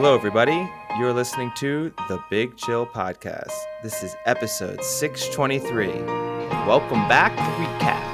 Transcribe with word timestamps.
Hello, 0.00 0.14
everybody. 0.14 0.70
You're 0.96 1.12
listening 1.12 1.50
to 1.56 1.92
the 2.06 2.22
Big 2.30 2.56
Chill 2.56 2.86
Podcast. 2.86 3.52
This 3.82 4.04
is 4.04 4.14
episode 4.26 4.80
623. 4.84 5.88
Welcome 6.68 7.08
back 7.08 7.34
to 7.34 7.42
Recap. 7.42 8.04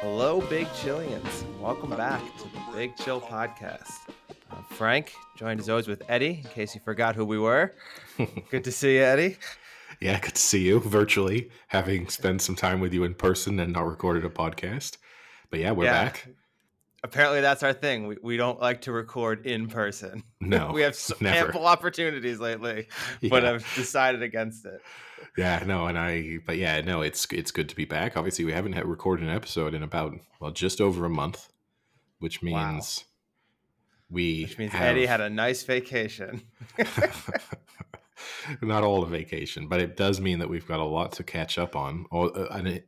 Hello, 0.00 0.40
Big 0.48 0.66
Chillians. 0.68 1.44
Welcome 1.60 1.90
back 1.90 2.22
to 2.38 2.44
the 2.44 2.72
Big 2.74 2.96
Chill 2.96 3.20
Podcast. 3.20 4.08
Frank, 4.78 5.12
joined 5.36 5.58
as 5.58 5.68
always 5.68 5.88
with 5.88 6.04
Eddie, 6.08 6.40
in 6.44 6.50
case 6.50 6.72
you 6.72 6.80
forgot 6.84 7.16
who 7.16 7.24
we 7.24 7.36
were. 7.36 7.74
Good 8.50 8.62
to 8.62 8.70
see 8.70 8.94
you, 8.94 9.02
Eddie. 9.02 9.36
Yeah, 10.00 10.20
good 10.20 10.36
to 10.36 10.40
see 10.40 10.64
you 10.68 10.78
virtually, 10.78 11.50
having 11.66 12.08
spent 12.08 12.42
some 12.42 12.54
time 12.54 12.78
with 12.78 12.94
you 12.94 13.02
in 13.02 13.14
person 13.14 13.58
and 13.58 13.72
not 13.72 13.88
recorded 13.88 14.24
a 14.24 14.28
podcast. 14.28 14.98
But 15.50 15.58
yeah, 15.58 15.72
we're 15.72 15.86
Yeah. 15.86 16.04
back. 16.04 16.28
Apparently, 17.02 17.40
that's 17.40 17.64
our 17.64 17.72
thing. 17.72 18.06
We, 18.06 18.16
we 18.22 18.36
don't 18.36 18.60
like 18.60 18.82
to 18.82 18.92
record 18.92 19.44
in 19.46 19.66
person. 19.66 20.22
No, 20.40 20.70
we 20.74 20.82
have 20.82 20.94
so 20.94 21.16
never. 21.20 21.46
ample 21.48 21.66
opportunities 21.66 22.38
lately, 22.38 22.86
but 23.28 23.44
I've 23.44 23.66
decided 23.74 24.22
against 24.22 24.64
it. 24.64 24.80
Yeah, 25.36 25.64
no, 25.66 25.86
and 25.88 25.98
I, 25.98 26.38
but 26.46 26.56
yeah, 26.56 26.80
no, 26.82 27.02
it's 27.02 27.26
it's 27.32 27.50
good 27.50 27.68
to 27.68 27.74
be 27.74 27.84
back. 27.84 28.16
Obviously, 28.16 28.44
we 28.44 28.52
haven't 28.52 28.74
had 28.74 28.86
recorded 28.86 29.26
an 29.26 29.34
episode 29.34 29.74
in 29.74 29.82
about 29.82 30.14
well, 30.40 30.52
just 30.52 30.80
over 30.80 31.04
a 31.04 31.10
month, 31.10 31.48
which 32.20 32.40
means 32.42 33.04
we 34.10 34.42
Which 34.44 34.58
means 34.58 34.72
have, 34.72 34.82
Eddie 34.82 35.06
had 35.06 35.20
a 35.20 35.30
nice 35.30 35.62
vacation. 35.62 36.42
not 38.62 38.84
all 38.84 39.02
a 39.02 39.06
vacation, 39.06 39.68
but 39.68 39.80
it 39.80 39.96
does 39.96 40.20
mean 40.20 40.38
that 40.38 40.48
we've 40.48 40.66
got 40.66 40.80
a 40.80 40.84
lot 40.84 41.12
to 41.12 41.24
catch 41.24 41.58
up 41.58 41.76
on, 41.76 42.06
or 42.10 42.36
uh, 42.36 42.46
an 42.56 42.80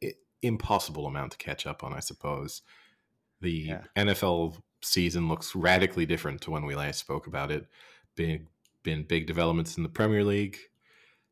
impossible 0.42 1.06
amount 1.06 1.32
to 1.32 1.38
catch 1.38 1.66
up 1.66 1.84
on, 1.84 1.92
I 1.92 2.00
suppose. 2.00 2.62
The 3.40 3.50
Yeah. 3.50 3.82
NFL 3.96 4.60
season 4.82 5.28
looks 5.28 5.54
radically 5.54 6.06
different 6.06 6.40
to 6.42 6.50
when 6.50 6.64
we 6.64 6.74
last 6.74 6.98
spoke 6.98 7.26
about 7.26 7.50
it. 7.50 7.66
Big, 8.16 8.46
been 8.82 9.04
big 9.04 9.26
developments 9.26 9.76
in 9.76 9.82
the 9.82 9.88
Premier 9.88 10.24
League, 10.24 10.58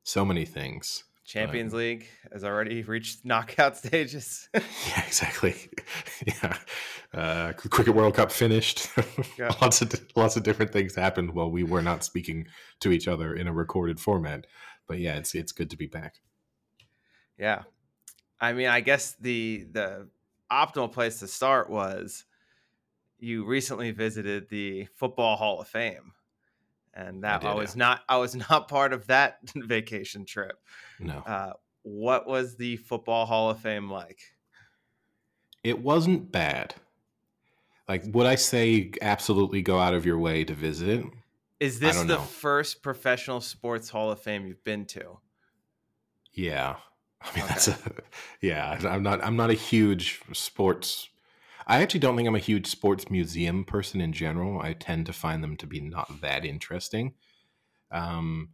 so 0.05 0.25
many 0.25 0.44
things. 0.44 1.05
Champions 1.29 1.75
League 1.75 2.09
has 2.33 2.43
already 2.43 2.83
reached 2.95 3.23
knockout 3.23 3.77
stages. 3.77 4.48
yeah, 4.55 5.05
exactly. 5.07 5.55
yeah, 6.27 6.57
uh, 7.12 7.53
cricket 7.53 7.95
World 7.95 8.15
Cup 8.15 8.33
finished. 8.33 8.89
Yeah. 9.39 9.53
lots 9.61 9.83
of 9.83 9.93
lots 10.17 10.37
of 10.39 10.43
different 10.43 10.73
things 10.73 10.95
happened 10.95 11.34
while 11.34 11.51
we 11.51 11.65
were 11.65 11.83
not 11.83 12.03
speaking 12.03 12.49
to 12.81 12.91
each 12.93 13.06
other 13.06 13.34
in 13.34 13.47
a 13.47 13.53
recorded 13.53 14.01
format. 14.01 14.47
But 14.87 15.01
yeah, 15.01 15.17
it's 15.17 15.34
it's 15.34 15.53
good 15.53 15.69
to 15.69 15.77
be 15.77 15.87
back. 15.87 16.21
yeah. 17.39 17.65
I 18.41 18.55
mean, 18.55 18.69
I 18.69 18.81
guess 18.81 19.15
the 19.21 19.67
the 19.71 20.09
optimal 20.51 20.91
place 20.91 21.19
to 21.19 21.27
start 21.27 21.69
was 21.69 22.25
you 23.19 23.45
recently 23.45 23.91
visited 23.91 24.49
the 24.49 24.87
Football 24.95 25.37
Hall 25.37 25.61
of 25.61 25.69
Fame. 25.69 26.12
And 26.98 27.22
that 27.22 27.44
I, 27.44 27.52
did, 27.52 27.58
was 27.58 27.77
not 27.77 28.02
I 28.08 28.16
was 28.16 28.34
not 28.50 28.66
part 28.68 28.92
of 28.92 29.06
that 29.06 29.38
vacation 29.54 30.24
trip. 30.24 30.56
No, 30.98 31.18
Uh, 31.18 31.52
what 31.82 32.27
was 32.27 32.56
the 32.56 32.77
Football 32.77 33.24
Hall 33.24 33.50
of 33.50 33.60
Fame 33.60 33.91
like? 33.91 34.20
it 35.64 35.80
wasn't 35.80 36.30
bad. 36.30 36.74
Like, 37.88 38.04
would 38.06 38.26
I 38.26 38.36
say 38.36 38.92
absolutely 39.02 39.60
go 39.62 39.78
out 39.78 39.92
of 39.94 40.06
your 40.06 40.19
way 40.19 40.44
to 40.44 40.54
visit 40.54 40.88
it? 40.88 41.06
Is 41.60 41.81
this 41.81 41.97
the 41.97 42.04
know. 42.04 42.20
first 42.20 42.82
professional 42.82 43.41
sports 43.41 43.88
Hall 43.88 44.10
of 44.10 44.20
Fame 44.20 44.47
you've 44.47 44.62
been 44.62 44.84
to? 44.87 45.19
Yeah, 46.32 46.76
I 47.22 47.37
mean 47.37 47.47
that's 47.48 47.69
a 47.69 47.78
yeah. 48.41 48.78
I'm 48.84 49.03
not 49.03 49.22
I'm 49.25 49.37
not 49.37 49.50
a 49.50 49.54
huge 49.54 50.20
sports. 50.32 51.08
I 51.69 51.83
actually 51.83 52.01
don't 52.01 52.17
think 52.17 52.27
I'm 52.27 52.34
a 52.34 52.39
huge 52.41 52.67
sports 52.67 53.11
museum 53.11 53.62
person 53.65 54.01
in 54.01 54.12
general. 54.12 54.61
I 54.61 54.73
tend 54.73 55.06
to 55.06 55.12
find 55.12 55.45
them 55.45 55.56
to 55.59 55.67
be 55.67 55.81
not 55.81 56.23
that 56.23 56.45
interesting. 56.45 57.12
Um, 57.91 58.51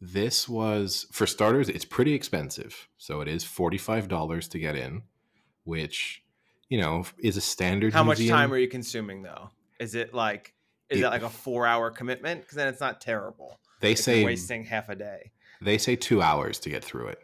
this 0.00 0.48
was 0.48 1.06
for 1.12 1.26
starters, 1.26 1.68
it's 1.68 1.84
pretty 1.84 2.14
expensive, 2.14 2.88
so 2.96 3.20
it 3.20 3.28
is 3.28 3.44
forty 3.44 3.78
five 3.78 4.08
dollars 4.08 4.48
to 4.48 4.58
get 4.58 4.76
in, 4.76 5.02
which 5.64 6.22
you 6.68 6.80
know 6.80 7.04
is 7.18 7.36
a 7.36 7.40
standard. 7.40 7.92
How 7.92 8.02
much 8.04 8.18
museum. 8.18 8.36
time 8.36 8.52
are 8.52 8.58
you 8.58 8.68
consuming 8.68 9.22
though? 9.22 9.50
Is 9.80 9.94
it 9.94 10.12
like 10.14 10.54
is 10.90 10.98
It- 10.98 11.02
that 11.02 11.10
like 11.10 11.22
a 11.22 11.30
four 11.30 11.66
hour 11.66 11.90
commitment? 11.90 12.42
Because 12.42 12.56
then 12.56 12.68
it's 12.68 12.80
not 12.80 13.00
terrible. 13.00 13.58
They 13.80 13.92
If 13.92 13.98
say 13.98 14.24
wasting 14.24 14.64
half 14.64 14.88
a 14.88 14.94
day. 14.96 15.32
they 15.60 15.78
say 15.78 15.96
two 15.96 16.20
hours 16.22 16.58
to 16.60 16.70
get 16.70 16.84
through 16.84 17.08
it. 17.08 17.18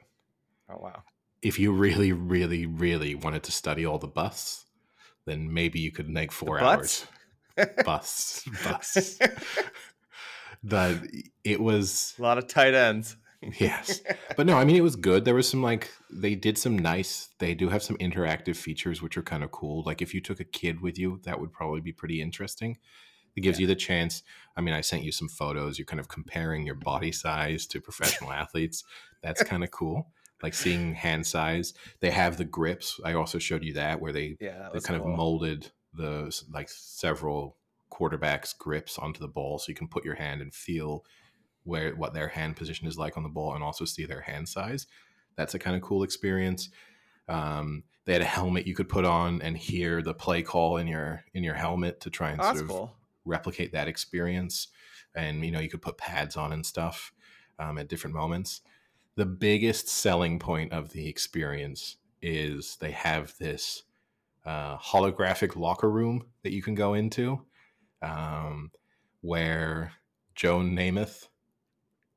Oh 0.70 0.78
wow. 0.78 1.03
if 1.43 1.59
you 1.59 1.72
really, 1.72 2.12
really, 2.12 2.66
really 2.66 3.14
wanted 3.14 3.43
to 3.43 3.53
study 3.53 3.84
all 3.84 3.99
the 3.99 4.06
busts, 4.06 4.64
then 5.26 5.52
maybe 5.52 5.80
you 5.80 5.92
could 5.92 6.08
make 6.08 6.32
four 6.32 6.58
hours. 6.60 7.06
Busts, 7.84 8.48
busts. 8.64 9.18
that 10.64 11.02
it 11.44 11.60
was 11.60 12.14
A 12.18 12.22
lot 12.22 12.38
of 12.38 12.48
tight 12.48 12.74
ends. 12.74 13.16
yes, 13.58 14.00
but 14.36 14.46
no, 14.46 14.56
I 14.56 14.64
mean 14.64 14.76
it 14.76 14.82
was 14.82 14.96
good. 14.96 15.24
There 15.24 15.34
was 15.34 15.48
some 15.48 15.62
like 15.62 15.90
they 16.10 16.34
did 16.34 16.56
some 16.56 16.78
nice. 16.78 17.28
They 17.38 17.54
do 17.54 17.68
have 17.68 17.82
some 17.82 17.96
interactive 17.98 18.56
features 18.56 19.02
which 19.02 19.16
are 19.16 19.22
kind 19.22 19.44
of 19.44 19.50
cool. 19.50 19.82
Like 19.84 20.00
if 20.00 20.14
you 20.14 20.20
took 20.20 20.40
a 20.40 20.44
kid 20.44 20.80
with 20.80 20.98
you, 20.98 21.20
that 21.24 21.40
would 21.40 21.52
probably 21.52 21.80
be 21.80 21.92
pretty 21.92 22.20
interesting. 22.22 22.78
It 23.34 23.40
gives 23.40 23.58
you 23.58 23.66
the 23.66 23.74
chance. 23.74 24.22
I 24.56 24.60
mean, 24.60 24.74
I 24.74 24.82
sent 24.82 25.04
you 25.04 25.12
some 25.12 25.28
photos. 25.28 25.78
You're 25.78 25.86
kind 25.86 26.00
of 26.00 26.08
comparing 26.08 26.66
your 26.66 26.74
body 26.74 27.12
size 27.12 27.66
to 27.68 27.80
professional 27.80 28.30
athletes. 28.32 28.84
That's 29.22 29.42
kind 29.42 29.64
of 29.64 29.70
cool. 29.70 30.12
Like 30.42 30.54
seeing 30.54 30.94
hand 30.94 31.26
size. 31.26 31.72
They 32.00 32.10
have 32.10 32.36
the 32.36 32.44
grips. 32.44 33.00
I 33.04 33.14
also 33.14 33.38
showed 33.38 33.62
you 33.64 33.75
that 33.75 34.00
where 34.00 34.12
they 34.12 34.36
Yeah, 34.41 34.58
that 34.58 34.72
they 34.72 34.80
kind 34.80 35.00
cool. 35.00 35.12
of 35.12 35.16
molded 35.16 35.70
the 35.94 36.42
like 36.50 36.69
several 36.69 37.56
quarterbacks 37.92 38.56
grips 38.56 38.98
onto 38.98 39.20
the 39.20 39.28
ball 39.28 39.58
so 39.58 39.66
you 39.69 39.75
can 39.75 39.88
put 39.88 40.04
your 40.04 40.14
hand 40.14 40.41
and 40.41 40.54
feel 40.54 41.04
where 41.64 41.94
what 41.94 42.14
their 42.14 42.28
hand 42.28 42.56
position 42.56 42.86
is 42.88 42.98
like 42.98 43.16
on 43.16 43.22
the 43.22 43.28
ball 43.28 43.54
and 43.54 43.62
also 43.62 43.84
see 43.84 44.06
their 44.06 44.22
hand 44.22 44.48
size 44.48 44.86
that's 45.36 45.54
a 45.54 45.58
kind 45.58 45.76
of 45.76 45.82
cool 45.82 46.02
experience 46.02 46.70
um, 47.28 47.84
they 48.04 48.14
had 48.14 48.22
a 48.22 48.26
helmet 48.26 48.66
you 48.66 48.75
could 48.75 48.88
put 48.88 49.04
on 49.04 49.41
and 49.42 49.56
hear 49.56 50.02
the 50.02 50.14
play 50.14 50.42
call 50.42 50.76
in 50.78 50.86
your 50.88 51.25
in 51.34 51.44
your 51.44 51.54
helmet 51.54 52.00
to 52.00 52.10
try 52.10 52.31
and 52.31 52.42
Oh, 52.42 52.50
sort 52.50 52.64
of 52.64 52.69
cool. 52.69 52.97
replicate 53.25 53.72
that 53.72 53.88
experience 53.88 54.69
and 55.14 55.44
you 55.44 55.50
know 55.52 55.60
you 55.60 55.69
could 55.69 55.82
put 55.82 55.98
pads 55.98 56.36
on 56.36 56.52
and 56.52 56.64
stuff 56.66 57.12
um, 57.58 57.78
at 57.78 57.88
different 57.88 58.16
moments 58.16 58.62
the 59.16 59.26
biggest 59.26 59.88
selling 59.88 60.38
point 60.38 60.72
of 60.72 60.90
the 60.92 61.08
experience 61.08 61.96
is 62.20 62.76
they 62.80 62.92
have 62.92 63.34
this 63.38 63.82
uh, 64.46 64.76
holographic 64.78 65.54
locker 65.56 65.90
room 65.90 66.24
that 66.42 66.52
you 66.52 66.62
can 66.62 66.74
go 66.74 66.94
into 66.94 67.40
um, 68.02 68.70
where 69.20 69.92
joe 70.34 70.58
namath 70.60 71.28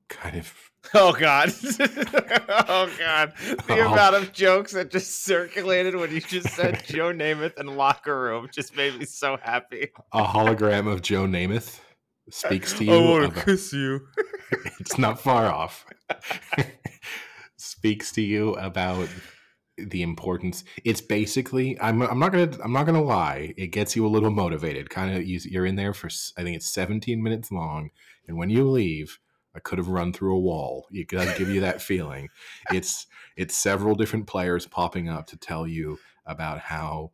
kind 0.07 0.38
of 0.38 0.53
Oh 0.94 1.13
god. 1.13 1.50
oh 1.79 2.89
god. 3.00 3.34
The 3.39 3.63
Oh. 3.79 3.91
amount 3.91 4.16
of 4.16 4.31
jokes 4.34 4.72
that 4.73 4.91
just 4.91 5.23
circulated 5.23 5.95
when 5.95 6.11
you 6.11 6.22
just 6.22 6.50
said 6.50 6.84
Joe 6.88 7.11
Namath 7.11 7.57
and 7.57 7.75
locker 7.75 8.19
room 8.22 8.47
just 8.53 8.75
made 8.78 8.95
me 9.00 9.05
so 9.05 9.35
happy. 9.41 9.89
a 10.13 10.23
hologram 10.23 10.88
of 10.91 11.01
joe 11.01 11.25
namath 11.25 11.79
speaks 12.30 12.74
to 12.74 12.86
you 12.86 12.94
I 12.94 13.09
want 13.09 13.36
to 13.36 13.44
kiss 13.44 13.74
you. 13.74 14.08
it's 14.80 14.97
not 14.97 15.19
far 15.19 15.47
off. 15.47 15.86
Speaks 17.58 18.12
to 18.13 18.22
you 18.22 18.56
about 18.56 19.09
the 19.78 20.02
importance. 20.02 20.64
It's 20.84 21.02
basically 21.02 21.79
I'm 21.79 22.02
I'm 22.02 22.20
not 22.20 22.32
gonna 22.32 22.52
I'm 22.64 22.73
not 22.73 22.85
gonna 22.85 23.03
lie. 23.03 23.53
It 23.58 23.67
gets 23.67 23.96
you 23.96 24.05
a 24.05 24.09
little 24.09 24.32
motivated. 24.32 24.90
Kind 24.90 25.16
of 25.16 25.26
you, 25.26 25.40
you're 25.44 25.66
in 25.66 25.76
there 25.76 25.94
for 25.94 26.09
I 26.38 26.44
think 26.44 26.55
it's 26.55 26.72
17 26.72 27.22
minutes 27.22 27.52
long, 27.52 27.90
and 28.28 28.38
when 28.38 28.49
you 28.49 28.70
leave, 28.70 29.20
I 29.55 29.59
could 29.59 29.78
have 29.78 29.88
run 29.88 30.14
through 30.14 30.35
a 30.35 30.40
wall. 30.40 30.88
It 30.91 31.09
does 31.09 31.38
give 31.38 31.49
you 31.49 31.61
that 31.61 31.82
feeling. 31.82 32.29
It's 32.72 33.08
it's 33.35 33.58
several 33.58 33.96
different 33.96 34.28
players 34.28 34.66
popping 34.66 35.09
up 35.09 35.28
to 35.28 35.38
tell 35.38 35.67
you 35.67 35.99
about 36.26 36.59
how 36.59 37.11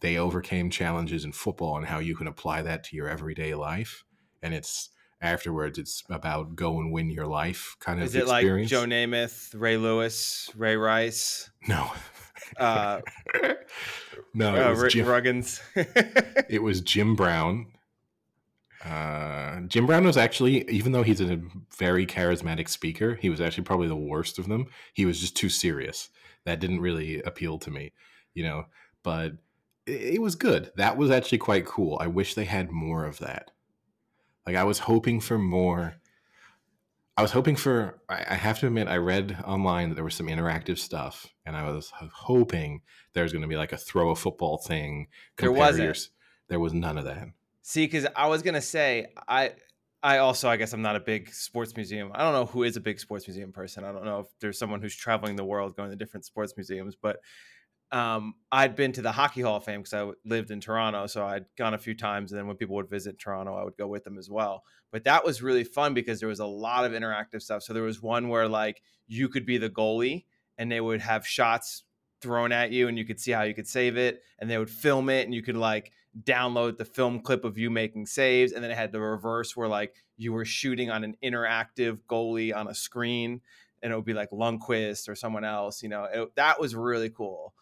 they 0.00 0.16
overcame 0.16 0.70
challenges 0.70 1.24
in 1.24 1.32
football 1.32 1.76
and 1.76 1.86
how 1.86 1.98
you 1.98 2.16
can 2.16 2.26
apply 2.26 2.62
that 2.62 2.84
to 2.84 2.96
your 2.96 3.08
everyday 3.08 3.54
life. 3.54 4.04
And 4.42 4.54
it's 4.54 4.90
afterwards 5.20 5.78
it's 5.78 6.02
about 6.08 6.56
go 6.56 6.78
and 6.78 6.92
win 6.92 7.10
your 7.10 7.26
life 7.26 7.76
kind 7.80 8.00
of 8.00 8.06
Is 8.06 8.14
it 8.14 8.26
like 8.26 8.42
experience. 8.42 8.70
Joe 8.70 8.84
Namath, 8.84 9.54
Ray 9.58 9.76
Lewis, 9.76 10.50
Ray 10.56 10.76
Rice, 10.76 11.50
no. 11.68 11.90
uh, 12.56 13.00
no, 14.34 14.54
it 14.54 14.58
uh, 14.60 14.70
was, 14.70 14.80
Rick 14.80 14.92
Jim, 14.92 15.06
Ruggins? 15.06 15.60
it 15.74 16.62
was 16.62 16.80
Jim 16.80 17.14
Brown. 17.14 17.66
Uh, 18.84 19.60
Jim 19.62 19.86
Brown 19.86 20.04
was 20.04 20.16
actually, 20.16 20.68
even 20.70 20.92
though 20.92 21.02
he's 21.02 21.20
a 21.20 21.40
very 21.76 22.06
charismatic 22.06 22.68
speaker, 22.68 23.14
he 23.16 23.28
was 23.28 23.40
actually 23.40 23.64
probably 23.64 23.88
the 23.88 23.96
worst 23.96 24.38
of 24.38 24.48
them. 24.48 24.66
He 24.94 25.04
was 25.04 25.20
just 25.20 25.36
too 25.36 25.50
serious. 25.50 26.08
That 26.46 26.60
didn't 26.60 26.80
really 26.80 27.20
appeal 27.22 27.58
to 27.58 27.70
me, 27.70 27.92
you 28.32 28.42
know. 28.42 28.64
But 29.02 29.32
it, 29.84 30.14
it 30.14 30.22
was 30.22 30.34
good. 30.34 30.72
That 30.76 30.96
was 30.96 31.10
actually 31.10 31.38
quite 31.38 31.66
cool. 31.66 31.98
I 32.00 32.06
wish 32.06 32.34
they 32.34 32.46
had 32.46 32.70
more 32.70 33.04
of 33.04 33.18
that. 33.18 33.50
Like 34.50 34.58
I 34.58 34.64
was 34.64 34.80
hoping 34.80 35.20
for 35.20 35.38
more. 35.38 35.94
I 37.16 37.22
was 37.22 37.30
hoping 37.30 37.54
for. 37.54 38.00
I, 38.08 38.34
have 38.34 38.58
to 38.58 38.66
admit, 38.66 38.88
I 38.88 38.96
read 38.96 39.36
online 39.46 39.90
that 39.90 39.94
there 39.94 40.02
was 40.02 40.16
some 40.16 40.26
interactive 40.26 40.76
stuff, 40.76 41.32
and 41.46 41.56
I 41.56 41.70
was 41.70 41.92
hoping 41.94 42.80
there 43.12 43.22
was 43.22 43.32
going 43.32 43.42
to 43.42 43.48
be 43.48 43.56
like 43.56 43.70
a 43.70 43.76
throw 43.76 44.10
a 44.10 44.16
football 44.16 44.58
thing. 44.58 45.06
There 45.36 45.52
wasn't. 45.52 46.08
there 46.48 46.58
was 46.58 46.74
none 46.74 46.98
of 46.98 47.04
that. 47.04 47.28
See, 47.62 47.84
because 47.84 48.08
I 48.16 48.26
was 48.26 48.42
gonna 48.42 48.60
say 48.60 49.12
I 49.28 49.52
I 50.02 50.18
also 50.18 50.48
I 50.48 50.56
guess 50.56 50.72
I'm 50.72 50.82
not 50.82 50.96
a 50.96 51.00
big 51.00 51.32
sports 51.32 51.76
museum. 51.76 52.10
I 52.12 52.24
don't 52.24 52.32
know 52.32 52.46
who 52.46 52.64
is 52.64 52.76
a 52.76 52.80
big 52.80 52.98
sports 52.98 53.28
museum 53.28 53.52
person. 53.52 53.84
I 53.84 53.92
don't 53.92 54.04
know 54.04 54.18
if 54.18 54.26
there's 54.40 54.58
someone 54.58 54.82
who's 54.82 54.96
traveling 54.96 55.36
the 55.36 55.44
world 55.44 55.76
going 55.76 55.90
to 55.90 55.96
different 55.96 56.24
sports 56.24 56.54
museums, 56.56 56.96
but 57.00 57.20
um, 57.92 58.34
I'd 58.52 58.76
been 58.76 58.92
to 58.92 59.02
the 59.02 59.12
Hockey 59.12 59.40
Hall 59.40 59.56
of 59.56 59.64
Fame 59.64 59.82
because 59.82 59.94
I 59.94 60.10
lived 60.24 60.50
in 60.50 60.60
Toronto, 60.60 61.06
so 61.06 61.24
I'd 61.24 61.46
gone 61.56 61.74
a 61.74 61.78
few 61.78 61.94
times. 61.94 62.30
And 62.30 62.38
then 62.38 62.46
when 62.46 62.56
people 62.56 62.76
would 62.76 62.88
visit 62.88 63.18
Toronto, 63.18 63.54
I 63.54 63.64
would 63.64 63.76
go 63.76 63.88
with 63.88 64.04
them 64.04 64.18
as 64.18 64.30
well. 64.30 64.62
But 64.92 65.04
that 65.04 65.24
was 65.24 65.42
really 65.42 65.64
fun 65.64 65.94
because 65.94 66.20
there 66.20 66.28
was 66.28 66.40
a 66.40 66.46
lot 66.46 66.84
of 66.84 66.92
interactive 66.92 67.42
stuff. 67.42 67.62
So 67.62 67.72
there 67.72 67.82
was 67.82 68.02
one 68.02 68.28
where 68.28 68.48
like 68.48 68.82
you 69.08 69.28
could 69.28 69.44
be 69.44 69.58
the 69.58 69.70
goalie, 69.70 70.24
and 70.56 70.70
they 70.70 70.80
would 70.80 71.00
have 71.00 71.26
shots 71.26 71.84
thrown 72.20 72.52
at 72.52 72.70
you, 72.70 72.86
and 72.86 72.98
you 72.98 73.04
could 73.04 73.18
see 73.18 73.32
how 73.32 73.42
you 73.42 73.54
could 73.54 73.68
save 73.68 73.96
it, 73.96 74.22
and 74.38 74.48
they 74.48 74.58
would 74.58 74.70
film 74.70 75.08
it, 75.08 75.24
and 75.24 75.34
you 75.34 75.42
could 75.42 75.56
like 75.56 75.92
download 76.24 76.76
the 76.76 76.84
film 76.84 77.20
clip 77.20 77.44
of 77.44 77.58
you 77.58 77.70
making 77.70 78.06
saves, 78.06 78.52
and 78.52 78.62
then 78.62 78.70
it 78.70 78.76
had 78.76 78.92
the 78.92 79.00
reverse 79.00 79.56
where 79.56 79.68
like 79.68 79.94
you 80.16 80.32
were 80.32 80.44
shooting 80.44 80.90
on 80.90 81.02
an 81.02 81.16
interactive 81.24 81.98
goalie 82.08 82.54
on 82.54 82.68
a 82.68 82.74
screen, 82.74 83.40
and 83.82 83.92
it 83.92 83.96
would 83.96 84.04
be 84.04 84.12
like 84.12 84.30
Lundqvist 84.30 85.08
or 85.08 85.14
someone 85.14 85.44
else. 85.44 85.82
You 85.82 85.88
know, 85.88 86.04
it, 86.04 86.36
that 86.36 86.60
was 86.60 86.74
really 86.74 87.10
cool. 87.10 87.54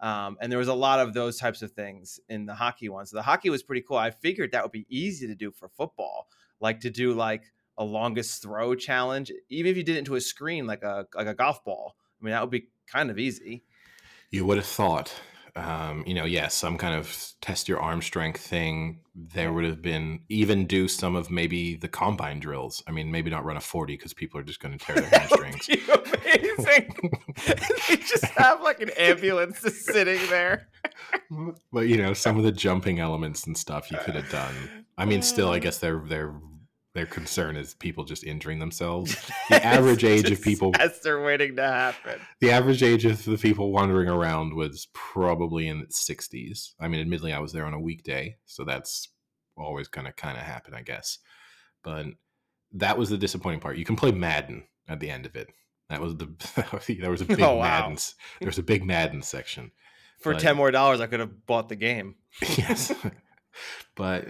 Um, 0.00 0.36
and 0.40 0.52
there 0.52 0.58
was 0.58 0.68
a 0.68 0.74
lot 0.74 1.00
of 1.00 1.14
those 1.14 1.38
types 1.38 1.62
of 1.62 1.72
things 1.72 2.20
in 2.28 2.46
the 2.46 2.54
hockey 2.54 2.88
one. 2.88 3.06
So 3.06 3.16
the 3.16 3.22
hockey 3.22 3.50
was 3.50 3.62
pretty 3.62 3.82
cool. 3.82 3.96
I 3.96 4.10
figured 4.10 4.52
that 4.52 4.62
would 4.62 4.72
be 4.72 4.86
easy 4.88 5.26
to 5.26 5.34
do 5.34 5.50
for 5.50 5.68
football, 5.68 6.28
like 6.60 6.80
to 6.80 6.90
do 6.90 7.12
like 7.12 7.44
a 7.78 7.84
longest 7.84 8.42
throw 8.42 8.74
challenge, 8.74 9.32
even 9.48 9.70
if 9.70 9.76
you 9.76 9.82
did 9.82 9.96
it 9.96 10.00
into 10.00 10.14
a 10.14 10.20
screen 10.20 10.66
like 10.66 10.82
a 10.82 11.06
like 11.14 11.26
a 11.26 11.34
golf 11.34 11.64
ball. 11.64 11.96
I 12.20 12.24
mean, 12.24 12.32
that 12.32 12.40
would 12.40 12.50
be 12.50 12.68
kind 12.86 13.10
of 13.10 13.18
easy. 13.18 13.64
You 14.30 14.44
would 14.46 14.56
have 14.56 14.66
thought, 14.66 15.14
um, 15.56 16.04
you 16.06 16.12
know, 16.14 16.26
yes, 16.26 16.54
some 16.54 16.76
kind 16.76 16.94
of 16.94 17.32
test 17.40 17.68
your 17.68 17.80
arm 17.80 18.02
strength 18.02 18.40
thing. 18.40 19.00
There 19.14 19.52
would 19.52 19.64
have 19.64 19.80
been 19.80 20.20
even 20.28 20.66
do 20.66 20.86
some 20.86 21.16
of 21.16 21.30
maybe 21.30 21.76
the 21.76 21.88
combine 21.88 22.40
drills. 22.40 22.82
I 22.86 22.90
mean, 22.90 23.10
maybe 23.10 23.30
not 23.30 23.44
run 23.44 23.56
a 23.56 23.60
forty 23.60 23.94
because 23.96 24.12
people 24.12 24.38
are 24.38 24.42
just 24.42 24.60
going 24.60 24.76
to 24.76 24.84
tear 24.84 24.96
their 24.96 25.08
hamstrings. 25.18 25.66
amazing. 25.68 27.14
they 27.88 27.96
just 27.96 28.26
have 28.36 28.60
like 28.60 28.80
an 28.80 28.90
ambulance 28.98 29.62
just 29.62 29.86
sitting 29.86 30.20
there. 30.28 30.68
but 31.72 31.88
you 31.88 31.96
know, 31.96 32.12
some 32.12 32.36
of 32.36 32.44
the 32.44 32.52
jumping 32.52 33.00
elements 33.00 33.46
and 33.46 33.56
stuff 33.56 33.90
you 33.90 33.96
could 33.98 34.14
have 34.14 34.30
done. 34.30 34.54
I 34.98 35.06
mean, 35.06 35.22
still, 35.22 35.50
I 35.50 35.58
guess 35.58 35.78
their 35.78 36.00
their 36.00 36.34
their 36.96 37.06
concern 37.06 37.56
is 37.56 37.74
people 37.74 38.04
just 38.04 38.24
injuring 38.24 38.58
themselves. 38.58 39.14
The 39.48 39.64
average 39.64 40.02
age 40.02 40.28
of 40.30 40.42
people, 40.42 40.72
Disaster 40.72 41.22
waiting 41.24 41.54
to 41.56 41.62
happen. 41.62 42.20
the 42.40 42.50
average 42.50 42.82
age 42.82 43.04
of 43.04 43.24
the 43.24 43.38
people 43.38 43.70
wandering 43.70 44.08
around 44.08 44.54
was 44.54 44.88
probably 44.92 45.68
in 45.68 45.80
its 45.80 46.04
sixties. 46.04 46.74
I 46.80 46.88
mean, 46.88 47.00
admittedly, 47.00 47.32
I 47.32 47.38
was 47.38 47.52
there 47.52 47.64
on 47.64 47.74
a 47.74 47.80
weekday, 47.80 48.36
so 48.46 48.64
that's 48.64 49.08
always 49.56 49.86
gonna 49.88 50.12
kind 50.12 50.36
of 50.36 50.42
happen, 50.42 50.74
I 50.74 50.82
guess. 50.82 51.18
But 51.84 52.06
that 52.72 52.98
was 52.98 53.08
the 53.10 53.16
disappointing 53.18 53.60
part. 53.60 53.76
You 53.78 53.84
can 53.84 53.94
play 53.96 54.10
Madden 54.10 54.64
at 54.88 54.98
the 54.98 55.08
end 55.10 55.26
of 55.26 55.36
it. 55.36 55.48
That 55.88 56.00
was 56.00 56.16
the 56.16 56.96
there 57.00 57.10
was 57.12 57.20
a 57.20 57.24
big 57.26 57.40
Oh, 57.40 57.56
wow. 57.56 57.80
Madden. 57.88 57.98
There 58.40 58.48
was 58.48 58.58
a 58.58 58.62
big 58.64 58.84
Madden 58.84 59.22
section. 59.22 59.70
For 60.18 60.32
But- 60.32 60.40
ten 60.42 60.56
more 60.56 60.72
dollars, 60.72 61.00
I 61.00 61.06
could 61.06 61.20
have 61.20 61.46
bought 61.46 61.68
the 61.68 61.76
game. 61.76 62.16
yes 62.56 62.92
but 63.94 64.26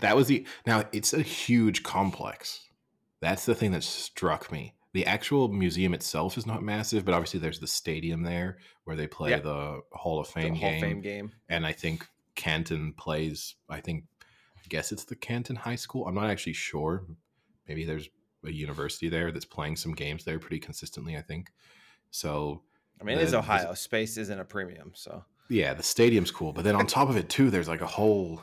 that 0.00 0.16
was 0.16 0.26
the 0.28 0.46
now 0.66 0.84
it's 0.92 1.12
a 1.12 1.22
huge 1.22 1.82
complex 1.82 2.60
that's 3.20 3.44
the 3.46 3.54
thing 3.54 3.72
that 3.72 3.82
struck 3.82 4.50
me 4.52 4.74
the 4.92 5.04
actual 5.06 5.48
museum 5.48 5.92
itself 5.94 6.36
is 6.38 6.46
not 6.46 6.62
massive 6.62 7.04
but 7.04 7.14
obviously 7.14 7.40
there's 7.40 7.60
the 7.60 7.66
stadium 7.66 8.22
there 8.22 8.58
where 8.84 8.96
they 8.96 9.06
play 9.06 9.30
Yeah. 9.30 9.40
the 9.40 9.80
hall 9.92 10.20
of 10.20 10.26
The 10.28 10.32
fame 10.32 10.54
Hall 10.54 10.70
game 10.70 10.76
of 10.76 10.80
Fame 10.88 11.00
game. 11.00 11.32
and 11.48 11.66
i 11.66 11.72
think 11.72 12.06
canton 12.34 12.92
plays 12.92 13.54
i 13.68 13.80
think 13.80 14.04
i 14.58 14.62
guess 14.68 14.92
it's 14.92 15.04
the 15.04 15.16
canton 15.16 15.56
high 15.56 15.76
school 15.76 16.06
i'm 16.06 16.14
not 16.14 16.30
actually 16.30 16.52
sure 16.52 17.04
maybe 17.68 17.84
there's 17.84 18.08
a 18.44 18.50
university 18.52 19.08
there 19.08 19.32
that's 19.32 19.44
playing 19.44 19.76
some 19.76 19.92
games 19.92 20.24
there 20.24 20.38
pretty 20.38 20.58
consistently 20.60 21.16
i 21.16 21.22
think 21.22 21.50
so 22.10 22.62
I 23.00 23.04
mean, 23.04 23.18
it 23.18 23.24
is 23.24 23.32
The- 23.32 23.38
Ohio. 23.40 23.74
Space 23.74 24.16
isn't 24.16 24.40
a 24.40 24.44
premium, 24.46 24.92
so 24.94 25.22
yeah, 25.50 25.74
the 25.74 25.82
stadium's 25.82 26.30
cool, 26.30 26.54
but 26.54 26.64
then 26.64 26.74
on 26.74 26.86
top 26.86 27.10
of 27.10 27.16
it 27.18 27.28
too, 27.28 27.50
there's 27.50 27.68
like 27.68 27.82
a 27.82 27.86
whole 27.86 28.40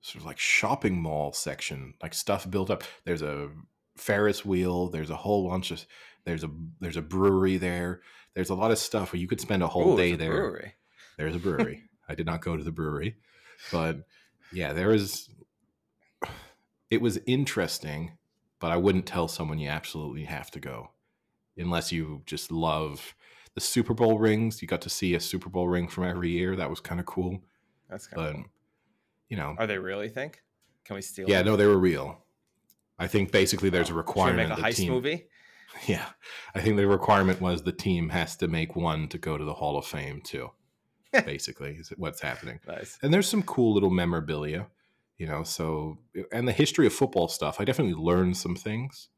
sort 0.00 0.20
of 0.22 0.26
like 0.26 0.38
shopping 0.38 1.00
mall 1.00 1.32
section, 1.32 1.94
like 2.02 2.14
stuff 2.14 2.48
built 2.50 2.70
up. 2.70 2.84
There's 3.04 3.22
a 3.22 3.50
Ferris 3.96 4.44
wheel. 4.44 4.88
There's 4.88 5.10
a 5.10 5.16
whole 5.16 5.48
bunch 5.48 5.70
of 5.70 5.84
there's 6.24 6.44
a 6.44 6.50
there's 6.80 6.96
a 6.96 7.02
brewery 7.02 7.56
there. 7.56 8.02
There's 8.34 8.50
a 8.50 8.54
lot 8.54 8.70
of 8.70 8.78
stuff 8.78 9.12
where 9.12 9.20
you 9.20 9.26
could 9.28 9.40
spend 9.40 9.62
a 9.62 9.66
whole 9.68 9.94
Ooh, 9.94 9.96
day 9.96 10.10
there's 10.10 10.14
a 10.14 10.18
there. 10.18 10.30
brewery. 10.30 10.74
There's 11.16 11.36
a 11.36 11.38
brewery. 11.38 11.82
I 12.08 12.14
did 12.14 12.26
not 12.26 12.40
go 12.40 12.56
to 12.56 12.64
the 12.64 12.72
brewery, 12.72 13.16
but 13.72 14.06
yeah, 14.52 14.72
there 14.72 14.92
is. 14.92 15.28
It 16.90 17.02
was 17.02 17.18
interesting, 17.26 18.12
but 18.60 18.70
I 18.70 18.76
wouldn't 18.76 19.04
tell 19.06 19.28
someone 19.28 19.58
you 19.58 19.68
absolutely 19.68 20.24
have 20.24 20.50
to 20.52 20.60
go, 20.60 20.92
unless 21.58 21.92
you 21.92 22.22
just 22.24 22.50
love 22.50 23.14
the 23.54 23.60
Super 23.60 23.92
Bowl 23.92 24.18
rings. 24.18 24.62
You 24.62 24.68
got 24.68 24.80
to 24.82 24.88
see 24.90 25.14
a 25.14 25.20
Super 25.20 25.50
Bowl 25.50 25.68
ring 25.68 25.86
from 25.86 26.04
every 26.04 26.30
year. 26.30 26.56
That 26.56 26.70
was 26.70 26.80
kind 26.80 26.98
of 26.98 27.04
cool, 27.04 27.42
That's 27.90 28.06
kind 28.06 28.26
of 28.26 28.34
cool. 28.34 28.44
You 29.28 29.36
know, 29.36 29.54
Are 29.58 29.66
they 29.66 29.78
really? 29.78 30.08
Think? 30.08 30.42
Can 30.84 30.96
we 30.96 31.02
steal? 31.02 31.28
yeah, 31.28 31.38
them? 31.38 31.46
no, 31.46 31.56
they 31.56 31.66
were 31.66 31.78
real. 31.78 32.18
I 32.98 33.06
think 33.06 33.30
basically 33.32 33.70
there's 33.70 33.86
a 33.88 33.90
Should 33.90 33.96
requirement. 33.96 34.48
make 34.50 34.58
a 34.58 34.62
heist 34.62 34.76
team, 34.76 34.92
movie. 34.92 35.26
Yeah, 35.86 36.06
I 36.54 36.60
think 36.60 36.76
the 36.76 36.86
requirement 36.86 37.40
was 37.40 37.62
the 37.62 37.72
team 37.72 38.08
has 38.08 38.36
to 38.36 38.48
make 38.48 38.74
one 38.74 39.06
to 39.08 39.18
go 39.18 39.36
to 39.38 39.44
the 39.44 39.54
Hall 39.54 39.76
of 39.78 39.84
Fame 39.86 40.22
too. 40.24 40.50
basically, 41.12 41.72
is 41.72 41.90
what's 41.96 42.20
happening. 42.20 42.58
Nice. 42.66 42.98
and 43.02 43.12
there's 43.14 43.28
some 43.28 43.42
cool 43.42 43.74
little 43.74 43.90
memorabilia 43.90 44.66
you 45.18 45.26
know 45.26 45.42
so 45.42 45.98
and 46.32 46.46
the 46.46 46.52
history 46.52 46.86
of 46.86 46.92
football 46.92 47.26
stuff 47.28 47.60
i 47.60 47.64
definitely 47.64 47.94
learned 47.94 48.36
some 48.36 48.54
things 48.54 49.08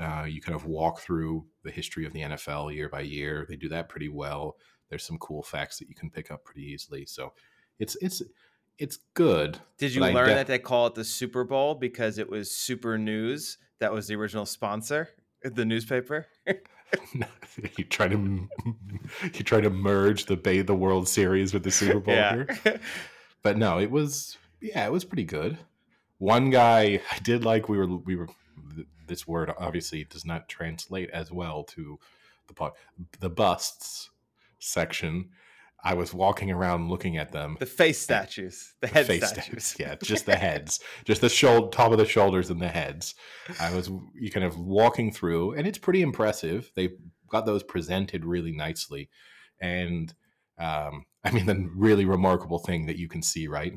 uh, 0.00 0.24
you 0.26 0.40
kind 0.40 0.56
of 0.56 0.64
walk 0.66 1.00
through 1.00 1.44
the 1.62 1.70
history 1.70 2.06
of 2.06 2.12
the 2.14 2.20
nfl 2.20 2.74
year 2.74 2.88
by 2.88 3.00
year 3.02 3.44
they 3.48 3.56
do 3.56 3.68
that 3.68 3.88
pretty 3.88 4.08
well 4.08 4.56
there's 4.88 5.04
some 5.04 5.18
cool 5.18 5.42
facts 5.42 5.78
that 5.78 5.88
you 5.88 5.94
can 5.94 6.08
pick 6.10 6.30
up 6.30 6.42
pretty 6.44 6.62
easily 6.62 7.04
so 7.04 7.32
it's 7.78 7.96
it's 8.00 8.22
it's 8.78 8.98
good 9.14 9.58
Did 9.78 9.94
you 9.94 10.02
learn 10.02 10.28
def- 10.28 10.36
that 10.36 10.46
they 10.46 10.58
call 10.58 10.86
it 10.86 10.94
the 10.94 11.04
Super 11.04 11.44
Bowl 11.44 11.74
because 11.74 12.18
it 12.18 12.28
was 12.28 12.50
Super 12.50 12.98
News? 12.98 13.58
That 13.78 13.92
was 13.92 14.08
the 14.08 14.16
original 14.16 14.46
sponsor, 14.46 15.10
uh, 15.44 15.50
the 15.52 15.64
newspaper. 15.64 16.26
you 17.76 17.84
try 17.84 18.08
to 18.08 18.48
you 19.22 19.44
try 19.44 19.60
to 19.60 19.70
merge 19.70 20.26
the 20.26 20.36
bay 20.36 20.62
the 20.62 20.74
world 20.74 21.08
series 21.08 21.52
with 21.52 21.64
the 21.64 21.70
super 21.70 21.98
bowl 21.98 22.14
here 22.14 22.46
but 23.42 23.56
no, 23.56 23.78
it 23.78 23.90
was 23.90 24.36
yeah, 24.60 24.84
it 24.84 24.92
was 24.92 25.04
pretty 25.04 25.24
good. 25.24 25.56
One 26.18 26.50
guy 26.50 27.00
I 27.12 27.18
did 27.20 27.44
like. 27.44 27.68
We 27.68 27.78
were 27.78 27.86
we 27.86 28.16
were 28.16 28.28
this 29.06 29.26
word 29.26 29.52
obviously 29.58 30.02
does 30.02 30.24
not 30.24 30.48
translate 30.48 31.10
as 31.10 31.30
well 31.30 31.62
to 31.64 31.98
the 32.48 32.54
pod, 32.54 32.72
the 33.20 33.30
busts 33.30 34.10
section. 34.58 35.30
I 35.84 35.94
was 35.94 36.12
walking 36.12 36.50
around 36.50 36.88
looking 36.88 37.16
at 37.16 37.32
them. 37.32 37.56
the 37.60 37.66
face 37.66 38.00
statues, 38.00 38.74
the 38.80 38.88
head 38.88 39.06
face 39.06 39.28
statues. 39.28 39.64
statues. 39.64 39.76
Yeah, 39.78 39.94
just 40.02 40.26
the 40.26 40.36
heads, 40.36 40.80
just 41.04 41.20
the 41.20 41.28
shoulder, 41.28 41.68
top 41.68 41.92
of 41.92 41.98
the 41.98 42.06
shoulders 42.06 42.50
and 42.50 42.60
the 42.60 42.68
heads. 42.68 43.14
I 43.60 43.74
was 43.74 43.90
you 44.14 44.30
kind 44.30 44.44
of 44.44 44.58
walking 44.58 45.12
through, 45.12 45.52
and 45.52 45.66
it's 45.66 45.78
pretty 45.78 46.02
impressive. 46.02 46.70
They 46.74 46.90
got 47.28 47.46
those 47.46 47.62
presented 47.62 48.24
really 48.24 48.52
nicely, 48.52 49.10
and 49.60 50.12
um, 50.58 51.04
I 51.24 51.30
mean 51.30 51.46
the 51.46 51.68
really 51.74 52.04
remarkable 52.04 52.58
thing 52.58 52.86
that 52.86 52.98
you 52.98 53.08
can 53.08 53.22
see 53.22 53.46
right. 53.46 53.72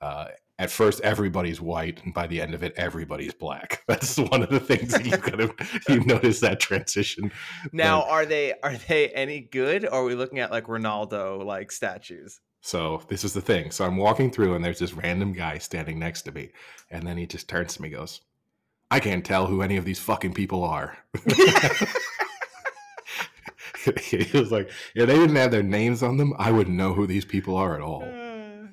Uh, 0.00 0.26
at 0.58 0.70
first, 0.70 1.00
everybody's 1.00 1.60
white, 1.60 2.04
and 2.04 2.14
by 2.14 2.28
the 2.28 2.40
end 2.40 2.54
of 2.54 2.62
it, 2.62 2.74
everybody's 2.76 3.34
black. 3.34 3.82
That's 3.88 4.16
one 4.16 4.42
of 4.42 4.50
the 4.50 4.60
things 4.60 4.92
that 4.92 5.04
you 5.04 5.16
kind 5.16 5.40
of 5.40 5.52
you 5.88 6.00
notice 6.04 6.40
that 6.40 6.60
transition. 6.60 7.32
Now, 7.72 8.02
But- 8.02 8.10
are 8.10 8.26
they 8.26 8.54
are 8.62 8.76
they 8.76 9.08
any 9.10 9.40
good? 9.40 9.84
Or 9.84 10.02
are 10.02 10.04
we 10.04 10.14
looking 10.14 10.38
at 10.38 10.50
like 10.52 10.66
Ronaldo 10.66 11.44
like 11.44 11.72
statues? 11.72 12.40
So 12.60 13.02
this 13.08 13.24
is 13.24 13.34
the 13.34 13.42
thing. 13.42 13.70
So 13.72 13.84
I'm 13.84 13.96
walking 13.96 14.30
through, 14.30 14.54
and 14.54 14.64
there's 14.64 14.78
this 14.78 14.94
random 14.94 15.32
guy 15.32 15.58
standing 15.58 15.98
next 15.98 16.22
to 16.22 16.32
me, 16.32 16.50
and 16.90 17.06
then 17.06 17.16
he 17.18 17.26
just 17.26 17.48
turns 17.48 17.74
to 17.74 17.82
me, 17.82 17.88
and 17.88 17.96
goes, 17.96 18.20
"I 18.90 19.00
can't 19.00 19.24
tell 19.24 19.46
who 19.46 19.60
any 19.60 19.76
of 19.76 19.84
these 19.84 19.98
fucking 19.98 20.32
people 20.34 20.64
are." 20.64 20.96
he 24.00 24.38
was 24.38 24.50
like, 24.50 24.70
"If 24.94 25.06
they 25.08 25.14
didn't 25.14 25.36
have 25.36 25.50
their 25.50 25.62
names 25.62 26.02
on 26.02 26.16
them, 26.16 26.32
I 26.38 26.52
wouldn't 26.52 26.76
know 26.76 26.94
who 26.94 27.06
these 27.06 27.24
people 27.26 27.56
are 27.56 27.74
at 27.74 27.82
all." 27.82 28.02
Uh, 28.02 28.23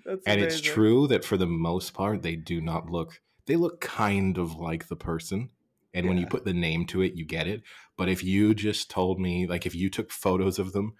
That's 0.06 0.26
and 0.26 0.42
it's 0.42 0.62
true 0.62 1.08
that 1.08 1.24
for 1.24 1.38
the 1.38 1.48
most 1.48 1.94
part, 1.94 2.22
they 2.22 2.36
do 2.36 2.62
not 2.62 2.90
look. 2.90 3.22
They 3.46 3.56
look 3.56 3.82
kind 3.82 4.38
of 4.38 4.56
like 4.56 4.88
the 4.88 4.96
person, 4.96 5.50
and 5.94 6.08
when 6.08 6.18
you 6.18 6.28
put 6.28 6.46
the 6.46 6.54
name 6.54 6.86
to 6.88 7.02
it, 7.02 7.14
you 7.14 7.26
get 7.26 7.48
it. 7.48 7.64
But 7.98 8.10
if 8.10 8.24
you 8.24 8.54
just 8.54 8.90
told 8.90 9.20
me, 9.20 9.48
like, 9.48 9.66
if 9.66 9.76
you 9.76 9.90
took 9.90 10.12
photos 10.12 10.60
of 10.60 10.74
them, 10.74 10.94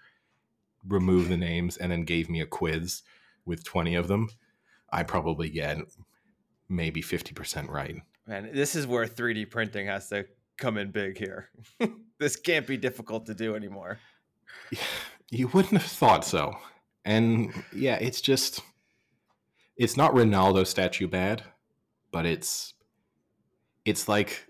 remove 0.86 1.28
the 1.28 1.36
names, 1.36 1.76
and 1.76 1.90
then 1.90 2.04
gave 2.04 2.28
me 2.28 2.40
a 2.40 2.46
quiz 2.46 3.02
with 3.44 3.64
twenty 3.64 3.94
of 3.94 4.08
them, 4.08 4.28
I 4.92 5.02
probably 5.02 5.50
get 5.50 5.78
maybe 6.68 7.02
fifty 7.02 7.32
percent 7.32 7.70
right. 7.70 7.96
Man, 8.26 8.50
this 8.52 8.76
is 8.76 8.86
where 8.86 9.04
3D 9.04 9.50
printing 9.50 9.86
has 9.86 10.08
to 10.10 10.26
come 10.56 10.78
in 10.78 10.90
big 10.92 11.18
here. 11.18 11.48
this 12.18 12.36
can't 12.36 12.66
be 12.66 12.76
difficult 12.76 13.26
to 13.26 13.34
do 13.34 13.56
anymore. 13.56 13.98
You 15.30 15.48
wouldn't 15.48 15.80
have 15.80 15.90
thought 15.90 16.24
so. 16.24 16.56
And 17.04 17.52
yeah, 17.72 17.96
it's 17.96 18.20
just 18.20 18.60
it's 19.76 19.96
not 19.96 20.12
Ronaldo 20.12 20.66
statue 20.66 21.08
bad, 21.08 21.42
but 22.10 22.26
it's 22.26 22.74
it's 23.84 24.08
like 24.08 24.46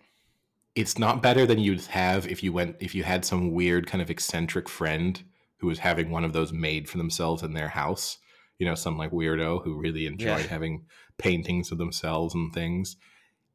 it's 0.75 0.99
not 0.99 1.23
better 1.23 1.47
than 1.47 1.59
you'd 1.59 1.83
have 1.87 2.26
if 2.26 2.43
you 2.43 2.52
went 2.52 2.76
if 2.81 2.95
you 2.95 3.02
had 3.05 3.25
some 3.25 3.52
weird 3.52 3.87
kind 3.87 4.02
of 4.02 4.11
eccentric 4.11 4.69
friend 4.69 5.23
who 5.59 5.67
was 5.69 5.79
having 5.81 6.11
one 6.11 6.25
of 6.25 6.33
those 6.33 6.52
made 6.52 6.88
for 6.88 6.99
themselves 6.99 7.43
in 7.43 7.55
their 7.55 7.69
house. 7.69 8.19
You 8.59 8.67
know, 8.67 8.75
some 8.75 8.97
like 8.97 9.11
weirdo 9.11 9.64
who 9.64 9.79
really 9.79 10.07
enjoyed 10.07 10.41
Yeah. 10.41 10.47
having 10.47 10.87
paintings 11.19 11.73
of 11.73 11.79
themselves 11.79 12.35
and 12.35 12.52
things. 12.52 12.97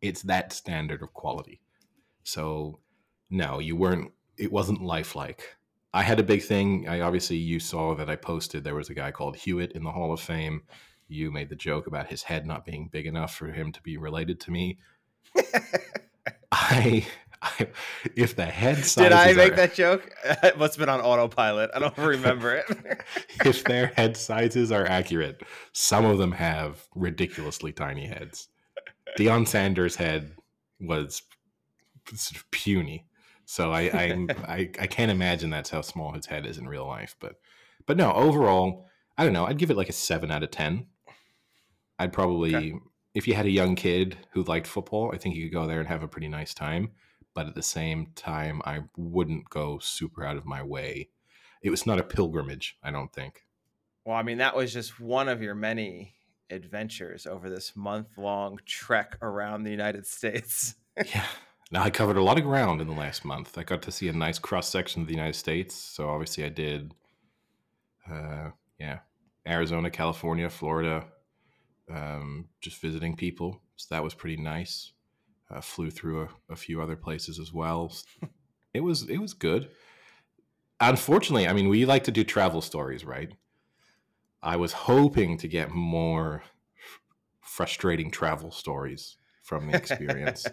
It's 0.02 0.22
that 0.24 0.52
standard 0.54 1.02
of 1.02 1.14
quality. 1.14 1.62
So 2.24 2.80
no, 3.30 3.60
you 3.60 3.76
weren't 3.76 4.12
it 4.38 4.52
wasn't 4.52 4.82
lifelike. 4.82 5.56
I 5.94 6.04
had 6.04 6.20
a 6.20 6.24
big 6.24 6.44
thing. 6.44 6.88
I 6.88 7.02
obviously 7.02 7.38
you 7.38 7.60
saw 7.60 7.96
that 7.96 8.10
I 8.10 8.16
posted 8.16 8.64
there 8.64 8.76
was 8.76 8.90
a 8.90 8.94
guy 8.94 9.12
called 9.12 9.36
Hewitt 9.38 9.72
in 9.72 9.84
the 9.84 9.92
Hall 9.92 10.14
of 10.14 10.20
Fame. 10.20 10.64
You 11.08 11.32
made 11.32 11.50
the 11.50 11.56
joke 11.56 11.88
about 11.88 12.08
his 12.08 12.24
head 12.24 12.46
not 12.46 12.66
being 12.66 12.90
big 12.92 13.06
enough 13.06 13.34
for 13.36 13.48
him 13.48 13.72
to 13.72 13.82
be 13.82 13.98
related 13.98 14.40
to 14.42 14.52
me. 14.52 14.78
I, 16.52 17.06
I 17.42 17.68
if 18.16 18.36
the 18.36 18.46
head 18.46 18.78
sizes 18.78 18.96
Did 18.96 19.12
I 19.12 19.34
make 19.34 19.54
are- 19.54 19.56
that 19.58 19.74
joke? 19.74 20.10
It 20.44 20.58
must 20.58 20.76
have 20.76 20.80
been 20.80 20.90
on 20.90 21.02
autopilot. 21.02 21.72
I 21.74 21.80
don't 21.80 21.98
remember 21.98 22.56
it. 22.56 22.66
if 23.46 23.64
their 23.64 23.88
head 23.88 24.18
sizes 24.18 24.72
are 24.72 24.86
accurate, 24.86 25.42
some 25.74 26.06
of 26.06 26.18
them 26.18 26.32
have 26.34 26.88
ridiculously 26.96 27.72
tiny 27.72 28.08
heads. 28.08 28.50
Deion 29.18 29.48
Sanders' 29.48 29.96
head 29.96 30.36
was 30.80 31.22
sort 32.14 32.38
of 32.42 32.50
puny, 32.52 33.06
so 33.46 33.72
I 33.72 33.82
I, 33.82 34.28
I 34.48 34.70
I 34.80 34.88
can't 34.88 35.12
imagine 35.12 35.50
that's 35.50 35.70
how 35.70 35.82
small 35.82 36.12
his 36.14 36.26
head 36.26 36.46
is 36.46 36.58
in 36.58 36.68
real 36.68 36.86
life. 36.88 37.16
But 37.20 37.36
but 37.86 37.98
no, 37.98 38.12
overall, 38.14 38.86
I 39.18 39.24
don't 39.24 39.34
know. 39.34 39.46
I'd 39.46 39.58
give 39.58 39.72
it 39.72 39.78
like 39.78 39.90
a 39.90 39.94
seven 39.94 40.30
out 40.32 40.44
of 40.44 40.52
ten. 40.52 40.88
I'd 42.00 42.14
probably 42.14 42.56
Okay. 42.56 42.74
if 43.14 43.28
you 43.28 43.34
had 43.34 43.46
a 43.46 43.52
young 43.52 43.76
kid 43.76 44.18
who 44.32 44.44
liked 44.44 44.68
football, 44.68 45.12
I 45.14 45.18
think 45.18 45.36
you 45.36 45.46
could 45.50 45.54
go 45.54 45.68
there 45.68 45.80
and 45.80 45.88
have 45.88 46.04
a 46.04 46.08
pretty 46.08 46.28
nice 46.28 46.54
time. 46.54 46.92
But 47.34 47.48
at 47.48 47.56
the 47.56 47.64
same 47.64 48.08
time, 48.16 48.62
I 48.66 48.82
wouldn't 48.96 49.50
go 49.50 49.80
super 49.80 50.24
out 50.26 50.38
of 50.38 50.46
my 50.46 50.64
way. 50.64 51.10
It 51.62 51.70
was 51.70 51.86
not 51.86 52.00
a 52.00 52.04
pilgrimage, 52.04 52.78
I 52.84 52.92
don't 52.92 53.12
think. 53.14 53.44
well, 54.06 54.16
I 54.16 54.24
mean, 54.24 54.38
that 54.40 54.56
was 54.56 54.72
just 54.74 55.00
one 55.00 55.28
of 55.28 55.42
your 55.42 55.54
many 55.56 56.14
adventures 56.50 57.28
over 57.28 57.50
this 57.50 57.76
month 57.76 58.18
long 58.18 58.58
trek 58.66 59.18
around 59.22 59.64
the 59.64 59.72
United 59.72 60.06
States. 60.08 60.76
Yeah. 61.14 61.26
Now 61.70 61.84
I 61.84 61.90
covered 61.92 62.18
a 62.18 62.24
lot 62.24 62.38
of 62.40 62.44
ground 62.46 62.82
in 62.82 62.88
the 62.88 62.94
last 62.96 63.24
month. 63.26 63.56
I 63.58 63.64
got 63.64 63.82
to 63.84 63.92
see 63.92 64.08
a 64.08 64.14
nice 64.14 64.40
cross 64.40 64.68
section 64.70 65.02
of 65.04 65.08
the 65.08 65.14
United 65.14 65.36
States. 65.36 65.76
So 65.76 66.10
obviously 66.10 66.44
I 66.46 66.50
did 66.50 66.94
uh 68.10 68.50
yeah. 68.80 69.00
Arizona, 69.48 69.90
California, 69.90 70.50
Florida, 70.50 71.06
um, 71.94 72.46
just 72.62 72.82
visiting 72.82 73.16
people. 73.16 73.62
So 73.76 73.94
that 73.96 74.04
was 74.04 74.14
pretty 74.14 74.42
nice. 74.42 74.92
Uh, 75.50 75.62
flew 75.62 75.90
through 75.90 76.24
a, 76.24 76.54
a 76.54 76.56
few 76.56 76.82
other 76.82 76.96
places 76.96 77.40
as 77.40 77.54
well. 77.54 77.94
It 78.74 78.84
was 78.84 79.10
it 79.10 79.18
was 79.18 79.34
good. 79.34 79.70
Unfortunately, 80.80 81.48
I 81.48 81.54
mean, 81.54 81.68
we 81.68 81.86
like 81.86 82.04
to 82.04 82.12
do 82.12 82.24
travel 82.24 82.62
stories, 82.62 83.04
right? 83.04 83.34
I 84.44 84.56
was 84.58 84.72
hoping 84.72 85.38
to 85.40 85.48
get 85.48 85.72
more 85.72 86.44
f- 86.44 87.00
frustrating 87.42 88.12
travel 88.12 88.52
stories 88.52 89.18
from 89.42 89.72
the 89.72 89.78
experience. 89.78 90.46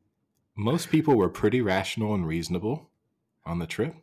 Most 0.56 0.88
people 0.88 1.14
were 1.16 1.28
pretty 1.28 1.60
rational 1.60 2.14
and 2.14 2.26
reasonable 2.26 2.90
on 3.44 3.58
the 3.58 3.66
trip. 3.66 3.94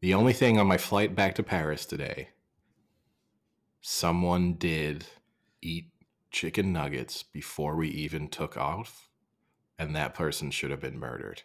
The 0.00 0.14
only 0.14 0.32
thing 0.32 0.58
on 0.58 0.66
my 0.66 0.78
flight 0.78 1.14
back 1.14 1.34
to 1.34 1.42
Paris 1.42 1.84
today, 1.84 2.30
someone 3.82 4.54
did 4.54 5.06
eat 5.62 5.86
chicken 6.30 6.72
nuggets 6.72 7.22
before 7.22 7.76
we 7.76 7.88
even 7.88 8.28
took 8.28 8.56
off, 8.56 9.08
and 9.78 9.94
that 9.94 10.14
person 10.14 10.50
should 10.50 10.70
have 10.70 10.80
been 10.80 10.98
murdered. 10.98 11.42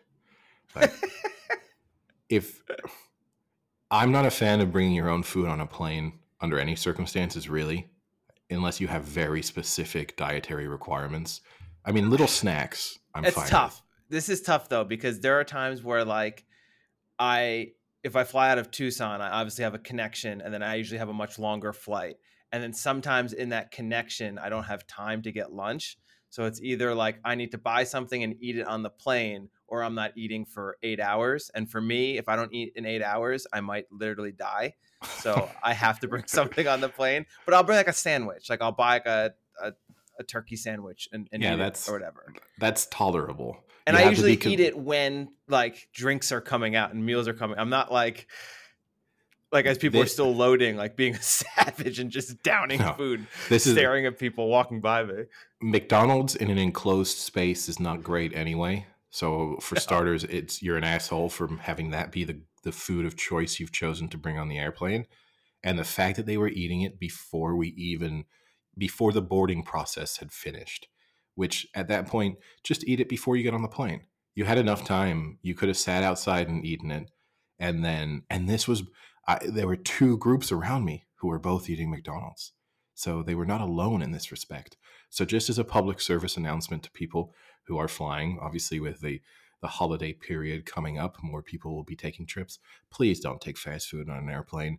Like, 0.75 0.93
if 2.29 2.61
I'm 3.89 4.11
not 4.11 4.25
a 4.25 4.31
fan 4.31 4.59
of 4.59 4.71
bringing 4.71 4.93
your 4.93 5.09
own 5.09 5.23
food 5.23 5.47
on 5.47 5.61
a 5.61 5.65
plane 5.65 6.19
under 6.41 6.59
any 6.59 6.75
circumstances, 6.75 7.49
really, 7.49 7.89
unless 8.49 8.79
you 8.79 8.87
have 8.87 9.03
very 9.03 9.41
specific 9.41 10.15
dietary 10.17 10.67
requirements. 10.67 11.41
I 11.85 11.91
mean, 11.91 12.09
little 12.09 12.27
snacks. 12.27 12.99
I'm 13.13 13.25
it's 13.25 13.35
fine 13.35 13.43
with. 13.43 13.51
tough. 13.51 13.81
This 14.09 14.29
is 14.29 14.41
tough 14.41 14.69
though 14.69 14.83
because 14.83 15.19
there 15.19 15.39
are 15.39 15.43
times 15.43 15.83
where 15.83 16.05
like 16.05 16.45
I 17.19 17.71
if 18.03 18.15
I 18.15 18.23
fly 18.23 18.49
out 18.49 18.57
of 18.57 18.71
Tucson, 18.71 19.21
I 19.21 19.29
obviously 19.29 19.63
have 19.63 19.73
a 19.73 19.79
connection 19.79 20.41
and 20.41 20.53
then 20.53 20.63
I 20.63 20.75
usually 20.75 20.99
have 20.99 21.09
a 21.09 21.13
much 21.13 21.39
longer 21.39 21.73
flight. 21.73 22.17
And 22.51 22.63
then 22.63 22.73
sometimes 22.73 23.33
in 23.33 23.49
that 23.49 23.71
connection, 23.71 24.37
I 24.37 24.49
don't 24.49 24.63
have 24.63 24.87
time 24.87 25.21
to 25.23 25.31
get 25.31 25.51
lunch. 25.51 25.97
So 26.29 26.45
it's 26.45 26.61
either 26.61 26.93
like 26.93 27.19
I 27.23 27.35
need 27.35 27.51
to 27.51 27.57
buy 27.57 27.83
something 27.83 28.21
and 28.23 28.35
eat 28.41 28.57
it 28.57 28.67
on 28.67 28.83
the 28.83 28.89
plane 28.89 29.49
or 29.67 29.83
I'm 29.83 29.95
not 29.95 30.11
eating 30.15 30.45
for 30.45 30.77
8 30.83 30.99
hours. 30.99 31.51
And 31.53 31.69
for 31.69 31.81
me, 31.81 32.17
if 32.17 32.29
I 32.29 32.35
don't 32.35 32.53
eat 32.53 32.73
in 32.75 32.85
8 32.85 33.01
hours, 33.01 33.47
I 33.51 33.59
might 33.61 33.85
literally 33.91 34.31
die. 34.31 34.75
So 35.19 35.49
I 35.63 35.73
have 35.73 35.99
to 36.01 36.07
bring 36.07 36.23
something 36.27 36.67
on 36.67 36.79
the 36.81 36.89
plane, 36.89 37.25
but 37.45 37.53
I'll 37.53 37.63
bring 37.63 37.77
like 37.77 37.87
a 37.87 37.93
sandwich. 37.93 38.49
Like 38.49 38.61
I'll 38.61 38.71
buy 38.71 38.93
like 38.93 39.05
a 39.05 39.33
a, 39.61 39.73
a 40.19 40.23
turkey 40.23 40.55
sandwich 40.55 41.09
and, 41.11 41.27
and 41.31 41.41
Yeah, 41.43 41.51
eat 41.51 41.55
it 41.55 41.57
that's- 41.57 41.89
or 41.89 41.93
whatever 41.93 42.33
That's 42.59 42.85
tolerable. 42.87 43.57
and 43.85 43.95
You 43.95 44.01
I 44.03 44.05
have 44.05 44.15
to 44.15 44.21
be 44.23 44.29
usually 44.31 44.37
con- 44.37 44.51
eat 44.53 44.59
it 44.59 44.77
when 44.77 45.29
like 45.47 45.89
drinks 45.93 46.31
are 46.31 46.41
coming 46.41 46.75
out 46.75 46.93
and 46.93 47.05
meals 47.05 47.27
are 47.27 47.33
coming. 47.33 47.57
I'm 47.59 47.69
not 47.69 47.91
like 47.91 48.27
like 49.51 49.65
as 49.65 49.77
people 49.77 50.01
are 50.01 50.07
still 50.07 50.33
loading, 50.33 50.75
like 50.75 50.95
being 50.95 51.15
a 51.15 51.21
savage 51.21 51.99
and 51.99 52.11
just 52.11 52.41
downing 52.43 52.79
No, 52.79 52.93
food, 52.93 53.27
This 53.49 53.65
is 53.65 53.73
staring 53.73 54.05
at 54.05 54.19
people 54.19 54.47
walking 54.49 54.81
by 54.81 55.03
me. 55.03 55.23
McDonald's 55.61 56.35
in 56.35 56.49
an 56.49 56.57
enclosed 56.57 57.17
space 57.17 57.69
is 57.69 57.79
not 57.79 58.03
great 58.03 58.35
anyway. 58.35 58.85
So 59.09 59.57
for 59.61 59.75
starters, 59.79 60.23
it's 60.25 60.61
you're 60.61 60.77
an 60.77 60.83
asshole 60.83 61.29
for 61.29 61.47
having 61.61 61.91
that 61.91 62.11
be 62.11 62.23
the 62.23 62.41
the 62.63 62.71
food 62.71 63.05
of 63.05 63.15
choice 63.15 63.59
you've 63.59 63.71
chosen 63.71 64.09
to 64.09 64.17
bring 64.17 64.37
on 64.37 64.49
the 64.49 64.57
airplane, 64.57 65.05
and 65.63 65.79
the 65.79 65.83
fact 65.83 66.17
that 66.17 66.25
they 66.25 66.37
were 66.37 66.49
eating 66.49 66.81
it 66.81 66.99
before 66.99 67.55
we 67.55 67.69
even 67.69 68.25
before 68.77 69.11
the 69.11 69.21
boarding 69.21 69.63
process 69.63 70.17
had 70.17 70.31
finished. 70.31 70.87
Which 71.35 71.67
at 71.75 71.87
that 71.89 72.07
point, 72.07 72.39
just 72.63 72.83
eat 72.87 72.99
it 72.99 73.07
before 73.07 73.37
you 73.37 73.43
get 73.43 73.53
on 73.53 73.61
the 73.61 73.67
plane. 73.67 74.01
You 74.33 74.45
had 74.45 74.57
enough 74.57 74.83
time. 74.83 75.37
You 75.43 75.53
could 75.53 75.67
have 75.67 75.77
sat 75.77 76.03
outside 76.03 76.47
and 76.47 76.65
eaten 76.65 76.89
it, 76.89 77.11
and 77.59 77.85
then 77.85 78.23
and 78.29 78.49
this 78.49 78.67
was 78.67 78.83
I, 79.27 79.39
there 79.45 79.67
were 79.67 79.75
two 79.75 80.17
groups 80.17 80.51
around 80.51 80.85
me 80.85 81.05
who 81.15 81.27
were 81.27 81.39
both 81.39 81.69
eating 81.69 81.89
McDonald's, 81.89 82.53
so 82.93 83.21
they 83.21 83.35
were 83.35 83.45
not 83.45 83.61
alone 83.61 84.01
in 84.01 84.11
this 84.11 84.31
respect. 84.31 84.77
So 85.09 85.25
just 85.25 85.49
as 85.49 85.59
a 85.59 85.63
public 85.63 85.99
service 85.99 86.37
announcement 86.37 86.83
to 86.83 86.91
people 86.91 87.33
who 87.65 87.77
are 87.77 87.87
flying, 87.87 88.39
obviously 88.41 88.79
with 88.79 89.01
the 89.01 89.21
the 89.61 89.67
holiday 89.67 90.13
period 90.13 90.65
coming 90.65 90.99
up, 90.99 91.17
more 91.23 91.41
people 91.41 91.75
will 91.75 91.83
be 91.83 91.95
taking 91.95 92.27
trips. 92.27 92.59
Please 92.91 93.19
don't 93.19 93.41
take 93.41 93.57
fast 93.57 93.89
food 93.89 94.07
on 94.07 94.17
an 94.17 94.29
airplane. 94.29 94.77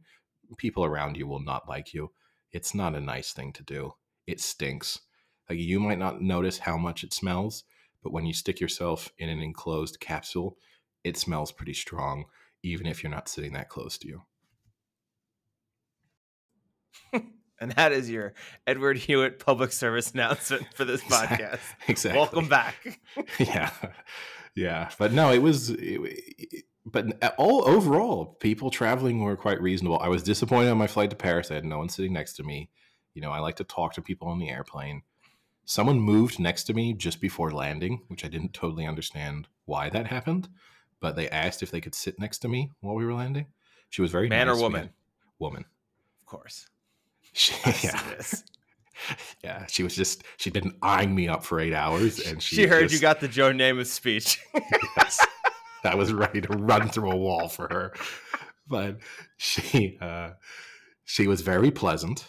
People 0.57 0.85
around 0.85 1.17
you 1.17 1.27
will 1.27 1.43
not 1.43 1.69
like 1.69 1.93
you. 1.93 2.13
It's 2.53 2.75
not 2.75 2.95
a 2.95 3.01
nice 3.01 3.33
thing 3.33 3.53
to 3.55 3.65
do. 3.65 3.95
It 4.27 4.41
stinks. 4.41 5.01
Like 5.51 5.59
you 5.59 5.81
might 5.81 5.99
not 5.99 6.23
notice 6.23 6.59
how 6.59 6.77
much 6.77 7.03
it 7.03 7.13
smells, 7.13 7.65
but 8.03 8.13
when 8.13 8.25
you 8.25 8.33
stick 8.33 8.61
yourself 8.61 9.11
in 9.19 9.29
an 9.29 9.41
enclosed 9.41 9.99
capsule, 9.99 10.57
it 11.03 11.17
smells 11.17 11.51
pretty 11.51 11.75
strong, 11.75 12.27
even 12.63 12.87
if 12.87 13.03
you're 13.03 13.11
not 13.11 13.29
sitting 13.29 13.55
that 13.55 13.69
close 13.69 13.99
to 13.99 14.09
you. 14.09 14.23
And 17.61 17.73
that 17.73 17.91
is 17.91 18.09
your 18.09 18.35
Edward 18.69 18.99
Hewitt 18.99 19.41
public 19.41 19.73
service 19.73 20.13
announcement 20.13 20.65
for 20.75 20.85
this 20.85 21.03
podcast. 21.05 21.59
Exactly. 21.89 22.17
Welcome 22.21 22.49
back. 22.49 23.01
yeah 23.41 23.71
yeah 24.55 24.91
but 24.99 25.13
no 25.13 25.33
it 25.33 25.43
was 25.43 25.71
it, 25.71 26.01
it- 26.39 26.65
but 26.87 27.23
all 27.37 27.69
overall 27.69 28.25
people 28.41 28.71
traveling 28.71 29.21
were 29.23 29.37
quite 29.37 29.61
reasonable 29.61 29.99
i 30.01 30.09
was 30.09 30.23
disappointed 30.23 30.71
on 30.71 30.79
my 30.79 30.87
flight 30.87 31.11
to 31.11 31.17
paris 31.17 31.51
i 31.51 31.55
had 31.55 31.65
no 31.65 31.77
one 31.79 31.89
sitting 31.91 32.15
next 32.15 32.33
to 32.33 32.43
me 32.43 32.71
you 33.13 33.21
know 33.21 33.31
i 33.31 33.39
like 33.41 33.57
to 33.57 33.63
talk 33.65 33.93
to 33.93 34.01
people 34.01 34.27
on 34.27 34.39
the 34.39 34.49
airplane 34.49 35.03
someone 35.67 36.01
moved 36.01 36.39
next 36.41 36.65
to 36.65 36.73
me 36.73 36.95
just 36.95 37.21
before 37.21 37.51
landing 37.53 38.01
which 38.09 38.25
i 38.25 38.29
didn't 38.29 38.55
totally 38.55 38.87
understand 38.87 39.49
why 39.67 39.91
that 39.91 40.07
happened 40.07 40.49
but 40.99 41.15
they 41.15 41.29
asked 41.29 41.63
if 41.63 41.71
they 41.71 41.81
could 41.81 41.95
sit 41.95 42.19
next 42.19 42.39
to 42.39 42.49
me 42.49 42.71
while 42.81 42.95
we 42.95 43.05
were 43.05 43.15
landing 43.15 43.47
she 43.91 44.01
was 44.01 44.11
very 44.11 44.29
Man 44.29 44.49
or 44.49 44.53
nice. 44.53 44.57
We 44.57 44.63
woman? 44.63 44.91
woman 45.39 45.65
Of 46.23 46.27
course. 46.27 46.69
She, 47.39 47.55
Yes, 47.65 47.85
yeah 47.85 49.17
yeah 49.45 49.67
she 49.67 49.83
was 49.83 49.95
just 49.95 50.25
she'd 50.39 50.53
been 50.53 50.75
eyeing 50.83 51.15
me 51.15 51.29
up 51.29 51.45
for 51.45 51.61
eight 51.61 51.73
hours 51.73 52.19
and 52.19 52.43
she, 52.43 52.57
She 52.57 52.67
heard 52.67 52.91
you 52.91 52.99
got 52.99 53.21
the 53.21 53.29
Joe 53.29 53.53
Namath 53.53 53.87
speech. 53.87 54.41
yes. 54.97 55.25
I 55.85 55.95
was 55.95 56.13
ready 56.13 56.41
to 56.41 56.49
run 56.49 56.89
through 56.89 57.13
a 57.13 57.17
wall 57.17 57.49
for 57.49 57.69
her. 57.71 57.95
But 58.67 58.99
she 59.37 59.97
uh, 60.01 60.31
she 61.05 61.27
was 61.27 61.41
very 61.41 61.71
pleasant. 61.71 62.27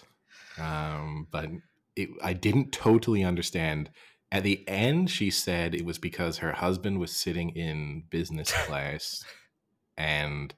Um, 0.57 1.27
but 1.31 1.49
it, 1.95 2.09
I 2.23 2.33
didn't 2.33 2.71
totally 2.71 3.23
understand 3.23 3.89
At 4.31 4.43
the 4.43 4.63
end, 4.67 5.09
she 5.09 5.31
said 5.31 5.73
it 5.73 5.85
was 5.85 5.97
because 5.97 6.37
her 6.37 6.51
husband 6.53 6.99
was 6.99 7.11
sitting 7.15 7.49
in 7.49 8.03
business 8.09 8.51
class 8.51 9.23
and 9.97 10.53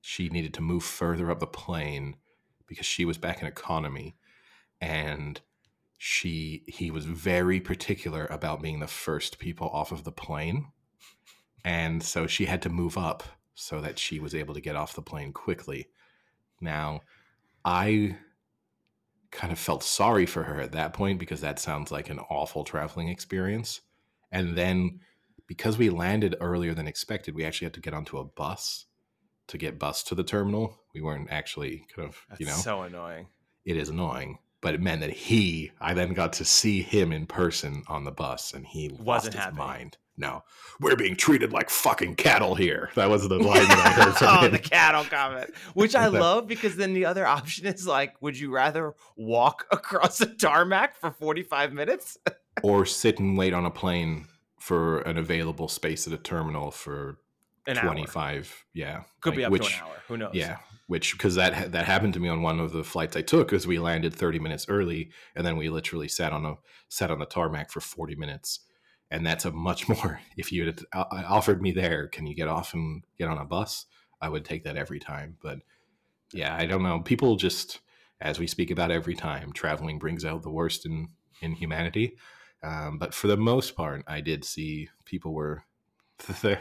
she 0.00 0.28
needed 0.28 0.54
to 0.54 0.60
move 0.60 0.82
further 0.84 1.30
up 1.30 1.38
the 1.38 1.46
plane 1.46 2.16
because 2.66 2.86
she 2.86 3.04
was 3.04 3.18
back 3.18 3.40
in 3.40 3.48
economy. 3.48 4.16
And 4.80 5.40
she 5.98 6.62
he 6.66 6.90
was 6.90 7.06
very 7.06 7.60
particular 7.60 8.26
about 8.26 8.60
being 8.60 8.80
the 8.80 8.86
first 8.86 9.38
people 9.38 9.68
off 9.70 9.92
of 9.92 10.04
the 10.04 10.12
plane. 10.12 10.66
And 11.64 12.02
so 12.02 12.26
she 12.26 12.46
had 12.46 12.62
to 12.62 12.68
move 12.68 12.98
up 12.98 13.24
so 13.54 13.80
that 13.80 13.98
she 13.98 14.20
was 14.20 14.34
able 14.34 14.54
to 14.54 14.60
get 14.60 14.76
off 14.76 14.94
the 14.94 15.02
plane 15.02 15.32
quickly. 15.32 15.88
Now, 16.60 17.00
I 17.64 18.16
kind 19.30 19.52
of 19.52 19.58
felt 19.58 19.82
sorry 19.82 20.26
for 20.26 20.44
her 20.44 20.60
at 20.60 20.72
that 20.72 20.92
point 20.92 21.18
because 21.18 21.40
that 21.40 21.58
sounds 21.58 21.90
like 21.90 22.08
an 22.08 22.20
awful 22.30 22.64
traveling 22.64 23.08
experience. 23.08 23.80
And 24.30 24.56
then 24.56 25.00
because 25.46 25.78
we 25.78 25.90
landed 25.90 26.36
earlier 26.40 26.74
than 26.74 26.86
expected, 26.86 27.34
we 27.34 27.44
actually 27.44 27.66
had 27.66 27.74
to 27.74 27.80
get 27.80 27.94
onto 27.94 28.18
a 28.18 28.24
bus 28.24 28.86
to 29.48 29.58
get 29.58 29.78
bus 29.78 30.02
to 30.04 30.14
the 30.14 30.24
terminal. 30.24 30.78
We 30.94 31.00
weren't 31.00 31.30
actually 31.30 31.86
kind 31.94 32.08
of, 32.08 32.16
That's 32.28 32.40
you 32.40 32.46
know, 32.46 32.52
so 32.52 32.82
annoying. 32.82 33.28
it 33.64 33.76
is 33.76 33.88
annoying. 33.88 34.38
But 34.62 34.74
it 34.74 34.80
meant 34.80 35.02
that 35.02 35.12
he, 35.12 35.70
I 35.80 35.94
then 35.94 36.14
got 36.14 36.32
to 36.34 36.44
see 36.44 36.82
him 36.82 37.12
in 37.12 37.26
person 37.26 37.84
on 37.88 38.04
the 38.04 38.10
bus, 38.10 38.52
and 38.54 38.66
he 38.66 38.88
Wasn't 38.98 39.34
lost 39.34 39.46
his 39.48 39.56
mind. 39.56 39.98
No, 40.18 40.42
we're 40.80 40.96
being 40.96 41.14
treated 41.14 41.52
like 41.52 41.68
fucking 41.68 42.16
cattle 42.16 42.54
here. 42.54 42.90
That 42.94 43.10
was 43.10 43.28
the 43.28 43.38
line 43.38 43.68
that 43.68 43.78
I 43.78 43.90
heard 43.90 44.16
from 44.16 44.28
oh, 44.28 44.40
him. 44.46 44.52
the 44.52 44.58
cattle 44.58 45.04
comment, 45.04 45.52
which 45.74 45.94
I 45.94 46.06
love 46.06 46.46
because 46.46 46.76
then 46.76 46.94
the 46.94 47.04
other 47.04 47.26
option 47.38 47.66
is 47.66 47.86
like, 47.86 48.20
would 48.22 48.38
you 48.38 48.50
rather 48.50 48.94
walk 49.16 49.66
across 49.70 50.20
a 50.22 50.26
tarmac 50.26 50.96
for 50.96 51.10
45 51.10 51.72
minutes? 51.72 52.18
or 52.62 52.86
sit 52.86 53.18
and 53.18 53.36
wait 53.36 53.52
on 53.52 53.66
a 53.66 53.70
plane 53.70 54.26
for 54.58 55.00
an 55.00 55.18
available 55.18 55.68
space 55.68 56.06
at 56.06 56.12
a 56.14 56.18
terminal 56.18 56.70
for 56.70 57.18
An 57.66 57.78
hour. 57.78 57.84
25 57.86 58.64
yeah 58.74 59.02
Could 59.20 59.30
like, 59.30 59.36
be 59.36 59.44
up 59.44 59.52
which, 59.52 59.68
to 59.68 59.74
an 59.76 59.88
hour. 59.88 59.96
Who 60.08 60.16
knows? 60.16 60.30
yeah 60.34 60.58
which 60.86 61.12
because 61.12 61.34
that 61.34 61.72
that 61.72 61.84
happened 61.84 62.14
to 62.14 62.20
me 62.20 62.28
on 62.28 62.42
one 62.42 62.60
of 62.60 62.72
the 62.72 62.84
flights 62.84 63.16
i 63.16 63.22
took 63.22 63.48
because 63.48 63.66
we 63.66 63.78
landed 63.78 64.14
30 64.14 64.38
minutes 64.38 64.66
early 64.68 65.10
and 65.34 65.46
then 65.46 65.56
we 65.56 65.68
literally 65.68 66.08
sat 66.08 66.32
on 66.32 66.44
a 66.44 66.54
sat 66.88 67.10
on 67.10 67.18
the 67.18 67.26
tarmac 67.26 67.70
for 67.70 67.80
40 67.80 68.14
minutes 68.16 68.60
and 69.10 69.26
that's 69.26 69.44
a 69.44 69.52
much 69.52 69.88
more 70.02 70.20
if 70.36 70.52
you 70.52 70.66
had 70.66 70.80
uh, 70.92 71.04
offered 71.10 71.62
me 71.62 71.72
there 71.72 72.08
can 72.08 72.26
you 72.26 72.34
get 72.34 72.48
off 72.48 72.74
and 72.74 73.04
get 73.18 73.28
on 73.28 73.38
a 73.38 73.44
bus 73.44 73.86
i 74.20 74.28
would 74.28 74.44
take 74.44 74.64
that 74.64 74.76
every 74.76 74.98
time 74.98 75.36
but 75.42 75.58
yeah 76.32 76.54
i 76.56 76.66
don't 76.66 76.82
know 76.82 77.00
people 77.00 77.36
just 77.36 77.80
as 78.20 78.38
we 78.38 78.46
speak 78.46 78.70
about 78.70 78.90
every 78.90 79.14
time 79.14 79.52
traveling 79.52 79.98
brings 79.98 80.24
out 80.24 80.42
the 80.42 80.50
worst 80.50 80.86
in 80.86 81.08
in 81.42 81.52
humanity 81.52 82.16
um, 82.62 82.98
but 82.98 83.12
for 83.12 83.26
the 83.26 83.36
most 83.36 83.76
part 83.76 84.02
i 84.06 84.20
did 84.20 84.44
see 84.44 84.88
people 85.04 85.34
were 85.34 85.62
the, 86.42 86.58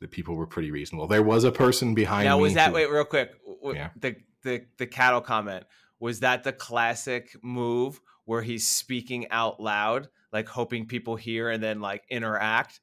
the 0.00 0.08
people 0.08 0.34
were 0.34 0.46
pretty 0.46 0.70
reasonable 0.70 1.06
there 1.06 1.22
was 1.22 1.44
a 1.44 1.52
person 1.52 1.94
behind 1.94 2.24
Now 2.26 2.38
was 2.38 2.54
that 2.54 2.68
who- 2.68 2.74
wait 2.74 2.90
real 2.90 3.04
quick? 3.04 3.30
Yeah. 3.64 3.90
The 3.98 4.16
the 4.42 4.64
the 4.78 4.86
cattle 4.86 5.20
comment 5.20 5.64
was 5.98 6.20
that 6.20 6.44
the 6.44 6.52
classic 6.52 7.34
move 7.42 8.00
where 8.26 8.42
he's 8.42 8.66
speaking 8.66 9.30
out 9.30 9.60
loud, 9.60 10.08
like 10.32 10.48
hoping 10.48 10.86
people 10.86 11.16
hear 11.16 11.48
and 11.48 11.62
then 11.62 11.80
like 11.80 12.02
interact. 12.10 12.80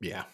yeah 0.00 0.24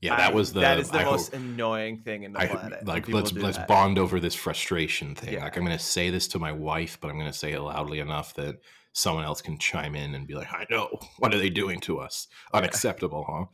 yeah 0.00 0.16
that 0.16 0.30
I- 0.32 0.34
was 0.34 0.52
the 0.52 0.60
that 0.60 0.78
is 0.80 0.90
the 0.90 0.98
I 1.00 1.04
most 1.04 1.32
hope- 1.32 1.40
annoying 1.40 1.98
thing 1.98 2.24
in 2.24 2.32
the 2.32 2.40
I, 2.40 2.46
planet. 2.48 2.84
like 2.86 3.08
let's 3.08 3.32
let's 3.32 3.58
that. 3.58 3.68
bond 3.68 3.98
over 3.98 4.18
this 4.18 4.34
frustration 4.34 5.14
thing. 5.14 5.34
Yeah. 5.34 5.44
Like 5.44 5.56
I'm 5.56 5.64
going 5.64 5.76
to 5.78 5.82
say 5.84 6.10
this 6.10 6.26
to 6.28 6.38
my 6.38 6.50
wife, 6.52 6.98
but 7.00 7.08
I'm 7.08 7.18
going 7.18 7.30
to 7.30 7.38
say 7.38 7.52
it 7.52 7.60
loudly 7.60 8.00
enough 8.00 8.34
that 8.34 8.56
someone 8.94 9.24
else 9.24 9.40
can 9.40 9.56
chime 9.58 9.94
in 9.94 10.14
and 10.14 10.26
be 10.26 10.34
like, 10.34 10.52
"I 10.52 10.66
know 10.70 10.98
what 11.18 11.32
are 11.32 11.38
they 11.38 11.48
doing 11.50 11.80
to 11.82 11.98
us? 11.98 12.26
Unacceptable, 12.52 13.24
huh?" 13.28 13.44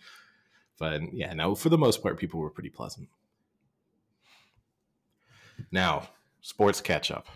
But 0.79 1.13
yeah, 1.13 1.35
no. 1.35 1.55
For 1.55 1.69
the 1.69 1.79
most 1.79 2.03
part, 2.03 2.19
people 2.19 2.41
were 2.41 2.51
pretty 2.51 2.71
pleasant. 2.71 3.09
Now, 5.73 6.09
sports 6.41 6.81
catch 6.81 7.11
up. 7.11 7.27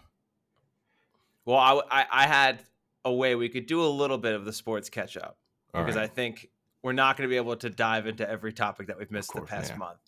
Well, 1.45 1.59
I, 1.59 2.03
I 2.03 2.07
I 2.11 2.27
had 2.27 2.63
a 3.05 3.13
way 3.13 3.35
we 3.35 3.49
could 3.49 3.67
do 3.67 3.83
a 3.83 3.87
little 3.89 4.19
bit 4.19 4.35
of 4.35 4.45
the 4.45 4.53
sports 4.53 4.89
catch 4.89 5.17
up 5.17 5.39
All 5.75 5.83
because 5.83 5.97
right. 5.97 6.05
I 6.05 6.07
think 6.07 6.49
we're 6.83 6.93
not 6.93 7.17
going 7.17 7.29
to 7.29 7.33
be 7.33 7.37
able 7.37 7.57
to 7.57 7.71
dive 7.71 8.07
into 8.07 8.29
every 8.29 8.53
topic 8.53 8.87
that 8.87 8.99
we've 8.99 9.11
missed 9.11 9.31
course, 9.31 9.49
the 9.49 9.57
past 9.57 9.73
yeah. 9.73 9.79
month. 9.79 9.99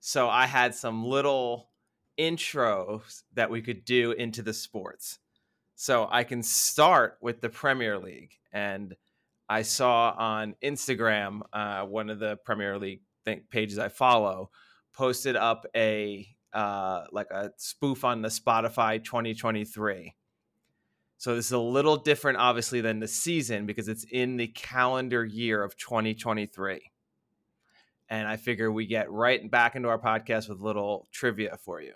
So 0.00 0.28
I 0.28 0.46
had 0.46 0.74
some 0.74 1.04
little 1.04 1.70
intros 2.18 3.22
that 3.34 3.50
we 3.50 3.62
could 3.62 3.84
do 3.84 4.12
into 4.12 4.42
the 4.42 4.52
sports. 4.52 5.18
So 5.74 6.08
I 6.10 6.24
can 6.24 6.42
start 6.42 7.18
with 7.20 7.40
the 7.40 7.50
Premier 7.50 7.98
League, 7.98 8.38
and 8.52 8.96
I 9.48 9.62
saw 9.62 10.14
on 10.16 10.54
Instagram 10.62 11.40
uh, 11.52 11.84
one 11.84 12.10
of 12.10 12.18
the 12.18 12.36
Premier 12.44 12.78
League 12.78 13.02
think 13.24 13.50
pages 13.50 13.78
I 13.78 13.88
follow 13.88 14.50
posted 14.94 15.36
up 15.36 15.66
a 15.76 16.26
uh, 16.52 17.04
like 17.12 17.30
a 17.30 17.50
spoof 17.58 18.02
on 18.04 18.22
the 18.22 18.28
Spotify 18.28 19.02
2023. 19.04 20.14
So 21.18 21.34
this 21.34 21.46
is 21.46 21.52
a 21.52 21.58
little 21.58 21.96
different, 21.96 22.38
obviously, 22.38 22.80
than 22.80 23.00
the 23.00 23.08
season 23.08 23.66
because 23.66 23.88
it's 23.88 24.04
in 24.04 24.36
the 24.36 24.48
calendar 24.48 25.24
year 25.24 25.62
of 25.62 25.76
2023. 25.76 26.90
And 28.08 28.28
I 28.28 28.36
figure 28.36 28.70
we 28.70 28.86
get 28.86 29.10
right 29.10 29.50
back 29.50 29.74
into 29.76 29.88
our 29.88 29.98
podcast 29.98 30.48
with 30.48 30.60
a 30.60 30.64
little 30.64 31.08
trivia 31.12 31.58
for 31.62 31.80
you. 31.80 31.94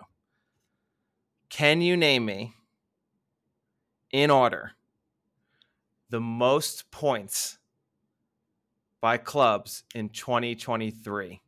Can 1.49 1.81
you 1.81 1.97
name 1.97 2.25
me 2.25 2.55
in 4.13 4.31
order 4.31 4.73
the 6.11 6.21
most 6.21 6.91
points 6.91 7.59
by 9.01 9.17
clubs 9.17 9.85
in 9.95 10.09
2023? 10.11 11.41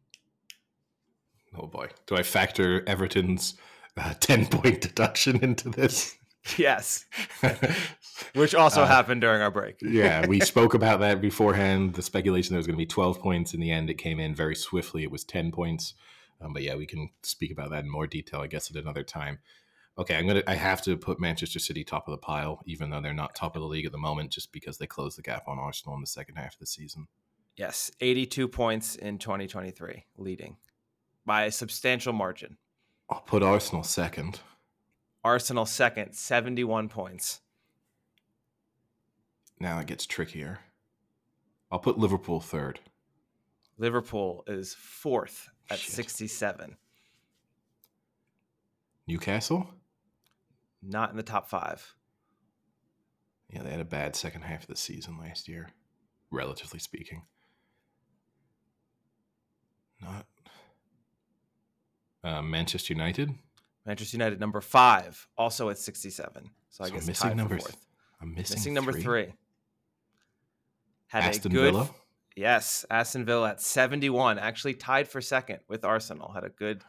Oh 1.59 1.67
boy, 1.67 1.89
do 2.07 2.17
I 2.17 2.23
factor 2.23 2.83
Everton's 2.89 3.55
uh, 3.97 4.15
ten 4.21 4.47
point 4.47 4.81
deduction 4.81 5.43
into 5.43 5.69
this? 5.69 6.17
Yes, 6.59 7.05
which 8.35 8.53
also 8.53 8.83
Uh, 8.83 8.87
happened 8.87 9.21
during 9.21 9.41
our 9.43 9.51
break. 9.53 9.77
yeah, 9.81 10.27
we 10.27 10.41
spoke 10.41 10.75
about 10.75 10.99
that 10.99 11.21
beforehand. 11.21 11.95
The 11.95 12.03
speculation 12.03 12.53
there 12.53 12.59
was 12.59 12.67
going 12.67 12.75
to 12.77 12.83
be 12.83 12.85
12 12.85 13.21
points. 13.21 13.55
In 13.55 13.61
the 13.61 13.71
end, 13.71 13.89
it 13.89 13.95
came 13.95 14.19
in 14.19 14.35
very 14.35 14.57
swiftly. 14.57 15.05
It 15.05 15.13
was 15.13 15.23
10 15.23 15.53
points. 15.53 15.95
Um, 16.41 16.53
but 16.53 16.65
yeah, 16.65 16.75
we 16.75 16.85
can 16.85 17.11
speak 17.23 17.53
about 17.53 17.71
that 17.71 17.85
in 17.85 17.89
more 17.91 18.09
detail, 18.09 18.41
I 18.41 18.49
guess, 18.49 18.69
at 18.73 18.77
another 18.77 19.05
time. 19.05 19.39
Okay, 19.99 20.17
I'm 20.17 20.27
gonna. 20.27 20.43
I 20.47 20.55
have 20.55 20.81
to 20.83 20.97
put 20.97 21.21
Manchester 21.21 21.59
City 21.59 21.85
top 21.85 22.09
of 22.09 22.13
the 22.13 22.19
pile, 22.19 22.63
even 22.67 22.89
though 22.89 23.01
they're 23.03 23.13
not 23.13 23.35
top 23.35 23.57
of 23.57 23.63
the 23.63 23.69
league 23.69 23.85
at 23.85 23.93
the 23.93 23.99
moment, 23.99 24.31
just 24.31 24.51
because 24.51 24.79
they 24.79 24.87
closed 24.87 25.19
the 25.19 25.23
gap 25.23 25.45
on 25.49 25.59
Arsenal 25.59 25.95
in 25.95 26.01
the 26.01 26.07
second 26.07 26.37
half 26.37 26.55
of 26.55 26.61
the 26.61 26.67
season. 26.67 27.07
Yes, 27.57 27.91
82 28.01 28.49
points 28.49 28.97
in 28.97 29.19
2023, 29.19 30.07
leading 30.17 30.57
by 31.27 31.45
a 31.45 31.53
substantial 31.53 32.15
margin. 32.15 32.57
I'll 33.11 33.21
put 33.21 33.43
Arsenal 33.43 33.83
second. 33.83 34.41
Arsenal 35.23 35.67
second, 35.67 36.15
71 36.15 36.89
points. 36.89 37.43
Now 39.61 39.79
it 39.79 39.87
gets 39.87 40.07
trickier. 40.07 40.59
I'll 41.71 41.79
put 41.79 41.99
Liverpool 41.99 42.41
third. 42.41 42.81
Liverpool 43.79 44.43
is 44.47 44.75
fourth 44.75 45.49
at 45.71 45.79
Shit. 45.79 45.93
67. 45.93 46.77
Newcastle. 49.07 49.69
Not 50.83 51.11
in 51.11 51.17
the 51.17 51.23
top 51.23 51.49
five. 51.49 51.95
Yeah, 53.51 53.63
they 53.63 53.71
had 53.71 53.81
a 53.81 53.85
bad 53.85 54.17
second 54.17 54.43
half 54.43 54.63
of 54.63 54.67
the 54.69 54.77
season 54.77 55.19
last 55.19 55.47
year, 55.49 55.71
relatively 56.31 56.79
speaking. 56.79 57.23
Not 60.01 60.27
uh, 62.25 62.43
Manchester 62.43 62.93
United. 62.95 63.31
Manchester 63.87 64.17
United, 64.17 64.41
number 64.41 64.61
five, 64.61 65.29
also 65.37 65.69
at 65.69 65.79
67. 65.79 66.51
So 66.71 66.85
I 66.85 66.89
So 66.89 66.95
guess 66.95 67.07
missing 67.07 67.37
number 67.37 67.57
th- 67.57 67.63
fourth. 67.65 67.87
I'm 68.21 68.35
missing, 68.35 68.55
Missing 68.57 68.75
number 68.75 68.93
three. 68.93 69.33
Had 71.09 71.25
Aston 71.25 71.53
a 71.53 71.55
good, 71.55 71.73
Villa. 71.75 71.91
Yes, 72.37 72.87
Aston 72.91 73.25
Villa 73.27 73.51
at 73.51 73.61
71, 73.61 74.39
actually 74.39 74.75
tied 74.75 75.07
for 75.09 75.21
second 75.21 75.59
with 75.69 75.85
Arsenal. 75.85 76.33
Had 76.33 76.45
a 76.45 76.49
good 76.49 76.83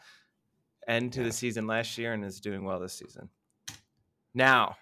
end 0.88 1.12
to 1.14 1.20
Yeah. 1.20 1.26
the 1.26 1.32
season 1.32 1.66
last 1.66 1.98
year 1.98 2.12
and 2.14 2.24
is 2.24 2.40
doing 2.40 2.64
well 2.64 2.80
this 2.80 2.94
season. 2.94 3.28
Now, 4.34 4.76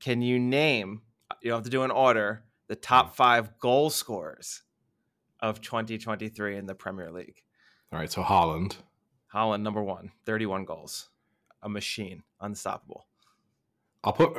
can 0.00 0.22
you 0.22 0.38
name, 0.38 1.02
you 1.40 1.50
don't 1.50 1.58
have 1.58 1.64
to 1.64 1.70
do 1.70 1.82
an 1.82 1.90
order, 1.90 2.42
the 2.66 2.76
top 2.76 3.14
five 3.14 3.58
goal 3.58 3.90
scorers 3.90 4.62
of 5.40 5.60
2023 5.60 6.56
in 6.56 6.66
the 6.66 6.74
Premier 6.74 7.10
League? 7.12 7.42
All 7.92 7.98
right, 7.98 8.10
so 8.10 8.22
Haaland. 8.22 8.76
Haaland, 9.32 9.62
number 9.62 9.82
one, 9.82 10.10
31 10.26 10.64
goals. 10.64 11.08
A 11.62 11.68
machine, 11.68 12.22
unstoppable. 12.40 13.06
I'll 14.02 14.14
put. 14.14 14.36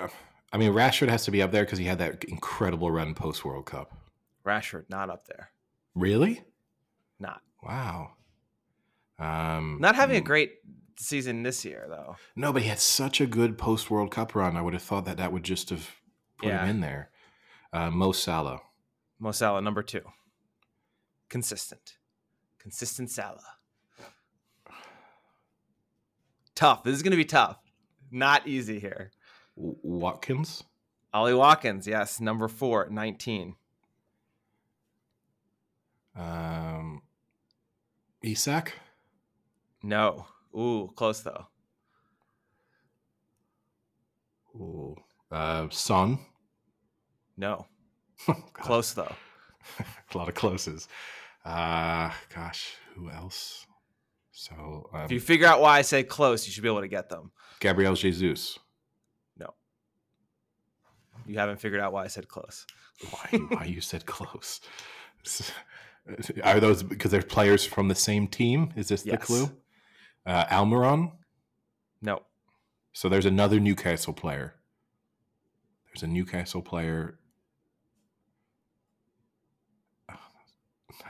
I 0.52 0.58
mean, 0.58 0.74
Rashford 0.74 1.10
has 1.10 1.24
to 1.26 1.32
be 1.32 1.42
up 1.42 1.52
there 1.52 1.64
because 1.64 1.78
he 1.80 1.86
had 1.86 2.00
that 2.00 2.24
incredible 2.26 2.90
run 2.92 3.14
post 3.14 3.46
World 3.46 3.68
Cup. 3.68 3.96
Rashford, 4.46 4.90
not 4.90 5.10
up 5.10 5.28
there. 5.28 5.52
Really? 5.94 6.42
Not. 7.20 7.42
Wow. 7.64 8.14
Um, 9.20 9.78
Not 9.80 9.96
having 9.96 10.18
a 10.18 10.22
mm, 10.22 10.26
great 10.26 10.54
season 11.02 11.44
this 11.44 11.66
year, 11.66 11.86
though. 11.90 12.16
No, 12.36 12.52
but 12.54 12.62
he 12.62 12.68
had 12.70 12.80
such 12.80 13.20
a 13.22 13.26
good 13.26 13.58
post 13.58 13.90
World 13.90 14.12
Cup 14.12 14.36
run. 14.36 14.56
I 14.58 14.62
would 14.62 14.74
have 14.74 14.84
thought 14.84 15.06
that 15.06 15.18
that 15.18 15.32
would 15.34 15.44
just 15.44 15.70
have 15.70 15.90
put 16.38 16.50
Yeah. 16.50 16.64
him 16.64 16.70
in 16.70 16.80
there. 16.82 17.10
Uh, 17.74 17.90
Mo 17.90 18.12
Salah. 18.12 18.62
Mo 19.20 19.32
Salah, 19.32 19.62
number 19.62 19.84
two. 19.84 20.02
Consistent. 21.30 21.98
Consistent 22.60 23.10
Salah. 23.10 23.56
Tough. 26.56 26.84
This 26.84 26.96
is 26.96 27.02
going 27.04 27.12
to 27.12 27.18
be 27.18 27.26
tough. 27.26 27.58
Not 28.12 28.48
easy 28.48 28.80
here. 28.80 29.12
Watkins. 29.56 30.64
Ollie 31.14 31.34
Watkins, 31.34 31.88
yes, 31.88 32.20
number 32.22 32.48
four, 32.48 32.88
19. 32.90 33.56
Um, 36.16 37.02
Isak. 38.22 38.74
No. 39.84 40.26
Ooh, 40.56 40.92
close 40.96 41.22
though. 41.22 41.48
Ooh. 44.56 44.96
Uh, 45.32 45.68
Son. 45.70 46.20
No. 47.38 47.66
God, 48.28 48.44
Close 48.54 48.94
though. 48.94 49.16
a 50.14 50.18
lot 50.18 50.28
of 50.28 50.36
closes. 50.36 50.88
Uh, 51.46 52.12
gosh, 52.34 52.76
who 52.96 53.10
else? 53.10 53.66
So 54.32 54.90
um, 54.94 55.02
If 55.06 55.12
you 55.12 55.20
figure 55.20 55.48
out 55.48 55.62
why 55.62 55.78
I 55.78 55.82
say 55.82 56.04
close, 56.04 56.46
you 56.46 56.54
should 56.54 56.64
be 56.64 56.70
able 56.70 56.82
to 56.82 56.88
get 56.88 57.10
them. 57.10 57.32
Gabriel 57.60 57.96
Jesus. 57.96 58.60
No. 59.38 59.54
You 61.26 61.38
haven't 61.38 61.60
figured 61.60 61.82
out 61.82 61.94
why 61.94 62.04
I 62.04 62.08
said 62.08 62.28
close. 62.28 62.66
Why, 63.10 63.40
why 63.50 63.66
you 63.66 63.82
said 63.82 64.06
close? 64.06 64.62
Are 66.44 66.60
those 66.60 66.84
because 66.84 67.12
they're 67.12 67.22
players 67.22 67.66
from 67.66 67.88
the 67.88 67.96
same 67.96 68.28
team? 68.28 68.74
Is 68.76 68.88
this 68.88 69.04
the 69.04 69.18
clue? 69.18 69.50
Uh, 70.26 70.46
Almiron. 70.46 71.12
No. 72.02 72.22
So 72.94 73.10
there's 73.10 73.26
another 73.26 73.60
Newcastle 73.60 74.14
player. 74.14 74.56
There's 75.88 76.04
a 76.04 76.08
Newcastle 76.08 76.62
player. 76.62 77.18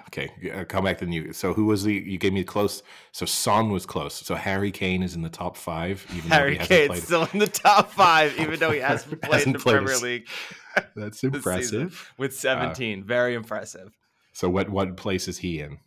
Okay, 0.07 0.29
come 0.67 0.83
back 0.83 0.97
to 0.97 1.05
new. 1.05 1.31
So 1.31 1.53
who 1.53 1.65
was 1.65 1.85
the? 1.85 1.93
You 1.93 2.17
gave 2.17 2.33
me 2.33 2.43
close. 2.43 2.83
So 3.13 3.25
Son 3.25 3.69
was 3.71 3.85
close. 3.85 4.13
So 4.13 4.35
Harry 4.35 4.69
Kane 4.69 5.03
is 5.03 5.15
in 5.15 5.21
the 5.21 5.29
top 5.29 5.55
five. 5.55 6.05
Even 6.13 6.29
though 6.29 6.35
Harry 6.35 6.51
he 6.51 6.57
hasn't 6.57 6.69
Kane's 6.69 6.87
played. 6.89 7.03
still 7.03 7.29
in 7.31 7.39
the 7.39 7.47
top 7.47 7.91
five, 7.91 8.37
even 8.37 8.59
though 8.59 8.71
he 8.71 8.79
hasn't 8.81 9.21
played 9.21 9.31
in 9.47 9.53
Hasn't 9.53 9.53
the 9.53 9.59
played 9.59 9.75
Premier 9.77 9.97
League 9.99 10.27
That's 10.97 11.21
season 11.21 11.35
impressive. 11.35 12.11
with 12.17 12.35
17. 12.35 13.05
Very 13.05 13.35
impressive. 13.35 13.97
So 14.33 14.49
what 14.49 14.69
what 14.69 14.97
place 14.97 15.29
is 15.29 15.37
he 15.37 15.61
in? 15.61 15.79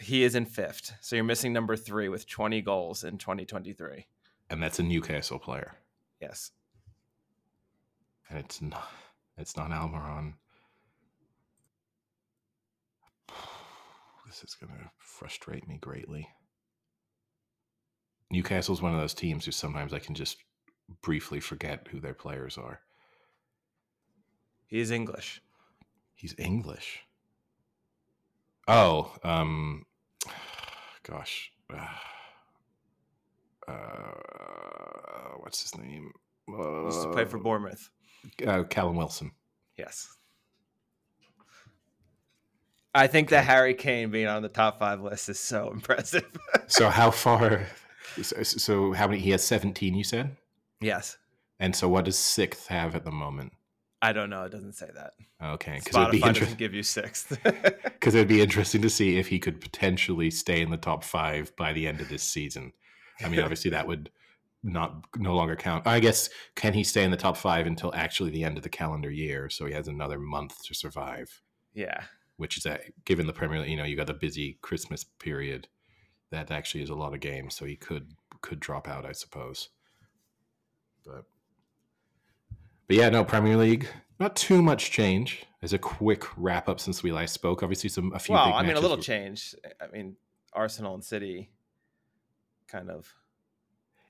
He 0.00 0.24
is 0.24 0.34
in 0.34 0.46
fifth. 0.46 0.92
So 1.00 1.14
you're 1.16 1.24
missing 1.24 1.52
number 1.52 1.76
three 1.76 2.08
with 2.08 2.26
20 2.28 2.62
goals 2.62 3.04
in 3.04 3.18
2023. 3.18 4.06
And 4.48 4.62
that's 4.62 4.78
a 4.78 4.82
Newcastle 4.82 5.38
player. 5.38 5.74
Yes. 6.20 6.50
and 8.28 8.38
it's 8.38 8.60
not 8.62 8.88
it's 9.38 9.56
not 9.56 9.70
Almiron. 9.70 10.34
This 14.26 14.44
is 14.44 14.54
gonna 14.54 14.92
frustrate 14.98 15.66
me 15.66 15.78
greatly. 15.80 16.28
Newcastle's 18.30 18.80
one 18.80 18.94
of 18.94 19.00
those 19.00 19.12
teams 19.12 19.44
who 19.44 19.50
sometimes 19.50 19.92
I 19.92 19.98
can 19.98 20.14
just 20.14 20.36
briefly 21.02 21.40
forget 21.40 21.88
who 21.90 21.98
their 21.98 22.14
players 22.14 22.56
are. 22.56 22.78
He's 24.68 24.92
English. 24.92 25.42
He's 26.14 26.32
English. 26.38 27.00
Oh, 28.68 29.12
um, 29.24 29.84
gosh, 31.02 31.52
uh, 31.72 31.86
uh, 33.68 33.72
what's 35.38 35.62
his 35.62 35.76
name? 35.76 36.10
He 36.46 36.52
used 36.86 37.02
to 37.02 37.10
play 37.12 37.24
for 37.24 37.38
Uh, 37.38 37.42
Bournemouth. 37.42 37.90
uh, 38.46 38.64
Callum 38.64 38.96
Wilson. 38.96 39.30
Yes. 39.78 40.08
I 42.94 43.06
think 43.06 43.28
that 43.28 43.44
Harry 43.44 43.74
Kane 43.74 44.10
being 44.10 44.26
on 44.26 44.42
the 44.42 44.48
top 44.48 44.78
five 44.80 45.00
list 45.00 45.28
is 45.28 45.38
so 45.38 45.70
impressive. 45.74 46.26
So 46.66 46.90
how 46.90 47.10
far? 47.12 47.66
So, 48.20 48.42
so 48.42 48.92
how 48.92 49.06
many? 49.06 49.20
He 49.20 49.30
has 49.30 49.44
seventeen. 49.44 49.94
You 49.94 50.02
said. 50.04 50.36
yes. 50.80 51.16
And 51.60 51.76
so 51.76 51.88
what 51.88 52.06
does 52.06 52.18
sixth 52.18 52.66
have 52.68 52.96
at 52.96 53.04
the 53.04 53.10
moment? 53.12 53.52
I 54.02 54.12
don't 54.12 54.30
know. 54.30 54.44
It 54.44 54.52
doesn't 54.52 54.74
say 54.74 54.88
that. 54.94 55.12
Okay, 55.42 55.78
because 55.78 55.94
it'd 55.94 56.08
Spotify 56.08 56.12
be 56.12 56.18
doesn't 56.20 56.28
interesting. 56.36 56.58
give 56.58 56.74
you 56.74 56.82
sixth. 56.82 57.38
Because 58.00 58.14
it'd 58.14 58.28
be 58.28 58.40
interesting 58.40 58.80
to 58.80 58.88
see 58.88 59.18
if 59.18 59.26
he 59.28 59.38
could 59.38 59.60
potentially 59.60 60.30
stay 60.30 60.62
in 60.62 60.70
the 60.70 60.78
top 60.78 61.04
five 61.04 61.54
by 61.56 61.74
the 61.74 61.86
end 61.86 62.00
of 62.00 62.08
this 62.08 62.22
season. 62.22 62.72
I 63.22 63.28
mean, 63.28 63.40
obviously 63.40 63.72
that 63.72 63.86
would 63.86 64.08
not 64.62 65.04
no 65.18 65.34
longer 65.36 65.54
count. 65.54 65.86
I 65.86 66.00
guess 66.00 66.30
can 66.54 66.72
he 66.72 66.82
stay 66.82 67.04
in 67.04 67.10
the 67.10 67.18
top 67.18 67.36
five 67.36 67.66
until 67.66 67.94
actually 67.94 68.30
the 68.30 68.42
end 68.42 68.56
of 68.56 68.62
the 68.62 68.70
calendar 68.70 69.10
year? 69.10 69.50
So 69.50 69.66
he 69.66 69.74
has 69.74 69.86
another 69.86 70.18
month 70.18 70.62
to 70.64 70.74
survive, 70.74 71.42
yeah. 71.74 72.04
which 72.38 72.56
is 72.56 72.64
a, 72.64 72.80
given 73.04 73.26
the 73.26 73.34
Premier. 73.34 73.60
League, 73.60 73.70
You 73.70 73.76
know, 73.76 73.84
you 73.84 73.96
got 73.96 74.08
a 74.08 74.14
busy 74.14 74.58
Christmas 74.62 75.04
period. 75.04 75.68
That 76.30 76.50
actually 76.50 76.82
is 76.82 76.90
a 76.90 76.94
lot 76.94 77.12
of 77.12 77.20
games, 77.20 77.54
so 77.54 77.66
he 77.66 77.76
could 77.76 78.14
could 78.40 78.60
drop 78.60 78.88
out, 78.88 79.04
I 79.04 79.12
suppose. 79.12 79.68
But 81.04 81.24
but 82.90 82.96
yeah, 82.96 83.08
no 83.08 83.22
Premier 83.22 83.56
League. 83.56 83.86
Not 84.18 84.34
too 84.34 84.60
much 84.60 84.90
change. 84.90 85.46
As 85.62 85.72
a 85.72 85.78
quick 85.78 86.24
wrap 86.36 86.68
up 86.68 86.80
since 86.80 87.04
we 87.04 87.12
last 87.12 87.32
spoke, 87.34 87.62
obviously 87.62 87.88
some 87.88 88.12
a 88.12 88.18
few. 88.18 88.32
Well, 88.34 88.52
I 88.52 88.62
mean, 88.64 88.76
a 88.76 88.80
little 88.80 88.96
were- 88.96 89.02
change. 89.02 89.54
I 89.80 89.86
mean, 89.96 90.16
Arsenal 90.52 90.94
and 90.94 91.04
City 91.04 91.50
kind 92.66 92.90
of 92.90 93.14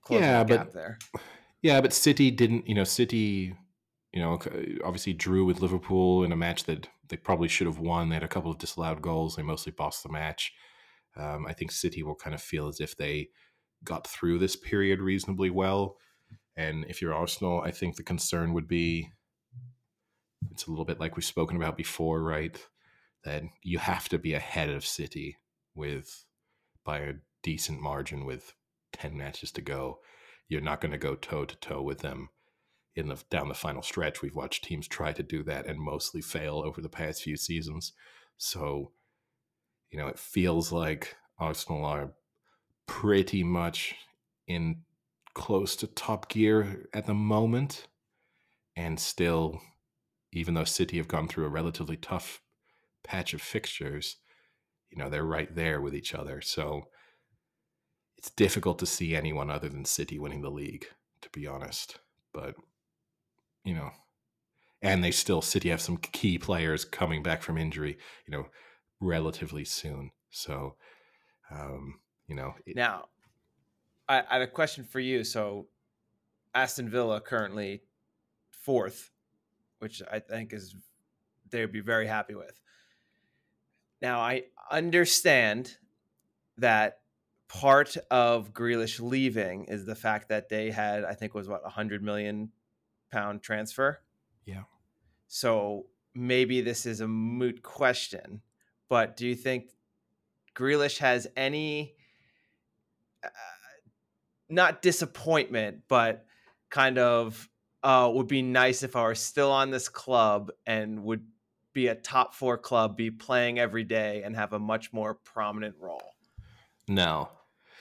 Yeah, 0.08 0.44
the 0.44 0.48
but- 0.48 0.56
gap 0.56 0.72
there. 0.72 0.98
Yeah, 1.60 1.82
but 1.82 1.92
City 1.92 2.30
didn't. 2.30 2.66
You 2.66 2.74
know, 2.74 2.84
City. 2.84 3.54
You 4.14 4.20
know, 4.22 4.38
obviously 4.82 5.12
drew 5.12 5.44
with 5.44 5.60
Liverpool 5.60 6.24
in 6.24 6.32
a 6.32 6.36
match 6.36 6.64
that 6.64 6.88
they 7.08 7.18
probably 7.18 7.48
should 7.48 7.66
have 7.66 7.80
won. 7.80 8.08
They 8.08 8.16
had 8.16 8.22
a 8.24 8.28
couple 8.28 8.50
of 8.50 8.56
disallowed 8.56 9.02
goals. 9.02 9.36
They 9.36 9.42
mostly 9.42 9.72
bossed 9.72 10.02
the 10.04 10.08
match. 10.08 10.54
Um, 11.16 11.46
I 11.46 11.52
think 11.52 11.70
City 11.70 12.02
will 12.02 12.14
kind 12.16 12.34
of 12.34 12.40
feel 12.40 12.66
as 12.68 12.80
if 12.80 12.96
they 12.96 13.28
got 13.84 14.06
through 14.06 14.38
this 14.38 14.56
period 14.56 15.00
reasonably 15.00 15.50
well. 15.50 15.96
And 16.60 16.84
if 16.90 17.00
you're 17.00 17.14
Arsenal, 17.14 17.62
I 17.62 17.70
think 17.70 17.96
the 17.96 18.02
concern 18.02 18.52
would 18.52 18.68
be 18.68 19.12
it's 20.50 20.66
a 20.66 20.70
little 20.70 20.84
bit 20.84 21.00
like 21.00 21.16
we've 21.16 21.24
spoken 21.24 21.56
about 21.56 21.74
before, 21.74 22.22
right? 22.22 22.66
That 23.24 23.44
you 23.62 23.78
have 23.78 24.10
to 24.10 24.18
be 24.18 24.34
ahead 24.34 24.68
of 24.68 24.84
City 24.84 25.38
with 25.74 26.26
by 26.84 26.98
a 26.98 27.14
decent 27.42 27.80
margin 27.80 28.26
with 28.26 28.52
10 28.92 29.16
matches 29.16 29.50
to 29.52 29.62
go. 29.62 30.00
You're 30.48 30.60
not 30.60 30.82
going 30.82 30.92
to 30.92 30.98
go 30.98 31.14
toe 31.14 31.46
to 31.46 31.56
toe 31.56 31.80
with 31.80 32.00
them 32.00 32.28
in 32.94 33.08
the 33.08 33.22
down 33.30 33.48
the 33.48 33.54
final 33.54 33.82
stretch. 33.82 34.20
We've 34.20 34.36
watched 34.36 34.64
teams 34.64 34.86
try 34.86 35.14
to 35.14 35.22
do 35.22 35.42
that 35.44 35.64
and 35.66 35.80
mostly 35.80 36.20
fail 36.20 36.62
over 36.62 36.82
the 36.82 36.90
past 36.90 37.22
few 37.22 37.38
seasons. 37.38 37.94
So, 38.36 38.92
you 39.90 39.98
know, 39.98 40.08
it 40.08 40.18
feels 40.18 40.72
like 40.72 41.16
Arsenal 41.38 41.86
are 41.86 42.12
pretty 42.86 43.44
much 43.44 43.94
in 44.46 44.82
close 45.40 45.74
to 45.74 45.86
top 45.86 46.28
gear 46.28 46.86
at 46.92 47.06
the 47.06 47.14
moment. 47.14 47.88
And 48.76 49.00
still, 49.00 49.60
even 50.32 50.52
though 50.52 50.64
City 50.64 50.98
have 50.98 51.08
gone 51.08 51.28
through 51.28 51.46
a 51.46 51.48
relatively 51.50 51.96
tough 51.96 52.42
patch 53.02 53.32
of 53.32 53.40
fixtures, 53.40 54.16
you 54.90 54.98
know, 54.98 55.08
they're 55.08 55.24
right 55.24 55.52
there 55.54 55.80
with 55.80 55.94
each 55.94 56.14
other. 56.14 56.42
So 56.42 56.82
it's 58.18 58.30
difficult 58.30 58.78
to 58.80 58.86
see 58.86 59.16
anyone 59.16 59.50
other 59.50 59.70
than 59.70 59.86
City 59.86 60.18
winning 60.18 60.42
the 60.42 60.50
league, 60.50 60.86
to 61.22 61.30
be 61.30 61.46
honest. 61.46 61.98
But, 62.34 62.54
you 63.64 63.74
know, 63.74 63.90
and 64.82 65.02
they 65.02 65.10
still, 65.10 65.40
City 65.40 65.70
have 65.70 65.80
some 65.80 65.96
key 65.96 66.36
players 66.38 66.84
coming 66.84 67.22
back 67.22 67.42
from 67.42 67.56
injury, 67.56 67.96
you 68.26 68.32
know, 68.32 68.46
relatively 69.00 69.64
soon. 69.64 70.10
So, 70.28 70.76
um, 71.50 72.00
you 72.26 72.34
know, 72.34 72.54
it- 72.66 72.76
Now, 72.76 73.08
I, 74.10 74.24
I 74.28 74.34
have 74.34 74.42
a 74.42 74.46
question 74.48 74.84
for 74.84 74.98
you. 74.98 75.22
So, 75.22 75.68
Aston 76.52 76.88
Villa 76.88 77.20
currently 77.20 77.82
fourth, 78.50 79.12
which 79.78 80.02
I 80.10 80.18
think 80.18 80.52
is 80.52 80.74
they 81.50 81.60
would 81.60 81.72
be 81.72 81.80
very 81.80 82.08
happy 82.08 82.34
with. 82.34 82.60
Now, 84.02 84.20
I 84.20 84.44
understand 84.70 85.76
that 86.58 86.98
part 87.48 87.96
of 88.10 88.52
Grealish 88.52 89.00
leaving 89.00 89.66
is 89.66 89.86
the 89.86 89.94
fact 89.94 90.28
that 90.30 90.48
they 90.48 90.70
had, 90.70 91.04
I 91.04 91.14
think, 91.14 91.30
it 91.30 91.38
was 91.38 91.48
what 91.48 91.62
a 91.64 91.70
hundred 91.70 92.02
million 92.02 92.50
pound 93.12 93.42
transfer. 93.42 94.00
Yeah. 94.44 94.64
So 95.28 95.86
maybe 96.14 96.60
this 96.60 96.84
is 96.84 97.00
a 97.00 97.08
moot 97.08 97.62
question, 97.62 98.40
but 98.88 99.16
do 99.16 99.28
you 99.28 99.36
think 99.36 99.70
Grealish 100.56 100.98
has 100.98 101.28
any? 101.36 101.94
uh, 103.24 103.28
not 104.50 104.82
disappointment, 104.82 105.82
but 105.88 106.26
kind 106.70 106.98
of 106.98 107.48
uh, 107.82 108.10
would 108.12 108.28
be 108.28 108.42
nice 108.42 108.82
if 108.82 108.96
I 108.96 109.02
were 109.02 109.14
still 109.14 109.50
on 109.50 109.70
this 109.70 109.88
club 109.88 110.50
and 110.66 111.02
would 111.04 111.24
be 111.72 111.86
a 111.86 111.94
top 111.94 112.34
four 112.34 112.58
club, 112.58 112.96
be 112.96 113.10
playing 113.10 113.58
every 113.58 113.84
day, 113.84 114.22
and 114.22 114.34
have 114.36 114.52
a 114.52 114.58
much 114.58 114.92
more 114.92 115.14
prominent 115.14 115.76
role. 115.78 116.14
No, 116.88 117.28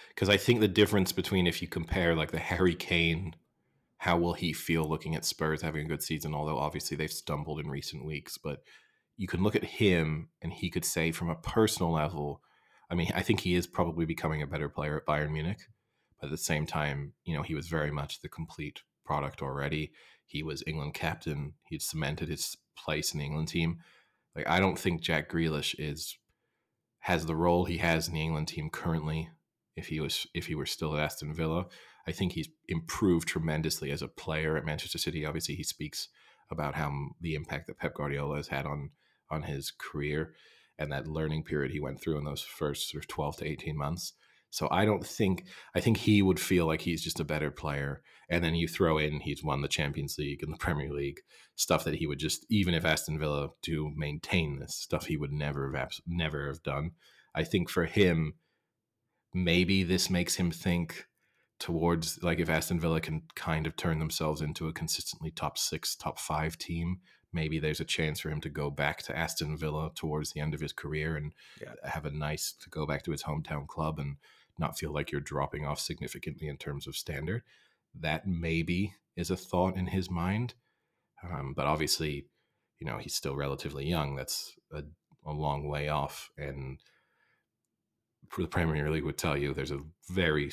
because 0.10 0.29
I 0.29 0.38
think 0.38 0.60
the 0.60 0.67
difference 0.67 1.12
between 1.12 1.47
if 1.47 1.62
you 1.62 1.67
compare 1.67 2.15
like 2.15 2.32
the 2.32 2.39
Harry 2.39 2.75
Kane, 2.75 3.36
how 3.97 4.17
will 4.17 4.34
he 4.34 4.53
feel 4.53 4.88
looking 4.88 5.15
at 5.15 5.25
Spurs 5.25 5.62
having 5.62 5.86
a 5.86 5.89
good 5.89 6.03
season? 6.03 6.34
Although 6.34 6.58
obviously 6.58 6.95
they've 6.95 7.12
stumbled 7.12 7.60
in 7.60 7.69
recent 7.69 8.05
weeks, 8.05 8.38
but 8.38 8.62
you 9.17 9.27
can 9.27 9.43
look 9.43 9.55
at 9.55 9.63
him 9.63 10.29
and 10.41 10.53
he 10.53 10.69
could 10.69 10.86
say 10.86 11.12
from 11.12 11.29
a 11.29 11.36
personal 11.36 11.91
level, 11.91 12.41
I 12.89 12.95
mean, 12.95 13.12
I 13.13 13.21
think 13.21 13.41
he 13.41 13.55
is 13.55 13.67
probably 13.67 14.05
becoming 14.05 14.41
a 14.41 14.47
better 14.47 14.69
player 14.69 14.97
at 14.97 15.05
Bayern 15.05 15.32
Munich, 15.32 15.60
but 16.19 16.27
at 16.27 16.32
the 16.32 16.38
same 16.38 16.65
time, 16.65 17.13
you 17.23 17.36
know, 17.36 17.43
he 17.43 17.55
was 17.55 17.67
very 17.67 17.91
much 17.91 18.21
the 18.21 18.29
complete 18.29 18.82
product 19.05 19.41
already. 19.41 19.91
He 20.25 20.43
was 20.43 20.63
England 20.67 20.93
captain. 20.93 21.53
He'd 21.69 21.82
cemented 21.82 22.29
his 22.29 22.58
place 22.77 23.13
in 23.13 23.19
the 23.19 23.25
England 23.25 23.47
team. 23.47 23.79
Like 24.36 24.47
I 24.47 24.60
don't 24.60 24.77
think 24.77 25.01
Jack 25.01 25.29
Grealish 25.29 25.75
is 25.79 26.17
has 26.99 27.25
the 27.25 27.36
role 27.36 27.65
he 27.65 27.77
has 27.77 28.08
in 28.08 28.13
the 28.13 28.21
England 28.21 28.47
team 28.49 28.69
currently. 28.69 29.29
If 29.75 29.88
he 29.88 29.99
was 29.99 30.27
if 30.34 30.47
he 30.47 30.55
were 30.55 30.65
still 30.65 30.95
at 30.95 31.03
Aston 31.03 31.34
Villa, 31.34 31.65
I 32.05 32.12
think 32.12 32.34
he's 32.34 32.49
improved 32.67 33.27
tremendously 33.27 33.91
as 33.91 34.01
a 34.01 34.08
player 34.08 34.58
at 34.58 34.65
Manchester 34.65 34.97
City. 34.97 35.25
Obviously, 35.25 35.55
he 35.55 35.63
speaks 35.63 36.10
about 36.51 36.75
how 36.75 36.91
the 37.21 37.36
impact 37.36 37.67
that 37.67 37.77
Pep 37.77 37.95
Guardiola 37.95 38.38
has 38.38 38.47
had 38.47 38.65
on 38.65 38.91
on 39.32 39.43
his 39.43 39.71
career 39.71 40.34
and 40.79 40.91
that 40.91 41.08
learning 41.08 41.43
period 41.43 41.71
he 41.71 41.79
went 41.79 42.01
through 42.01 42.17
in 42.17 42.23
those 42.23 42.41
first 42.41 42.89
sort 42.89 43.03
of 43.03 43.08
12 43.08 43.38
to 43.38 43.45
18 43.45 43.77
months. 43.77 44.13
So 44.51 44.67
I 44.71 44.85
don't 44.85 45.05
think 45.05 45.45
I 45.75 45.79
think 45.79 45.97
he 45.97 46.21
would 46.21 46.39
feel 46.39 46.65
like 46.65 46.81
he's 46.81 47.03
just 47.03 47.19
a 47.19 47.25
better 47.25 47.51
player. 47.51 48.01
And 48.29 48.43
then 48.43 48.55
you 48.55 48.67
throw 48.67 48.97
in 48.97 49.19
he's 49.19 49.43
won 49.43 49.62
the 49.62 49.67
Champions 49.67 50.17
League 50.17 50.43
and 50.43 50.53
the 50.53 50.57
Premier 50.57 50.91
League 50.91 51.21
stuff 51.55 51.83
that 51.83 51.95
he 51.95 52.07
would 52.07 52.19
just 52.19 52.45
even 52.49 52.73
if 52.73 52.85
Aston 52.85 53.19
Villa 53.19 53.49
to 53.63 53.91
maintain 53.95 54.59
this 54.59 54.75
stuff 54.75 55.05
he 55.05 55.17
would 55.17 55.31
never 55.31 55.71
have 55.75 55.91
never 56.07 56.47
have 56.47 56.63
done. 56.63 56.91
I 57.35 57.43
think 57.43 57.69
for 57.69 57.85
him, 57.85 58.35
maybe 59.33 59.83
this 59.83 60.09
makes 60.09 60.35
him 60.35 60.51
think 60.51 61.05
towards 61.59 62.21
like 62.23 62.39
if 62.39 62.49
Aston 62.49 62.79
Villa 62.79 63.01
can 63.01 63.23
kind 63.35 63.67
of 63.67 63.75
turn 63.75 63.99
themselves 63.99 64.41
into 64.41 64.67
a 64.67 64.73
consistently 64.73 65.31
top 65.31 65.57
six, 65.57 65.95
top 65.95 66.17
five 66.17 66.57
team, 66.57 66.99
maybe 67.33 67.59
there's 67.59 67.81
a 67.81 67.85
chance 67.85 68.19
for 68.19 68.29
him 68.29 68.41
to 68.41 68.49
go 68.49 68.71
back 68.71 69.03
to 69.03 69.17
Aston 69.17 69.57
Villa 69.57 69.91
towards 69.93 70.31
the 70.31 70.39
end 70.39 70.53
of 70.53 70.62
his 70.62 70.73
career 70.73 71.15
and 71.15 71.33
yeah. 71.62 71.73
have 71.83 72.05
a 72.05 72.12
nice 72.12 72.53
to 72.62 72.69
go 72.69 72.85
back 72.85 73.03
to 73.03 73.12
his 73.12 73.23
hometown 73.23 73.67
club 73.67 73.99
and 73.99 74.15
not 74.59 74.77
feel 74.77 74.91
like 74.93 75.11
you're 75.11 75.21
dropping 75.21 75.65
off 75.65 75.79
significantly 75.79 76.47
in 76.47 76.57
terms 76.57 76.87
of 76.87 76.95
standard. 76.95 77.43
That 77.99 78.27
maybe 78.27 78.93
is 79.15 79.29
a 79.29 79.37
thought 79.37 79.75
in 79.75 79.87
his 79.87 80.09
mind. 80.09 80.53
Um, 81.23 81.53
but 81.55 81.65
obviously, 81.65 82.27
you 82.79 82.87
know, 82.87 82.97
he's 82.97 83.15
still 83.15 83.35
relatively 83.35 83.85
young. 83.85 84.15
That's 84.15 84.55
a, 84.71 84.83
a 85.25 85.31
long 85.31 85.67
way 85.67 85.89
off. 85.89 86.29
And 86.37 86.79
the 88.37 88.47
Premier 88.47 88.89
League 88.89 89.03
would 89.03 89.17
tell 89.17 89.37
you 89.37 89.53
there's 89.53 89.71
a 89.71 89.81
very 90.09 90.51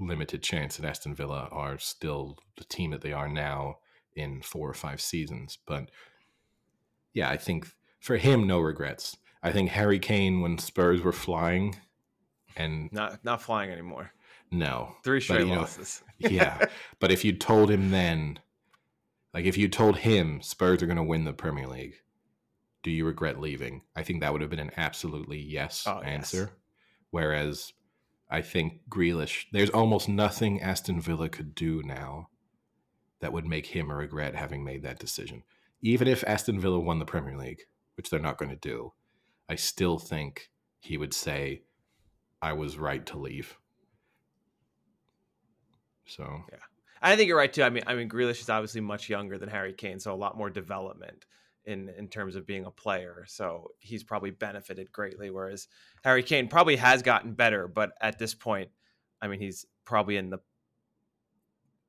limited 0.00 0.42
chance 0.42 0.76
that 0.76 0.86
Aston 0.88 1.14
Villa 1.14 1.48
are 1.50 1.78
still 1.78 2.38
the 2.56 2.64
team 2.64 2.90
that 2.92 3.02
they 3.02 3.12
are 3.12 3.28
now 3.28 3.76
in 4.14 4.42
four 4.42 4.68
or 4.68 4.74
five 4.74 5.00
seasons. 5.00 5.58
But 5.66 5.90
yeah, 7.12 7.30
I 7.30 7.36
think 7.36 7.68
for 8.00 8.16
him, 8.16 8.46
no 8.46 8.60
regrets. 8.60 9.16
I 9.42 9.52
think 9.52 9.70
Harry 9.70 9.98
Kane, 9.98 10.40
when 10.40 10.58
Spurs 10.58 11.02
were 11.02 11.12
flying, 11.12 11.76
and 12.58 12.92
not 12.92 13.24
not 13.24 13.40
flying 13.40 13.70
anymore. 13.70 14.12
No, 14.50 14.96
three 15.04 15.20
straight 15.20 15.48
but, 15.48 15.58
losses. 15.58 16.02
Know, 16.20 16.28
yeah, 16.30 16.66
but 16.98 17.12
if 17.12 17.24
you 17.24 17.32
told 17.32 17.70
him 17.70 17.90
then, 17.90 18.38
like 19.32 19.44
if 19.44 19.56
you 19.56 19.68
told 19.68 19.98
him 19.98 20.42
Spurs 20.42 20.82
are 20.82 20.86
going 20.86 20.96
to 20.96 21.02
win 21.02 21.24
the 21.24 21.32
Premier 21.32 21.66
League, 21.66 21.94
do 22.82 22.90
you 22.90 23.06
regret 23.06 23.40
leaving? 23.40 23.82
I 23.96 24.02
think 24.02 24.20
that 24.20 24.32
would 24.32 24.42
have 24.42 24.50
been 24.50 24.58
an 24.58 24.72
absolutely 24.76 25.38
yes 25.38 25.84
oh, 25.86 26.00
answer. 26.00 26.38
Yes. 26.38 26.50
Whereas 27.10 27.72
I 28.30 28.42
think 28.42 28.80
Grealish, 28.90 29.46
there's 29.52 29.70
almost 29.70 30.08
nothing 30.08 30.60
Aston 30.60 31.00
Villa 31.00 31.28
could 31.28 31.54
do 31.54 31.82
now 31.82 32.28
that 33.20 33.32
would 33.32 33.46
make 33.46 33.66
him 33.66 33.90
regret 33.90 34.34
having 34.34 34.64
made 34.64 34.82
that 34.82 34.98
decision. 34.98 35.42
Even 35.80 36.08
if 36.08 36.24
Aston 36.26 36.60
Villa 36.60 36.78
won 36.78 36.98
the 36.98 37.04
Premier 37.04 37.36
League, 37.36 37.62
which 37.96 38.10
they're 38.10 38.20
not 38.20 38.38
going 38.38 38.50
to 38.50 38.56
do, 38.56 38.92
I 39.48 39.54
still 39.54 39.98
think 39.98 40.50
he 40.80 40.96
would 40.96 41.14
say, 41.14 41.62
I 42.40 42.52
was 42.52 42.78
right 42.78 43.04
to 43.06 43.18
leave. 43.18 43.56
So 46.06 46.42
yeah, 46.50 46.58
I 47.02 47.16
think 47.16 47.28
you're 47.28 47.36
right 47.36 47.52
too. 47.52 47.62
I 47.62 47.70
mean, 47.70 47.84
I 47.86 47.94
mean, 47.94 48.08
Grealish 48.08 48.40
is 48.40 48.48
obviously 48.48 48.80
much 48.80 49.08
younger 49.08 49.38
than 49.38 49.48
Harry 49.48 49.72
Kane, 49.72 50.00
so 50.00 50.12
a 50.12 50.16
lot 50.16 50.36
more 50.36 50.50
development 50.50 51.26
in 51.64 51.90
in 51.96 52.08
terms 52.08 52.34
of 52.34 52.46
being 52.46 52.64
a 52.64 52.70
player. 52.70 53.24
So 53.28 53.68
he's 53.78 54.02
probably 54.02 54.30
benefited 54.30 54.90
greatly. 54.90 55.30
Whereas 55.30 55.68
Harry 56.02 56.22
Kane 56.22 56.48
probably 56.48 56.76
has 56.76 57.02
gotten 57.02 57.34
better, 57.34 57.68
but 57.68 57.92
at 58.00 58.18
this 58.18 58.34
point, 58.34 58.70
I 59.20 59.28
mean, 59.28 59.40
he's 59.40 59.66
probably 59.84 60.16
in 60.16 60.30
the 60.30 60.38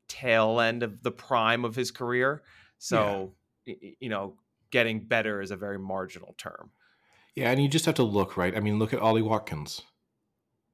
tail 0.07 0.59
end 0.59 0.83
of 0.83 1.01
the 1.01 1.11
prime 1.11 1.63
of 1.63 1.75
his 1.75 1.91
career. 1.91 2.43
So 2.77 3.33
yeah. 3.65 3.75
you 3.99 4.09
know, 4.09 4.35
getting 4.71 5.05
better 5.05 5.41
is 5.41 5.51
a 5.51 5.55
very 5.55 5.79
marginal 5.79 6.35
term. 6.37 6.71
Yeah, 7.35 7.51
and 7.51 7.61
you 7.61 7.69
just 7.69 7.85
have 7.85 7.95
to 7.95 8.03
look 8.03 8.35
right. 8.35 8.57
I 8.57 8.59
mean, 8.59 8.79
look 8.79 8.93
at 8.93 8.99
Ollie 8.99 9.21
Watkins 9.21 9.83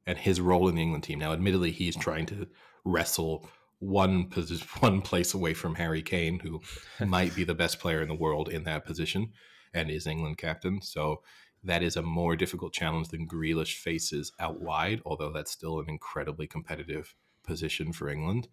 and 0.06 0.18
his 0.18 0.40
role 0.40 0.68
in 0.68 0.76
the 0.76 0.82
England 0.82 1.04
team. 1.04 1.20
Now, 1.20 1.34
admittedly, 1.34 1.72
he's 1.72 1.96
trying 1.96 2.26
to 2.28 2.48
wrestle 2.84 3.48
one 3.80 4.30
position, 4.30 4.68
one 4.80 5.02
place 5.02 5.34
away 5.34 5.54
from 5.54 5.76
Harry 5.76 6.02
Kane, 6.02 6.40
who 6.40 6.62
might 7.06 7.36
be 7.36 7.44
the 7.44 7.56
best 7.56 7.80
player 7.80 8.02
in 8.02 8.08
the 8.08 8.16
world 8.16 8.50
in 8.50 8.64
that 8.64 8.86
position 8.86 9.32
and 9.74 9.90
is 9.90 10.08
England 10.08 10.38
captain. 10.38 10.82
So 10.82 11.22
that 11.64 11.84
is 11.84 11.98
a 11.98 12.02
more 12.02 12.36
difficult 12.36 12.74
challenge 12.74 13.10
than 13.10 13.28
Grealish 13.28 13.76
faces 13.76 14.32
out 14.40 14.62
wide, 14.62 15.02
although 15.06 15.32
that's 15.32 15.52
still 15.52 15.80
an 15.80 15.90
incredibly 15.90 16.48
competitive 16.48 17.16
position 17.44 17.92
for 17.92 18.08
England. 18.08 18.48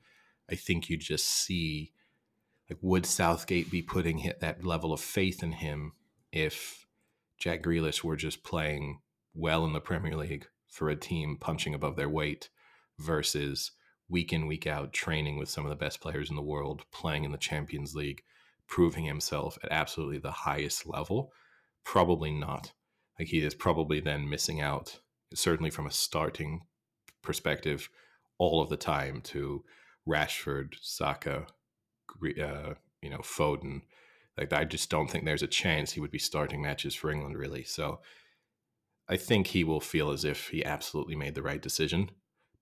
I 0.51 0.55
think 0.55 0.89
you 0.89 0.97
just 0.97 1.27
see 1.27 1.93
like 2.69 2.79
would 2.81 3.07
Southgate 3.07 3.71
be 3.71 3.83
putting 3.83 4.33
that 4.41 4.65
level 4.65 4.93
of 4.93 5.01
faith 5.01 5.43
in 5.43 5.53
him 5.53 5.93
if 6.33 6.87
Jack 7.39 7.63
Grealish 7.63 8.03
were 8.03 8.17
just 8.17 8.43
playing 8.43 9.01
well 9.35 9.65
in 9.65 9.73
the 9.73 9.81
Premier 9.81 10.17
League 10.17 10.47
for 10.73 10.89
a 10.89 10.97
team 10.97 11.37
punching 11.39 11.75
above 11.75 11.97
their 11.97 12.09
weight 12.09 12.49
versus 12.99 13.73
week 14.09 14.33
in 14.33 14.47
week 14.47 14.67
out 14.67 14.93
training 14.93 15.37
with 15.37 15.51
some 15.51 15.65
of 15.65 15.71
the 15.71 15.77
best 15.77 16.01
players 16.01 16.31
in 16.31 16.37
the 16.37 16.43
world 16.43 16.83
playing 16.91 17.25
in 17.25 17.31
the 17.31 17.39
champions 17.39 17.95
league 17.95 18.23
proving 18.67 19.05
himself 19.05 19.59
at 19.63 19.71
absolutely 19.71 20.19
the 20.19 20.31
highest 20.31 20.87
level? 20.87 21.31
Probably 21.85 22.31
not. 22.31 22.73
Like 23.19 23.29
he 23.29 23.45
is 23.45 23.55
probably 23.55 24.01
then 24.01 24.29
missing 24.29 24.63
out 24.63 24.99
certainly 25.35 25.71
from 25.71 25.87
a 25.87 25.91
starting 25.91 26.63
perspective 27.23 27.91
all 28.39 28.63
of 28.63 28.71
the 28.71 28.77
time 28.77 29.21
to 29.21 29.63
rashford 30.09 30.75
saka 30.81 31.47
uh, 32.43 32.75
you 33.03 33.11
know 33.11 33.19
foden. 33.19 33.83
Like 34.39 34.55
i 34.55 34.65
just 34.65 34.89
don't 34.89 35.11
think 35.11 35.27
there's 35.27 35.43
a 35.43 35.47
chance 35.47 35.93
he 35.93 36.01
would 36.01 36.11
be 36.11 36.19
starting 36.19 36.63
matches 36.63 36.95
for 36.95 37.11
england 37.11 37.37
really. 37.37 37.63
So 37.63 38.01
i 39.09 39.17
think 39.17 39.49
he 39.49 39.65
will 39.65 39.81
feel 39.81 40.11
as 40.11 40.25
if 40.25 40.49
he 40.49 40.65
absolutely 40.65 41.17
made 41.17 41.35
the 41.35 41.43
right 41.43 41.63
decision 41.63 42.11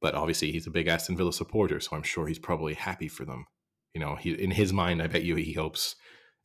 but 0.00 0.14
obviously, 0.14 0.50
he's 0.50 0.66
a 0.66 0.70
big 0.70 0.88
Aston 0.88 1.16
Villa 1.16 1.33
supporter, 1.33 1.79
so 1.79 1.94
I'm 1.94 2.03
sure 2.03 2.26
he's 2.26 2.38
probably 2.38 2.74
happy 2.74 3.09
for 3.09 3.24
them. 3.24 3.46
You 3.94 4.00
know, 4.00 4.16
he 4.16 4.33
in 4.33 4.50
his 4.50 4.72
mind, 4.72 5.03
I 5.03 5.07
bet 5.07 5.24
you 5.24 5.37
he 5.37 5.53
hopes 5.53 5.96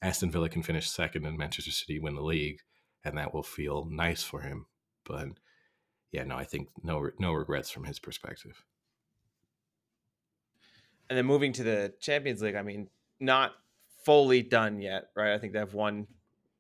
Aston 0.01 0.29
Villa 0.29 0.49
can 0.49 0.62
finish 0.62 0.89
second 0.89 1.25
and 1.25 1.38
Manchester 1.38 1.71
City 1.71 1.99
win 1.99 2.15
the 2.15 2.21
league, 2.21 2.60
and 3.03 3.17
that 3.17 3.34
will 3.34 3.43
feel 3.43 3.88
nice 3.89 4.23
for 4.23 4.41
him. 4.41 4.65
But 5.05 5.29
yeah, 6.12 6.25
no, 6.25 6.36
I 6.36 6.43
think 6.43 6.69
no 6.84 7.10
no 7.17 7.31
regrets 7.34 7.69
from 7.69 7.86
his 7.86 7.99
perspective. 7.99 8.65
And 11.10 11.17
then 11.17 11.25
moving 11.25 11.53
to 11.53 11.63
the 11.63 11.93
Champions 12.01 12.41
League, 12.41 12.55
I 12.55 12.63
mean, 12.63 12.89
not 13.19 13.53
fully 14.03 14.41
done 14.41 14.81
yet, 14.81 15.10
right? 15.15 15.34
I 15.34 15.38
think 15.38 15.53
they 15.53 15.60
have 15.60 15.73
one 15.73 16.08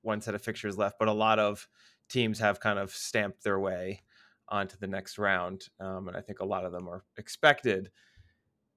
one 0.01 0.21
set 0.21 0.35
of 0.35 0.41
fixtures 0.41 0.77
left, 0.77 0.97
but 0.97 1.09
a 1.09 1.13
lot 1.13 1.39
of 1.39 1.67
teams 2.09 2.39
have 2.39 2.59
kind 2.59 2.79
of 2.79 2.91
stamped 2.91 3.43
their 3.43 3.59
way 3.59 4.01
onto 4.47 4.77
the 4.77 4.87
next 4.87 5.17
round. 5.17 5.67
Um, 5.79 6.07
and 6.07 6.15
I 6.15 6.21
think 6.21 6.39
a 6.39 6.45
lot 6.45 6.65
of 6.65 6.71
them 6.71 6.87
are 6.87 7.03
expected. 7.17 7.91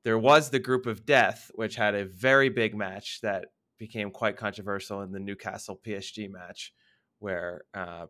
There 0.05 0.19
was 0.19 0.51
the 0.51 0.59
group 0.59 0.87
of 0.87 1.05
death, 1.05 1.51
which 1.55 1.77
had 1.77 1.95
a 1.95 2.07
very 2.07 2.49
big 2.49 2.75
match 2.75 3.21
that 3.23 3.47
became 3.79 4.11
quite 4.11 4.37
controversial 4.37 5.03
in 5.03 5.13
the 5.13 5.21
Newcastle 5.21 5.79
PSG 5.85 6.31
match, 6.31 6.73
where 7.19 7.63
uh, 7.75 8.07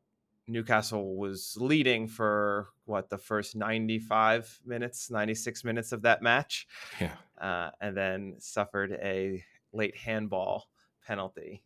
Newcastle 0.46 1.16
was 1.16 1.56
leading 1.58 2.06
for 2.06 2.68
what 2.84 3.10
the 3.10 3.18
first 3.18 3.56
95 3.56 4.60
minutes, 4.64 5.10
96 5.10 5.64
minutes 5.64 5.92
of 5.92 6.02
that 6.02 6.22
match. 6.22 6.66
Yeah. 7.00 7.14
Uh, 7.40 7.70
and 7.80 7.96
then 7.96 8.36
suffered 8.38 8.92
a 8.92 9.44
late 9.72 9.96
handball 9.96 10.68
penalty. 11.06 11.62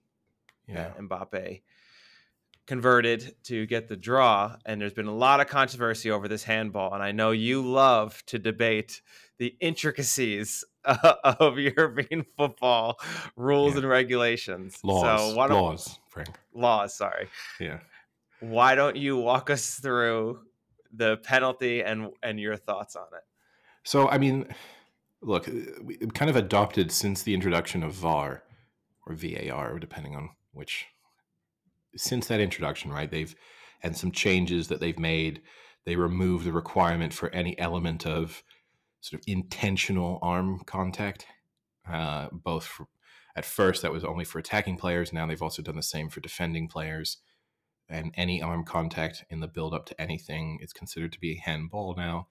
Yeah. 0.66 0.92
Mbappe 1.00 1.62
converted 2.66 3.34
to 3.44 3.66
get 3.66 3.88
the 3.88 3.96
draw. 3.96 4.56
And 4.64 4.80
there's 4.80 4.92
been 4.92 5.06
a 5.06 5.14
lot 5.14 5.40
of 5.40 5.48
controversy 5.48 6.10
over 6.10 6.28
this 6.28 6.44
handball. 6.44 6.94
And 6.94 7.02
I 7.02 7.12
know 7.12 7.30
you 7.30 7.62
love 7.62 8.22
to 8.26 8.38
debate 8.38 9.02
the 9.38 9.56
intricacies 9.60 10.64
uh, 10.84 11.14
of 11.40 11.58
European 11.58 12.24
football 12.36 12.98
rules 13.36 13.72
yeah. 13.72 13.80
and 13.80 13.88
regulations. 13.88 14.78
Laws. 14.84 15.20
So 15.20 15.36
laws, 15.36 15.98
Frank. 16.08 16.30
Laws, 16.54 16.94
sorry. 16.94 17.28
Yeah. 17.60 17.80
Why 18.40 18.74
don't 18.74 18.96
you 18.96 19.16
walk 19.16 19.50
us 19.50 19.74
through 19.76 20.40
the 20.92 21.16
penalty 21.18 21.82
and 21.82 22.10
and 22.22 22.38
your 22.40 22.56
thoughts 22.56 22.96
on 22.96 23.06
it? 23.16 23.22
So, 23.84 24.08
I 24.08 24.18
mean, 24.18 24.46
look, 25.20 25.48
we 25.82 25.96
kind 26.14 26.30
of 26.30 26.36
adopted 26.36 26.92
since 26.92 27.22
the 27.22 27.34
introduction 27.34 27.82
of 27.82 27.92
VAR 27.92 28.42
or 29.06 29.14
VAR, 29.14 29.78
depending 29.78 30.14
on 30.14 30.30
which 30.52 30.86
since 31.96 32.26
that 32.28 32.40
introduction, 32.40 32.90
right? 32.90 33.10
They've 33.10 33.34
and 33.82 33.96
some 33.96 34.12
changes 34.12 34.68
that 34.68 34.80
they've 34.80 34.98
made. 34.98 35.42
They 35.84 35.96
remove 35.96 36.44
the 36.44 36.52
requirement 36.52 37.12
for 37.12 37.28
any 37.30 37.58
element 37.58 38.06
of 38.06 38.42
sort 39.00 39.20
of 39.20 39.24
intentional 39.26 40.18
arm 40.22 40.60
contact. 40.64 41.26
Uh, 41.90 42.28
both 42.32 42.64
for, 42.64 42.86
at 43.34 43.44
first 43.44 43.82
that 43.82 43.92
was 43.92 44.04
only 44.04 44.24
for 44.24 44.38
attacking 44.38 44.76
players. 44.76 45.12
Now 45.12 45.26
they've 45.26 45.42
also 45.42 45.62
done 45.62 45.76
the 45.76 45.82
same 45.82 46.08
for 46.08 46.20
defending 46.20 46.68
players. 46.68 47.18
And 47.88 48.14
any 48.16 48.40
arm 48.40 48.64
contact 48.64 49.24
in 49.28 49.40
the 49.40 49.48
build 49.48 49.74
up 49.74 49.86
to 49.86 50.00
anything 50.00 50.58
is 50.62 50.72
considered 50.72 51.12
to 51.12 51.20
be 51.20 51.32
a 51.32 51.40
handball 51.44 51.94
now. 51.96 52.28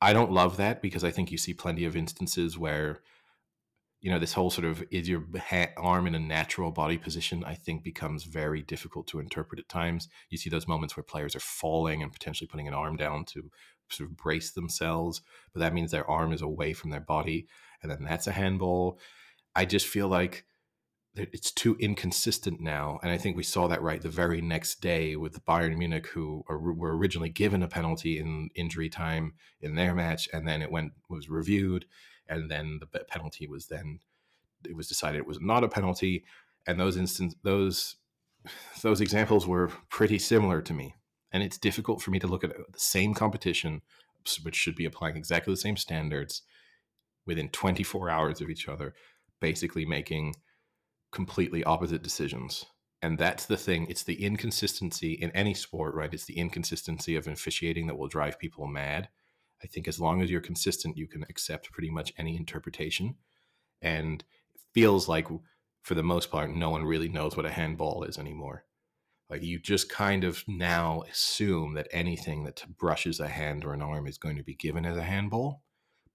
I 0.00 0.14
don't 0.14 0.32
love 0.32 0.56
that 0.56 0.80
because 0.80 1.04
I 1.04 1.10
think 1.10 1.30
you 1.30 1.36
see 1.36 1.52
plenty 1.52 1.84
of 1.84 1.94
instances 1.94 2.56
where 2.56 3.02
you 4.00 4.10
know 4.10 4.18
this 4.18 4.32
whole 4.32 4.50
sort 4.50 4.66
of 4.66 4.82
is 4.90 5.08
your 5.08 5.24
ha- 5.38 5.72
arm 5.76 6.06
in 6.06 6.14
a 6.14 6.18
natural 6.18 6.70
body 6.70 6.96
position 6.96 7.44
i 7.44 7.54
think 7.54 7.84
becomes 7.84 8.24
very 8.24 8.62
difficult 8.62 9.06
to 9.06 9.20
interpret 9.20 9.60
at 9.60 9.68
times. 9.68 10.08
You 10.30 10.38
see 10.38 10.50
those 10.50 10.68
moments 10.68 10.96
where 10.96 11.04
players 11.04 11.36
are 11.36 11.40
falling 11.40 12.02
and 12.02 12.12
potentially 12.12 12.48
putting 12.48 12.68
an 12.68 12.74
arm 12.74 12.96
down 12.96 13.24
to 13.26 13.50
sort 13.90 14.08
of 14.08 14.16
brace 14.16 14.52
themselves 14.52 15.20
but 15.52 15.60
that 15.60 15.74
means 15.74 15.90
their 15.90 16.08
arm 16.08 16.32
is 16.32 16.42
away 16.42 16.72
from 16.72 16.90
their 16.90 17.00
body 17.00 17.46
and 17.82 17.90
then 17.90 18.04
that's 18.04 18.26
a 18.26 18.32
handball. 18.32 18.98
I 19.56 19.64
just 19.64 19.86
feel 19.86 20.08
like 20.08 20.44
it's 21.16 21.50
too 21.50 21.76
inconsistent 21.80 22.60
now 22.60 22.98
and 23.02 23.10
i 23.10 23.18
think 23.18 23.36
we 23.36 23.42
saw 23.42 23.66
that 23.66 23.82
right 23.82 24.00
the 24.00 24.08
very 24.08 24.40
next 24.40 24.80
day 24.80 25.16
with 25.16 25.44
bayern 25.44 25.76
munich 25.76 26.06
who 26.08 26.44
were 26.48 26.96
originally 26.96 27.28
given 27.28 27.62
a 27.62 27.68
penalty 27.68 28.18
in 28.18 28.48
injury 28.54 28.88
time 28.88 29.32
in 29.60 29.74
their 29.74 29.94
match 29.94 30.28
and 30.32 30.46
then 30.46 30.62
it 30.62 30.70
went 30.70 30.92
was 31.08 31.28
reviewed 31.28 31.84
and 32.30 32.50
then 32.50 32.78
the 32.80 32.86
penalty 33.00 33.46
was 33.46 33.66
then 33.66 34.00
it 34.64 34.76
was 34.76 34.88
decided 34.88 35.18
it 35.18 35.26
was 35.26 35.40
not 35.40 35.64
a 35.64 35.68
penalty, 35.68 36.24
and 36.66 36.80
those 36.80 36.96
instance 36.96 37.34
those 37.42 37.96
those 38.82 39.00
examples 39.00 39.46
were 39.46 39.70
pretty 39.90 40.18
similar 40.18 40.62
to 40.62 40.72
me. 40.72 40.94
And 41.32 41.42
it's 41.42 41.58
difficult 41.58 42.02
for 42.02 42.10
me 42.10 42.18
to 42.18 42.26
look 42.26 42.42
at 42.42 42.50
uh, 42.50 42.62
the 42.72 42.80
same 42.80 43.14
competition, 43.14 43.82
which 44.42 44.56
should 44.56 44.74
be 44.74 44.84
applying 44.84 45.16
exactly 45.16 45.52
the 45.52 45.60
same 45.60 45.76
standards, 45.76 46.42
within 47.26 47.48
24 47.50 48.10
hours 48.10 48.40
of 48.40 48.50
each 48.50 48.68
other, 48.68 48.94
basically 49.40 49.84
making 49.84 50.34
completely 51.12 51.62
opposite 51.62 52.02
decisions. 52.02 52.66
And 53.02 53.16
that's 53.16 53.46
the 53.46 53.56
thing. 53.56 53.86
It's 53.88 54.02
the 54.02 54.22
inconsistency 54.22 55.12
in 55.12 55.30
any 55.30 55.54
sport, 55.54 55.94
right? 55.94 56.12
It's 56.12 56.26
the 56.26 56.36
inconsistency 56.36 57.16
of 57.16 57.26
officiating 57.26 57.86
that 57.86 57.96
will 57.96 58.08
drive 58.08 58.38
people 58.38 58.66
mad. 58.66 59.08
I 59.62 59.66
think 59.66 59.88
as 59.88 60.00
long 60.00 60.22
as 60.22 60.30
you're 60.30 60.40
consistent, 60.40 60.96
you 60.96 61.06
can 61.06 61.24
accept 61.28 61.72
pretty 61.72 61.90
much 61.90 62.12
any 62.16 62.36
interpretation. 62.36 63.16
And 63.82 64.24
it 64.54 64.60
feels 64.72 65.08
like, 65.08 65.28
for 65.82 65.94
the 65.94 66.02
most 66.02 66.30
part, 66.30 66.50
no 66.50 66.70
one 66.70 66.84
really 66.84 67.08
knows 67.08 67.36
what 67.36 67.46
a 67.46 67.50
handball 67.50 68.04
is 68.04 68.18
anymore. 68.18 68.64
Like 69.28 69.42
you 69.44 69.60
just 69.60 69.88
kind 69.88 70.24
of 70.24 70.42
now 70.48 71.02
assume 71.10 71.74
that 71.74 71.88
anything 71.92 72.44
that 72.44 72.64
brushes 72.78 73.20
a 73.20 73.28
hand 73.28 73.64
or 73.64 73.72
an 73.72 73.80
arm 73.82 74.06
is 74.08 74.18
going 74.18 74.36
to 74.36 74.42
be 74.42 74.54
given 74.54 74.84
as 74.84 74.96
a 74.96 75.04
handball, 75.04 75.62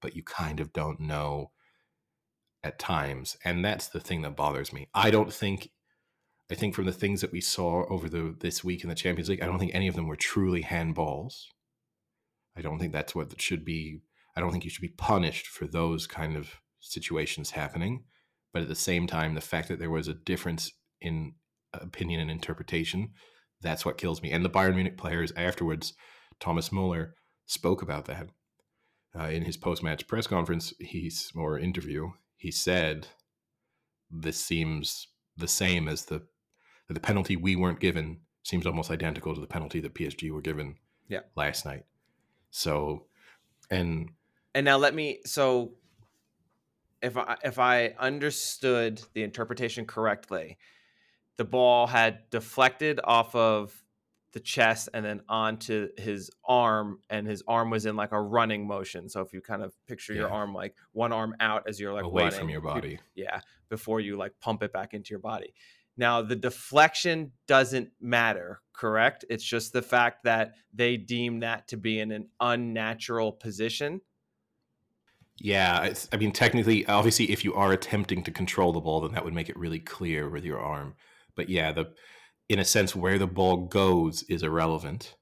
but 0.02 0.14
you 0.14 0.22
kind 0.22 0.60
of 0.60 0.72
don't 0.72 1.00
know 1.00 1.50
at 2.62 2.78
times. 2.78 3.36
And 3.42 3.64
that's 3.64 3.88
the 3.88 4.00
thing 4.00 4.20
that 4.22 4.36
bothers 4.36 4.72
me. 4.72 4.88
I 4.92 5.10
don't 5.10 5.32
think 5.32 5.70
I 6.50 6.54
think 6.54 6.74
from 6.74 6.84
the 6.84 6.92
things 6.92 7.22
that 7.22 7.32
we 7.32 7.40
saw 7.40 7.86
over 7.88 8.08
the 8.08 8.36
this 8.38 8.62
week 8.62 8.82
in 8.82 8.88
the 8.88 8.94
Champions 8.94 9.28
League, 9.28 9.42
I 9.42 9.46
don't 9.46 9.58
think 9.58 9.74
any 9.74 9.88
of 9.88 9.96
them 9.96 10.06
were 10.06 10.16
truly 10.16 10.62
handballs. 10.62 11.46
I 12.56 12.62
don't 12.62 12.78
think 12.78 12.92
that's 12.92 13.14
what 13.14 13.40
should 13.40 13.64
be. 13.64 14.00
I 14.36 14.40
don't 14.40 14.50
think 14.50 14.64
you 14.64 14.70
should 14.70 14.82
be 14.82 14.88
punished 14.88 15.46
for 15.46 15.66
those 15.66 16.06
kind 16.06 16.36
of 16.36 16.60
situations 16.80 17.50
happening. 17.50 18.04
But 18.52 18.62
at 18.62 18.68
the 18.68 18.74
same 18.74 19.06
time, 19.06 19.34
the 19.34 19.40
fact 19.40 19.68
that 19.68 19.78
there 19.78 19.90
was 19.90 20.08
a 20.08 20.14
difference 20.14 20.72
in 21.00 21.34
opinion 21.74 22.20
and 22.20 22.30
interpretation, 22.30 23.10
that's 23.60 23.84
what 23.84 23.98
kills 23.98 24.22
me. 24.22 24.30
And 24.30 24.44
the 24.44 24.50
Bayern 24.50 24.74
Munich 24.74 24.96
players 24.96 25.32
afterwards, 25.36 25.94
Thomas 26.40 26.72
Muller 26.72 27.14
spoke 27.46 27.82
about 27.82 28.06
that 28.06 28.28
uh, 29.18 29.24
in 29.24 29.44
his 29.44 29.56
post-match 29.56 30.06
press 30.06 30.26
conference. 30.26 30.72
He's 30.78 31.30
or 31.34 31.58
interview. 31.58 32.10
He 32.36 32.50
said, 32.50 33.08
"This 34.10 34.42
seems 34.42 35.08
the 35.36 35.48
same 35.48 35.88
as 35.88 36.06
the 36.06 36.26
the 36.88 37.00
penalty 37.00 37.36
we 37.36 37.56
weren't 37.56 37.80
given 37.80 38.20
seems 38.42 38.66
almost 38.66 38.90
identical 38.90 39.34
to 39.34 39.40
the 39.40 39.46
penalty 39.46 39.80
that 39.80 39.94
PSG 39.94 40.30
were 40.30 40.42
given 40.42 40.76
yeah. 41.08 41.20
last 41.34 41.64
night." 41.64 41.84
So, 42.50 43.06
and 43.70 44.10
and 44.54 44.64
now 44.64 44.78
let 44.78 44.94
me 44.94 45.20
so 45.24 45.72
if 47.02 47.16
I 47.16 47.36
if 47.44 47.58
I 47.58 47.94
understood 47.98 49.02
the 49.14 49.22
interpretation 49.22 49.86
correctly, 49.86 50.58
the 51.36 51.44
ball 51.44 51.86
had 51.86 52.28
deflected 52.30 53.00
off 53.04 53.34
of 53.34 53.82
the 54.32 54.40
chest 54.40 54.88
and 54.92 55.04
then 55.04 55.22
onto 55.28 55.88
his 55.96 56.30
arm 56.44 56.98
and 57.08 57.26
his 57.26 57.42
arm 57.48 57.70
was 57.70 57.86
in 57.86 57.96
like 57.96 58.12
a 58.12 58.20
running 58.20 58.66
motion. 58.66 59.08
So 59.08 59.22
if 59.22 59.32
you 59.32 59.40
kind 59.40 59.62
of 59.62 59.72
picture 59.86 60.12
yeah. 60.12 60.20
your 60.20 60.30
arm 60.30 60.52
like 60.52 60.74
one 60.92 61.12
arm 61.12 61.34
out 61.40 61.64
as 61.68 61.80
you're 61.80 61.94
like 61.94 62.04
away 62.04 62.24
running, 62.24 62.38
from 62.38 62.48
your 62.50 62.60
body. 62.60 62.98
yeah 63.14 63.40
before 63.68 64.00
you 64.00 64.16
like 64.16 64.32
pump 64.40 64.62
it 64.62 64.72
back 64.72 64.94
into 64.94 65.10
your 65.10 65.20
body 65.20 65.54
now, 65.96 66.22
the 66.22 66.36
deflection 66.36 67.32
doesn't 67.46 67.90
matter, 68.00 68.60
correct? 68.72 69.24
It's 69.30 69.44
just 69.44 69.72
the 69.72 69.82
fact 69.82 70.24
that 70.24 70.52
they 70.74 70.96
deem 70.96 71.40
that 71.40 71.68
to 71.68 71.76
be 71.76 71.98
in 71.98 72.12
an 72.12 72.28
unnatural 72.40 73.32
position. 73.32 74.02
Yeah, 75.38 75.92
I 76.12 76.16
mean, 76.16 76.32
technically, 76.32 76.86
obviously, 76.86 77.30
if 77.30 77.44
you 77.44 77.54
are 77.54 77.72
attempting 77.72 78.22
to 78.24 78.30
control 78.30 78.72
the 78.72 78.80
ball, 78.80 79.02
then 79.02 79.12
that 79.12 79.24
would 79.24 79.34
make 79.34 79.48
it 79.48 79.58
really 79.58 79.80
clear 79.80 80.28
with 80.28 80.44
your 80.44 80.60
arm. 80.60 80.94
But 81.34 81.48
yeah, 81.48 81.72
the 81.72 81.92
in 82.48 82.58
a 82.58 82.64
sense, 82.64 82.94
where 82.94 83.18
the 83.18 83.26
ball 83.26 83.66
goes 83.66 84.22
is 84.24 84.42
irrelevant. 84.42 85.16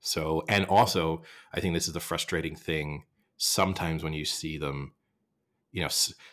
So, 0.00 0.44
and 0.48 0.64
also, 0.64 1.22
I 1.52 1.60
think 1.60 1.74
this 1.74 1.86
is 1.86 1.92
the 1.92 2.00
frustrating 2.00 2.56
thing. 2.56 3.04
Sometimes 3.36 4.02
when 4.02 4.14
you 4.14 4.24
see 4.24 4.58
them 4.58 4.94
you 5.72 5.82
know, 5.82 5.88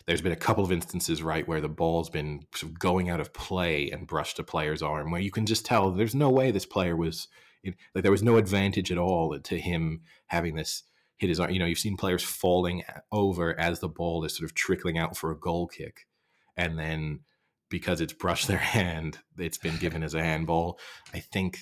there's 0.05 0.21
been 0.21 0.31
a 0.31 0.37
couple 0.37 0.63
of 0.63 0.71
instances, 0.71 1.21
right, 1.21 1.47
where 1.47 1.61
the 1.61 1.69
ball's 1.69 2.09
been 2.09 2.45
sort 2.55 2.71
of 2.71 2.79
going 2.79 3.09
out 3.09 3.19
of 3.19 3.33
play 3.33 3.89
and 3.91 4.07
brushed 4.07 4.39
a 4.39 4.43
player's 4.43 4.81
arm, 4.81 5.11
where 5.11 5.21
you 5.21 5.31
can 5.31 5.45
just 5.45 5.65
tell 5.65 5.91
there's 5.91 6.15
no 6.15 6.29
way 6.29 6.49
this 6.49 6.65
player 6.65 6.95
was, 6.95 7.27
like, 7.63 8.03
there 8.03 8.11
was 8.11 8.23
no 8.23 8.37
advantage 8.37 8.91
at 8.91 8.97
all 8.97 9.37
to 9.39 9.59
him 9.59 10.01
having 10.27 10.55
this 10.55 10.83
hit 11.17 11.29
his 11.29 11.39
arm. 11.39 11.51
You 11.51 11.59
know, 11.59 11.65
you've 11.65 11.77
seen 11.77 11.97
players 11.97 12.23
falling 12.23 12.83
over 13.11 13.59
as 13.59 13.79
the 13.79 13.89
ball 13.89 14.23
is 14.23 14.35
sort 14.35 14.49
of 14.49 14.55
trickling 14.55 14.97
out 14.97 15.15
for 15.15 15.31
a 15.31 15.39
goal 15.39 15.67
kick. 15.67 16.07
And 16.55 16.79
then 16.79 17.19
because 17.69 18.01
it's 18.01 18.13
brushed 18.13 18.47
their 18.47 18.57
hand, 18.57 19.19
it's 19.37 19.57
been 19.57 19.77
given 19.77 20.03
as 20.03 20.13
a 20.13 20.23
handball. 20.23 20.79
I 21.13 21.19
think 21.19 21.59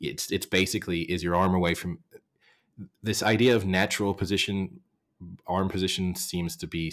it's 0.00 0.32
it's 0.32 0.46
basically 0.46 1.02
is 1.02 1.22
your 1.22 1.36
arm 1.36 1.54
away 1.54 1.74
from 1.74 1.98
this 3.02 3.22
idea 3.22 3.54
of 3.54 3.66
natural 3.66 4.14
position 4.14 4.80
arm 5.46 5.68
position 5.68 6.14
seems 6.14 6.56
to 6.56 6.66
be 6.66 6.92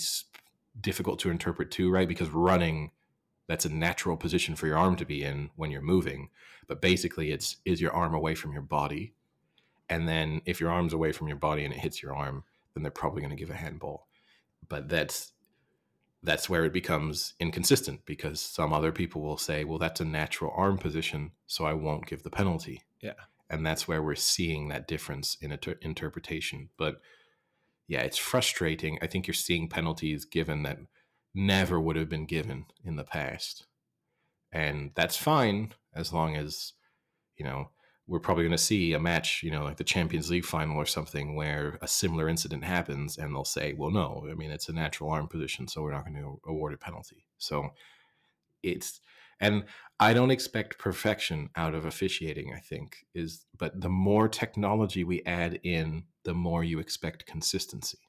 difficult 0.80 1.20
to 1.20 1.30
interpret 1.30 1.72
too, 1.72 1.92
right? 1.92 2.08
Because 2.08 2.30
running, 2.30 2.92
that's 3.48 3.66
a 3.66 3.70
natural 3.70 4.18
position 4.18 4.56
for 4.56 4.68
your 4.68 4.78
arm 4.78 4.96
to 4.98 5.06
be 5.06 5.24
in 5.24 5.50
when 5.56 5.72
you're 5.72 5.82
moving. 5.82 6.30
But 6.68 6.82
basically, 6.82 7.32
it's 7.32 7.58
is 7.66 7.82
your 7.82 7.92
arm 7.92 8.14
away 8.14 8.36
from 8.36 8.52
your 8.52 8.62
body? 8.62 9.14
And 9.90 10.08
then 10.08 10.42
if 10.46 10.60
your 10.60 10.70
arm's 10.70 10.94
away 10.94 11.14
from 11.14 11.28
your 11.28 11.38
body 11.38 11.64
and 11.64 11.74
it 11.74 11.80
hits 11.80 12.04
your 12.04 12.14
arm, 12.14 12.44
then 12.74 12.84
they're 12.84 12.92
probably 12.92 13.22
going 13.22 13.36
to 13.36 13.38
give 13.38 13.50
a 13.50 13.56
handball. 13.56 14.08
But 14.68 14.90
that's 14.90 15.32
that's 16.24 16.50
where 16.50 16.66
it 16.66 16.74
becomes 16.74 17.34
inconsistent 17.40 18.06
because 18.06 18.42
some 18.42 18.74
other 18.74 18.92
people 18.92 19.22
will 19.22 19.38
say, 19.38 19.64
well, 19.64 19.78
that's 19.78 20.02
a 20.02 20.06
natural 20.06 20.52
arm 20.56 20.78
position, 20.78 21.32
so 21.46 21.64
I 21.64 21.74
won't 21.74 22.08
give 22.08 22.24
the 22.24 22.30
penalty. 22.30 22.82
Yeah. 23.02 23.14
And 23.50 23.66
that's 23.66 23.88
where 23.88 24.04
we're 24.04 24.16
seeing 24.16 24.68
that 24.68 24.88
difference 24.88 25.38
in 25.40 25.52
inter- 25.54 25.78
interpretation. 25.82 26.70
But 26.76 27.00
yeah, 27.88 28.02
it's 28.02 28.18
frustrating. 28.18 28.98
I 29.02 29.08
think 29.08 29.28
you're 29.28 29.34
seeing 29.34 29.70
penalties 29.70 30.26
given 30.26 30.64
that 30.64 30.78
never 31.34 31.80
would 31.80 31.96
have 31.96 32.10
been 32.10 32.26
given 32.26 32.66
in 32.84 32.96
the 32.96 33.04
past. 33.04 33.66
And 34.52 34.92
that's 34.96 35.18
fine 35.18 35.74
as 35.96 36.12
long 36.12 36.36
as, 36.36 36.74
you 37.38 37.46
know, 37.46 37.70
we're 38.08 38.20
probably 38.20 38.44
going 38.44 38.52
to 38.52 38.58
see 38.58 38.94
a 38.94 39.00
match, 39.00 39.44
you 39.44 39.52
know, 39.52 39.64
like 39.64 39.78
the 39.78 39.84
Champions 39.84 40.30
League 40.30 40.46
final 40.46 40.78
or 40.78 40.86
something 40.86 41.36
where 41.36 41.78
a 41.82 41.88
similar 41.88 42.30
incident 42.30 42.64
happens 42.64 43.18
and 43.18 43.36
they'll 43.36 43.44
say, 43.44 43.74
well, 43.74 43.92
no, 43.92 44.26
I 44.32 44.34
mean, 44.34 44.50
it's 44.50 44.70
a 44.70 44.74
natural 44.74 45.10
arm 45.10 45.28
position, 45.28 45.68
so 45.68 45.82
we're 45.82 45.92
not 45.92 46.06
going 46.06 46.16
to 46.16 46.40
award 46.48 46.74
a 46.74 46.78
penalty. 46.78 47.26
So 47.38 47.72
it's, 48.64 49.02
and 49.42 49.66
I 50.00 50.14
don't 50.14 50.32
expect 50.32 50.80
perfection 50.80 51.50
out 51.56 51.76
of 51.76 51.86
officiating, 51.86 52.54
I 52.56 52.60
think, 52.60 53.06
is, 53.14 53.46
but 53.58 53.80
the 53.80 53.90
more 53.90 54.30
technology 54.30 55.04
we 55.04 55.22
add 55.26 55.60
in, 55.64 56.06
the 56.28 56.34
more 56.34 56.62
you 56.62 56.78
expect 56.78 57.26
consistency. 57.26 58.00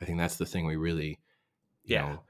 I 0.00 0.06
think 0.06 0.16
that's 0.16 0.36
the 0.36 0.46
thing 0.46 0.64
we 0.64 0.76
really, 0.76 1.20
you 1.84 1.96
yeah. 1.96 2.00
know, 2.00 2.20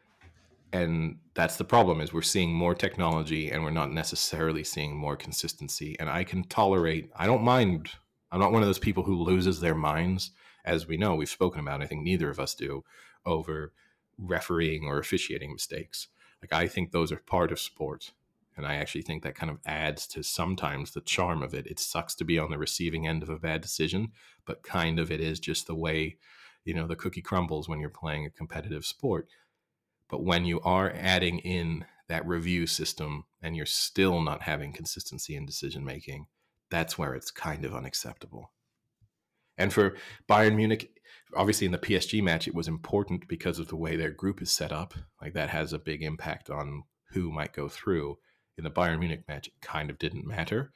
and 0.72 1.18
that's 1.34 1.54
the 1.54 1.62
problem 1.64 2.00
is 2.00 2.12
we're 2.12 2.22
seeing 2.22 2.52
more 2.52 2.74
technology 2.74 3.48
and 3.48 3.62
we're 3.62 3.70
not 3.70 3.92
necessarily 3.92 4.64
seeing 4.64 4.96
more 4.96 5.16
consistency. 5.16 5.94
And 6.00 6.10
I 6.10 6.24
can 6.24 6.42
tolerate, 6.42 7.10
I 7.14 7.26
don't 7.26 7.44
mind, 7.44 7.90
I'm 8.32 8.40
not 8.40 8.50
one 8.50 8.60
of 8.62 8.68
those 8.68 8.80
people 8.80 9.04
who 9.04 9.22
loses 9.22 9.60
their 9.60 9.76
minds, 9.76 10.32
as 10.64 10.88
we 10.88 10.96
know, 10.96 11.14
we've 11.14 11.28
spoken 11.28 11.60
about, 11.60 11.80
I 11.80 11.86
think 11.86 12.02
neither 12.02 12.28
of 12.28 12.40
us 12.40 12.56
do, 12.56 12.82
over 13.24 13.72
refereeing 14.18 14.86
or 14.86 14.98
officiating 14.98 15.52
mistakes. 15.52 16.08
Like 16.42 16.52
I 16.52 16.66
think 16.66 16.90
those 16.90 17.12
are 17.12 17.22
part 17.24 17.52
of 17.52 17.60
sport 17.60 18.10
And 18.58 18.66
I 18.66 18.74
actually 18.74 19.02
think 19.02 19.22
that 19.22 19.36
kind 19.36 19.50
of 19.50 19.60
adds 19.64 20.06
to 20.08 20.24
sometimes 20.24 20.90
the 20.90 21.00
charm 21.00 21.44
of 21.44 21.54
it. 21.54 21.68
It 21.68 21.78
sucks 21.78 22.16
to 22.16 22.24
be 22.24 22.40
on 22.40 22.50
the 22.50 22.58
receiving 22.58 23.06
end 23.06 23.22
of 23.22 23.28
a 23.28 23.38
bad 23.38 23.60
decision, 23.60 24.08
but 24.44 24.64
kind 24.64 24.98
of 24.98 25.12
it 25.12 25.20
is 25.20 25.38
just 25.38 25.68
the 25.68 25.76
way, 25.76 26.18
you 26.64 26.74
know, 26.74 26.88
the 26.88 26.96
cookie 26.96 27.22
crumbles 27.22 27.68
when 27.68 27.78
you're 27.78 27.88
playing 27.88 28.26
a 28.26 28.30
competitive 28.30 28.84
sport. 28.84 29.28
But 30.10 30.24
when 30.24 30.44
you 30.44 30.60
are 30.62 30.92
adding 30.92 31.38
in 31.38 31.84
that 32.08 32.26
review 32.26 32.66
system 32.66 33.26
and 33.40 33.56
you're 33.56 33.64
still 33.64 34.20
not 34.20 34.42
having 34.42 34.72
consistency 34.72 35.36
in 35.36 35.46
decision 35.46 35.84
making, 35.84 36.26
that's 36.68 36.98
where 36.98 37.14
it's 37.14 37.30
kind 37.30 37.64
of 37.64 37.74
unacceptable. 37.74 38.50
And 39.56 39.72
for 39.72 39.96
Bayern 40.28 40.56
Munich, 40.56 40.90
obviously 41.36 41.66
in 41.66 41.72
the 41.72 41.78
PSG 41.78 42.22
match, 42.24 42.48
it 42.48 42.54
was 42.54 42.66
important 42.66 43.28
because 43.28 43.60
of 43.60 43.68
the 43.68 43.76
way 43.76 43.94
their 43.94 44.10
group 44.10 44.42
is 44.42 44.50
set 44.50 44.72
up. 44.72 44.94
Like 45.22 45.34
that 45.34 45.50
has 45.50 45.72
a 45.72 45.78
big 45.78 46.02
impact 46.02 46.50
on 46.50 46.82
who 47.10 47.30
might 47.30 47.52
go 47.52 47.68
through. 47.68 48.18
In 48.58 48.64
the 48.64 48.70
Bayern 48.70 48.98
Munich 48.98 49.22
match, 49.28 49.46
it 49.46 49.54
kind 49.62 49.88
of 49.88 49.98
didn't 49.98 50.26
matter, 50.26 50.72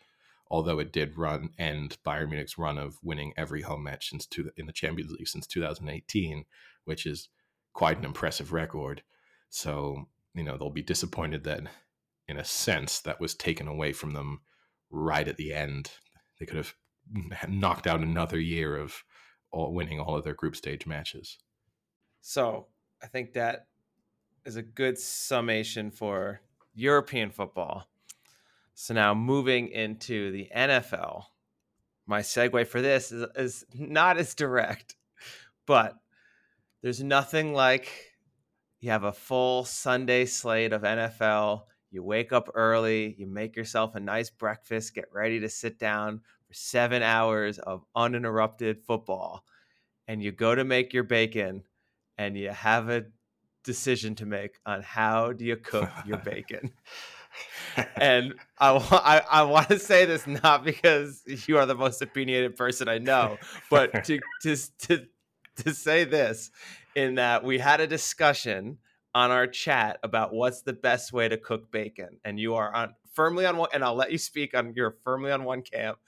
although 0.49 0.79
it 0.79 0.93
did 0.93 1.19
run 1.19 1.51
end 1.59 1.99
Bayern 2.07 2.31
Munich's 2.31 2.57
run 2.57 2.79
of 2.79 2.97
winning 3.03 3.33
every 3.37 3.63
home 3.63 3.83
match 3.83 4.09
since 4.09 4.25
two, 4.25 4.51
in 4.57 4.67
the 4.67 4.73
Champions 4.73 5.11
League 5.11 5.27
since 5.27 5.49
2018, 5.49 6.45
which 6.85 7.05
is 7.05 7.29
quite 7.73 7.99
an 7.99 8.05
impressive 8.05 8.53
record. 8.53 9.03
So 9.51 10.07
you 10.33 10.45
know 10.45 10.57
they'll 10.57 10.71
be 10.71 10.83
disappointed 10.83 11.43
that, 11.45 11.63
in 12.29 12.37
a 12.37 12.45
sense, 12.45 13.01
that 13.01 13.21
was 13.21 13.35
taken 13.35 13.67
away 13.67 13.93
from 13.93 14.13
them 14.13 14.43
right 14.89 15.27
at 15.27 15.37
the 15.37 15.53
end. 15.53 15.91
They 16.39 16.47
could 16.47 16.59
have 16.59 16.75
knocked 17.49 17.89
out 17.89 18.01
another 18.01 18.39
year 18.39 18.77
of 18.77 19.03
all, 19.51 19.75
winning 19.75 19.99
all 19.99 20.17
of 20.17 20.23
their 20.23 20.35
group 20.35 20.55
stage 20.55 20.87
matches. 20.87 21.37
So 22.21 22.69
I 23.03 23.09
think 23.09 23.33
that 23.33 23.67
is 24.45 24.55
a 24.55 24.63
good 24.63 24.99
summation 24.99 25.91
for 25.91 26.41
European 26.75 27.31
football. 27.31 27.89
So 28.75 28.95
now 28.95 29.15
moving 29.15 29.69
into 29.69 30.33
the 30.33 30.49
NFL, 30.55 31.25
my 32.07 32.21
segue 32.21 32.67
for 32.67 32.81
this 32.81 33.13
is, 33.13 33.27
is 33.37 33.65
not 33.75 34.19
as 34.19 34.35
direct, 34.35 34.97
but 35.67 35.95
there's 36.83 37.03
nothing 37.03 37.53
like 37.53 37.91
you 38.81 38.91
have 38.91 39.05
a 39.05 39.13
full 39.13 39.65
Sunday 39.65 40.25
slate 40.27 40.73
of 40.73 40.83
NFL. 40.83 41.63
You 41.91 42.03
wake 42.03 42.33
up 42.33 42.49
early, 42.55 43.15
you 43.19 43.27
make 43.27 43.55
yourself 43.55 43.95
a 43.95 44.01
nice 44.01 44.31
breakfast, 44.31 44.95
get 44.95 45.05
ready 45.13 45.39
to 45.41 45.49
sit 45.49 45.79
down 45.79 46.21
for 46.49 46.55
seven 46.55 47.03
hours 47.03 47.59
of 47.59 47.85
uninterrupted 47.95 48.83
football. 48.83 49.45
And 50.09 50.23
you 50.23 50.33
go 50.33 50.55
to 50.55 50.65
make 50.65 50.93
your 50.93 51.05
bacon 51.05 51.63
and 52.19 52.37
you 52.37 52.51
have 52.51 52.89
a 52.89 53.05
decision 53.65 54.15
to 54.17 54.27
make 54.27 54.59
on 54.67 54.83
how 54.83 55.33
do 55.33 55.45
you 55.45 55.57
cook 55.57 55.89
your 56.05 56.19
bacon. 56.25 56.73
and 57.97 58.35
I, 58.59 58.71
I, 58.71 59.41
I 59.41 59.43
want 59.45 59.69
to 59.69 59.79
say 59.79 60.05
this 60.05 60.27
not 60.27 60.65
because 60.65 61.23
you 61.47 61.59
are 61.59 61.67
the 61.67 61.75
most 61.75 62.03
opinionated 62.03 62.57
person 62.57 62.89
I 62.89 62.99
know, 62.99 63.39
but 63.71 64.05
to, 64.05 64.21
to, 64.43 64.57
to, 64.81 65.07
to 65.57 65.75
say 65.75 66.05
this 66.05 66.51
in 66.95 67.17
that 67.17 67.45
we 67.45 67.59
had 67.59 67.81
a 67.81 67.87
discussion 67.87 68.79
on 69.15 69.31
our 69.31 69.47
chat 69.47 69.99
about 70.03 70.33
what's 70.33 70.63
the 70.63 70.73
best 70.73 71.13
way 71.13 71.29
to 71.29 71.37
cook 71.37 71.71
bacon 71.71 72.19
and 72.25 72.39
you 72.39 72.55
are 72.55 72.75
on 72.75 72.95
firmly 73.13 73.45
on 73.45 73.57
one 73.57 73.69
and 73.75 73.85
I'll 73.85 73.95
let 73.95 74.11
you 74.11 74.19
speak 74.19 74.57
on 74.57 74.73
you're 74.75 74.97
firmly 75.05 75.31
on 75.31 75.45
one 75.45 75.63
camp 75.63 75.99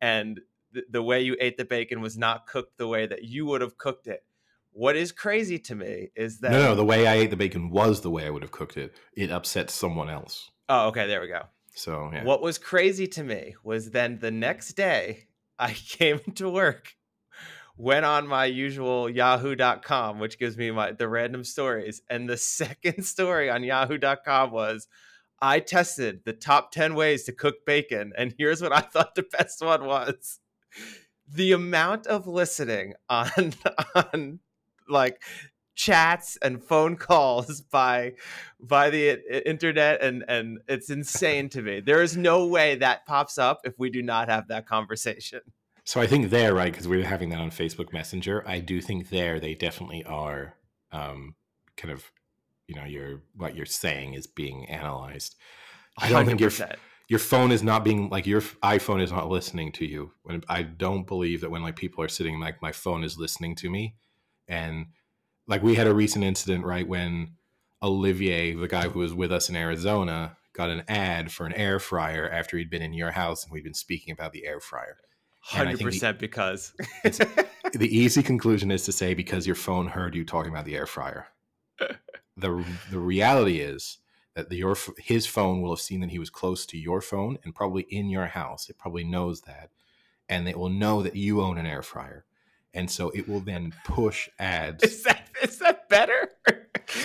and 0.00 0.40
the, 0.72 0.84
the 0.90 1.02
way 1.02 1.22
you 1.22 1.36
ate 1.40 1.56
the 1.56 1.64
bacon 1.64 2.00
was 2.00 2.16
not 2.16 2.46
cooked 2.46 2.78
the 2.78 2.86
way 2.86 3.06
that 3.06 3.24
you 3.24 3.46
would 3.46 3.60
have 3.60 3.76
cooked 3.78 4.06
it 4.06 4.24
what 4.72 4.96
is 4.96 5.12
crazy 5.12 5.58
to 5.58 5.74
me 5.74 6.10
is 6.16 6.40
that 6.40 6.52
no, 6.52 6.62
no, 6.62 6.74
the 6.74 6.84
way 6.84 7.06
I 7.06 7.14
ate 7.14 7.30
the 7.30 7.36
bacon 7.36 7.70
was 7.70 8.00
the 8.00 8.10
way 8.10 8.26
I 8.26 8.30
would 8.30 8.42
have 8.42 8.50
cooked 8.50 8.76
it. 8.76 8.94
It 9.14 9.30
upset 9.30 9.70
someone 9.70 10.08
else. 10.08 10.50
Oh, 10.68 10.88
okay, 10.88 11.06
there 11.06 11.20
we 11.20 11.28
go. 11.28 11.42
So 11.74 12.10
yeah. 12.12 12.24
What 12.24 12.42
was 12.42 12.58
crazy 12.58 13.06
to 13.08 13.22
me 13.22 13.54
was 13.62 13.90
then 13.90 14.18
the 14.18 14.30
next 14.30 14.74
day 14.74 15.28
I 15.58 15.72
came 15.72 16.20
to 16.36 16.48
work, 16.48 16.94
went 17.76 18.04
on 18.04 18.26
my 18.26 18.46
usual 18.46 19.08
yahoo.com, 19.08 20.18
which 20.18 20.38
gives 20.38 20.56
me 20.56 20.70
my 20.70 20.92
the 20.92 21.08
random 21.08 21.44
stories, 21.44 22.02
and 22.08 22.28
the 22.28 22.36
second 22.38 23.04
story 23.04 23.50
on 23.50 23.64
yahoo.com 23.64 24.50
was 24.50 24.88
I 25.40 25.60
tested 25.60 26.20
the 26.24 26.32
top 26.32 26.70
10 26.72 26.94
ways 26.94 27.24
to 27.24 27.32
cook 27.32 27.66
bacon, 27.66 28.12
and 28.16 28.34
here's 28.38 28.62
what 28.62 28.72
I 28.72 28.80
thought 28.92 29.14
the 29.14 29.24
best 29.24 29.62
one 29.62 29.84
was. 29.84 30.38
The 31.28 31.52
amount 31.52 32.06
of 32.06 32.26
listening 32.26 32.94
on 33.08 33.54
on 33.94 34.40
like 34.88 35.22
chats 35.74 36.36
and 36.42 36.62
phone 36.62 36.96
calls 37.08 37.60
by 37.60 38.12
by 38.60 38.90
the 38.90 39.48
internet 39.48 40.02
and 40.02 40.24
and 40.28 40.58
it's 40.68 40.90
insane 40.90 41.48
to 41.50 41.62
me. 41.62 41.80
There 41.80 42.02
is 42.02 42.16
no 42.16 42.46
way 42.46 42.76
that 42.76 43.06
pops 43.06 43.38
up 43.38 43.60
if 43.64 43.78
we 43.78 43.90
do 43.90 44.02
not 44.02 44.28
have 44.28 44.48
that 44.48 44.66
conversation. 44.66 45.40
So 45.84 46.00
i 46.00 46.06
think 46.06 46.30
there 46.30 46.54
right 46.54 46.72
because 46.72 46.86
we 46.86 47.02
are 47.02 47.06
having 47.06 47.30
that 47.30 47.40
on 47.40 47.50
facebook 47.50 47.92
messenger. 47.92 48.44
I 48.46 48.60
do 48.60 48.80
think 48.80 49.10
there 49.10 49.40
they 49.40 49.54
definitely 49.54 50.04
are 50.04 50.54
um 50.92 51.34
kind 51.76 51.92
of 51.92 52.10
you 52.68 52.76
know 52.76 52.84
your 52.84 53.22
what 53.34 53.56
you're 53.56 53.66
saying 53.66 54.14
is 54.14 54.26
being 54.26 54.68
analyzed. 54.68 55.36
I 55.98 56.08
don't 56.08 56.24
100%. 56.24 56.26
think 56.26 56.40
your 56.40 56.50
your 57.08 57.18
phone 57.18 57.52
is 57.52 57.62
not 57.62 57.84
being 57.84 58.08
like 58.08 58.26
your 58.26 58.40
iphone 58.40 59.02
is 59.02 59.10
not 59.10 59.28
listening 59.28 59.72
to 59.72 59.86
you. 59.86 60.12
When 60.22 60.42
i 60.48 60.62
don't 60.62 61.06
believe 61.06 61.40
that 61.40 61.50
when 61.50 61.62
like 61.62 61.76
people 61.76 62.04
are 62.04 62.08
sitting 62.08 62.38
like 62.38 62.62
my 62.62 62.72
phone 62.72 63.02
is 63.02 63.18
listening 63.18 63.56
to 63.56 63.70
me 63.70 63.96
and 64.48 64.86
like 65.46 65.62
we 65.62 65.74
had 65.74 65.86
a 65.86 65.94
recent 65.94 66.24
incident 66.24 66.64
right 66.64 66.86
when 66.86 67.32
Olivier, 67.82 68.54
the 68.54 68.68
guy 68.68 68.88
who 68.88 69.00
was 69.00 69.12
with 69.12 69.32
us 69.32 69.48
in 69.48 69.56
Arizona, 69.56 70.36
got 70.52 70.70
an 70.70 70.84
ad 70.88 71.32
for 71.32 71.46
an 71.46 71.52
air 71.54 71.78
fryer 71.78 72.28
after 72.30 72.56
he'd 72.56 72.70
been 72.70 72.82
in 72.82 72.92
your 72.92 73.10
house 73.12 73.44
and 73.44 73.52
we'd 73.52 73.64
been 73.64 73.74
speaking 73.74 74.12
about 74.12 74.32
the 74.32 74.46
air 74.46 74.60
fryer. 74.60 74.98
Hundred 75.40 75.80
percent 75.80 76.20
because 76.20 76.72
the 77.02 77.88
easy 77.90 78.22
conclusion 78.22 78.70
is 78.70 78.84
to 78.84 78.92
say 78.92 79.12
because 79.12 79.44
your 79.44 79.56
phone 79.56 79.88
heard 79.88 80.14
you 80.14 80.24
talking 80.24 80.52
about 80.52 80.64
the 80.64 80.76
air 80.76 80.86
fryer. 80.86 81.26
the 82.36 82.64
The 82.90 82.98
reality 82.98 83.58
is 83.58 83.98
that 84.34 84.50
the, 84.50 84.56
your 84.56 84.76
his 84.98 85.26
phone 85.26 85.60
will 85.60 85.72
have 85.72 85.80
seen 85.80 86.00
that 86.00 86.10
he 86.10 86.20
was 86.20 86.30
close 86.30 86.64
to 86.66 86.78
your 86.78 87.00
phone 87.00 87.38
and 87.42 87.54
probably 87.54 87.82
in 87.90 88.08
your 88.08 88.26
house. 88.26 88.70
It 88.70 88.78
probably 88.78 89.02
knows 89.02 89.40
that, 89.42 89.70
and 90.28 90.48
it 90.48 90.56
will 90.56 90.70
know 90.70 91.02
that 91.02 91.16
you 91.16 91.42
own 91.42 91.58
an 91.58 91.66
air 91.66 91.82
fryer 91.82 92.24
and 92.74 92.90
so 92.90 93.10
it 93.10 93.28
will 93.28 93.40
then 93.40 93.74
push 93.84 94.28
ads. 94.38 94.82
Is 94.82 95.02
that 95.04 95.28
is 95.42 95.58
that 95.58 95.88
better? 95.88 96.30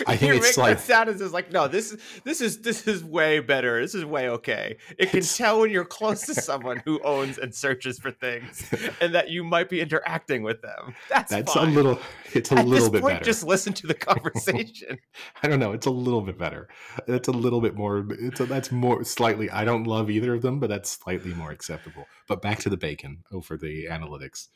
I 0.06 0.18
think 0.18 0.36
it's 0.36 0.58
like 0.58 0.80
sound 0.80 1.10
is 1.10 1.34
like 1.34 1.52
no, 1.52 1.68
this 1.68 1.92
is 1.92 2.02
this 2.24 2.42
is 2.42 2.62
this 2.62 2.88
is 2.88 3.04
way 3.04 3.40
better. 3.40 3.82
This 3.82 3.96
is 3.96 4.06
way 4.06 4.30
okay. 4.30 4.78
It 4.98 5.10
can 5.10 5.22
tell 5.22 5.62
when 5.62 5.72
you're 5.72 5.86
close 5.86 6.26
to 6.28 6.36
someone 6.36 6.82
who 6.86 7.02
owns 7.04 7.38
and 7.38 7.54
searches 7.54 8.00
for 8.00 8.12
things, 8.12 8.70
and 9.02 9.16
that 9.16 9.30
you 9.30 9.44
might 9.44 9.70
be 9.70 9.82
interacting 9.82 10.44
with 10.44 10.62
them. 10.62 10.96
That's 11.10 11.32
that's 11.32 11.54
fine. 11.54 11.70
a 11.70 11.72
little. 11.72 12.00
It's 12.34 12.52
a 12.52 12.56
At 12.56 12.68
little 12.68 12.90
bit 12.90 13.02
point, 13.02 13.16
better. 13.16 13.26
Just 13.26 13.46
listen 13.46 13.74
to 13.74 13.88
the 13.88 13.94
conversation. 13.94 15.00
I 15.42 15.48
don't 15.48 15.60
know. 15.60 15.72
It's 15.72 15.86
a 15.86 15.92
little 15.92 16.22
bit 16.22 16.38
better. 16.38 16.68
It's 17.08 17.28
a 17.28 17.34
little 17.34 17.62
bit 17.62 17.76
more. 17.76 18.06
It's 18.20 18.40
a, 18.40 18.46
that's 18.46 18.72
more 18.72 19.04
slightly. 19.04 19.50
I 19.50 19.64
don't 19.66 19.86
love 19.86 20.10
either 20.10 20.34
of 20.34 20.42
them, 20.42 20.60
but 20.60 20.70
that's 20.70 20.92
slightly 20.92 21.34
more 21.34 21.52
acceptable. 21.52 22.06
But 22.28 22.42
back 22.42 22.60
to 22.60 22.70
the 22.70 22.78
bacon 22.78 23.24
oh, 23.32 23.38
over 23.38 23.58
the 23.58 23.86
analytics. 23.86 24.48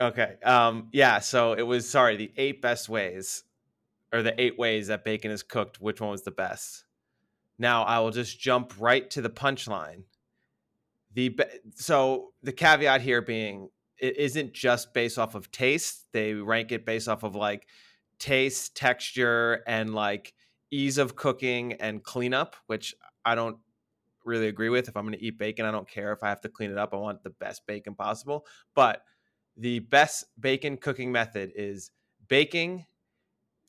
Okay. 0.00 0.36
Um, 0.44 0.88
yeah. 0.92 1.20
So 1.20 1.52
it 1.52 1.62
was 1.62 1.88
sorry, 1.88 2.16
the 2.16 2.32
eight 2.36 2.60
best 2.62 2.88
ways, 2.88 3.44
or 4.12 4.22
the 4.22 4.40
eight 4.40 4.58
ways 4.58 4.88
that 4.88 5.04
bacon 5.04 5.30
is 5.30 5.42
cooked. 5.42 5.80
Which 5.80 6.00
one 6.00 6.10
was 6.10 6.22
the 6.22 6.30
best? 6.30 6.84
Now 7.58 7.84
I 7.84 8.00
will 8.00 8.10
just 8.10 8.40
jump 8.40 8.74
right 8.78 9.08
to 9.10 9.22
the 9.22 9.30
punchline. 9.30 10.04
The 11.14 11.28
be- 11.30 11.44
so 11.74 12.32
the 12.42 12.52
caveat 12.52 13.02
here 13.02 13.22
being 13.22 13.68
it 13.98 14.16
isn't 14.16 14.52
just 14.52 14.92
based 14.92 15.18
off 15.18 15.34
of 15.34 15.50
taste. 15.52 16.08
They 16.12 16.34
rank 16.34 16.72
it 16.72 16.84
based 16.84 17.08
off 17.08 17.22
of 17.22 17.36
like 17.36 17.68
taste, 18.18 18.74
texture, 18.76 19.62
and 19.66 19.94
like 19.94 20.34
ease 20.70 20.98
of 20.98 21.14
cooking 21.14 21.74
and 21.74 22.02
cleanup, 22.02 22.56
which 22.66 22.94
I 23.24 23.34
don't 23.34 23.58
really 24.24 24.48
agree 24.48 24.70
with. 24.70 24.88
If 24.88 24.96
I'm 24.96 25.04
going 25.04 25.18
to 25.18 25.24
eat 25.24 25.38
bacon, 25.38 25.66
I 25.66 25.70
don't 25.70 25.88
care 25.88 26.12
if 26.12 26.22
I 26.22 26.28
have 26.28 26.40
to 26.42 26.48
clean 26.48 26.70
it 26.70 26.78
up. 26.78 26.92
I 26.92 26.96
want 26.96 27.22
the 27.22 27.30
best 27.30 27.66
bacon 27.66 27.94
possible. 27.94 28.46
But 28.74 29.02
the 29.56 29.80
best 29.80 30.24
bacon 30.40 30.76
cooking 30.76 31.12
method 31.12 31.52
is 31.54 31.90
baking 32.28 32.86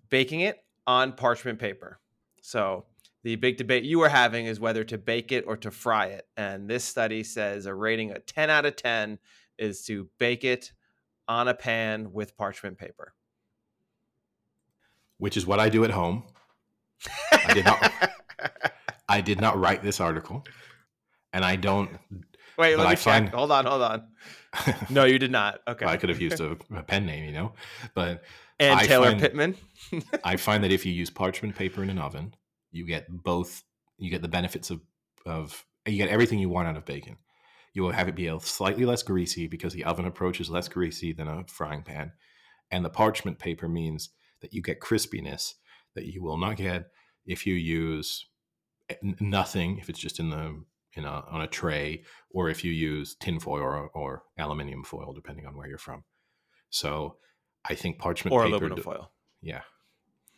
baking 0.10 0.42
it 0.42 0.64
on 0.86 1.14
parchment 1.14 1.58
paper. 1.58 2.00
So 2.42 2.86
the 3.24 3.36
big 3.36 3.58
debate 3.58 3.84
you 3.84 4.00
were 4.00 4.10
having 4.10 4.46
is 4.46 4.60
whether 4.60 4.84
to 4.84 4.98
bake 4.98 5.32
it 5.32 5.46
or 5.48 5.58
to 5.58 5.72
fry 5.72 6.08
it. 6.08 6.28
And 6.38 6.70
this 6.70 6.84
study 6.84 7.24
says 7.24 7.66
a 7.66 7.74
rating 7.74 8.12
of 8.12 8.26
10 8.26 8.50
out 8.50 8.66
of 8.66 8.76
10 8.76 9.18
is 9.58 9.84
to 9.86 10.08
bake 10.20 10.44
it 10.44 10.72
on 11.28 11.48
a 11.48 11.54
pan 11.54 12.12
with 12.12 12.38
parchment 12.38 12.78
paper. 12.78 13.14
Which 15.18 15.38
is 15.38 15.48
what 15.48 15.60
I 15.60 15.70
do 15.70 15.84
at 15.84 15.92
home. 15.92 16.26
I 17.32 17.54
did 17.54 17.66
not 17.66 17.92
I 19.10 19.22
did 19.22 19.42
not 19.42 19.58
write 19.58 19.84
this 19.84 20.00
article. 20.00 20.46
And 21.32 21.44
I 21.44 21.56
don't 21.56 21.90
Wait, 22.58 22.78
let 22.78 22.84
me 22.84 22.90
I 22.92 22.96
check. 22.96 23.04
Find, 23.04 23.30
hold 23.30 23.52
on, 23.52 23.66
hold 23.66 23.82
on. 23.82 24.04
no, 24.90 25.06
you 25.06 25.20
did 25.20 25.32
not. 25.32 25.60
Okay. 25.68 25.86
Well, 25.86 25.94
I 25.94 25.98
could 25.98 26.10
have 26.10 26.22
used 26.22 26.40
a, 26.40 26.58
a, 26.76 26.84
pen 26.84 27.06
name, 27.06 27.26
you 27.26 27.32
know, 27.32 27.54
but 27.96 28.24
and 28.60 28.80
I 28.80 28.86
Taylor 28.86 29.08
find, 29.08 29.20
Pittman. 29.20 29.56
I 30.24 30.36
find 30.38 30.64
that 30.64 30.72
if 30.72 30.86
you 30.86 30.94
use 30.94 31.10
parchment 31.10 31.56
paper 31.56 31.84
in 31.84 31.90
an 31.90 32.00
oven, 32.00 32.36
you 32.72 32.86
get 32.86 33.06
both. 33.10 33.64
You 33.98 34.10
get 34.10 34.22
the 34.22 34.28
benefits 34.28 34.70
of 34.70 34.82
of 35.26 35.66
you 35.86 35.98
get 35.98 36.10
everything 36.10 36.40
you 36.40 36.50
want 36.50 36.68
out 36.68 36.78
of 36.78 36.86
bacon. 36.86 37.18
You 37.74 37.82
will 37.82 37.92
have 37.92 38.08
it 38.08 38.16
be 38.16 38.28
a 38.28 38.40
slightly 38.40 38.86
less 38.86 39.02
greasy 39.02 39.48
because 39.48 39.74
the 39.74 39.86
oven 39.86 40.06
approach 40.06 40.40
is 40.40 40.50
less 40.50 40.68
greasy 40.68 41.12
than 41.14 41.28
a 41.28 41.44
frying 41.48 41.82
pan, 41.82 42.12
and 42.70 42.86
the 42.86 42.90
parchment 42.90 43.40
paper 43.40 43.68
means 43.68 44.10
that 44.42 44.54
you 44.54 44.62
get 44.62 44.80
crispiness 44.80 45.54
that 45.96 46.06
you 46.06 46.22
will 46.22 46.38
not 46.38 46.58
get 46.58 46.88
if 47.26 47.46
you 47.48 47.54
use 47.54 48.28
eh, 48.90 48.96
nothing 49.20 49.78
if 49.78 49.90
it's 49.90 50.00
just 50.00 50.20
in 50.20 50.30
the 50.30 50.64
in 50.96 51.06
a, 51.06 51.24
on 51.30 51.42
a 51.42 51.48
tray 51.48 52.04
or 52.32 52.50
if 52.50 52.64
you 52.64 52.72
use 52.72 53.16
tinfoil 53.16 53.62
or, 53.62 53.90
or 53.90 54.24
aluminium 54.38 54.84
foil 54.84 55.14
depending 55.14 55.46
on 55.46 55.56
where 55.56 55.68
you're 55.68 55.78
from 55.78 56.04
so 56.70 57.18
i 57.66 57.74
think 57.74 58.00
parchment 58.00 58.34
or 58.34 58.44
paper 58.44 58.56
aluminum 58.56 58.76
de- 58.76 58.82
foil. 58.82 59.12
yeah 59.42 59.62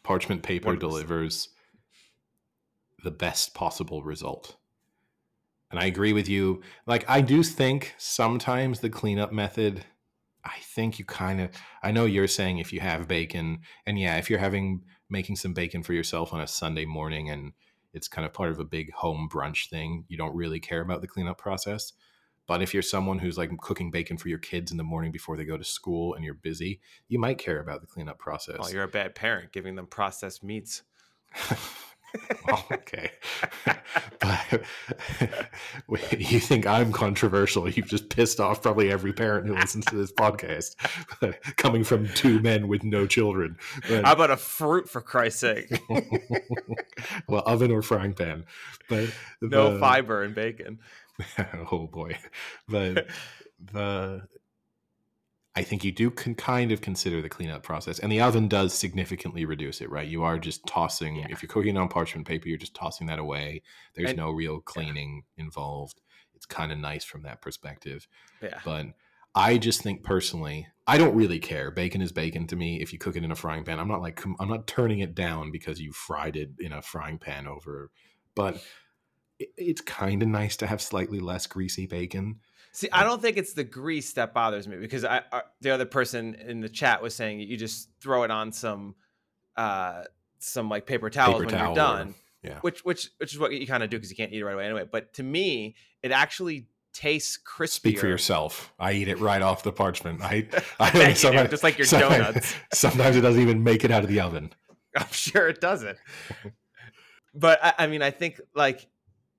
parchment 0.03 0.43
paper 0.43 0.75
100%. 0.75 0.79
delivers 0.79 1.49
the 3.03 3.11
best 3.11 3.53
possible 3.53 4.03
result 4.03 4.55
and 5.71 5.79
i 5.79 5.85
agree 5.85 6.13
with 6.13 6.29
you 6.29 6.61
like 6.87 7.03
i 7.09 7.21
do 7.21 7.43
think 7.43 7.93
sometimes 7.97 8.79
the 8.79 8.89
cleanup 8.89 9.31
method 9.31 9.85
i 10.43 10.57
think 10.61 10.97
you 10.97 11.05
kind 11.05 11.41
of 11.41 11.49
i 11.83 11.91
know 11.91 12.05
you're 12.05 12.27
saying 12.27 12.57
if 12.57 12.71
you 12.71 12.79
have 12.79 13.07
bacon 13.07 13.59
and 13.85 13.99
yeah 13.99 14.17
if 14.17 14.29
you're 14.29 14.39
having 14.39 14.81
making 15.09 15.35
some 15.35 15.53
bacon 15.53 15.83
for 15.83 15.93
yourself 15.93 16.33
on 16.33 16.41
a 16.41 16.47
sunday 16.47 16.85
morning 16.85 17.29
and 17.29 17.51
it's 17.95 18.07
kind 18.07 18.25
of 18.25 18.33
part 18.33 18.51
of 18.51 18.59
a 18.59 18.65
big 18.65 18.91
home 18.91 19.27
brunch 19.31 19.69
thing. 19.69 20.05
You 20.07 20.17
don't 20.17 20.35
really 20.35 20.59
care 20.59 20.81
about 20.81 21.01
the 21.01 21.07
cleanup 21.07 21.37
process. 21.37 21.93
But 22.47 22.61
if 22.61 22.73
you're 22.73 22.83
someone 22.83 23.17
who's 23.17 23.37
like 23.37 23.49
cooking 23.57 23.89
bacon 23.89 24.17
for 24.17 24.29
your 24.29 24.37
kids 24.37 24.69
in 24.69 24.77
the 24.77 24.83
morning 24.83 25.11
before 25.11 25.35
they 25.35 25.45
go 25.45 25.57
to 25.57 25.63
school 25.63 26.13
and 26.13 26.23
you're 26.23 26.35
busy 26.35 26.79
you 27.07 27.17
might 27.17 27.39
care 27.39 27.59
about 27.59 27.81
the 27.81 27.87
cleanup 27.87 28.17
oh, 28.19 28.23
process. 28.23 28.57
Oh, 28.59 28.69
you're 28.69 28.83
a 28.83 28.87
bad 28.87 29.15
parent 29.15 29.51
giving 29.51 29.75
them 29.75 29.87
processed 29.87 30.43
meats. 30.43 30.83
well, 32.47 32.65
okay. 32.71 33.11
but 34.19 34.65
you 36.19 36.39
think 36.39 36.65
I'm 36.65 36.91
controversial? 36.91 37.69
You've 37.69 37.87
just 37.87 38.09
pissed 38.09 38.39
off 38.39 38.61
probably 38.61 38.91
every 38.91 39.13
parent 39.13 39.47
who 39.47 39.55
listens 39.55 39.85
to 39.85 39.95
this 39.95 40.11
podcast, 40.11 40.75
coming 41.57 41.83
from 41.83 42.07
two 42.09 42.39
men 42.41 42.67
with 42.67 42.83
no 42.83 43.07
children. 43.07 43.57
But, 43.87 44.05
How 44.05 44.13
about 44.13 44.31
a 44.31 44.37
fruit 44.37 44.89
for 44.89 45.01
Christ's 45.01 45.39
sake? 45.41 45.81
well, 47.27 47.43
oven 47.45 47.71
or 47.71 47.81
frying 47.81 48.13
pan, 48.13 48.45
but 48.89 49.09
No 49.41 49.73
the- 49.73 49.79
fiber 49.79 50.23
in 50.23 50.33
bacon. 50.33 50.79
oh 51.71 51.87
boy, 51.87 52.17
but 52.67 53.07
the 53.71 54.23
I 55.57 55.63
think 55.63 55.83
you 55.85 55.91
do 55.91 56.09
can 56.11 56.35
kind 56.35 56.71
of 56.71 56.81
consider 56.81 57.21
the 57.21 57.29
cleanup 57.29 57.63
process, 57.63 57.99
and 57.99 58.11
the 58.11 58.19
oven 58.21 58.47
does 58.47 58.73
significantly 58.73 59.45
reduce 59.45 59.79
it. 59.79 59.89
Right, 59.89 60.07
you 60.07 60.23
are 60.23 60.37
just 60.37 60.65
tossing. 60.65 61.15
Yeah. 61.15 61.27
If 61.29 61.41
you're 61.41 61.49
cooking 61.49 61.77
on 61.77 61.87
parchment 61.87 62.27
paper, 62.27 62.49
you're 62.49 62.57
just 62.57 62.75
tossing 62.75 63.07
that 63.07 63.19
away. 63.19 63.61
There's 63.95 64.09
And- 64.09 64.17
no 64.17 64.31
real 64.31 64.59
cleaning 64.59 65.23
involved. 65.37 66.01
It's 66.35 66.45
kind 66.45 66.71
of 66.71 66.77
nice 66.77 67.05
from 67.05 67.23
that 67.23 67.41
perspective. 67.41 68.07
Yeah. 68.41 68.59
But 68.65 68.87
I 69.33 69.57
just 69.57 69.81
think 69.81 70.03
personally, 70.03 70.67
I 70.87 70.97
don't 70.97 71.15
really 71.15 71.39
care. 71.39 71.71
Bacon 71.71 72.01
is 72.01 72.11
bacon 72.11 72.47
to 72.47 72.55
me. 72.55 72.81
If 72.81 72.91
you 72.91 72.99
cook 72.99 73.15
it 73.15 73.23
in 73.23 73.31
a 73.31 73.35
frying 73.35 73.63
pan, 73.63 73.79
I'm 73.79 73.87
not 73.87 74.01
like 74.01 74.23
I'm 74.39 74.49
not 74.49 74.67
turning 74.67 74.99
it 74.99 75.15
down 75.15 75.51
because 75.51 75.79
you 75.79 75.93
fried 75.93 76.35
it 76.35 76.51
in 76.59 76.73
a 76.73 76.81
frying 76.81 77.17
pan 77.17 77.47
over. 77.47 77.91
But 78.35 78.61
it, 79.39 79.49
it's 79.57 79.81
kind 79.81 80.21
of 80.21 80.27
nice 80.29 80.57
to 80.57 80.67
have 80.67 80.81
slightly 80.81 81.19
less 81.19 81.47
greasy 81.47 81.85
bacon. 81.85 82.41
See, 82.75 82.89
I 82.91 83.05
don't 83.05 83.21
think 83.21 83.37
it's 83.37 83.53
the 83.53 83.63
grease 83.63 84.11
that 84.13 84.33
bothers 84.33 84.67
me 84.67 84.75
because 84.75 85.05
I, 85.05 85.21
I 85.31 85.41
the 85.61 85.69
other 85.71 85.85
person 85.85 86.35
in 86.35 86.59
the 86.59 86.67
chat 86.69 87.01
was 87.01 87.15
saying 87.15 87.39
you 87.39 87.55
just 87.55 87.89
throw 88.01 88.23
it 88.23 88.31
on 88.31 88.51
some 88.51 88.95
uh 89.55 90.03
some 90.39 90.67
like 90.69 90.85
paper 90.85 91.09
towels 91.09 91.35
Paper 91.41 91.45
when 91.45 91.55
towel 91.55 91.61
you're 91.63 91.71
or- 91.71 91.75
done. 91.75 92.15
yeah. 92.43 92.59
Which 92.59 92.83
which 92.83 93.09
which 93.17 93.33
is 93.33 93.39
what 93.39 93.53
you 93.53 93.65
kind 93.65 93.81
of 93.81 93.89
do 93.89 93.95
because 93.97 94.09
you 94.09 94.17
can't 94.17 94.33
eat 94.33 94.39
it 94.39 94.45
right 94.45 94.53
away 94.55 94.65
anyway. 94.65 94.83
But 94.91 95.13
to 95.13 95.23
me, 95.23 95.75
it 96.03 96.11
actually 96.11 96.67
tastes 96.93 97.37
crispy. 97.37 97.91
Speak 97.91 97.99
for 98.01 98.07
yourself. 98.07 98.73
I 98.77 98.91
eat 98.91 99.07
it 99.07 99.19
right 99.19 99.41
off 99.41 99.63
the 99.63 99.71
parchment. 99.71 100.21
I, 100.21 100.47
I 100.79 101.09
you, 101.09 101.15
sometimes- 101.15 101.49
just 101.51 101.63
like 101.63 101.77
your 101.77 101.87
sometimes- 101.87 102.25
donuts. 102.25 102.55
Sometimes 102.73 103.15
it 103.15 103.21
doesn't 103.21 103.41
even 103.41 103.63
make 103.63 103.85
it 103.85 103.91
out 103.91 104.03
of 104.03 104.09
the 104.09 104.19
oven. 104.19 104.51
I'm 104.97 105.07
sure 105.11 105.47
it 105.47 105.61
doesn't. 105.61 105.97
but 107.33 107.59
I, 107.63 107.73
I 107.79 107.87
mean, 107.87 108.01
I 108.01 108.11
think 108.11 108.39
like 108.53 108.85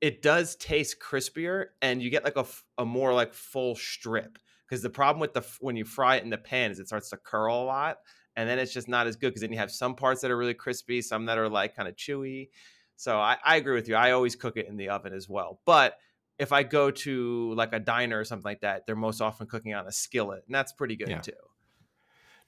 it 0.00 0.22
does 0.22 0.56
taste 0.56 0.98
crispier, 1.00 1.66
and 1.82 2.02
you 2.02 2.10
get 2.10 2.24
like 2.24 2.36
a, 2.36 2.46
a 2.78 2.84
more 2.84 3.12
like 3.12 3.34
full 3.34 3.74
strip. 3.74 4.38
Because 4.68 4.82
the 4.82 4.90
problem 4.90 5.20
with 5.20 5.32
the 5.32 5.46
when 5.60 5.76
you 5.76 5.84
fry 5.84 6.16
it 6.16 6.24
in 6.24 6.30
the 6.30 6.38
pan 6.38 6.70
is 6.70 6.78
it 6.78 6.88
starts 6.88 7.10
to 7.10 7.16
curl 7.16 7.62
a 7.62 7.64
lot, 7.64 7.98
and 8.34 8.48
then 8.48 8.58
it's 8.58 8.72
just 8.72 8.88
not 8.88 9.06
as 9.06 9.16
good. 9.16 9.28
Because 9.28 9.42
then 9.42 9.52
you 9.52 9.58
have 9.58 9.70
some 9.70 9.94
parts 9.94 10.22
that 10.22 10.30
are 10.30 10.36
really 10.36 10.54
crispy, 10.54 11.02
some 11.02 11.26
that 11.26 11.38
are 11.38 11.48
like 11.48 11.76
kind 11.76 11.88
of 11.88 11.96
chewy. 11.96 12.48
So 12.96 13.18
I, 13.18 13.36
I 13.44 13.56
agree 13.56 13.74
with 13.74 13.88
you. 13.88 13.94
I 13.94 14.12
always 14.12 14.36
cook 14.36 14.56
it 14.56 14.68
in 14.68 14.76
the 14.76 14.88
oven 14.88 15.12
as 15.12 15.28
well. 15.28 15.60
But 15.66 15.98
if 16.38 16.52
I 16.52 16.62
go 16.62 16.90
to 16.90 17.54
like 17.54 17.72
a 17.72 17.78
diner 17.78 18.18
or 18.18 18.24
something 18.24 18.44
like 18.44 18.60
that, 18.60 18.86
they're 18.86 18.96
most 18.96 19.20
often 19.20 19.46
cooking 19.46 19.74
on 19.74 19.86
a 19.86 19.92
skillet, 19.92 20.44
and 20.46 20.54
that's 20.54 20.72
pretty 20.72 20.96
good 20.96 21.08
Yeah. 21.08 21.20
too. 21.20 21.32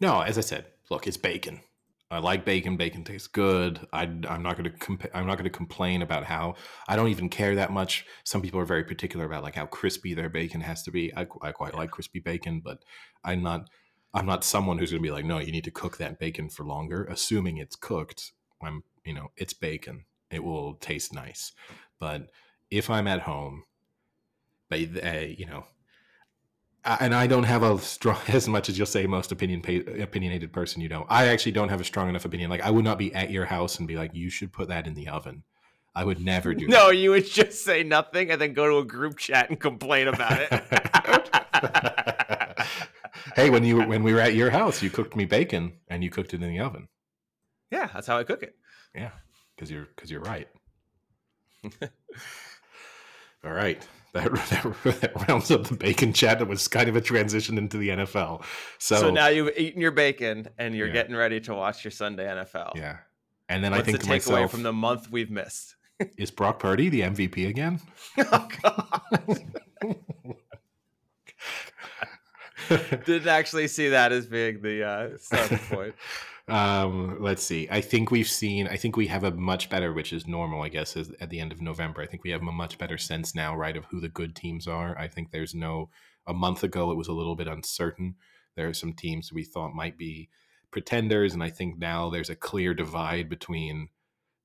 No, 0.00 0.20
as 0.20 0.38
I 0.38 0.42
said, 0.42 0.66
look, 0.90 1.06
it's 1.06 1.16
bacon. 1.16 1.60
I 2.10 2.18
like 2.20 2.46
bacon. 2.46 2.76
Bacon 2.78 3.04
tastes 3.04 3.28
good. 3.28 3.86
I, 3.92 4.02
I'm 4.02 4.42
not 4.42 4.56
going 4.56 4.64
to 4.64 4.70
comp- 4.70 5.10
I'm 5.12 5.26
not 5.26 5.36
going 5.36 5.50
to 5.50 5.56
complain 5.56 6.00
about 6.00 6.24
how 6.24 6.54
I 6.88 6.96
don't 6.96 7.08
even 7.08 7.28
care 7.28 7.54
that 7.56 7.70
much. 7.70 8.06
Some 8.24 8.40
people 8.40 8.60
are 8.60 8.64
very 8.64 8.84
particular 8.84 9.26
about 9.26 9.42
like 9.42 9.56
how 9.56 9.66
crispy 9.66 10.14
their 10.14 10.30
bacon 10.30 10.62
has 10.62 10.82
to 10.84 10.90
be. 10.90 11.14
I, 11.14 11.26
I 11.42 11.52
quite 11.52 11.74
like 11.74 11.90
crispy 11.90 12.20
bacon, 12.20 12.60
but 12.64 12.82
I'm 13.24 13.42
not 13.42 13.68
I'm 14.14 14.24
not 14.24 14.42
someone 14.42 14.78
who's 14.78 14.90
going 14.90 15.02
to 15.02 15.06
be 15.06 15.12
like, 15.12 15.26
no, 15.26 15.38
you 15.38 15.52
need 15.52 15.64
to 15.64 15.70
cook 15.70 15.98
that 15.98 16.18
bacon 16.18 16.48
for 16.48 16.64
longer, 16.64 17.04
assuming 17.04 17.58
it's 17.58 17.76
cooked. 17.76 18.32
I'm 18.62 18.84
you 19.04 19.12
know 19.12 19.28
it's 19.36 19.52
bacon. 19.52 20.06
It 20.30 20.42
will 20.42 20.74
taste 20.74 21.12
nice, 21.12 21.52
but 21.98 22.30
if 22.70 22.88
I'm 22.88 23.06
at 23.06 23.20
home, 23.20 23.64
but 24.70 24.78
uh, 24.80 25.26
you 25.26 25.44
know 25.44 25.66
and 26.84 27.14
I 27.14 27.26
don't 27.26 27.44
have 27.44 27.62
a 27.62 27.78
strong 27.78 28.18
as 28.28 28.48
much 28.48 28.68
as 28.68 28.78
you'll 28.78 28.86
say 28.86 29.06
most 29.06 29.32
opinion 29.32 29.60
opinionated 30.00 30.52
person 30.52 30.80
you 30.80 30.88
don't. 30.88 31.06
I 31.08 31.28
actually 31.28 31.52
don't 31.52 31.68
have 31.68 31.80
a 31.80 31.84
strong 31.84 32.08
enough 32.08 32.24
opinion. 32.24 32.50
Like 32.50 32.62
I 32.62 32.70
would 32.70 32.84
not 32.84 32.98
be 32.98 33.14
at 33.14 33.30
your 33.30 33.44
house 33.44 33.78
and 33.78 33.88
be 33.88 33.96
like, 33.96 34.14
you 34.14 34.30
should 34.30 34.52
put 34.52 34.68
that 34.68 34.86
in 34.86 34.94
the 34.94 35.08
oven. 35.08 35.42
I 35.94 36.04
would 36.04 36.20
never 36.20 36.54
do 36.54 36.66
No, 36.68 36.90
you 36.90 37.10
would 37.10 37.26
just 37.26 37.64
say 37.64 37.82
nothing 37.82 38.30
and 38.30 38.40
then 38.40 38.52
go 38.52 38.68
to 38.68 38.78
a 38.78 38.84
group 38.84 39.18
chat 39.18 39.50
and 39.50 39.58
complain 39.58 40.08
about 40.08 40.40
it. 40.40 40.52
hey, 43.34 43.50
when 43.50 43.64
you 43.64 43.82
when 43.82 44.02
we 44.02 44.14
were 44.14 44.20
at 44.20 44.34
your 44.34 44.50
house, 44.50 44.82
you 44.82 44.90
cooked 44.90 45.16
me 45.16 45.24
bacon 45.24 45.72
and 45.88 46.04
you 46.04 46.10
cooked 46.10 46.34
it 46.34 46.42
in 46.42 46.48
the 46.48 46.60
oven. 46.60 46.88
yeah, 47.70 47.88
that's 47.92 48.06
how 48.06 48.18
I 48.18 48.24
cook 48.24 48.42
it. 48.42 48.54
Yeah, 48.94 49.10
because 49.56 49.70
you're 49.70 49.88
because 49.94 50.10
you're 50.10 50.20
right. 50.20 50.48
All 53.44 53.52
right. 53.52 53.86
That, 54.14 54.32
that, 54.32 55.00
that 55.00 55.28
rounds 55.28 55.50
up 55.50 55.64
the 55.64 55.76
bacon 55.76 56.12
chat. 56.14 56.38
That 56.38 56.48
was 56.48 56.66
kind 56.66 56.88
of 56.88 56.96
a 56.96 57.00
transition 57.00 57.58
into 57.58 57.76
the 57.76 57.90
NFL. 57.90 58.42
So, 58.78 58.96
So, 58.96 59.10
now 59.10 59.28
you've 59.28 59.50
eaten 59.56 59.80
your 59.82 59.90
bacon 59.90 60.48
and 60.58 60.74
you're 60.74 60.86
Yeah. 60.86 60.94
getting 60.94 61.14
ready 61.14 61.40
to 61.40 61.54
watch 61.54 61.84
your 61.84 61.90
Sunday 61.90 62.26
NFL. 62.26 62.72
yeah. 62.74 62.98
And 63.50 63.62
then 63.62 63.72
I 63.74 63.82
think 63.82 63.98
the 64.00 64.04
to 64.04 64.10
takeaway 64.10 64.32
myself, 64.32 64.50
from 64.50 64.62
the 64.62 64.72
month 64.72 65.10
we've 65.10 65.30
missed? 65.30 65.76
is 66.16 66.30
Brock 66.30 66.58
Purdy 66.58 66.88
the 66.88 67.02
MVP 67.02 67.48
again? 67.48 67.80
oh 68.18 68.48
God! 68.62 69.02
Didn't 72.68 73.28
actually 73.28 73.68
see 73.68 73.88
that 73.88 74.12
as 74.12 74.26
being 74.26 74.60
the 74.60 74.84
uh, 74.84 75.08
starting 75.18 75.58
point. 75.58 75.94
Um, 76.48 77.18
let's 77.20 77.42
see. 77.42 77.68
I 77.70 77.80
think 77.80 78.10
we've 78.10 78.28
seen. 78.28 78.66
I 78.68 78.76
think 78.76 78.96
we 78.96 79.06
have 79.08 79.24
a 79.24 79.30
much 79.30 79.68
better, 79.70 79.92
which 79.92 80.12
is 80.12 80.26
normal, 80.26 80.62
I 80.62 80.68
guess, 80.68 80.96
is 80.96 81.12
at 81.20 81.30
the 81.30 81.40
end 81.40 81.52
of 81.52 81.60
November. 81.60 82.00
I 82.02 82.06
think 82.06 82.24
we 82.24 82.30
have 82.30 82.42
a 82.42 82.52
much 82.52 82.78
better 82.78 82.96
sense 82.98 83.34
now, 83.34 83.56
right, 83.56 83.76
of 83.76 83.84
who 83.86 84.00
the 84.00 84.08
good 84.08 84.34
teams 84.34 84.66
are. 84.66 84.96
I 84.98 85.08
think 85.08 85.30
there's 85.30 85.54
no. 85.54 85.90
A 86.26 86.34
month 86.34 86.62
ago, 86.62 86.90
it 86.90 86.96
was 86.96 87.08
a 87.08 87.12
little 87.14 87.36
bit 87.36 87.48
uncertain. 87.48 88.16
There 88.54 88.68
are 88.68 88.74
some 88.74 88.92
teams 88.92 89.32
we 89.32 89.44
thought 89.44 89.74
might 89.74 89.96
be 89.96 90.28
pretenders, 90.70 91.32
and 91.32 91.42
I 91.42 91.48
think 91.48 91.78
now 91.78 92.10
there's 92.10 92.28
a 92.28 92.36
clear 92.36 92.74
divide 92.74 93.28
between 93.30 93.88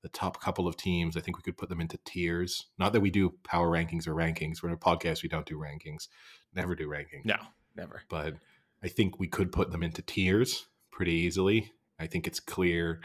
the 0.02 0.08
top 0.08 0.40
couple 0.40 0.66
of 0.66 0.76
teams. 0.76 1.16
I 1.16 1.20
think 1.20 1.36
we 1.36 1.42
could 1.42 1.58
put 1.58 1.68
them 1.68 1.80
into 1.80 1.98
tiers. 2.04 2.66
Not 2.78 2.92
that 2.94 3.00
we 3.00 3.10
do 3.10 3.34
power 3.44 3.68
rankings 3.70 4.06
or 4.06 4.14
rankings. 4.14 4.62
We're 4.62 4.70
in 4.70 4.74
a 4.74 4.78
podcast. 4.78 5.22
We 5.22 5.28
don't 5.28 5.44
do 5.46 5.58
rankings. 5.58 6.08
Never 6.54 6.74
do 6.74 6.88
rankings 6.88 7.24
No, 7.24 7.36
never. 7.76 8.02
but 8.08 8.34
I 8.82 8.88
think 8.88 9.18
we 9.18 9.26
could 9.26 9.52
put 9.52 9.70
them 9.70 9.82
into 9.82 10.00
tiers 10.02 10.66
pretty 10.90 11.12
easily. 11.12 11.72
I 11.98 12.06
think 12.06 12.26
it's 12.26 12.40
clear 12.40 13.00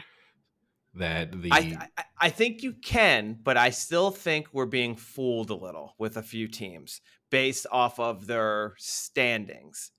that 0.94 1.40
the 1.42 1.52
I, 1.52 1.88
I 1.96 2.04
I 2.22 2.30
think 2.30 2.62
you 2.62 2.72
can, 2.72 3.38
but 3.42 3.56
I 3.56 3.70
still 3.70 4.10
think 4.10 4.48
we're 4.52 4.66
being 4.66 4.96
fooled 4.96 5.50
a 5.50 5.54
little 5.54 5.94
with 5.98 6.16
a 6.16 6.22
few 6.22 6.48
teams 6.48 7.00
based 7.30 7.66
off 7.70 8.00
of 8.00 8.26
their 8.26 8.74
standings. 8.78 9.92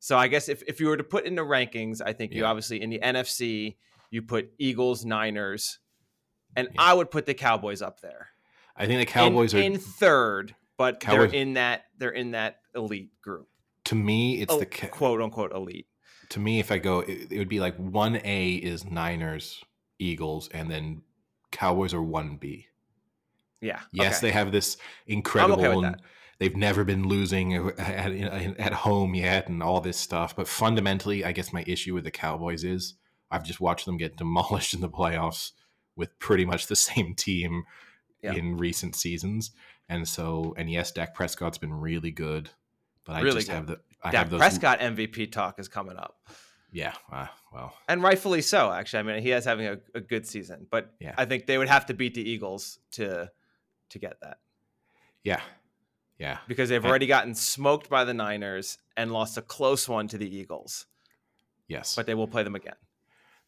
So 0.00 0.16
I 0.16 0.28
guess 0.28 0.48
if, 0.48 0.62
if 0.66 0.80
you 0.80 0.86
were 0.86 0.96
to 0.96 1.04
put 1.04 1.24
in 1.26 1.34
the 1.34 1.42
rankings, 1.42 2.00
I 2.04 2.12
think 2.12 2.32
you 2.32 2.44
obviously 2.44 2.80
in 2.80 2.88
the 2.90 2.98
NFC 3.00 3.76
you 4.10 4.22
put 4.22 4.50
Eagles, 4.58 5.04
Niners, 5.04 5.80
and 6.56 6.68
Yeah. 6.74 6.80
I 6.80 6.94
would 6.94 7.10
put 7.10 7.26
the 7.26 7.34
Cowboys 7.34 7.82
up 7.82 8.00
there. 8.00 8.28
I 8.74 8.86
think 8.86 8.96
the 8.98 9.00
In- 9.02 9.06
Cowboys 9.32 9.52
in, 9.54 9.74
are 9.74 9.78
third, 9.78 10.54
but 10.78 11.00
Cowboys- 11.00 11.32
they're 11.32 11.40
in 11.40 11.54
that 11.54 11.84
they're 11.98 12.10
in 12.10 12.30
that 12.30 12.60
elite 12.74 13.10
group. 13.20 13.48
to 13.84 13.94
me 13.94 14.40
it's 14.40 14.52
Oh, 14.54 14.58
the 14.60 14.66
quote 14.66 15.20
unquote 15.20 15.52
elite. 15.52 15.86
To 16.30 16.40
me 16.40 16.60
if 16.60 16.70
I 16.70 16.78
go 16.78 17.00
it, 17.00 17.32
it 17.32 17.38
would 17.38 17.48
be 17.48 17.60
like 17.60 17.78
1A 17.78 18.60
is 18.60 18.84
Niners, 18.84 19.62
Eagles 19.98 20.48
and 20.48 20.70
then 20.70 21.02
Cowboys 21.50 21.94
are 21.94 22.00
1B. 22.00 22.66
Yeah. 23.60 23.80
Yes, 23.92 24.18
okay. 24.18 24.28
they 24.28 24.32
have 24.32 24.52
this 24.52 24.76
incredible. 25.06 25.80
with 25.80 25.82
that. 25.92 26.00
They've 26.38 26.54
never 26.56 26.84
been 26.84 27.08
losing 27.08 27.54
at, 27.78 28.12
at 28.60 28.72
home 28.72 29.14
yet, 29.16 29.48
and 29.48 29.60
all 29.60 29.80
this 29.80 29.96
stuff. 29.96 30.36
But 30.36 30.46
fundamentally, 30.46 31.24
I 31.24 31.32
guess 31.32 31.52
my 31.52 31.64
issue 31.66 31.94
with 31.94 32.04
the 32.04 32.12
Cowboys 32.12 32.62
is 32.62 32.94
I've 33.30 33.42
just 33.44 33.60
watched 33.60 33.86
them 33.86 33.96
get 33.96 34.16
demolished 34.18 34.74
in 34.74 34.80
the 34.80 34.88
playoffs 34.88 35.52
with 35.96 36.16
pretty 36.20 36.44
much 36.44 36.68
the 36.68 36.76
same 36.76 37.14
team 37.16 37.64
Yeah. 38.22 38.34
in 38.34 38.56
recent 38.56 38.94
seasons. 38.94 39.50
And 39.88 40.06
so, 40.06 40.54
and 40.56 40.70
yes, 40.70 40.92
Dak 40.92 41.12
Prescott's 41.14 41.58
been 41.58 41.72
really 41.74 42.12
good, 42.12 42.50
but 43.04 43.16
I 43.16 43.22
Really 43.22 43.36
just 43.38 43.48
good. 43.48 43.54
have 43.54 43.66
the 43.66 43.80
I 44.02 44.10
Dak. 44.10 44.30
Prescott 44.30 44.80
MVP 44.80 45.32
talk 45.32 45.58
is 45.58 45.68
coming 45.68 45.96
up. 45.96 46.18
Yeah, 46.70 46.92
uh, 47.10 47.26
well, 47.52 47.74
And 47.88 48.02
rightfully 48.02 48.42
so, 48.42 48.70
actually. 48.70 48.98
I 49.00 49.02
mean, 49.02 49.22
he 49.22 49.32
is 49.32 49.44
having 49.46 49.66
a, 49.66 49.78
a 49.94 50.00
good 50.00 50.26
season, 50.26 50.66
but 50.70 50.92
Yeah. 51.00 51.14
I 51.16 51.24
think 51.24 51.46
they 51.46 51.56
would 51.58 51.68
have 51.68 51.86
to 51.86 51.94
beat 51.94 52.14
the 52.14 52.28
Eagles 52.28 52.78
to 52.92 53.30
to 53.90 53.98
get 53.98 54.20
that 54.20 54.36
yeah, 55.24 55.40
yeah. 56.18 56.38
because 56.46 56.68
they've 56.68 56.76
And- 56.84 56.90
already 56.90 57.06
gotten 57.06 57.34
smoked 57.34 57.88
by 57.88 58.04
the 58.04 58.12
Niners 58.12 58.76
and 58.98 59.10
lost 59.12 59.38
a 59.38 59.42
close 59.42 59.88
one 59.88 60.08
to 60.08 60.18
the 60.18 60.28
Eagles, 60.28 60.84
Yes, 61.68 61.96
but 61.96 62.04
they 62.04 62.14
will 62.14 62.28
play 62.28 62.42
them 62.42 62.54
again. 62.54 62.76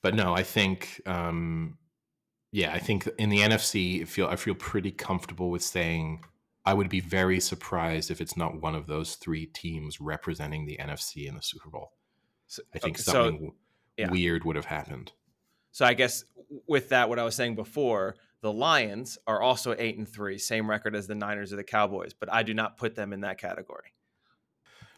but 0.00 0.14
no, 0.14 0.34
I 0.34 0.42
think, 0.42 1.02
um, 1.04 1.76
yeah, 2.52 2.72
I 2.72 2.78
think 2.78 3.06
in 3.18 3.28
the 3.28 3.40
NFC, 3.40 4.00
I 4.00 4.04
feel 4.06 4.26
I 4.28 4.36
feel 4.36 4.54
pretty 4.54 4.90
comfortable 4.92 5.50
with 5.50 5.62
saying 5.62 6.24
I 6.64 6.74
would 6.74 6.88
be 6.88 7.00
very 7.00 7.40
surprised 7.40 8.10
if 8.10 8.20
it's 8.20 8.36
not 8.36 8.60
one 8.60 8.74
of 8.74 8.86
those 8.86 9.14
three 9.14 9.46
teams 9.46 10.00
representing 10.00 10.66
the 10.66 10.78
NFC 10.80 11.26
in 11.26 11.34
the 11.34 11.42
Super 11.42 11.70
Bowl. 11.70 11.92
So, 12.46 12.62
I 12.74 12.78
think 12.78 12.96
okay, 12.96 13.02
something 13.02 13.32
w 13.36 13.52
yeah. 13.96 14.10
weird 14.10 14.44
would 14.44 14.56
have 14.56 14.66
happened. 14.66 15.12
So 15.72 15.84
I 15.84 15.94
guess 15.94 16.24
with 16.66 16.88
that, 16.90 17.08
what 17.08 17.18
I 17.18 17.24
was 17.24 17.34
saying 17.34 17.54
before, 17.54 18.16
the 18.42 18.52
Lions 18.52 19.18
are 19.26 19.40
also 19.40 19.74
eight 19.78 19.98
and 19.98 20.08
three, 20.08 20.38
same 20.38 20.68
record 20.68 20.96
as 20.96 21.06
the 21.06 21.14
Niners 21.14 21.52
or 21.52 21.56
the 21.56 21.64
Cowboys, 21.64 22.12
but 22.12 22.32
I 22.32 22.42
do 22.42 22.54
not 22.54 22.76
put 22.76 22.94
them 22.94 23.12
in 23.12 23.20
that 23.20 23.38
category. 23.38 23.92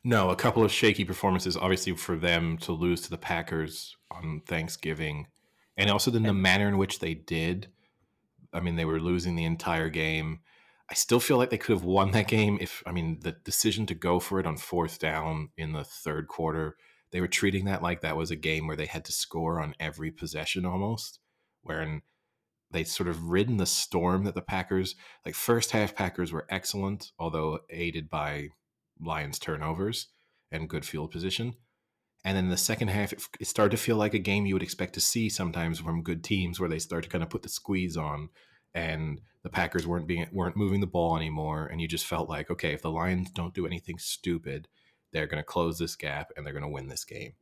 No, 0.05 0.31
a 0.31 0.37
couple 0.37 0.65
of 0.65 0.73
shaky 0.73 1.05
performances, 1.05 1.57
obviously, 1.57 1.95
for 1.95 2.17
them 2.17 2.59
to 2.59 2.73
lose 2.73 3.03
to 3.03 3.11
the 3.11 3.19
Packers 3.19 3.97
on 4.11 4.43
Thanksgiving, 4.47 5.29
and 5.77 5.91
also 5.91 6.11
then 6.11 6.25
the 6.25 6.33
manner 6.33 6.69
in 6.69 6.79
which 6.79 6.99
they 6.99 7.15
did. 7.15 7.69
I 8.53 8.61
mean, 8.61 8.77
they 8.77 8.85
were 8.85 9.01
losing 9.01 9.37
the 9.37 9.45
entire 9.45 9.89
game. 9.89 10.41
I 10.93 10.95
still 10.95 11.21
feel 11.21 11.39
like 11.39 11.49
they 11.49 11.57
could 11.57 11.73
have 11.73 11.85
won 11.85 12.11
that 12.11 12.29
game 12.29 12.59
if, 12.61 12.83
I 12.85 12.93
mean, 12.93 13.21
the 13.23 13.33
decision 13.33 13.87
to 13.87 13.95
go 13.95 14.21
for 14.21 14.39
it 14.39 14.47
on 14.47 14.59
fourth 14.59 14.99
down 14.99 15.49
in 15.57 15.73
the 15.73 15.85
third 15.85 16.29
quarter, 16.29 16.77
they 17.13 17.23
were 17.23 17.29
treating 17.29 17.65
that 17.65 17.83
like 17.83 18.03
that 18.03 18.15
was 18.15 18.31
a 18.31 18.37
game 18.37 18.67
where 18.67 18.77
they 18.77 18.85
had 18.85 19.07
to 19.07 19.13
score 19.13 19.59
on 19.59 19.75
every 19.81 20.11
possession 20.11 20.67
almost, 20.67 21.19
wherein 21.63 22.03
they 22.71 22.85
sort 22.85 23.09
of 23.09 23.31
ridden 23.31 23.57
the 23.57 23.65
storm 23.65 24.25
that 24.25 24.35
the 24.35 24.43
Packers, 24.43 24.95
like 25.25 25.35
first 25.35 25.71
half 25.71 25.95
Packers 25.95 26.31
were 26.31 26.47
excellent, 26.51 27.13
although 27.19 27.61
aided 27.71 28.11
by 28.11 28.49
Lions 29.01 29.39
turnovers 29.39 30.09
and 30.51 30.69
good 30.69 30.85
field 30.85 31.11
position. 31.11 31.55
And 32.23 32.37
then 32.37 32.51
the 32.51 32.59
second 32.59 32.89
half, 32.89 33.15
it, 33.15 33.23
it 33.41 33.47
started 33.47 33.75
to 33.75 33.83
feel 33.83 33.97
like 33.97 34.13
a 34.13 34.19
game 34.19 34.45
you 34.45 34.55
would 34.55 34.63
expect 34.63 34.93
to 34.93 35.01
see 35.01 35.31
sometimes 35.31 35.81
from 35.81 36.03
good 36.03 36.23
teams, 36.23 36.61
where 36.61 36.69
they 36.69 36.79
start 36.79 37.05
to 37.05 37.09
kind 37.09 37.25
of 37.25 37.31
put 37.31 37.45
the 37.45 37.49
squeeze 37.49 37.97
on, 37.97 38.29
and 38.75 39.21
the 39.43 39.51
Packers 39.51 39.87
weren't 39.87 40.07
being 40.07 40.27
weren't 40.33 40.57
moving 40.57 40.81
the 40.81 40.87
ball 40.87 41.17
anymore, 41.17 41.67
and 41.67 41.81
you 41.81 41.89
just 41.89 42.07
felt 42.07 42.29
like, 42.29 42.51
okay, 42.51 42.73
if 42.73 42.83
the 42.83 42.91
Lions 42.91 43.31
don't 43.31 43.55
do 43.55 43.67
anything 43.67 43.99
stupid, 43.99 44.69
they're 45.13 45.27
going 45.27 45.43
to 45.43 45.47
close 45.47 45.79
this 45.79 45.97
gap 45.97 46.33
and 46.37 46.47
they're 46.47 46.55
going 46.55 46.63
to 46.65 46.69
win 46.69 46.89
this 46.89 47.05
game. 47.05 47.35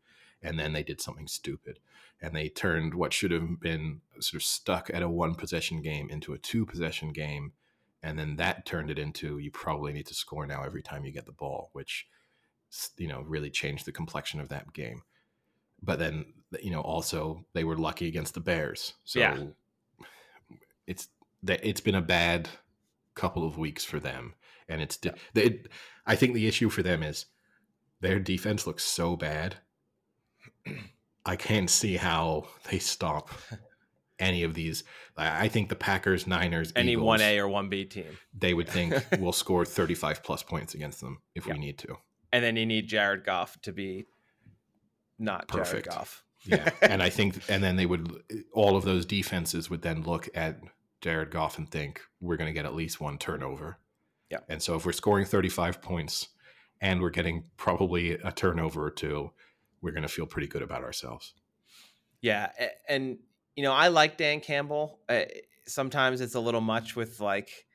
And 0.42 0.58
then 0.58 0.72
they 0.72 0.82
did 0.82 1.00
something 1.02 1.28
stupid, 1.28 1.78
and 2.20 2.34
they 2.34 2.48
turned 2.48 2.94
what 2.94 3.12
should 3.12 3.30
have 3.30 3.60
been 3.60 4.00
sort 4.20 4.42
of 4.42 4.46
stuck 4.46 4.90
at 4.92 5.02
a 5.02 5.08
one 5.08 5.34
possession 5.34 5.82
game 5.82 6.08
into 6.08 6.32
a 6.32 6.38
two 6.38 6.64
possession 6.64 7.12
game, 7.12 7.52
and 8.02 8.18
then 8.18 8.36
that 8.36 8.64
turned 8.64 8.90
it 8.90 8.98
into 8.98 9.38
you 9.38 9.50
probably 9.50 9.92
need 9.92 10.06
to 10.06 10.14
score 10.14 10.46
now 10.46 10.62
every 10.64 10.82
time 10.82 11.04
you 11.04 11.12
get 11.12 11.26
the 11.26 11.32
ball, 11.32 11.68
which 11.74 12.06
you 12.96 13.08
know 13.08 13.20
really 13.26 13.50
changed 13.50 13.84
the 13.84 13.92
complexion 13.92 14.40
of 14.40 14.48
that 14.48 14.72
game. 14.72 15.02
But 15.82 15.98
then 15.98 16.32
you 16.62 16.70
know 16.70 16.80
also 16.80 17.44
they 17.52 17.64
were 17.64 17.76
lucky 17.76 18.08
against 18.08 18.32
the 18.32 18.40
Bears, 18.40 18.94
so 19.04 19.20
Yeah. 19.20 19.44
it's 20.86 21.08
that 21.42 21.60
it's 21.62 21.80
been 21.80 21.94
a 21.94 22.02
bad 22.02 22.48
couple 23.14 23.44
of 23.46 23.58
weeks 23.58 23.84
for 23.84 23.98
them, 24.00 24.34
and 24.68 24.80
it's 24.80 24.96
di- 24.96 25.12
it, 25.34 25.68
I 26.06 26.16
think 26.16 26.34
the 26.34 26.46
issue 26.46 26.70
for 26.70 26.82
them 26.82 27.02
is 27.02 27.26
their 28.00 28.18
defense 28.18 28.66
looks 28.66 28.84
so 28.84 29.16
bad. 29.16 29.56
I 31.26 31.36
can't 31.36 31.68
see 31.70 31.96
how 31.96 32.46
they 32.70 32.78
stop 32.78 33.30
any 34.18 34.42
of 34.42 34.54
these. 34.54 34.84
I 35.16 35.44
I 35.44 35.48
think 35.48 35.68
the 35.68 35.76
Packers, 35.76 36.26
Niners, 36.26 36.72
Any 36.76 36.92
Eagles, 36.92 37.06
one 37.06 37.20
A 37.20 37.38
or 37.38 37.48
one 37.48 37.68
B 37.68 37.84
team, 37.84 38.16
they 38.36 38.54
would 38.54 38.68
think 38.68 38.94
we'll 39.18 39.32
score 39.32 39.64
35 39.64 40.22
plus 40.22 40.42
points 40.42 40.74
against 40.74 41.00
them 41.00 41.18
if 41.34 41.46
Yeah. 41.46 41.54
we 41.54 41.58
need 41.60 41.78
to. 41.78 41.96
and 42.32 42.44
then 42.44 42.56
you 42.56 42.64
need 42.66 42.86
Jared 42.88 43.24
Goff 43.24 43.60
to 43.62 43.72
be 43.72 44.06
not 45.18 45.48
Perfect. 45.48 45.84
Jared 45.86 45.98
Goff. 45.98 46.24
Yeah. 46.46 46.70
and 46.82 47.02
I 47.02 47.10
think, 47.10 47.38
and 47.50 47.62
then 47.62 47.76
they 47.76 47.84
would, 47.84 48.22
all 48.54 48.76
of 48.76 48.84
those 48.84 49.04
defenses 49.04 49.68
would 49.68 49.82
then 49.82 50.02
look 50.04 50.28
at 50.34 50.58
Jared 51.00 51.30
Goff 51.30 51.58
and 51.58 51.70
think, 51.70 52.00
we're 52.20 52.36
going 52.36 52.48
to 52.48 52.54
get 52.54 52.66
at 52.66 52.74
least 52.74 53.00
one 53.00 53.18
turnover. 53.18 53.78
Yeah. 54.30 54.38
And 54.48 54.62
so 54.62 54.76
if 54.76 54.86
we're 54.86 54.92
scoring 54.92 55.24
35 55.24 55.82
points 55.82 56.28
and 56.80 57.00
we're 57.00 57.10
getting 57.10 57.44
probably 57.56 58.12
a 58.12 58.32
turnover 58.32 58.84
or 58.84 58.90
two, 58.90 59.32
we're 59.82 59.92
going 59.92 60.02
to 60.02 60.08
feel 60.08 60.26
pretty 60.26 60.46
good 60.48 60.62
about 60.62 60.84
ourselves. 60.84 61.34
Yeah, 62.20 62.50
and 62.88 63.18
you 63.56 63.62
know 63.62 63.72
I 63.72 63.88
like 63.88 64.18
Dan 64.18 64.40
Campbell. 64.40 65.00
Uh, 65.08 65.22
sometimes 65.66 66.20
it's 66.20 66.34
a 66.34 66.40
little 66.40 66.60
much 66.60 66.94
with 66.94 67.18
like 67.20 67.66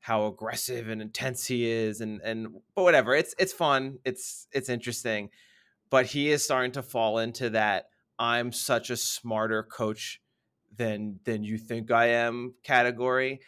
how 0.00 0.26
aggressive 0.26 0.88
and 0.88 1.02
intense 1.02 1.46
he 1.46 1.68
is, 1.68 2.00
and 2.00 2.20
and 2.22 2.46
but 2.76 2.84
whatever. 2.84 3.14
It's 3.14 3.34
it's 3.38 3.52
fun. 3.52 3.98
It's 4.04 4.46
it's 4.52 4.68
interesting, 4.68 5.30
but 5.90 6.06
he 6.06 6.30
is 6.30 6.44
starting 6.44 6.72
to 6.72 6.82
fall 6.82 7.18
into 7.18 7.50
that 7.50 7.86
I'm 8.18 8.52
such 8.52 8.90
a 8.90 8.96
smarter 8.96 9.64
coach 9.64 10.20
than 10.76 11.20
than 11.24 11.42
you 11.42 11.58
think 11.58 11.90
I 11.90 12.06
am 12.06 12.54
category, 12.62 13.40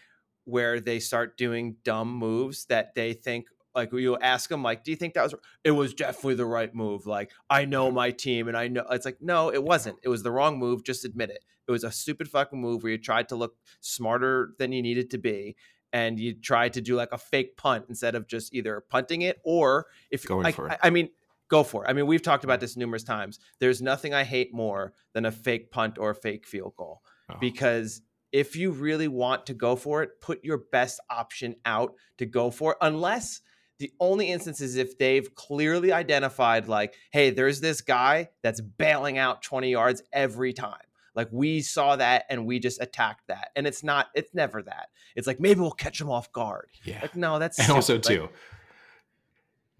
where 0.44 0.80
they 0.80 1.00
start 1.00 1.36
doing 1.36 1.76
dumb 1.84 2.14
moves 2.14 2.66
that 2.66 2.94
they 2.94 3.12
think 3.12 3.46
like 3.74 3.92
you 3.92 4.18
ask 4.18 4.50
them 4.50 4.62
like 4.62 4.82
do 4.82 4.90
you 4.90 4.96
think 4.96 5.14
that 5.14 5.22
was 5.22 5.34
it 5.62 5.70
was 5.70 5.94
definitely 5.94 6.34
the 6.34 6.44
right 6.44 6.74
move 6.74 7.06
like 7.06 7.30
i 7.48 7.64
know 7.64 7.88
my 7.88 8.10
team 8.10 8.48
and 8.48 8.56
i 8.56 8.66
know 8.66 8.84
it's 8.90 9.04
like 9.04 9.18
no 9.20 9.52
it 9.52 9.62
wasn't. 9.62 9.96
It 10.02 10.08
was 10.08 10.22
the 10.22 10.32
wrong 10.32 10.58
move 10.58 10.84
just 10.84 11.04
admit 11.04 11.30
it. 11.30 11.44
It 11.68 11.70
was 11.70 11.84
a 11.84 11.92
stupid 11.92 12.28
fucking 12.28 12.60
move 12.60 12.82
where 12.82 12.92
you 12.92 12.98
tried 12.98 13.28
to 13.28 13.36
look 13.36 13.54
smarter 13.80 14.54
than 14.58 14.72
you 14.72 14.82
needed 14.82 15.10
to 15.10 15.18
be 15.18 15.56
and 15.92 16.18
you 16.18 16.34
tried 16.34 16.72
to 16.74 16.80
do 16.80 16.96
like 16.96 17.12
a 17.12 17.18
fake 17.18 17.56
punt 17.56 17.86
instead 17.88 18.14
of 18.14 18.26
just 18.26 18.54
either 18.54 18.82
punting 18.88 19.22
it 19.22 19.38
or 19.44 19.86
if 20.10 20.24
Going 20.26 20.46
I, 20.46 20.52
for 20.52 20.68
it. 20.68 20.78
I, 20.82 20.88
I 20.88 20.90
mean 20.90 21.10
go 21.50 21.62
for 21.62 21.84
it 21.84 21.88
i 21.90 21.92
mean 21.92 22.06
we've 22.06 22.22
talked 22.22 22.44
about 22.44 22.60
this 22.60 22.76
numerous 22.76 23.02
times 23.02 23.38
there's 23.58 23.82
nothing 23.82 24.14
i 24.14 24.24
hate 24.24 24.54
more 24.54 24.92
than 25.12 25.26
a 25.26 25.30
fake 25.32 25.70
punt 25.70 25.98
or 25.98 26.10
a 26.10 26.14
fake 26.14 26.46
field 26.46 26.72
goal 26.76 27.02
Oh. 27.28 27.36
because 27.40 28.00
if 28.32 28.56
you 28.56 28.70
really 28.70 29.08
want 29.08 29.46
to 29.46 29.54
go 29.54 29.74
for 29.76 30.02
it, 30.04 30.20
put 30.20 30.44
your 30.44 30.58
best 30.72 31.00
option 31.10 31.54
out 31.64 31.94
to 32.18 32.26
go 32.26 32.50
for 32.52 32.72
it, 32.72 32.78
unless 32.80 33.40
the 33.78 33.92
only 33.98 34.30
instance 34.30 34.60
is 34.60 34.76
if 34.76 34.98
they've 34.98 35.34
clearly 35.34 35.92
identified, 35.92 36.68
like, 36.68 36.94
hey, 37.12 37.30
there's 37.30 37.60
this 37.60 37.80
guy 37.80 38.28
that's 38.42 38.60
bailing 38.60 39.18
out 39.18 39.42
20 39.42 39.70
yards 39.70 40.02
every 40.12 40.52
time. 40.52 40.78
Like 41.14 41.28
we 41.32 41.60
saw 41.60 41.96
that 41.96 42.24
and 42.30 42.46
we 42.46 42.58
just 42.60 42.80
attacked 42.80 43.26
that. 43.28 43.50
And 43.56 43.66
it's 43.66 43.82
not, 43.82 44.08
it's 44.14 44.32
never 44.34 44.62
that. 44.62 44.90
It's 45.16 45.26
like 45.26 45.40
maybe 45.40 45.60
we'll 45.60 45.70
catch 45.72 45.98
them 45.98 46.10
off 46.10 46.30
guard. 46.32 46.68
yeah. 46.84 47.00
Like, 47.02 47.16
no, 47.16 47.38
that's 47.40 47.58
and 47.58 47.70
also 47.70 48.00
stupid. 48.00 48.22
Like, 48.22 48.30
too 48.30 48.36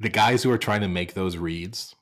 the 0.00 0.08
guys 0.08 0.42
who 0.42 0.50
are 0.50 0.58
trying 0.58 0.80
to 0.80 0.88
make 0.88 1.14
those 1.14 1.36
reads 1.36 1.94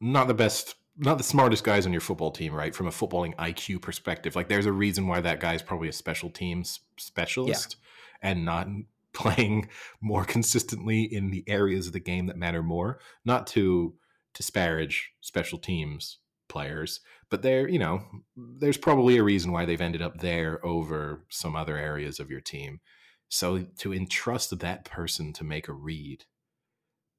not 0.00 0.28
the 0.28 0.34
best 0.34 0.74
not 0.96 1.18
the 1.18 1.24
smartest 1.24 1.64
guys 1.64 1.86
on 1.86 1.92
your 1.92 2.00
football 2.00 2.30
team 2.30 2.52
right 2.52 2.74
from 2.74 2.86
a 2.86 2.90
footballing 2.90 3.34
iq 3.36 3.80
perspective. 3.80 4.36
Like 4.36 4.48
there's 4.48 4.66
a 4.66 4.72
reason 4.72 5.06
why 5.06 5.20
that 5.20 5.40
guy's 5.40 5.62
probably 5.62 5.88
a 5.88 5.92
special 5.92 6.30
teams 6.30 6.80
specialist 6.98 7.76
and 8.22 8.44
not 8.44 8.68
playing 9.12 9.68
more 10.00 10.24
consistently 10.24 11.02
in 11.02 11.30
the 11.30 11.44
areas 11.46 11.86
of 11.86 11.92
the 11.92 12.00
game 12.00 12.26
that 12.26 12.36
matter 12.36 12.62
more. 12.62 12.98
Not 13.24 13.46
to 13.48 13.94
disparage 14.34 15.12
special 15.20 15.58
teams 15.58 16.18
players 16.48 17.00
but 17.30 17.42
there 17.42 17.66
you 17.68 17.78
know 17.78 18.02
there's 18.36 18.76
probably 18.76 19.16
a 19.16 19.22
reason 19.22 19.50
why 19.50 19.64
they've 19.64 19.80
ended 19.80 20.02
up 20.02 20.18
there 20.18 20.64
over 20.64 21.24
some 21.28 21.56
other 21.56 21.76
areas 21.76 22.20
of 22.20 22.30
your 22.30 22.40
team. 22.40 22.80
So 23.28 23.66
to 23.78 23.92
entrust 23.92 24.56
that 24.56 24.84
person 24.84 25.32
to 25.34 25.44
make 25.44 25.66
a 25.66 25.72
read 25.72 26.24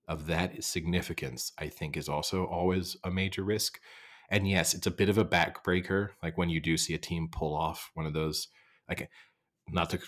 of 0.08 0.28
that 0.28 0.64
significance, 0.64 1.51
I 1.58 1.68
think 1.68 1.97
is 1.97 2.10
also 2.10 2.45
always 2.45 2.95
a 3.03 3.12
major 3.12 3.43
risk. 3.43 3.80
And 4.30 4.47
yes, 4.47 4.74
it's 4.74 4.88
a 4.88 4.91
bit 4.91 5.10
of 5.10 5.18
a 5.18 5.26
backbreaker, 5.26 6.10
like 6.24 6.38
when 6.38 6.49
you 6.49 6.60
do 6.60 6.78
see 6.78 6.93
a 6.93 6.99
team 6.99 7.30
pull 7.32 7.56
off 7.56 7.91
one 7.93 8.06
of 8.06 8.14
those, 8.14 8.47
like 8.89 9.10
not 9.70 9.89
to 9.91 9.99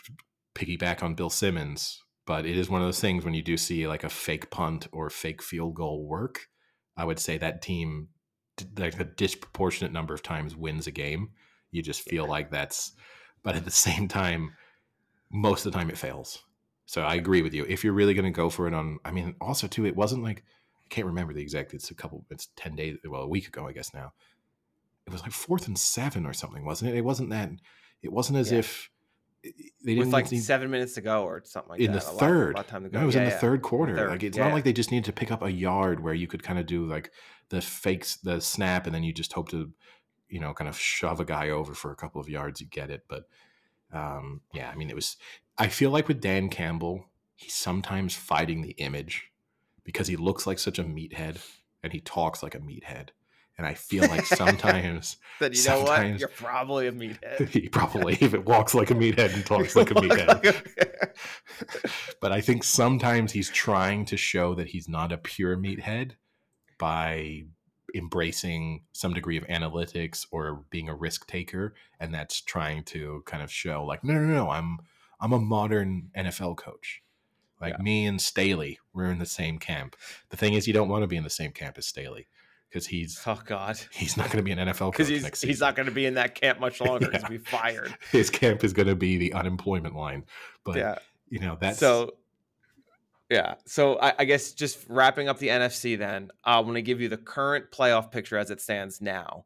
piggyback 0.55 1.03
on 1.03 1.15
Bill 1.15 1.29
Simmons, 1.29 2.03
but 2.25 2.45
it 2.45 2.57
is 2.57 2.69
one 2.69 2.81
of 2.81 2.87
those 2.87 2.99
things 2.99 3.23
when 3.23 3.33
you 3.33 3.41
do 3.41 3.57
see 3.57 3.87
like 3.87 4.03
a 4.03 4.09
fake 4.09 4.49
punt 4.49 4.87
or 4.91 5.09
fake 5.09 5.41
field 5.41 5.75
goal 5.75 6.07
work. 6.07 6.47
I 6.95 7.05
would 7.05 7.19
say 7.19 7.37
that 7.37 7.61
team, 7.61 8.09
like 8.77 8.99
a 8.99 9.03
disproportionate 9.03 9.93
number 9.93 10.13
of 10.13 10.23
times, 10.23 10.55
wins 10.55 10.87
a 10.87 10.91
game. 10.91 11.29
You 11.71 11.83
just 11.83 12.01
feel 12.01 12.27
like 12.27 12.49
that's, 12.49 12.93
but 13.43 13.55
at 13.55 13.65
the 13.65 13.71
same 13.71 14.07
time, 14.07 14.53
most 15.31 15.65
of 15.65 15.71
the 15.71 15.77
time 15.77 15.89
it 15.89 15.97
fails. 15.97 16.43
So 16.87 17.03
I 17.03 17.13
agree 17.15 17.41
with 17.43 17.53
you. 17.53 17.65
If 17.67 17.83
you're 17.83 17.93
really 17.93 18.13
going 18.15 18.25
to 18.25 18.31
go 18.35 18.49
for 18.49 18.67
it 18.67 18.73
on, 18.73 18.97
I 19.05 19.11
mean, 19.11 19.35
also 19.39 19.67
too, 19.67 19.85
it 19.85 19.95
wasn't 19.95 20.23
like 20.23 20.43
I 20.85 20.87
can't 20.89 21.05
remember 21.05 21.33
the 21.33 21.41
exact. 21.41 21.73
It's 21.73 21.91
a 21.91 21.93
couple. 21.93 22.25
It's 22.31 22.47
ten 22.55 22.75
days. 22.75 22.97
Well, 23.07 23.21
a 23.21 23.27
week 23.27 23.47
ago, 23.47 23.67
I 23.67 23.73
guess 23.73 23.93
now. 23.93 24.13
It 25.05 25.11
was 25.13 25.21
like 25.21 25.31
fourth 25.31 25.67
and 25.67 25.77
seven 25.77 26.25
or 26.25 26.33
something, 26.33 26.65
wasn't 26.65 26.91
it? 26.91 26.97
It 26.97 27.05
wasn't 27.05 27.29
that. 27.29 27.51
It 28.01 28.11
wasn't 28.11 28.39
as 28.39 28.51
Yeah. 28.51 28.59
if 28.59 28.89
they 29.43 29.51
With 29.95 29.97
didn't 29.99 30.11
like 30.11 30.31
need- 30.31 30.39
seven 30.39 30.69
minutes 30.71 30.93
to 30.95 31.01
go 31.01 31.23
or 31.23 31.41
something 31.45 31.69
like 31.71 31.79
in 31.81 31.91
that. 31.91 32.01
the 32.03 32.09
a 32.09 32.11
lot- 32.11 32.19
third. 32.19 32.53
a 32.53 32.57
lot 32.57 32.65
of 32.65 32.71
time 32.71 32.83
to 32.83 32.89
go. 32.89 32.97
No, 32.97 33.03
it 33.03 33.05
was 33.07 33.15
Yeah, 33.15 33.21
in 33.21 33.27
the 33.27 33.33
yeah. 33.35 33.39
third 33.39 33.61
quarter. 33.61 33.95
third. 33.95 34.09
Like 34.09 34.23
it's 34.23 34.37
Yeah, 34.37 34.45
not 34.45 34.53
like 34.53 34.63
they 34.63 34.73
just 34.73 34.91
needed 34.91 35.05
to 35.05 35.13
pick 35.13 35.31
up 35.31 35.41
a 35.43 35.51
yard 35.51 36.01
where 36.01 36.13
you 36.13 36.27
could 36.27 36.43
kind 36.43 36.57
of 36.59 36.65
do 36.65 36.85
like 36.85 37.11
the 37.49 37.61
fakes, 37.61 38.15
the 38.17 38.39
snap, 38.41 38.85
and 38.85 38.93
then 38.95 39.03
you 39.03 39.13
just 39.13 39.33
hope 39.33 39.49
to, 39.49 39.71
you 40.29 40.39
know, 40.39 40.53
kind 40.53 40.67
of 40.69 40.77
shove 40.77 41.19
a 41.21 41.25
guy 41.25 41.49
over 41.49 41.73
for 41.73 41.91
a 41.91 41.95
couple 41.95 42.19
of 42.19 42.27
yards. 42.29 42.59
You 42.61 42.67
get 42.67 42.89
it, 42.89 43.03
but 43.07 43.29
um, 43.93 44.41
yeah, 44.53 44.69
I 44.69 44.75
mean, 44.75 44.89
it 44.89 44.95
was. 44.95 45.17
I 45.57 45.67
feel 45.67 45.89
like 45.89 46.07
with 46.07 46.21
Dan 46.21 46.49
Campbell, 46.49 47.05
he's 47.35 47.53
sometimes 47.53 48.15
fighting 48.15 48.61
the 48.61 48.71
image 48.71 49.31
because 49.83 50.07
he 50.07 50.15
looks 50.15 50.45
like 50.45 50.59
such 50.59 50.77
a 50.77 50.83
meathead 50.83 51.37
and 51.81 51.93
he 51.93 51.99
talks 51.99 52.43
like 52.43 52.55
a 52.55 52.59
meathead, 52.59 53.09
and 53.57 53.65
I 53.65 53.73
feel 53.73 54.07
like 54.07 54.25
sometimes 54.25 55.17
Then 55.39 55.53
you 55.53 55.63
know 55.65 55.83
what? 55.83 56.19
You're 56.19 56.29
probably 56.29 56.87
a 56.87 56.91
meathead. 56.91 57.49
he 57.49 57.69
probably 57.69 58.17
even 58.21 58.43
walks 58.45 58.73
like 58.73 58.91
a 58.91 58.95
meathead 58.95 59.33
and 59.33 59.45
talks 59.45 59.75
like 59.75 59.91
a 59.91 59.95
meathead 59.95 61.13
but 62.21 62.31
I 62.31 62.41
think 62.41 62.63
sometimes 62.63 63.31
he's 63.31 63.49
trying 63.49 64.05
to 64.05 64.17
show 64.17 64.55
that 64.55 64.67
he's 64.67 64.87
not 64.87 65.11
a 65.11 65.17
pure 65.17 65.57
meathead 65.57 66.13
by 66.77 67.43
embracing 67.95 68.83
some 68.91 69.13
degree 69.13 69.37
of 69.37 69.43
analytics 69.47 70.25
or 70.31 70.63
being 70.69 70.89
a 70.89 70.95
risk 70.95 71.27
taker, 71.27 71.73
and 71.99 72.13
that's 72.13 72.41
trying 72.41 72.83
to 72.85 73.23
kind 73.25 73.43
of 73.43 73.51
show 73.51 73.83
like, 73.85 74.03
no, 74.03 74.13
no, 74.13 74.21
no, 74.21 74.49
I'm 74.49 74.79
I'm 75.19 75.33
a 75.33 75.39
modern 75.39 76.09
NFL 76.17 76.57
coach. 76.57 77.01
Like 77.59 77.73
Yeah. 77.77 77.83
me 77.83 78.05
and 78.05 78.21
Staley, 78.21 78.79
we're 78.93 79.09
in 79.09 79.17
the 79.19 79.25
same 79.25 79.57
camp. 79.57 79.95
The 80.29 80.37
thing 80.37 80.53
is, 80.53 80.67
you 80.67 80.73
don't 80.73 80.89
want 80.89 81.01
to 81.03 81.07
be 81.07 81.17
in 81.17 81.23
the 81.23 81.29
same 81.29 81.51
camp 81.51 81.77
as 81.77 81.87
Staley 81.87 82.27
because 82.69 82.85
he's 82.87 83.19
oh 83.25 83.41
God. 83.45 83.79
he's 83.91 84.15
not 84.17 84.27
going 84.27 84.37
to 84.37 84.43
be 84.43 84.51
an 84.51 84.59
NFL 84.59 84.77
coach 84.79 84.91
Because 84.93 85.07
he's 85.07 85.23
next 85.23 85.41
he's 85.41 85.59
not 85.61 85.75
going 85.75 85.87
to 85.87 85.91
be 85.91 86.05
in 86.05 86.13
that 86.15 86.35
camp 86.35 86.59
much 86.59 86.79
longer. 86.81 87.05
He's 87.11 87.21
Yeah. 87.21 87.27
going 87.29 87.39
to 87.39 87.43
be 87.45 87.49
fired. 87.49 87.97
His 88.11 88.29
camp 88.29 88.63
is 88.63 88.73
going 88.73 88.87
to 88.89 88.95
be 88.95 89.17
the 89.17 89.33
unemployment 89.33 89.95
line. 89.95 90.25
But 90.63 90.75
yeah. 90.77 90.95
you 91.29 91.39
know 91.39 91.57
that's 91.59 91.79
so 91.79 92.13
yeah 93.29 93.55
so 93.65 93.99
I, 93.99 94.13
I 94.19 94.25
guess 94.25 94.53
just 94.53 94.85
wrapping 94.87 95.27
up 95.27 95.39
the 95.39 95.49
nfc 95.49 95.97
then 95.97 96.29
i'm 96.43 96.63
going 96.63 96.75
to 96.75 96.81
give 96.81 97.01
you 97.01 97.09
the 97.09 97.17
current 97.17 97.71
playoff 97.71 98.11
picture 98.11 98.37
as 98.37 98.51
it 98.51 98.61
stands 98.61 99.01
now 99.01 99.45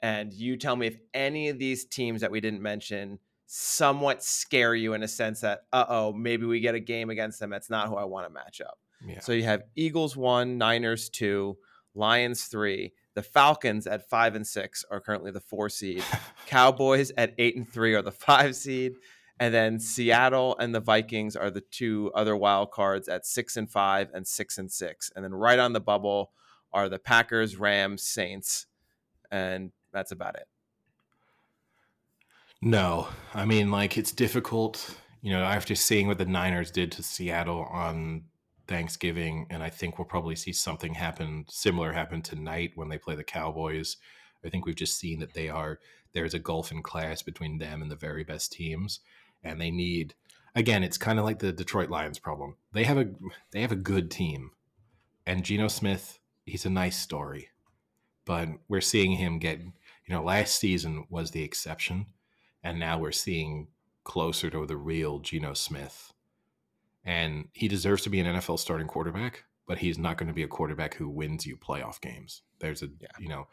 and 0.00 0.32
you 0.32 0.56
tell 0.56 0.76
me 0.76 0.86
if 0.86 0.98
any 1.12 1.48
of 1.48 1.58
these 1.58 1.84
teams 1.84 2.20
that 2.20 2.30
we 2.30 2.40
didn't 2.40 2.62
mention 2.62 3.18
somewhat 3.46 4.22
scare 4.22 4.74
you 4.74 4.92
in 4.92 5.02
a 5.02 5.08
sense 5.08 5.40
that 5.40 5.62
uh-oh 5.72 6.12
maybe 6.12 6.46
we 6.46 6.60
get 6.60 6.74
a 6.74 6.80
game 6.80 7.10
against 7.10 7.40
them 7.40 7.50
that's 7.50 7.70
not 7.70 7.88
who 7.88 7.96
i 7.96 8.04
want 8.04 8.26
to 8.26 8.32
match 8.32 8.60
up 8.60 8.78
yeah. 9.06 9.20
so 9.20 9.32
you 9.32 9.44
have 9.44 9.62
eagles 9.74 10.16
one 10.16 10.58
niners 10.58 11.08
two 11.08 11.56
lions 11.94 12.44
three 12.44 12.92
the 13.14 13.22
falcons 13.22 13.86
at 13.88 14.08
five 14.08 14.36
and 14.36 14.46
six 14.46 14.84
are 14.90 15.00
currently 15.00 15.30
the 15.30 15.40
four 15.40 15.68
seed 15.68 16.04
Cowboys 16.48 17.12
at 17.18 17.34
eight 17.36 17.56
and 17.56 17.70
three 17.70 17.94
are 17.94 18.00
the 18.00 18.10
five 18.10 18.56
seed, 18.56 18.94
and 19.40 19.54
then 19.54 19.78
Seattle 19.78 20.56
and 20.58 20.74
the 20.74 20.80
Vikings 20.80 21.36
are 21.36 21.50
the 21.50 21.60
two 21.60 22.10
other 22.14 22.36
wild 22.36 22.70
cards 22.70 23.08
at 23.08 23.26
six 23.26 23.56
and 23.56 23.70
five 23.70 24.10
and 24.12 24.26
six 24.26 24.58
and 24.58 24.70
six, 24.70 25.12
and 25.14 25.24
then 25.24 25.34
right 25.34 25.58
on 25.58 25.72
the 25.72 25.80
bubble 25.80 26.32
are 26.72 26.88
the 26.88 26.98
Packers, 26.98 27.56
Rams, 27.56 28.02
Saints, 28.02 28.66
and 29.30 29.72
that's 29.92 30.12
about 30.12 30.36
it. 30.36 30.46
No, 32.60 33.08
I 33.34 33.44
mean, 33.44 33.70
like 33.70 33.96
it's 33.96 34.12
difficult, 34.12 34.96
you 35.22 35.32
know, 35.32 35.44
after 35.44 35.74
seeing 35.74 36.08
what 36.08 36.18
the 36.18 36.24
Niners 36.24 36.70
did 36.70 36.90
to 36.92 37.02
Seattle 37.02 37.68
on 37.70 38.24
Thanksgiving, 38.66 39.46
and 39.48 39.62
I 39.62 39.70
think 39.70 39.98
we'll 39.98 40.04
probably 40.06 40.34
see 40.34 40.52
something 40.52 40.94
happen 40.94 41.44
similar 41.48 41.92
happen 41.92 42.20
tonight 42.20 42.72
when 42.74 42.88
they 42.88 42.98
play 42.98 43.14
the 43.14 43.24
Cowboys. 43.24 43.96
I 44.44 44.50
think 44.50 44.66
we've 44.66 44.74
just 44.74 44.98
seen 44.98 45.20
that 45.20 45.34
they 45.34 45.48
are 45.48 45.78
there's 46.12 46.34
a 46.34 46.38
gulf 46.38 46.72
in 46.72 46.82
class 46.82 47.22
between 47.22 47.58
them 47.58 47.82
and 47.82 47.90
the 47.90 47.96
very 47.96 48.24
best 48.24 48.52
teams, 48.52 49.00
and 49.42 49.60
they 49.60 49.70
need 49.70 50.14
again. 50.54 50.82
It's 50.84 50.98
kind 50.98 51.18
of 51.18 51.24
like 51.24 51.38
the 51.38 51.52
Detroit 51.52 51.90
Lions 51.90 52.18
problem. 52.18 52.56
They 52.72 52.84
have 52.84 52.98
a 52.98 53.06
they 53.52 53.60
have 53.60 53.72
a 53.72 53.76
good 53.76 54.10
team, 54.10 54.50
and 55.26 55.44
Geno 55.44 55.68
Smith, 55.68 56.18
he's 56.44 56.66
a 56.66 56.70
nice 56.70 56.98
story, 56.98 57.48
but 58.24 58.48
we're 58.68 58.80
seeing 58.80 59.12
him 59.12 59.38
get. 59.38 59.60
You 59.60 60.14
know, 60.14 60.22
last 60.22 60.54
season 60.58 61.04
was 61.10 61.32
the 61.32 61.42
exception 61.42 62.06
and 62.62 62.80
now 62.80 62.98
we're 62.98 63.12
seeing 63.12 63.68
closer 64.04 64.48
to 64.50 64.64
the 64.66 64.76
real 64.76 65.18
Geno 65.18 65.52
Smith. 65.54 66.12
And 67.04 67.48
he 67.52 67.68
deserves 67.68 68.02
to 68.04 68.10
be 68.10 68.20
an 68.20 68.26
NFL 68.36 68.58
starting 68.58 68.86
quarterback, 68.86 69.44
but 69.66 69.78
he's 69.78 69.98
not 69.98 70.16
going 70.16 70.28
to 70.28 70.34
be 70.34 70.42
a 70.42 70.48
quarterback 70.48 70.94
who 70.94 71.08
wins 71.08 71.46
you 71.46 71.56
playoff 71.56 72.00
games. 72.00 72.42
There's 72.58 72.82
a, 72.82 72.88
Yeah. 73.00 73.08
you 73.18 73.28
know, 73.28 73.48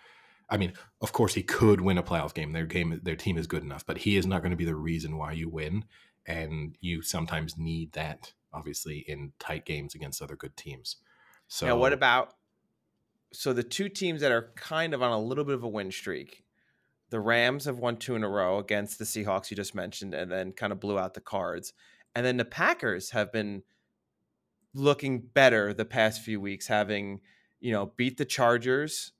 I 0.49 0.57
mean, 0.57 0.73
of 1.01 1.11
course 1.11 1.33
he 1.33 1.43
could 1.43 1.81
win 1.81 1.97
a 1.97 2.03
playoff 2.03 2.33
game. 2.33 2.51
Their 2.51 2.65
game, 2.65 2.99
their 3.03 3.15
team 3.15 3.37
is 3.37 3.47
good 3.47 3.63
enough, 3.63 3.85
but 3.85 3.99
he 3.99 4.15
is 4.15 4.25
not 4.25 4.41
going 4.41 4.51
to 4.51 4.57
be 4.57 4.65
the 4.65 4.75
reason 4.75 5.17
why 5.17 5.31
you 5.31 5.49
win. 5.49 5.85
And 6.25 6.75
you 6.81 7.01
sometimes 7.01 7.57
need 7.57 7.93
that, 7.93 8.33
obviously, 8.53 9.05
in 9.07 9.33
tight 9.39 9.65
games 9.65 9.93
against 9.93 10.21
other 10.21 10.35
good 10.35 10.57
teams. 10.57 10.97
So 11.47 11.67
now, 11.67 11.77
what 11.77 11.93
about 11.93 12.33
so 13.31 13.53
the 13.53 13.63
two 13.63 13.89
teams 13.89 14.21
that 14.21 14.31
are 14.31 14.51
kind 14.55 14.93
of 14.93 15.03
on 15.03 15.11
a 15.11 15.19
little 15.19 15.43
bit 15.43 15.55
of 15.55 15.63
a 15.63 15.67
win 15.67 15.91
streak? 15.91 16.43
The 17.11 17.19
Rams 17.19 17.65
have 17.65 17.77
won 17.77 17.97
two 17.97 18.15
in 18.15 18.23
a 18.23 18.29
row 18.29 18.57
against 18.57 18.97
the 18.97 19.05
Seahawks 19.05 19.51
you 19.51 19.57
just 19.57 19.75
mentioned, 19.75 20.15
and 20.15 20.31
then 20.31 20.51
kind 20.51 20.73
of 20.73 20.79
blew 20.79 20.97
out 20.97 21.13
the 21.13 21.21
Cards. 21.21 21.73
And 22.15 22.25
then 22.25 22.37
the 22.37 22.45
Packers 22.45 23.11
have 23.11 23.31
been 23.31 23.61
looking 24.73 25.19
better 25.19 25.73
the 25.73 25.85
past 25.85 26.21
few 26.21 26.41
weeks, 26.41 26.67
having 26.67 27.21
you 27.59 27.71
know 27.71 27.93
beat 27.97 28.17
the 28.17 28.25
Chargers, 28.25 29.11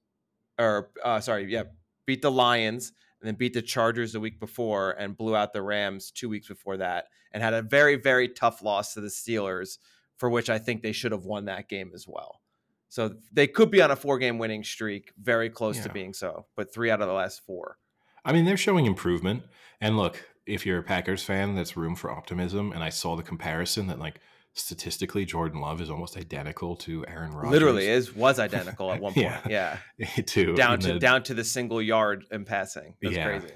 or 0.57 0.91
uh, 1.03 1.19
sorry, 1.19 1.51
yeah, 1.51 1.63
beat 2.05 2.21
the 2.21 2.31
Lions, 2.31 2.91
and 3.21 3.27
then 3.27 3.35
beat 3.35 3.53
the 3.53 3.61
Chargers 3.61 4.13
the 4.13 4.19
week 4.19 4.39
before, 4.39 4.91
and 4.91 5.17
blew 5.17 5.35
out 5.35 5.53
the 5.53 5.61
Rams 5.61 6.11
two 6.11 6.29
weeks 6.29 6.47
before 6.47 6.77
that, 6.77 7.05
and 7.31 7.41
had 7.41 7.53
a 7.53 7.61
very 7.61 7.95
very 7.95 8.29
tough 8.29 8.61
loss 8.61 8.93
to 8.93 9.01
the 9.01 9.07
Steelers, 9.07 9.77
for 10.17 10.29
which 10.29 10.49
I 10.49 10.59
think 10.59 10.81
they 10.81 10.91
should 10.91 11.11
have 11.11 11.25
won 11.25 11.45
that 11.45 11.69
game 11.69 11.91
as 11.93 12.07
well. 12.07 12.41
So 12.89 13.15
they 13.33 13.47
could 13.47 13.71
be 13.71 13.81
on 13.81 13.91
a 13.91 13.95
four 13.95 14.17
game 14.19 14.37
winning 14.37 14.63
streak, 14.63 15.11
very 15.21 15.49
close 15.49 15.79
to 15.79 15.89
being 15.89 16.13
so, 16.13 16.45
but 16.55 16.73
three 16.73 16.89
out 16.89 17.01
of 17.01 17.07
the 17.07 17.13
last 17.13 17.45
four. 17.45 17.77
I 18.23 18.31
mean, 18.31 18.45
they're 18.45 18.55
showing 18.55 18.85
improvement. 18.85 19.43
And 19.81 19.97
look, 19.97 20.23
if 20.45 20.65
you're 20.65 20.79
a 20.79 20.83
Packers 20.83 21.21
fan, 21.21 21.55
that's 21.55 21.75
room 21.75 21.95
for 21.95 22.09
optimism. 22.09 22.71
And 22.71 22.83
I 22.83 22.89
saw 22.89 23.17
the 23.17 23.23
comparison 23.23 23.87
that, 23.87 23.99
like, 23.99 24.21
statistically, 24.55 25.25
Jordan 25.25 25.61
Love 25.61 25.81
is 25.81 25.89
almost 25.89 26.17
identical 26.17 26.75
to 26.77 27.05
Aaron 27.07 27.31
Rodgers. 27.31 27.51
Literally 27.51 27.87
is 27.87 28.15
was 28.15 28.39
identical 28.47 28.91
at 28.91 28.99
one 29.01 29.13
point. 29.13 29.25
Yeah. 29.47 29.77
yeah. 29.97 30.07
to 30.25 30.55
Down 30.55 30.79
to 30.79 30.93
the- 30.93 30.99
down 30.99 31.23
to 31.23 31.33
the 31.33 31.43
single 31.43 31.81
yard 31.81 32.25
in 32.31 32.45
passing. 32.45 32.95
That's 33.01 33.15
Yeah. 33.15 33.25
crazy. 33.25 33.53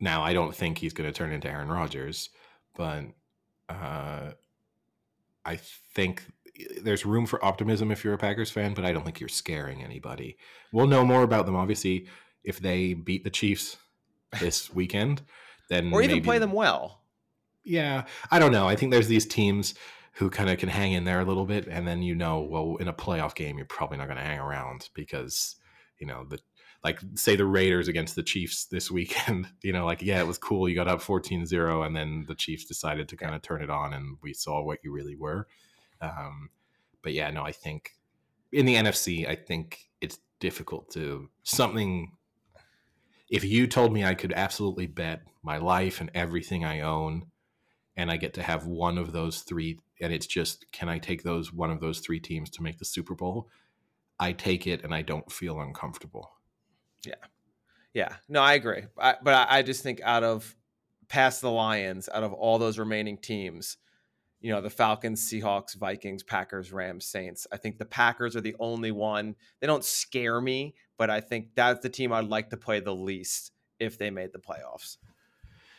Now, 0.00 0.22
I 0.22 0.32
don't 0.32 0.54
think 0.54 0.78
he's 0.78 0.92
going 0.92 1.10
to 1.10 1.16
turn 1.16 1.32
into 1.32 1.48
Aaron 1.50 1.68
Rodgers, 1.68 2.30
but 2.76 3.04
uh, 3.68 4.30
I 5.44 5.56
think 5.94 6.22
there's 6.82 7.04
room 7.04 7.26
for 7.26 7.44
optimism 7.44 7.90
if 7.90 8.04
you're 8.04 8.14
a 8.14 8.18
Packers 8.18 8.50
fan, 8.50 8.74
but 8.74 8.84
I 8.84 8.92
don't 8.92 9.04
think 9.04 9.18
you're 9.18 9.28
scaring 9.28 9.82
anybody. 9.82 10.36
We'll 10.72 10.86
know 10.86 11.04
more 11.04 11.22
about 11.24 11.46
them, 11.46 11.56
obviously, 11.56 12.06
if 12.44 12.60
they 12.60 12.94
beat 12.94 13.24
the 13.24 13.30
Chiefs 13.30 13.76
this 14.40 14.72
weekend. 14.74 15.22
Then 15.68 15.92
Or 15.92 16.00
even 16.00 16.16
maybe- 16.16 16.24
play 16.24 16.38
them 16.38 16.52
well. 16.52 17.02
Yeah, 17.64 18.04
I 18.30 18.38
don't 18.38 18.52
know. 18.52 18.66
I 18.68 18.76
think 18.76 18.92
there's 18.92 19.08
these 19.08 19.26
teams 19.26 19.74
who 20.18 20.30
kind 20.30 20.50
of 20.50 20.58
can 20.58 20.68
hang 20.68 20.92
in 20.92 21.04
there 21.04 21.20
a 21.20 21.24
little 21.24 21.44
bit, 21.44 21.68
and 21.68 21.86
then 21.86 22.02
you 22.02 22.12
know, 22.12 22.40
well, 22.40 22.76
in 22.80 22.88
a 22.88 22.92
playoff 22.92 23.36
game, 23.36 23.56
you're 23.56 23.66
probably 23.66 23.96
not 23.98 24.08
going 24.08 24.18
to 24.18 24.24
hang 24.24 24.40
around 24.40 24.88
because 24.92 25.54
you 26.00 26.08
know 26.08 26.24
the 26.28 26.40
like 26.82 26.98
say 27.14 27.36
the 27.36 27.44
Raiders 27.44 27.86
against 27.86 28.16
the 28.16 28.24
Chiefs 28.24 28.64
this 28.64 28.90
weekend. 28.90 29.46
You 29.62 29.72
know, 29.72 29.86
like 29.86 30.02
yeah, 30.02 30.18
it 30.18 30.26
was 30.26 30.36
cool. 30.36 30.68
You 30.68 30.74
got 30.74 30.88
up 30.88 31.00
14-0, 31.00 31.86
and 31.86 31.94
then 31.94 32.24
the 32.26 32.34
Chiefs 32.34 32.64
decided 32.64 33.08
to 33.08 33.16
kind 33.16 33.36
of 33.36 33.42
turn 33.42 33.62
it 33.62 33.70
on, 33.70 33.94
and 33.94 34.16
we 34.20 34.34
saw 34.34 34.60
what 34.60 34.80
you 34.82 34.90
really 34.90 35.14
were. 35.14 35.46
Um, 36.00 36.50
but 37.02 37.12
yeah, 37.12 37.30
no, 37.30 37.44
I 37.44 37.52
think 37.52 37.92
in 38.50 38.66
the 38.66 38.74
NFC, 38.74 39.28
I 39.28 39.36
think 39.36 39.88
it's 40.00 40.18
difficult 40.40 40.90
to 40.92 41.28
something. 41.44 42.10
If 43.30 43.44
you 43.44 43.68
told 43.68 43.92
me 43.92 44.04
I 44.04 44.14
could 44.14 44.32
absolutely 44.32 44.86
bet 44.86 45.22
my 45.44 45.58
life 45.58 46.00
and 46.00 46.10
everything 46.12 46.64
I 46.64 46.80
own, 46.80 47.26
and 47.96 48.10
I 48.10 48.16
get 48.16 48.34
to 48.34 48.42
have 48.42 48.66
one 48.66 48.98
of 48.98 49.12
those 49.12 49.40
three, 49.42 49.78
and 50.00 50.12
it's 50.12 50.26
just 50.26 50.70
can 50.72 50.88
I 50.88 50.98
take 50.98 51.22
those 51.22 51.52
one 51.52 51.70
of 51.70 51.80
those 51.80 52.00
three 52.00 52.20
teams 52.20 52.50
to 52.50 52.62
make 52.62 52.78
the 52.78 52.84
Super 52.84 53.14
Bowl? 53.14 53.48
I 54.20 54.32
take 54.32 54.66
it, 54.66 54.82
and 54.84 54.94
I 54.94 55.02
don't 55.02 55.30
feel 55.30 55.60
uncomfortable. 55.60 56.32
Yeah, 57.04 57.14
Yeah. 57.94 58.16
no, 58.28 58.42
I 58.42 58.54
agree. 58.54 58.84
I, 58.98 59.16
but 59.22 59.34
I, 59.34 59.58
I 59.58 59.62
just 59.62 59.82
think 59.82 60.00
out 60.02 60.24
of 60.24 60.56
past 61.08 61.40
the 61.40 61.50
Lions, 61.50 62.08
out 62.12 62.22
of 62.24 62.32
all 62.32 62.58
those 62.58 62.78
remaining 62.78 63.18
teams, 63.18 63.76
you 64.40 64.52
know, 64.52 64.60
the 64.60 64.70
Falcons, 64.70 65.28
Seahawks, 65.28 65.76
Vikings, 65.76 66.22
Packers, 66.22 66.72
Rams, 66.72 67.06
Saints, 67.06 67.46
I 67.52 67.56
think 67.56 67.78
the 67.78 67.84
Packers 67.84 68.36
are 68.36 68.40
the 68.40 68.56
only 68.60 68.90
one. 68.92 69.36
They 69.60 69.66
don't 69.66 69.84
scare 69.84 70.40
me, 70.40 70.74
but 70.96 71.10
I 71.10 71.20
think 71.20 71.54
that's 71.54 71.80
the 71.80 71.88
team 71.88 72.12
I'd 72.12 72.26
like 72.28 72.50
to 72.50 72.56
play 72.56 72.80
the 72.80 72.94
least 72.94 73.52
if 73.80 73.98
they 73.98 74.10
made 74.10 74.32
the 74.32 74.38
playoffs. 74.38 74.98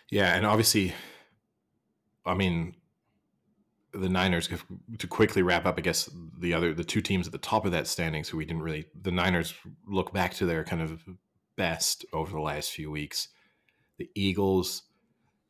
Yeah, 0.10 0.36
and 0.36 0.46
obviously, 0.46 0.94
I 2.26 2.34
mean, 2.34 2.76
the 3.94 4.10
Niners 4.10 4.50
to 4.98 5.08
quickly 5.08 5.42
wrap 5.42 5.66
up. 5.66 5.78
I 5.78 5.82
guess 5.82 6.10
the 6.38 6.54
other 6.54 6.74
the 6.74 6.84
two 6.84 7.02
teams 7.02 7.28
at 7.28 7.32
the 7.32 7.38
top 7.38 7.66
of 7.66 7.72
that 7.72 7.88
standing. 7.88 8.24
So 8.24 8.38
we 8.38 8.46
didn't 8.46 8.62
really 8.62 8.86
the 9.02 9.12
Niners 9.12 9.54
look 9.88 10.14
back 10.14 10.34
to 10.36 10.46
their 10.46 10.64
kind 10.64 10.82
of 10.82 11.04
best 11.56 12.06
over 12.14 12.32
the 12.32 12.42
last 12.42 12.72
few 12.72 12.92
weeks. 12.92 13.30
The 13.98 14.10
Eagles 14.16 14.84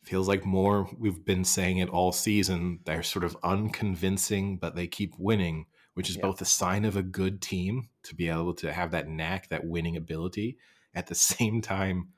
feels 0.03 0.27
like 0.27 0.45
more 0.45 0.89
we've 0.97 1.23
been 1.25 1.43
saying 1.43 1.77
it 1.77 1.89
all 1.89 2.11
season. 2.11 2.79
They're 2.85 3.03
sort 3.03 3.25
of 3.25 3.37
unconvincing, 3.43 4.57
but 4.57 4.75
they 4.75 4.87
keep 4.87 5.13
winning, 5.17 5.65
which 5.93 6.09
is 6.09 6.15
yeah. 6.15 6.23
both 6.23 6.41
a 6.41 6.45
sign 6.45 6.85
of 6.85 6.95
a 6.95 7.03
good 7.03 7.41
team 7.41 7.89
to 8.03 8.15
be 8.15 8.29
able 8.29 8.53
to 8.55 8.73
have 8.73 8.91
that 8.91 9.07
knack, 9.07 9.49
that 9.49 9.65
winning 9.65 9.97
ability. 9.97 10.57
At 10.95 11.07
the 11.07 11.15
same 11.15 11.61
time, 11.61 12.09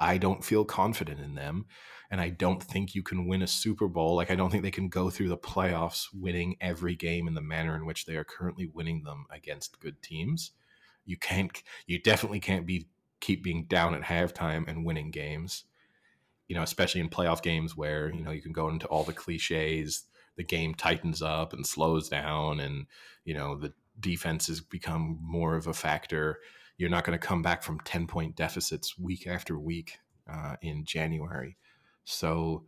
I 0.00 0.16
don't 0.16 0.44
feel 0.44 0.64
confident 0.64 1.20
in 1.20 1.34
them. 1.34 1.66
And 2.10 2.20
I 2.20 2.30
don't 2.30 2.62
think 2.62 2.94
you 2.94 3.02
can 3.02 3.26
win 3.26 3.42
a 3.42 3.46
Super 3.46 3.86
Bowl. 3.86 4.16
Like, 4.16 4.30
I 4.30 4.34
don't 4.34 4.50
think 4.50 4.62
they 4.62 4.70
can 4.70 4.88
go 4.88 5.10
through 5.10 5.28
the 5.28 5.36
playoffs 5.36 6.06
winning 6.12 6.56
every 6.60 6.94
game 6.94 7.28
in 7.28 7.34
the 7.34 7.42
manner 7.42 7.76
in 7.76 7.84
which 7.84 8.06
they 8.06 8.16
are 8.16 8.24
currently 8.24 8.66
winning 8.66 9.02
them 9.02 9.26
against 9.30 9.80
good 9.80 10.00
teams. 10.02 10.52
You 11.04 11.18
can't, 11.18 11.62
you 11.86 12.00
definitely 12.00 12.40
can't 12.40 12.66
be, 12.66 12.88
keep 13.20 13.42
being 13.42 13.64
down 13.64 13.94
at 13.94 14.02
halftime 14.02 14.66
and 14.68 14.86
winning 14.86 15.10
games. 15.10 15.64
You 16.48 16.56
know, 16.56 16.62
especially 16.62 17.02
in 17.02 17.10
playoff 17.10 17.42
games 17.42 17.76
where, 17.76 18.10
you 18.10 18.22
know, 18.22 18.30
you 18.30 18.40
can 18.40 18.52
go 18.52 18.70
into 18.70 18.86
all 18.86 19.04
the 19.04 19.12
cliches, 19.12 20.04
the 20.36 20.44
game 20.44 20.74
tightens 20.74 21.20
up 21.20 21.52
and 21.52 21.66
slows 21.66 22.08
down, 22.08 22.58
and, 22.60 22.86
you 23.26 23.34
know, 23.34 23.54
the 23.54 23.74
defenses 24.00 24.62
become 24.62 25.18
more 25.20 25.56
of 25.56 25.66
a 25.66 25.74
factor 25.74 26.38
you're 26.78 26.88
not 26.88 27.04
going 27.04 27.18
to 27.18 27.26
come 27.26 27.42
back 27.42 27.62
from 27.62 27.80
10 27.80 28.06
point 28.06 28.36
deficits 28.36 28.96
week 28.96 29.26
after 29.26 29.58
week 29.58 29.98
uh, 30.32 30.54
in 30.62 30.84
January. 30.84 31.56
So 32.10 32.64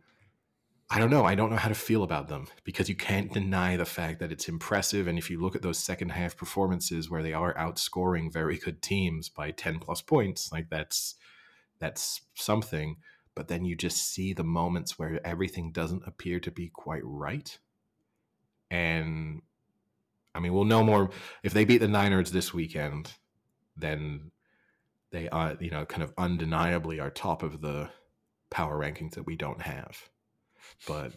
I 0.89 0.99
don't 0.99 1.09
know. 1.09 1.25
I 1.25 1.35
don't 1.35 1.49
know 1.49 1.55
how 1.55 1.69
to 1.69 1.75
feel 1.75 2.03
about 2.03 2.27
them 2.27 2.47
because 2.63 2.89
you 2.89 2.95
can't 2.95 3.33
deny 3.33 3.77
the 3.77 3.85
fact 3.85 4.19
that 4.19 4.31
it's 4.31 4.49
impressive. 4.49 5.07
And 5.07 5.17
if 5.17 5.29
you 5.29 5.39
look 5.39 5.55
at 5.55 5.61
those 5.61 5.79
second 5.79 6.09
half 6.09 6.35
performances 6.35 7.09
where 7.09 7.23
they 7.23 7.33
are 7.33 7.53
outscoring 7.55 8.31
very 8.31 8.57
good 8.57 8.81
teams 8.81 9.29
by 9.29 9.51
10 9.51 9.79
plus 9.79 10.01
points, 10.01 10.51
like 10.51 10.69
that's 10.69 11.15
that's 11.79 12.21
something. 12.35 12.97
But 13.33 13.47
then 13.47 13.65
you 13.65 13.75
just 13.75 14.13
see 14.13 14.33
the 14.33 14.43
moments 14.43 14.99
where 14.99 15.25
everything 15.25 15.71
doesn't 15.71 16.05
appear 16.05 16.39
to 16.41 16.51
be 16.51 16.69
quite 16.69 17.03
right. 17.03 17.57
And 18.69 19.41
I 20.35 20.39
mean, 20.39 20.53
we'll 20.53 20.65
know 20.65 20.83
more 20.83 21.09
if 21.41 21.53
they 21.53 21.65
beat 21.65 21.79
the 21.79 21.87
Niners 21.87 22.31
this 22.31 22.53
weekend 22.53 23.13
then 23.77 24.31
they 25.11 25.27
are, 25.29 25.57
you 25.59 25.71
know, 25.71 25.85
kind 25.85 26.03
of 26.03 26.13
undeniably 26.17 26.99
are 26.99 27.09
top 27.09 27.43
of 27.43 27.61
the 27.61 27.89
power 28.51 28.77
rankings 28.77 29.15
that 29.15 29.25
we 29.25 29.35
don't 29.35 29.61
have. 29.61 30.09
But 30.87 31.13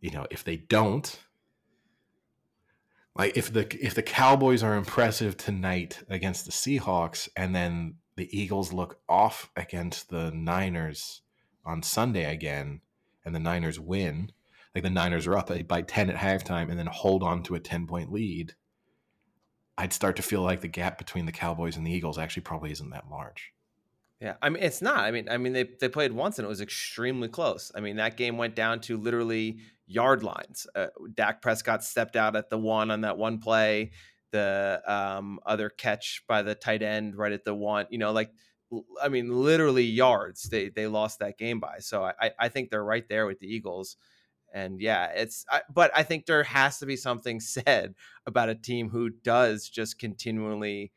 you 0.00 0.10
know, 0.10 0.26
if 0.30 0.42
they 0.42 0.56
don't, 0.56 1.18
like 3.14 3.36
if 3.36 3.52
the 3.52 3.66
if 3.84 3.94
the 3.94 4.02
Cowboys 4.02 4.62
are 4.62 4.76
impressive 4.76 5.36
tonight 5.36 6.02
against 6.08 6.44
the 6.44 6.52
Seahawks, 6.52 7.28
and 7.36 7.54
then 7.54 7.96
the 8.16 8.28
Eagles 8.36 8.72
look 8.72 9.00
off 9.08 9.50
against 9.56 10.10
the 10.10 10.30
Niners 10.32 11.22
on 11.64 11.82
Sunday 11.82 12.24
again, 12.24 12.80
and 13.24 13.34
the 13.34 13.40
Niners 13.40 13.78
win, 13.78 14.32
like 14.74 14.84
the 14.84 14.90
Niners 14.90 15.26
are 15.26 15.36
up 15.36 15.50
by 15.68 15.82
ten 15.82 16.10
at 16.10 16.16
halftime, 16.16 16.70
and 16.70 16.78
then 16.78 16.86
hold 16.86 17.22
on 17.22 17.42
to 17.44 17.54
a 17.54 17.60
ten 17.60 17.86
point 17.86 18.12
lead 18.12 18.54
I'd 19.78 19.92
start 19.92 20.16
to 20.16 20.22
feel 20.22 20.42
like 20.42 20.60
the 20.60 20.68
gap 20.68 20.98
between 20.98 21.24
the 21.24 21.32
Cowboys 21.32 21.76
and 21.76 21.86
the 21.86 21.92
Eagles 21.92 22.18
actually 22.18 22.42
probably 22.42 22.72
isn't 22.72 22.90
that 22.90 23.08
large. 23.08 23.52
Yeah, 24.20 24.34
I 24.42 24.48
mean 24.48 24.62
it's 24.62 24.82
not. 24.82 24.98
I 25.00 25.10
mean, 25.12 25.28
I 25.28 25.36
mean 25.36 25.52
they 25.52 25.64
they 25.80 25.88
played 25.88 26.12
once 26.12 26.38
and 26.38 26.44
it 26.46 26.48
was 26.48 26.60
extremely 26.60 27.28
close. 27.28 27.70
I 27.74 27.80
mean 27.80 27.96
that 27.96 28.16
game 28.16 28.36
went 28.36 28.56
down 28.56 28.80
to 28.82 28.96
literally 28.96 29.58
yard 29.86 30.22
lines. 30.24 30.66
Uh, 30.74 30.88
Dak 31.14 31.40
Prescott 31.40 31.84
stepped 31.84 32.16
out 32.16 32.34
at 32.34 32.50
the 32.50 32.58
one 32.58 32.90
on 32.90 33.02
that 33.02 33.16
one 33.16 33.38
play. 33.38 33.92
The 34.32 34.82
um, 34.86 35.38
other 35.46 35.70
catch 35.70 36.22
by 36.28 36.42
the 36.42 36.54
tight 36.54 36.82
end 36.82 37.16
right 37.16 37.32
at 37.32 37.44
the 37.44 37.54
one. 37.54 37.86
You 37.90 37.98
know, 37.98 38.10
like 38.12 38.32
I 39.00 39.08
mean, 39.08 39.30
literally 39.32 39.84
yards. 39.84 40.42
They 40.44 40.68
they 40.68 40.88
lost 40.88 41.20
that 41.20 41.38
game 41.38 41.60
by. 41.60 41.78
So 41.78 42.02
I 42.04 42.32
I 42.38 42.48
think 42.48 42.70
they're 42.70 42.84
right 42.84 43.08
there 43.08 43.26
with 43.26 43.38
the 43.38 43.46
Eagles 43.46 43.96
and 44.52 44.80
yeah, 44.80 45.06
it's 45.14 45.44
I, 45.50 45.62
but 45.72 45.90
I 45.94 46.02
think 46.02 46.26
there 46.26 46.42
has 46.42 46.78
to 46.78 46.86
be 46.86 46.96
something 46.96 47.40
said 47.42 47.94
about 48.26 48.48
a 48.48 48.54
team 48.54 48.88
who 48.90 49.10
does 49.10 49.68
just 49.68 49.98
continually 49.98 50.92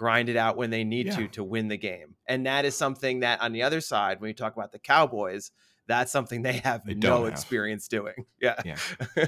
grind 0.00 0.30
it 0.30 0.36
out 0.36 0.56
when 0.56 0.70
they 0.70 0.82
need 0.82 1.04
yeah. 1.04 1.16
to 1.16 1.28
to 1.28 1.44
win 1.44 1.68
the 1.68 1.76
game. 1.76 2.14
And 2.26 2.46
that 2.46 2.64
is 2.64 2.74
something 2.74 3.20
that 3.20 3.42
on 3.42 3.52
the 3.52 3.62
other 3.62 3.82
side 3.82 4.18
when 4.18 4.28
you 4.28 4.34
talk 4.34 4.56
about 4.56 4.72
the 4.72 4.78
Cowboys, 4.78 5.50
that's 5.86 6.10
something 6.10 6.40
they 6.40 6.54
have 6.54 6.86
they 6.86 6.94
no 6.94 7.24
have. 7.24 7.32
experience 7.32 7.86
doing. 7.86 8.14
Yeah. 8.40 8.58
Yeah. 8.64 8.76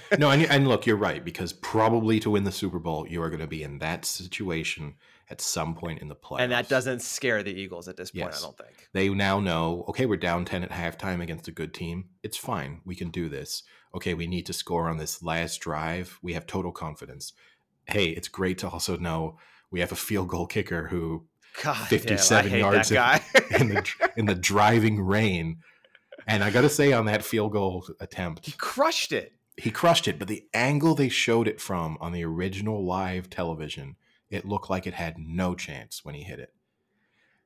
no, 0.18 0.30
and, 0.30 0.44
and 0.46 0.66
look, 0.66 0.86
you're 0.86 0.96
right 0.96 1.22
because 1.22 1.52
probably 1.52 2.18
to 2.20 2.30
win 2.30 2.44
the 2.44 2.52
Super 2.52 2.78
Bowl, 2.78 3.06
you 3.06 3.22
are 3.22 3.28
going 3.28 3.42
to 3.42 3.46
be 3.46 3.62
in 3.62 3.80
that 3.80 4.06
situation 4.06 4.94
at 5.28 5.42
some 5.42 5.74
point 5.74 6.00
in 6.00 6.08
the 6.08 6.16
playoffs. 6.16 6.40
And 6.40 6.52
that 6.52 6.70
doesn't 6.70 7.02
scare 7.02 7.42
the 7.42 7.52
Eagles 7.52 7.88
at 7.88 7.98
this 7.98 8.10
point, 8.10 8.30
yes. 8.32 8.42
I 8.42 8.46
don't 8.46 8.56
think. 8.56 8.88
They 8.94 9.10
now 9.10 9.38
know, 9.38 9.84
okay, 9.88 10.06
we're 10.06 10.16
down 10.16 10.46
10 10.46 10.62
at 10.62 10.70
halftime 10.70 11.22
against 11.22 11.46
a 11.46 11.52
good 11.52 11.74
team. 11.74 12.06
It's 12.22 12.38
fine. 12.38 12.80
We 12.86 12.94
can 12.94 13.10
do 13.10 13.28
this. 13.28 13.64
Okay, 13.94 14.14
we 14.14 14.26
need 14.26 14.46
to 14.46 14.54
score 14.54 14.88
on 14.88 14.96
this 14.96 15.22
last 15.22 15.60
drive. 15.60 16.18
We 16.22 16.32
have 16.32 16.46
total 16.46 16.72
confidence. 16.72 17.34
Hey, 17.84 18.06
it's 18.06 18.28
great 18.28 18.56
to 18.58 18.68
also 18.70 18.96
know 18.96 19.36
we 19.72 19.80
have 19.80 19.90
a 19.90 19.96
field 19.96 20.28
goal 20.28 20.46
kicker 20.46 20.86
who 20.86 21.26
God, 21.62 21.88
57 21.88 22.50
damn, 22.50 22.60
yards 22.60 22.90
in, 22.90 22.96
in, 23.60 23.68
the 23.68 24.10
in 24.16 24.26
the 24.26 24.34
driving 24.34 25.02
rain. 25.02 25.58
And 26.26 26.44
I 26.44 26.50
got 26.50 26.60
to 26.60 26.68
say 26.68 26.92
on 26.92 27.06
that 27.06 27.24
field 27.24 27.52
goal 27.52 27.86
attempt, 27.98 28.46
he 28.46 28.52
crushed 28.52 29.12
it. 29.12 29.32
He 29.56 29.70
crushed 29.70 30.08
it, 30.08 30.18
but 30.18 30.28
the 30.28 30.46
angle 30.54 30.94
they 30.94 31.08
showed 31.08 31.46
it 31.48 31.60
from 31.60 31.98
on 32.00 32.12
the 32.12 32.24
original 32.24 32.86
live 32.86 33.28
television 33.28 33.96
it 34.32 34.46
looked 34.46 34.70
like 34.70 34.86
it 34.86 34.94
had 34.94 35.18
no 35.18 35.54
chance 35.54 36.04
when 36.04 36.14
he 36.14 36.22
hit 36.22 36.40
it. 36.40 36.54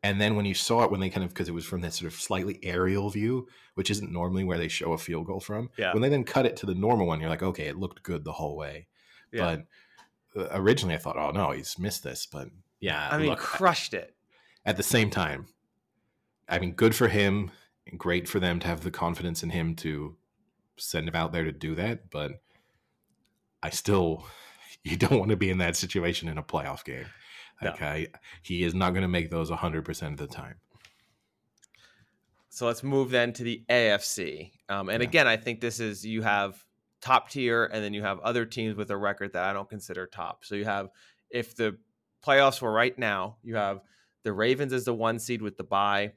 And 0.04 0.20
then 0.20 0.36
when 0.36 0.46
you 0.46 0.54
saw 0.54 0.84
it, 0.84 0.90
when 0.92 1.00
they 1.00 1.10
kind 1.10 1.24
of, 1.24 1.30
because 1.30 1.48
it 1.48 1.54
was 1.54 1.64
from 1.64 1.80
this 1.80 1.96
sort 1.96 2.12
of 2.12 2.18
slightly 2.18 2.60
aerial 2.62 3.10
view, 3.10 3.48
which 3.74 3.90
isn't 3.90 4.12
normally 4.12 4.44
where 4.44 4.56
they 4.56 4.68
show 4.68 4.92
a 4.92 4.98
field 4.98 5.26
goal 5.26 5.40
from. 5.40 5.68
Yeah. 5.76 5.92
When 5.92 6.00
they 6.00 6.08
then 6.08 6.22
cut 6.22 6.46
it 6.46 6.56
to 6.58 6.66
the 6.66 6.76
normal 6.76 7.08
one, 7.08 7.20
you're 7.20 7.28
like, 7.28 7.42
okay, 7.42 7.66
it 7.66 7.76
looked 7.76 8.04
good 8.04 8.22
the 8.22 8.32
whole 8.32 8.56
way. 8.56 8.86
Yeah. 9.32 9.40
But 9.40 9.66
originally 10.50 10.94
I 10.94 10.98
thought, 10.98 11.16
oh 11.16 11.30
no, 11.30 11.52
he's 11.52 11.78
missed 11.78 12.02
this. 12.02 12.26
But 12.26 12.48
yeah. 12.80 13.08
I 13.10 13.18
mean, 13.18 13.28
look, 13.28 13.38
crushed 13.38 13.94
it. 13.94 14.14
At 14.64 14.76
the 14.76 14.82
same 14.82 15.10
time, 15.10 15.46
I 16.48 16.58
mean, 16.58 16.72
good 16.72 16.94
for 16.94 17.08
him. 17.08 17.50
And 17.88 18.00
great 18.00 18.28
for 18.28 18.40
them 18.40 18.58
to 18.58 18.66
have 18.66 18.80
the 18.80 18.90
confidence 18.90 19.44
in 19.44 19.50
him 19.50 19.76
to 19.76 20.16
send 20.76 21.08
him 21.08 21.14
out 21.14 21.32
there 21.32 21.44
to 21.44 21.52
do 21.52 21.76
that. 21.76 22.10
But 22.10 22.40
I 23.62 23.70
still, 23.70 24.26
you 24.82 24.96
don't 24.96 25.18
want 25.18 25.30
to 25.30 25.36
be 25.36 25.50
in 25.50 25.58
that 25.58 25.76
situation 25.76 26.28
in 26.28 26.36
a 26.36 26.42
playoff 26.42 26.84
game. 26.84 27.06
Okay. 27.62 28.08
No. 28.12 28.18
He 28.42 28.64
is 28.64 28.74
not 28.74 28.90
going 28.90 29.02
to 29.02 29.08
make 29.08 29.30
those 29.30 29.50
100% 29.50 30.12
of 30.12 30.16
the 30.16 30.26
time. 30.26 30.56
So 32.48 32.66
let's 32.66 32.82
move 32.82 33.10
then 33.10 33.32
to 33.34 33.44
the 33.44 33.62
AFC. 33.68 34.50
Um, 34.68 34.88
and 34.88 35.02
yeah. 35.02 35.08
again, 35.08 35.26
I 35.26 35.36
think 35.36 35.60
this 35.60 35.78
is 35.78 36.04
you 36.04 36.22
have 36.22 36.65
top 37.06 37.30
tier 37.30 37.70
and 37.72 37.84
then 37.84 37.94
you 37.94 38.02
have 38.02 38.18
other 38.20 38.44
teams 38.44 38.76
with 38.76 38.90
a 38.90 38.96
record 38.96 39.32
that 39.32 39.44
I 39.44 39.52
don't 39.52 39.68
consider 39.68 40.06
top. 40.06 40.44
So 40.44 40.56
you 40.56 40.64
have, 40.64 40.88
if 41.30 41.54
the 41.54 41.78
playoffs 42.24 42.60
were 42.60 42.72
right 42.72 42.98
now, 42.98 43.36
you 43.44 43.54
have 43.54 43.80
the 44.24 44.32
Ravens 44.32 44.72
as 44.72 44.86
the 44.86 44.94
one 44.94 45.20
seed 45.20 45.40
with 45.40 45.56
the 45.56 45.62
bye, 45.62 46.12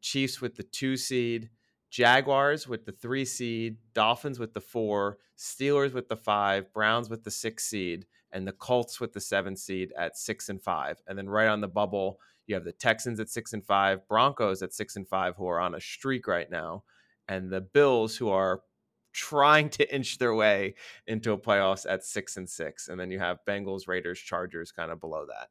Chiefs 0.00 0.40
with 0.40 0.56
the 0.56 0.64
two 0.64 0.96
seed, 0.96 1.48
Jaguars 1.90 2.66
with 2.66 2.84
the 2.84 2.90
three 2.90 3.24
seed, 3.24 3.76
Dolphins 3.94 4.40
with 4.40 4.52
the 4.52 4.60
four, 4.60 5.18
Steelers 5.38 5.92
with 5.92 6.08
the 6.08 6.16
five, 6.16 6.72
Browns 6.72 7.08
with 7.08 7.22
the 7.22 7.30
six 7.30 7.64
seed, 7.64 8.06
and 8.32 8.44
the 8.44 8.52
Colts 8.52 8.98
with 8.98 9.12
the 9.12 9.20
seven 9.20 9.54
seed 9.54 9.92
at 9.96 10.18
six 10.18 10.48
and 10.48 10.60
five. 10.60 11.00
And 11.06 11.16
then 11.16 11.28
right 11.28 11.46
on 11.46 11.60
the 11.60 11.68
bubble, 11.68 12.18
you 12.48 12.56
have 12.56 12.64
the 12.64 12.72
Texans 12.72 13.20
at 13.20 13.30
six 13.30 13.52
and 13.52 13.64
five, 13.64 14.08
Broncos 14.08 14.60
at 14.60 14.72
six 14.72 14.96
and 14.96 15.06
five, 15.06 15.36
who 15.36 15.46
are 15.46 15.60
on 15.60 15.76
a 15.76 15.80
streak 15.80 16.26
right 16.26 16.50
now, 16.50 16.82
and 17.28 17.48
the 17.48 17.60
Bills, 17.60 18.16
who 18.16 18.28
are 18.28 18.62
trying 19.12 19.68
to 19.70 19.94
inch 19.94 20.18
their 20.18 20.34
way 20.34 20.74
into 21.06 21.32
a 21.32 21.38
playoffs 21.38 21.86
at 21.88 22.04
six 22.04 22.36
and 22.36 22.48
six. 22.48 22.88
And 22.88 22.98
then 22.98 23.10
you 23.10 23.18
have 23.18 23.38
Bengals, 23.46 23.86
Raiders, 23.86 24.18
Chargers 24.18 24.72
kind 24.72 24.90
of 24.90 25.00
below 25.00 25.26
that. 25.26 25.48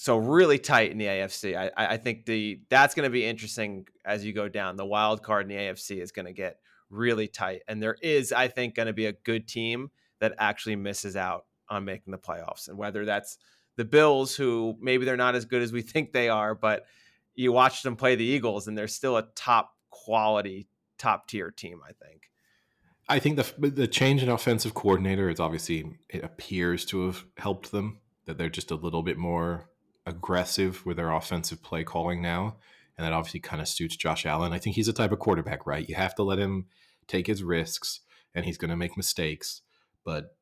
So 0.00 0.16
really 0.16 0.58
tight 0.58 0.92
in 0.92 0.96
the 0.96 1.04
AFC. 1.04 1.54
I, 1.54 1.70
I 1.76 1.96
think 1.98 2.24
the 2.24 2.62
that's 2.70 2.94
going 2.94 3.04
to 3.04 3.12
be 3.12 3.26
interesting 3.26 3.86
as 4.02 4.24
you 4.24 4.32
go 4.32 4.48
down. 4.48 4.76
The 4.76 4.86
wild 4.86 5.22
card 5.22 5.42
in 5.42 5.54
the 5.54 5.62
AFC 5.62 6.00
is 6.00 6.10
going 6.10 6.24
to 6.24 6.32
get 6.32 6.56
really 6.88 7.28
tight, 7.28 7.60
and 7.68 7.82
there 7.82 7.98
is, 8.00 8.32
I 8.32 8.48
think, 8.48 8.74
going 8.74 8.86
to 8.86 8.94
be 8.94 9.04
a 9.04 9.12
good 9.12 9.46
team 9.46 9.90
that 10.20 10.32
actually 10.38 10.76
misses 10.76 11.16
out 11.16 11.44
on 11.68 11.84
making 11.84 12.12
the 12.12 12.18
playoffs. 12.18 12.68
And 12.68 12.78
whether 12.78 13.04
that's 13.04 13.36
the 13.76 13.84
Bills, 13.84 14.34
who 14.34 14.74
maybe 14.80 15.04
they're 15.04 15.18
not 15.18 15.34
as 15.34 15.44
good 15.44 15.60
as 15.60 15.70
we 15.70 15.82
think 15.82 16.12
they 16.12 16.30
are, 16.30 16.54
but 16.54 16.86
you 17.34 17.52
watch 17.52 17.82
them 17.82 17.94
play 17.94 18.14
the 18.14 18.24
Eagles, 18.24 18.68
and 18.68 18.78
they're 18.78 18.88
still 18.88 19.18
a 19.18 19.28
top 19.34 19.74
quality, 19.90 20.66
top 21.00 21.26
tier 21.26 21.50
team. 21.50 21.80
I 21.84 21.92
think. 21.92 22.30
I 23.08 23.18
think 23.18 23.36
the 23.36 23.70
the 23.70 23.88
change 23.88 24.22
in 24.22 24.28
offensive 24.28 24.74
coordinator 24.74 25.28
is 25.28 25.40
obviously 25.40 25.96
it 26.08 26.22
appears 26.22 26.84
to 26.86 27.06
have 27.06 27.24
helped 27.36 27.72
them. 27.72 28.00
That 28.26 28.38
they're 28.38 28.48
just 28.48 28.70
a 28.70 28.76
little 28.76 29.02
bit 29.02 29.18
more 29.18 29.68
aggressive 30.06 30.84
with 30.86 30.96
their 30.96 31.10
offensive 31.10 31.62
play 31.62 31.82
calling 31.82 32.22
now, 32.22 32.58
and 32.96 33.04
that 33.04 33.12
obviously 33.12 33.40
kind 33.40 33.60
of 33.60 33.68
suits 33.68 33.96
Josh 33.96 34.26
Allen. 34.26 34.52
I 34.52 34.58
think 34.58 34.76
he's 34.76 34.88
a 34.88 34.92
type 34.92 35.10
of 35.10 35.18
quarterback, 35.18 35.66
right? 35.66 35.88
You 35.88 35.96
have 35.96 36.14
to 36.16 36.22
let 36.22 36.38
him 36.38 36.66
take 37.08 37.26
his 37.26 37.42
risks, 37.42 38.00
and 38.34 38.44
he's 38.44 38.58
going 38.58 38.70
to 38.70 38.76
make 38.76 38.96
mistakes, 38.96 39.62
but 40.04 40.36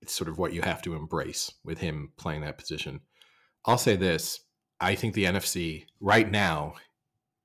it's 0.00 0.14
sort 0.14 0.28
of 0.28 0.38
what 0.38 0.52
you 0.52 0.62
have 0.62 0.82
to 0.82 0.94
embrace 0.94 1.52
with 1.64 1.78
him 1.78 2.12
playing 2.16 2.42
that 2.42 2.58
position. 2.58 3.00
I'll 3.64 3.78
say 3.78 3.96
this: 3.96 4.40
I 4.80 4.94
think 4.94 5.14
the 5.14 5.24
NFC 5.24 5.86
right 6.00 6.30
now, 6.30 6.74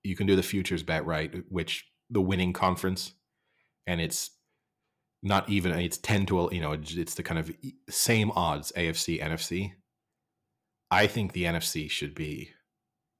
you 0.03 0.15
can 0.15 0.27
do 0.27 0.35
the 0.35 0.43
futures 0.43 0.83
bet 0.83 1.05
right, 1.05 1.33
which 1.49 1.85
the 2.09 2.21
winning 2.21 2.53
conference, 2.53 3.13
and 3.85 4.01
it's 4.01 4.31
not 5.23 5.49
even 5.49 5.77
it's 5.79 5.97
10 5.97 6.25
to 6.27 6.49
you 6.51 6.61
know 6.61 6.73
it's 6.73 7.15
the 7.15 7.23
kind 7.23 7.39
of 7.39 7.51
same 7.89 8.31
odds 8.31 8.71
afc 8.75 9.19
nfc 9.19 9.71
i 10.91 11.07
think 11.07 11.33
the 11.33 11.43
nfc 11.43 11.89
should 11.89 12.13
be 12.13 12.51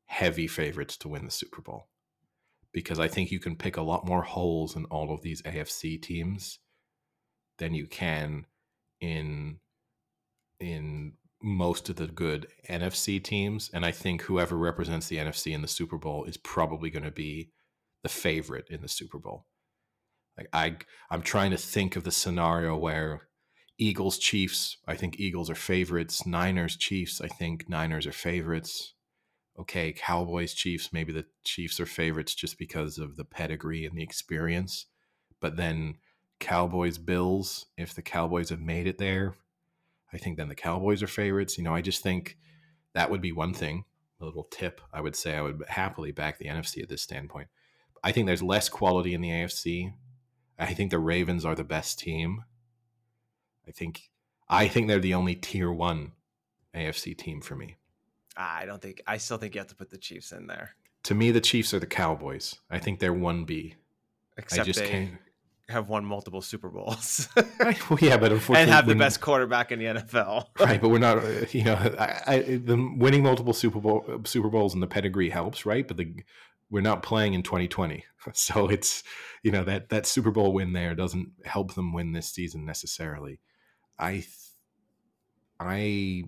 heavy 0.05 0.47
favorites 0.47 0.95
to 0.97 1.09
win 1.09 1.25
the 1.25 1.31
super 1.31 1.61
bowl 1.61 1.89
because 2.71 2.99
i 2.99 3.07
think 3.07 3.31
you 3.31 3.39
can 3.39 3.55
pick 3.55 3.77
a 3.77 3.81
lot 3.81 4.05
more 4.05 4.21
holes 4.21 4.75
in 4.75 4.85
all 4.85 5.11
of 5.11 5.21
these 5.21 5.41
afc 5.43 6.01
teams 6.01 6.59
than 7.57 7.73
you 7.73 7.87
can 7.87 8.45
in 9.01 9.59
in 10.59 11.13
most 11.41 11.89
of 11.89 11.95
the 11.95 12.07
good 12.07 12.47
nfc 12.69 13.23
teams 13.23 13.69
and 13.73 13.85
i 13.85 13.91
think 13.91 14.21
whoever 14.23 14.55
represents 14.55 15.07
the 15.07 15.17
nfc 15.17 15.51
in 15.51 15.61
the 15.61 15.67
super 15.67 15.97
bowl 15.97 16.23
is 16.25 16.37
probably 16.37 16.89
going 16.89 17.03
to 17.03 17.11
be 17.11 17.51
the 18.07 18.13
favorite 18.13 18.67
in 18.69 18.81
the 18.81 18.87
super 18.87 19.19
bowl 19.19 19.45
like 20.37 20.47
I 20.53 20.77
I'm 21.09 21.21
trying 21.21 21.51
to 21.51 21.57
think 21.57 21.95
of 21.95 22.03
the 22.03 22.11
scenario 22.11 22.77
where 22.77 23.27
Eagles 23.77 24.17
Chiefs, 24.17 24.77
I 24.87 24.95
think 24.95 25.19
Eagles 25.19 25.49
are 25.49 25.55
favorites. 25.55 26.25
Niners 26.25 26.75
Chiefs, 26.75 27.21
I 27.21 27.27
think 27.27 27.69
Niners 27.69 28.07
are 28.07 28.11
favorites. 28.11 28.93
Okay, 29.59 29.91
Cowboys 29.91 30.53
Chiefs, 30.53 30.93
maybe 30.93 31.11
the 31.11 31.25
Chiefs 31.43 31.79
are 31.79 31.85
favorites 31.85 32.35
just 32.35 32.57
because 32.57 32.97
of 32.97 33.15
the 33.15 33.25
pedigree 33.25 33.85
and 33.85 33.97
the 33.97 34.03
experience. 34.03 34.85
But 35.39 35.57
then 35.57 35.95
Cowboys 36.39 36.97
Bills, 36.97 37.65
if 37.77 37.93
the 37.93 38.01
Cowboys 38.01 38.49
have 38.49 38.61
made 38.61 38.87
it 38.87 38.97
there, 38.99 39.35
I 40.13 40.17
think 40.17 40.37
then 40.37 40.49
the 40.49 40.55
Cowboys 40.55 41.03
are 41.03 41.07
favorites. 41.07 41.57
You 41.57 41.63
know, 41.63 41.73
I 41.73 41.81
just 41.81 42.03
think 42.03 42.37
that 42.93 43.09
would 43.09 43.21
be 43.21 43.31
one 43.31 43.53
thing. 43.53 43.85
A 44.19 44.25
little 44.25 44.47
tip, 44.49 44.81
I 44.91 45.01
would 45.01 45.15
say 45.15 45.35
I 45.35 45.41
would 45.41 45.63
happily 45.67 46.11
back 46.11 46.39
the 46.39 46.45
NFC 46.45 46.81
at 46.81 46.89
this 46.89 47.03
standpoint. 47.03 47.49
I 48.03 48.11
think 48.11 48.27
there's 48.27 48.43
less 48.43 48.69
quality 48.69 49.13
in 49.13 49.21
the 49.21 49.29
AFC 49.29 49.93
I 50.59 50.73
think 50.73 50.91
the 50.91 50.99
Ravens 50.99 51.45
are 51.45 51.55
the 51.55 51.63
best 51.63 51.99
team. 51.99 52.43
I 53.67 53.71
think 53.71 54.09
I 54.49 54.67
think 54.67 54.87
they're 54.87 54.99
the 54.99 55.13
only 55.13 55.35
tier 55.35 55.71
one 55.71 56.13
AFC 56.75 57.17
team 57.17 57.41
for 57.41 57.55
me. 57.55 57.77
I 58.35 58.65
don't 58.65 58.81
think 58.81 59.01
I 59.05 59.17
still 59.17 59.37
think 59.37 59.55
you 59.55 59.59
have 59.59 59.67
to 59.67 59.75
put 59.75 59.89
the 59.89 59.97
Chiefs 59.97 60.31
in 60.31 60.47
there. 60.47 60.75
To 61.03 61.15
me, 61.15 61.31
the 61.31 61.41
Chiefs 61.41 61.73
are 61.73 61.79
the 61.79 61.87
Cowboys. 61.87 62.55
I 62.69 62.79
think 62.79 62.99
they're 62.99 63.13
one 63.13 63.45
B. 63.45 63.75
Except 64.37 64.61
I 64.61 64.65
just 64.65 64.79
they 64.79 64.89
can't... 64.89 65.11
have 65.69 65.89
won 65.89 66.05
multiple 66.05 66.41
Super 66.41 66.69
Bowls. 66.69 67.27
Well, 67.89 67.99
yeah, 68.01 68.17
but 68.17 68.31
unfortunately, 68.31 68.63
and 68.63 68.71
have 68.71 68.85
the 68.85 68.95
best 68.95 69.21
quarterback 69.21 69.71
in 69.71 69.79
the 69.79 69.85
NFL. 69.85 70.47
right, 70.59 70.81
but 70.81 70.89
we're 70.89 70.99
not. 70.99 71.53
You 71.53 71.63
know, 71.63 71.95
I, 71.99 72.21
I, 72.27 72.39
the 72.39 72.93
winning 72.97 73.23
multiple 73.23 73.53
Super 73.53 73.79
Bowl 73.79 74.21
Super 74.25 74.49
Bowls 74.49 74.73
and 74.73 74.83
the 74.83 74.87
pedigree 74.87 75.29
helps, 75.29 75.65
right? 75.65 75.87
But 75.87 75.97
the 75.97 76.13
we're 76.69 76.81
not 76.81 77.03
playing 77.03 77.33
in 77.33 77.43
2020 77.43 78.03
so 78.33 78.67
it's 78.67 79.03
you 79.43 79.51
know 79.51 79.63
that 79.63 79.89
that 79.89 80.05
super 80.05 80.31
bowl 80.31 80.53
win 80.53 80.73
there 80.73 80.95
doesn't 80.95 81.29
help 81.45 81.73
them 81.73 81.93
win 81.93 82.11
this 82.11 82.29
season 82.29 82.65
necessarily. 82.65 83.39
I 83.99 84.25
i 85.59 86.23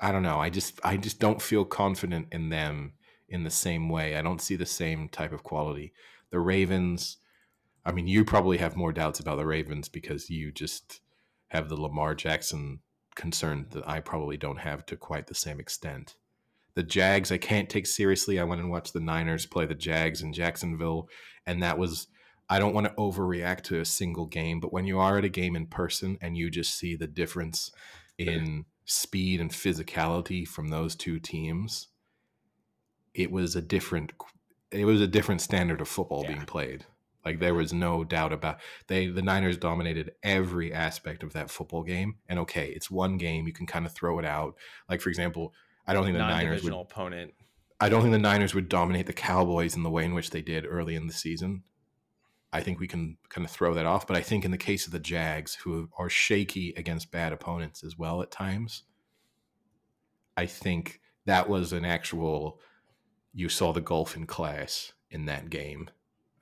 i 0.00 0.12
don't 0.12 0.22
know. 0.22 0.38
I 0.38 0.50
just 0.50 0.80
i 0.84 0.96
just 0.96 1.20
don't 1.20 1.42
feel 1.42 1.64
confident 1.64 2.28
in 2.32 2.48
them 2.48 2.94
in 3.28 3.44
the 3.44 3.50
same 3.50 3.88
way. 3.88 4.16
I 4.16 4.22
don't 4.22 4.42
see 4.42 4.56
the 4.56 4.66
same 4.66 5.08
type 5.08 5.32
of 5.32 5.42
quality. 5.42 5.92
The 6.30 6.40
ravens 6.40 7.18
i 7.84 7.92
mean 7.92 8.06
you 8.06 8.24
probably 8.24 8.58
have 8.58 8.76
more 8.76 8.92
doubts 8.92 9.20
about 9.20 9.36
the 9.36 9.46
ravens 9.46 9.88
because 9.88 10.30
you 10.30 10.52
just 10.52 11.00
have 11.48 11.68
the 11.68 11.80
lamar 11.80 12.14
jackson 12.14 12.80
concern 13.14 13.66
that 13.70 13.86
i 13.88 14.00
probably 14.00 14.36
don't 14.36 14.58
have 14.58 14.84
to 14.86 14.96
quite 14.96 15.26
the 15.26 15.34
same 15.34 15.60
extent 15.60 16.16
the 16.74 16.82
Jags 16.82 17.30
I 17.30 17.38
can't 17.38 17.68
take 17.68 17.86
seriously. 17.86 18.38
I 18.38 18.44
went 18.44 18.60
and 18.60 18.70
watched 18.70 18.92
the 18.92 19.00
Niners 19.00 19.46
play 19.46 19.66
the 19.66 19.74
Jags 19.74 20.22
in 20.22 20.32
Jacksonville, 20.32 21.08
and 21.46 21.62
that 21.62 21.78
was 21.78 22.08
I 22.48 22.58
don't 22.58 22.74
want 22.74 22.86
to 22.86 22.94
overreact 22.94 23.62
to 23.64 23.80
a 23.80 23.84
single 23.84 24.26
game, 24.26 24.60
but 24.60 24.72
when 24.72 24.84
you 24.84 24.98
are 24.98 25.18
at 25.18 25.24
a 25.24 25.30
game 25.30 25.56
in 25.56 25.66
person 25.66 26.18
and 26.20 26.36
you 26.36 26.50
just 26.50 26.78
see 26.78 26.94
the 26.96 27.06
difference 27.06 27.70
in 28.18 28.66
speed 28.84 29.40
and 29.40 29.50
physicality 29.50 30.46
from 30.46 30.68
those 30.68 30.94
two 30.94 31.18
teams, 31.18 31.88
it 33.14 33.30
was 33.30 33.56
a 33.56 33.62
different 33.62 34.12
it 34.70 34.84
was 34.84 35.00
a 35.00 35.06
different 35.06 35.40
standard 35.40 35.80
of 35.80 35.88
football 35.88 36.22
yeah. 36.22 36.32
being 36.32 36.46
played. 36.46 36.86
Like 37.24 37.38
there 37.38 37.54
was 37.54 37.72
no 37.72 38.04
doubt 38.04 38.32
about 38.32 38.58
they 38.88 39.06
the 39.06 39.22
Niners 39.22 39.56
dominated 39.56 40.12
every 40.22 40.72
aspect 40.72 41.22
of 41.22 41.32
that 41.34 41.50
football 41.50 41.84
game. 41.84 42.16
And 42.28 42.38
okay, 42.40 42.68
it's 42.74 42.90
one 42.90 43.16
game, 43.16 43.46
you 43.46 43.52
can 43.52 43.66
kind 43.66 43.86
of 43.86 43.92
throw 43.92 44.18
it 44.18 44.24
out. 44.24 44.56
Like 44.88 45.00
for 45.00 45.08
example, 45.08 45.52
I 45.86 45.94
don't 45.94 46.04
think 46.04 46.16
the 46.16 46.24
Niners 46.24 46.62
would 46.62 46.72
opponent. 46.72 47.34
I 47.80 47.88
don't 47.88 48.02
think 48.02 48.12
the 48.12 48.18
Niners 48.18 48.54
would 48.54 48.68
dominate 48.68 49.06
the 49.06 49.12
Cowboys 49.12 49.74
in 49.74 49.82
the 49.82 49.90
way 49.90 50.04
in 50.04 50.14
which 50.14 50.30
they 50.30 50.42
did 50.42 50.64
early 50.66 50.94
in 50.94 51.08
the 51.08 51.12
season. 51.12 51.64
I 52.52 52.60
think 52.60 52.78
we 52.78 52.86
can 52.86 53.16
kind 53.28 53.44
of 53.44 53.50
throw 53.50 53.74
that 53.74 53.86
off, 53.86 54.06
but 54.06 54.16
I 54.16 54.20
think 54.20 54.44
in 54.44 54.50
the 54.50 54.58
case 54.58 54.86
of 54.86 54.92
the 54.92 54.98
Jags, 55.00 55.54
who 55.54 55.88
are 55.98 56.10
shaky 56.10 56.74
against 56.76 57.10
bad 57.10 57.32
opponents 57.32 57.82
as 57.82 57.96
well 57.96 58.20
at 58.22 58.30
times, 58.30 58.82
I 60.36 60.46
think 60.46 61.00
that 61.24 61.48
was 61.48 61.72
an 61.72 61.84
actual. 61.84 62.60
You 63.34 63.48
saw 63.48 63.72
the 63.72 63.80
golf 63.80 64.14
in 64.14 64.26
class 64.26 64.92
in 65.10 65.24
that 65.24 65.48
game, 65.48 65.88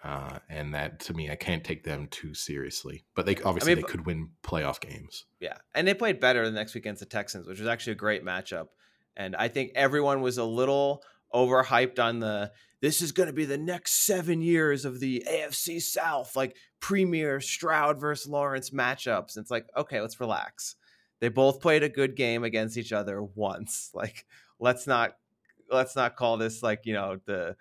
uh, 0.03 0.41
and 0.49 0.75
that 0.75 0.99
to 1.01 1.15
me, 1.15 1.31
I 1.31 1.37
can't 1.37 1.63
take 1.63 1.85
them 1.85 2.09
too 2.11 2.35
seriously. 2.35 3.05
But 3.15 3.27
they 3.27 3.37
obviously 3.37 3.73
I 3.73 3.75
mean, 3.77 3.85
they 3.85 3.89
could 3.89 4.05
win 4.05 4.31
playoff 4.43 4.81
games. 4.81 5.27
Yeah, 5.39 5.59
and 5.75 5.87
they 5.87 5.95
played 5.95 6.19
better 6.19 6.45
the 6.45 6.51
next 6.51 6.75
week 6.75 6.85
against 6.85 7.01
the 7.01 7.07
Texans, 7.07 7.47
which 7.47 7.61
was 7.61 7.69
actually 7.69 7.93
a 7.93 7.97
great 7.97 8.25
matchup. 8.25 8.69
And 9.17 9.37
I 9.37 9.49
think 9.49 9.73
everyone 9.75 10.21
was 10.21 10.39
a 10.39 10.45
little 10.45 11.03
overhyped 11.35 11.99
on 11.99 12.21
the 12.21 12.53
this 12.81 13.03
is 13.03 13.13
going 13.13 13.27
to 13.27 13.33
be 13.33 13.45
the 13.45 13.59
next 13.59 14.07
seven 14.07 14.41
years 14.41 14.85
of 14.85 15.01
the 15.01 15.23
AFC 15.31 15.83
South, 15.83 16.35
like 16.35 16.57
premier 16.81 17.41
Stroud 17.41 18.01
versus 18.01 18.27
Lawrence 18.31 18.71
matchups. 18.71 19.37
And 19.37 19.43
it's 19.43 19.51
like, 19.51 19.67
okay, 19.77 20.01
let's 20.01 20.19
relax. 20.19 20.77
They 21.21 21.29
both 21.29 21.61
played 21.61 21.83
a 21.83 21.91
good 21.91 22.17
game 22.17 22.43
against 22.43 22.79
each 22.79 22.93
other 22.93 23.23
once. 23.23 23.91
Like, 23.95 24.25
let's 24.59 24.87
not 24.87 25.13
let's 25.71 25.95
not 25.95 26.17
call 26.17 26.37
this 26.37 26.63
like 26.63 26.81
you 26.85 26.95
know 26.95 27.19
the 27.27 27.57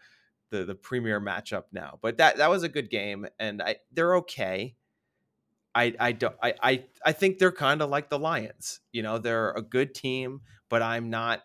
the 0.51 0.63
the 0.63 0.75
premier 0.75 1.19
matchup 1.19 1.63
now. 1.71 1.99
But 2.01 2.17
that 2.17 2.37
that 2.37 2.49
was 2.49 2.63
a 2.63 2.69
good 2.69 2.89
game, 2.89 3.27
and 3.39 3.61
I 3.61 3.77
they're 3.91 4.15
okay. 4.17 4.75
I 5.75 5.93
I 5.99 6.11
don't 6.11 6.35
I 6.41 6.53
I, 6.61 6.83
I 7.05 7.11
think 7.11 7.37
they're 7.37 7.51
kind 7.51 7.81
of 7.81 7.89
like 7.89 8.09
the 8.09 8.19
Lions. 8.19 8.79
You 8.91 9.03
know, 9.03 9.17
they're 9.17 9.51
a 9.51 9.61
good 9.61 9.93
team, 9.93 10.41
but 10.69 10.81
I'm 10.81 11.09
not 11.09 11.43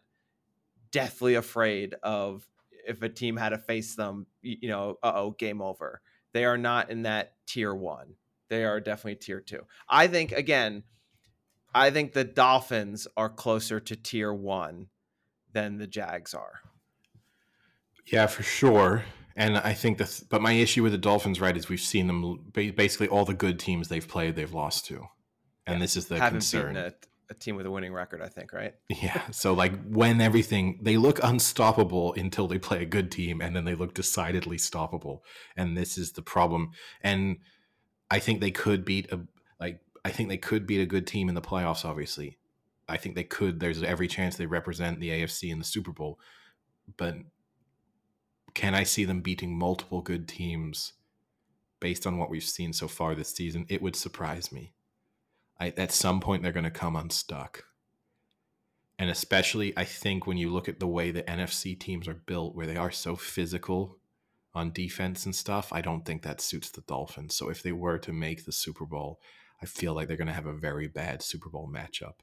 deathly 0.90 1.34
afraid 1.34 1.94
of 2.02 2.46
if 2.86 3.02
a 3.02 3.08
team 3.08 3.36
had 3.36 3.50
to 3.50 3.58
face 3.58 3.96
them, 3.96 4.26
you 4.42 4.68
know, 4.68 4.98
oh, 5.02 5.32
game 5.32 5.60
over. 5.62 6.00
They 6.32 6.44
are 6.44 6.58
not 6.58 6.90
in 6.90 7.02
that 7.02 7.34
tier 7.46 7.74
one. 7.74 8.14
They 8.48 8.64
are 8.64 8.80
definitely 8.80 9.16
tier 9.16 9.40
two. 9.40 9.62
I 9.88 10.06
think 10.06 10.32
again, 10.32 10.84
I 11.74 11.90
think 11.90 12.12
the 12.12 12.24
Dolphins 12.24 13.08
are 13.16 13.28
closer 13.28 13.80
to 13.80 13.96
tier 13.96 14.32
one 14.32 14.88
than 15.52 15.78
the 15.78 15.86
Jags 15.86 16.34
are. 16.34 16.60
Yeah, 18.06 18.26
for 18.26 18.42
sure. 18.42 19.04
And 19.36 19.58
I 19.58 19.72
think 19.72 19.98
that, 19.98 20.20
but 20.30 20.40
my 20.40 20.52
issue 20.52 20.82
with 20.82 20.92
the 20.92 20.98
Dolphins, 20.98 21.40
right, 21.40 21.56
is 21.56 21.68
we've 21.68 21.80
seen 21.80 22.06
them 22.06 22.52
basically 22.52 23.08
all 23.08 23.24
the 23.24 23.34
good 23.34 23.58
teams 23.58 23.88
they've 23.88 24.06
played, 24.06 24.36
they've 24.36 24.52
lost 24.52 24.86
to, 24.86 25.06
and 25.66 25.76
yeah. 25.76 25.78
this 25.80 25.96
is 25.96 26.06
the 26.06 26.16
Haven't 26.16 26.34
concern. 26.34 26.76
A, 26.76 26.92
a 27.30 27.34
team 27.34 27.56
with 27.56 27.66
a 27.66 27.70
winning 27.70 27.92
record, 27.92 28.22
I 28.22 28.28
think, 28.28 28.52
right? 28.52 28.74
Yeah. 28.88 29.22
So 29.30 29.54
like 29.54 29.72
when 29.88 30.20
everything 30.20 30.78
they 30.82 30.96
look 30.96 31.20
unstoppable 31.22 32.14
until 32.14 32.46
they 32.46 32.58
play 32.58 32.82
a 32.82 32.86
good 32.86 33.10
team 33.10 33.40
and 33.40 33.54
then 33.56 33.64
they 33.64 33.74
look 33.74 33.94
decidedly 33.94 34.56
stoppable. 34.56 35.20
And 35.56 35.76
this 35.76 35.98
is 35.98 36.12
the 36.12 36.22
problem. 36.22 36.70
And 37.00 37.38
I 38.10 38.18
think 38.18 38.40
they 38.40 38.50
could 38.50 38.84
beat 38.84 39.10
a 39.10 39.20
like 39.58 39.80
I 40.04 40.10
think 40.10 40.28
they 40.28 40.36
could 40.36 40.66
beat 40.66 40.80
a 40.80 40.86
good 40.86 41.06
team 41.06 41.28
in 41.28 41.34
the 41.34 41.40
playoffs, 41.40 41.84
obviously. 41.84 42.38
I 42.88 42.98
think 42.98 43.14
they 43.14 43.24
could. 43.24 43.60
There's 43.60 43.82
every 43.82 44.08
chance 44.08 44.36
they 44.36 44.46
represent 44.46 45.00
the 45.00 45.08
AFC 45.08 45.50
in 45.50 45.58
the 45.58 45.64
Super 45.64 45.92
Bowl. 45.92 46.18
But 46.98 47.16
can 48.54 48.74
I 48.74 48.84
see 48.84 49.04
them 49.04 49.20
beating 49.20 49.58
multiple 49.58 50.00
good 50.00 50.28
teams 50.28 50.92
based 51.80 52.06
on 52.06 52.18
what 52.18 52.30
we've 52.30 52.42
seen 52.42 52.72
so 52.72 52.88
far 52.88 53.14
this 53.14 53.34
season? 53.34 53.66
It 53.68 53.82
would 53.82 53.96
surprise 53.96 54.52
me. 54.52 54.72
I, 55.60 55.72
at 55.76 55.92
some 55.92 56.20
point 56.20 56.42
they're 56.42 56.52
going 56.52 56.64
to 56.64 56.70
come 56.70 56.96
unstuck. 56.96 57.64
And 58.98 59.10
especially, 59.10 59.76
I 59.76 59.84
think 59.84 60.26
when 60.26 60.36
you 60.36 60.50
look 60.50 60.68
at 60.68 60.78
the 60.78 60.86
way 60.86 61.10
the 61.10 61.24
NFC 61.24 61.78
teams 61.78 62.06
are 62.06 62.14
built, 62.14 62.54
where 62.54 62.66
they 62.66 62.76
are 62.76 62.92
so 62.92 63.16
physical 63.16 63.98
on 64.54 64.70
defense 64.70 65.24
and 65.24 65.34
stuff, 65.34 65.72
I 65.72 65.80
don't 65.80 66.04
think 66.04 66.22
that 66.22 66.40
suits 66.40 66.70
the 66.70 66.82
Dolphins. 66.82 67.34
So 67.34 67.48
if 67.48 67.62
they 67.62 67.72
were 67.72 67.98
to 67.98 68.12
make 68.12 68.44
the 68.44 68.52
Super 68.52 68.86
Bowl, 68.86 69.20
I 69.60 69.66
feel 69.66 69.94
like 69.94 70.06
they're 70.06 70.16
going 70.16 70.28
to 70.28 70.32
have 70.32 70.46
a 70.46 70.52
very 70.52 70.86
bad 70.86 71.22
Super 71.22 71.48
Bowl 71.48 71.68
matchup. 71.72 72.14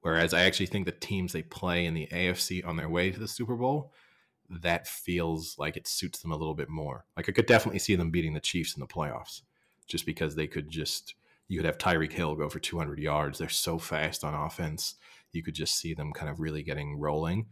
Whereas 0.00 0.32
I 0.32 0.42
actually 0.42 0.66
think 0.66 0.86
the 0.86 0.92
teams 0.92 1.32
they 1.32 1.42
play 1.42 1.84
in 1.84 1.94
the 1.94 2.06
AFC 2.12 2.64
on 2.64 2.76
their 2.76 2.88
way 2.88 3.10
to 3.10 3.18
the 3.18 3.26
Super 3.26 3.56
Bowl, 3.56 3.92
that 4.48 4.86
feels 4.86 5.56
like 5.58 5.76
it 5.76 5.86
suits 5.86 6.20
them 6.20 6.32
a 6.32 6.36
little 6.36 6.54
bit 6.54 6.68
more. 6.68 7.04
Like 7.16 7.28
I 7.28 7.32
could 7.32 7.46
definitely 7.46 7.78
see 7.78 7.96
them 7.96 8.10
beating 8.10 8.34
the 8.34 8.40
Chiefs 8.40 8.74
in 8.74 8.80
the 8.80 8.86
playoffs, 8.86 9.42
just 9.86 10.06
because 10.06 10.34
they 10.34 10.46
could 10.46 10.70
just 10.70 11.14
you 11.48 11.58
could 11.58 11.66
have 11.66 11.78
Tyreek 11.78 12.12
Hill 12.12 12.34
go 12.34 12.48
for 12.48 12.58
200 12.58 12.98
yards. 12.98 13.38
They're 13.38 13.48
so 13.48 13.78
fast 13.78 14.22
on 14.22 14.34
offense. 14.34 14.96
You 15.32 15.42
could 15.42 15.54
just 15.54 15.78
see 15.78 15.94
them 15.94 16.12
kind 16.12 16.30
of 16.30 16.40
really 16.40 16.62
getting 16.62 16.98
rolling. 16.98 17.46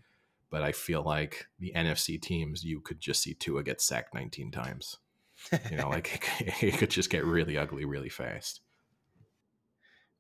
But 0.51 0.63
I 0.63 0.73
feel 0.73 1.03
like 1.03 1.47
the 1.59 1.73
NFC 1.75 2.21
teams, 2.21 2.65
you 2.65 2.81
could 2.81 3.01
just 3.01 3.23
see 3.23 3.35
Tua 3.35 3.63
get 3.63 3.81
sacked 3.81 4.15
19 4.15 4.51
times. 4.51 4.99
You 5.71 5.77
know, 5.79 5.89
like 5.89 6.23
it 6.63 6.79
could 6.79 6.91
just 6.91 7.11
get 7.11 7.25
really 7.25 7.59
ugly 7.59 7.85
really 7.85 8.09
fast. 8.09 8.61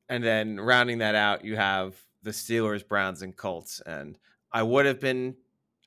And 0.09 0.23
then 0.23 0.59
rounding 0.59 0.99
that 0.99 1.15
out, 1.15 1.45
you 1.45 1.57
have 1.57 1.97
the 2.23 2.31
Steelers, 2.31 2.87
Browns, 2.87 3.23
and 3.23 3.37
Colts. 3.37 3.81
And 3.85 4.19
I 4.53 4.63
would 4.63 4.87
have 4.87 5.01
been 5.01 5.37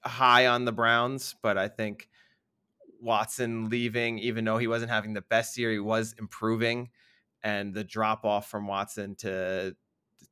high 0.04 0.47
on 0.47 0.66
the 0.66 0.72
Browns, 0.72 1.36
but 1.41 1.58
I 1.58 1.68
think 1.68 2.08
Watson 3.02 3.70
leaving, 3.70 4.20
even 4.20 4.43
though 4.45 4.58
he 4.58 4.68
wasn't 4.68 4.91
having 4.91 5.14
the 5.14 5.22
best 5.22 5.58
year, 5.58 5.72
he 5.72 5.80
was 5.80 6.14
improving. 6.20 6.89
And 7.43 7.74
the 7.74 7.84
drop 7.86 8.26
off 8.26 8.50
from 8.50 8.68
Watson 8.68 9.16
to 9.20 9.76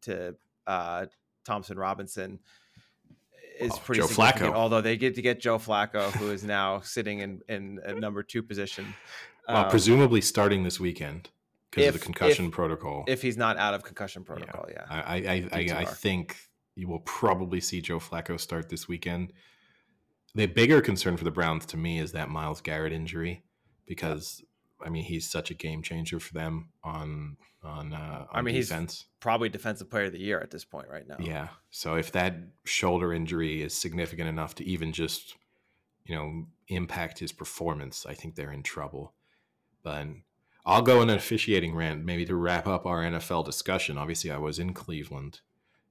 to 0.01 0.35
uh, 0.65 1.05
Thompson 1.45 1.77
Robinson 1.77 2.39
is 3.59 3.71
Oh, 3.73 3.77
pretty 3.85 4.01
Joe 4.01 4.07
significant. 4.07 4.53
Flacco. 4.53 4.55
Although 4.57 4.81
they 4.81 4.97
get 4.97 5.15
to 5.15 5.21
get 5.21 5.39
Joe 5.39 5.57
Flacco, 5.57 6.11
who 6.11 6.31
is 6.31 6.43
now 6.57 6.81
sitting 6.81 7.19
in 7.19 7.41
in 7.47 7.79
a 7.85 7.93
number 7.93 8.23
two 8.23 8.43
position. 8.43 8.93
Well, 9.47 9.63
Um, 9.63 9.69
presumably 9.69 10.19
starting 10.19 10.63
this 10.63 10.77
weekend 10.81 11.29
because 11.71 11.87
of 11.87 11.93
the 11.93 11.99
concussion 11.99 12.45
if- 12.47 12.51
protocol. 12.51 13.05
if 13.07 13.21
he's 13.21 13.37
not 13.37 13.55
out 13.57 13.73
of 13.73 13.83
concussion 13.83 14.25
protocol, 14.25 14.65
yeah. 14.69 14.83
I, 14.89 14.97
I, 14.99 15.15
I, 15.15 15.49
I, 15.53 15.75
I 15.81 15.85
think 15.85 16.35
you 16.75 16.89
will 16.89 16.99
probably 16.99 17.61
see 17.61 17.79
Joe 17.81 17.99
Flacco 17.99 18.37
start 18.37 18.67
this 18.67 18.89
weekend. 18.89 19.31
The 20.37 20.45
bigger 20.45 20.81
concern 20.81 21.17
for 21.17 21.23
the 21.23 21.31
Browns 21.31 21.65
to 21.67 21.77
me 21.77 21.97
is 21.99 22.11
that 22.11 22.29
Myles 22.29 22.61
Garrett 22.61 22.93
injury 22.93 23.43
because 23.87 24.43
I 24.85 24.89
mean 24.89 25.03
he's 25.03 25.27
such 25.27 25.49
a 25.49 25.55
game 25.55 25.81
changer 25.81 26.19
for 26.19 26.33
them 26.33 26.69
on 26.83 27.37
on 27.63 27.91
uh, 27.91 28.27
on 28.29 28.39
I 28.39 28.41
mean, 28.43 28.53
he's- 28.53 28.67
defense. 28.67 29.05
Probably 29.19 29.49
defensive 29.49 29.89
player 29.89 30.05
of 30.05 30.11
the 30.11 30.19
year 30.19 30.39
at 30.39 30.51
this 30.51 30.63
point 30.63 30.89
right 30.89 31.07
now. 31.07 31.17
Yeah. 31.19 31.47
So 31.71 31.95
if 31.95 32.11
that 32.11 32.35
shoulder 32.65 33.13
injury 33.13 33.63
is 33.63 33.73
significant 33.73 34.29
enough 34.29 34.53
to 34.55 34.63
even 34.63 34.93
just, 34.93 35.35
you 36.05 36.15
know, 36.15 36.45
impact 36.67 37.17
his 37.17 37.31
performance, 37.31 38.05
I 38.07 38.13
think 38.13 38.35
they're 38.35 38.53
in 38.53 38.61
trouble. 38.61 39.13
But 39.81 40.05
I'll 40.67 40.83
go 40.83 41.01
in 41.01 41.09
an 41.09 41.17
officiating 41.17 41.73
rant 41.75 42.05
maybe 42.05 42.25
to 42.25 42.35
wrap 42.35 42.67
up 42.67 42.85
our 42.85 43.01
NFL 43.01 43.43
discussion. 43.43 43.97
Obviously, 43.97 44.29
I 44.29 44.37
was 44.37 44.59
in 44.59 44.73
Cleveland, 44.73 45.41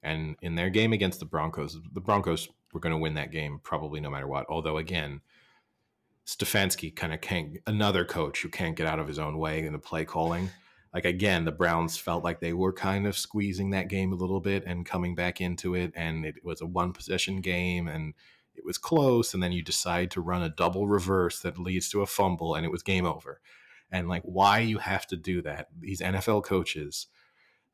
and 0.05 0.37
in 0.41 0.55
their 0.55 0.71
game 0.71 0.93
against 0.93 1.19
the 1.19 1.27
Broncos, 1.27 1.79
the 1.93 2.01
Broncos 2.01 2.49
were 2.77 2.81
going 2.81 2.93
to 2.93 2.99
win 2.99 3.15
that 3.15 3.33
game 3.33 3.59
probably 3.63 4.01
no 4.01 4.11
matter 4.11 4.29
what. 4.29 4.45
Although 4.51 4.77
again, 4.77 5.23
Stefanski 6.27 6.95
kind 6.95 7.15
of 7.15 7.23
can't 7.23 7.57
another 7.67 8.05
coach 8.05 8.43
who 8.43 8.51
can't 8.51 8.77
get 8.77 8.87
out 8.87 8.99
of 8.99 9.09
his 9.09 9.19
own 9.19 9.39
way 9.39 9.65
in 9.65 9.73
the 9.73 9.79
play 9.79 10.05
calling. 10.05 10.51
Like 10.93 11.07
again 11.07 11.47
the 11.47 11.53
browns 11.53 11.97
felt 11.97 12.23
like 12.23 12.41
they 12.41 12.53
were 12.53 12.73
kind 12.73 13.07
of 13.07 13.17
squeezing 13.17 13.71
that 13.71 13.89
game 13.89 14.13
a 14.13 14.17
little 14.17 14.41
bit 14.41 14.65
and 14.67 14.85
coming 14.85 15.15
back 15.15 15.41
into 15.41 15.75
it 15.75 15.93
and 15.97 16.27
it 16.27 16.45
was 16.45 16.61
a 16.61 16.67
one 16.67 16.93
possession 16.93 17.41
game 17.41 17.89
and 17.89 18.13
it 18.55 18.65
was 18.65 18.77
close 18.77 19.33
and 19.33 19.43
then 19.43 19.53
you 19.53 19.63
decide 19.63 20.11
to 20.11 20.21
run 20.21 20.43
a 20.43 20.49
double 20.51 20.87
reverse 20.87 21.41
that 21.41 21.59
leads 21.59 21.89
to 21.91 22.03
a 22.03 22.07
fumble 22.07 22.55
and 22.55 22.67
it 22.67 22.73
was 22.73 22.83
game 22.83 23.07
over. 23.07 23.41
And 23.91 24.09
like 24.09 24.23
why 24.25 24.59
you 24.59 24.79
have 24.79 25.07
to 25.07 25.17
do 25.17 25.41
that 25.43 25.69
these 25.81 26.01
nfl 26.03 26.45
coaches 26.45 27.07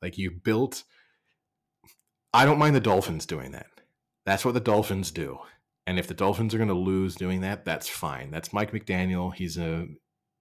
like 0.00 0.18
you 0.18 0.30
built 0.30 0.84
i 2.34 2.44
don't 2.44 2.58
mind 2.58 2.76
the 2.76 2.80
dolphins 2.80 3.24
doing 3.24 3.52
that 3.52 3.66
that's 4.24 4.44
what 4.44 4.54
the 4.54 4.60
dolphins 4.60 5.10
do 5.10 5.38
and 5.86 5.98
if 5.98 6.06
the 6.06 6.14
dolphins 6.14 6.54
are 6.54 6.58
going 6.58 6.68
to 6.68 6.74
lose 6.74 7.14
doing 7.14 7.40
that 7.40 7.64
that's 7.64 7.88
fine 7.88 8.30
that's 8.30 8.52
mike 8.52 8.72
mcdaniel 8.72 9.34
he's 9.34 9.56
a 9.56 9.86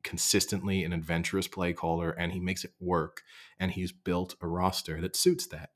consistently 0.04 0.84
an 0.84 0.94
adventurous 0.94 1.48
play 1.48 1.74
caller 1.74 2.12
and 2.12 2.32
he 2.32 2.40
makes 2.40 2.64
it 2.64 2.72
work 2.80 3.22
and 3.60 3.72
he's 3.72 3.92
built 3.92 4.36
a 4.42 4.48
roster 4.48 5.00
that 5.02 5.16
suits 5.16 5.48
that. 5.48 5.70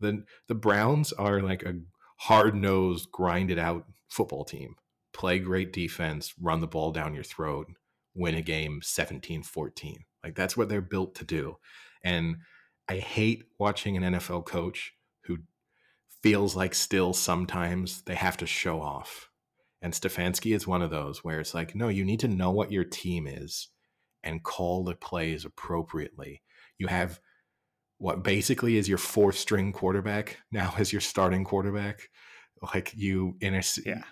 The 0.00 0.24
the 0.48 0.54
Browns 0.54 1.12
are 1.12 1.40
like 1.40 1.62
a 1.62 1.80
hard-nosed, 2.18 3.10
grinded 3.10 3.58
out 3.58 3.86
football 4.08 4.44
team. 4.44 4.76
Play 5.12 5.38
great 5.38 5.72
defense, 5.72 6.34
run 6.40 6.60
the 6.60 6.66
ball 6.66 6.90
down 6.90 7.14
your 7.14 7.24
throat, 7.24 7.68
win 8.14 8.34
a 8.34 8.42
game 8.42 8.80
17-14. 8.82 9.96
Like 10.22 10.34
that's 10.34 10.56
what 10.56 10.68
they're 10.68 10.80
built 10.80 11.14
to 11.16 11.24
do. 11.24 11.58
And 12.02 12.36
I 12.88 12.96
hate 12.96 13.44
watching 13.58 13.96
an 13.96 14.14
NFL 14.14 14.46
coach 14.46 14.94
who 15.24 15.38
feels 16.24 16.56
like 16.56 16.74
still 16.74 17.12
sometimes 17.12 18.00
they 18.06 18.14
have 18.14 18.34
to 18.38 18.46
show 18.46 18.80
off. 18.80 19.28
And 19.82 19.92
Stefanski 19.92 20.56
is 20.56 20.66
one 20.66 20.80
of 20.80 20.88
those 20.88 21.22
where 21.22 21.38
it's 21.38 21.52
like, 21.52 21.74
no, 21.74 21.88
you 21.88 22.02
need 22.02 22.20
to 22.20 22.28
know 22.28 22.50
what 22.50 22.72
your 22.72 22.82
team 22.82 23.26
is 23.26 23.68
and 24.22 24.42
call 24.42 24.84
the 24.84 24.94
plays 24.94 25.44
appropriately. 25.44 26.40
You 26.78 26.86
have 26.86 27.20
what 27.98 28.24
basically 28.24 28.78
is 28.78 28.88
your 28.88 28.96
fourth 28.96 29.36
string 29.36 29.70
quarterback 29.70 30.38
now 30.50 30.72
as 30.78 30.92
your 30.94 31.02
starting 31.02 31.44
quarterback. 31.44 32.08
Like 32.62 32.94
you 32.96 33.36
in 33.42 33.54
a 33.54 33.62
Yeah. 33.84 34.04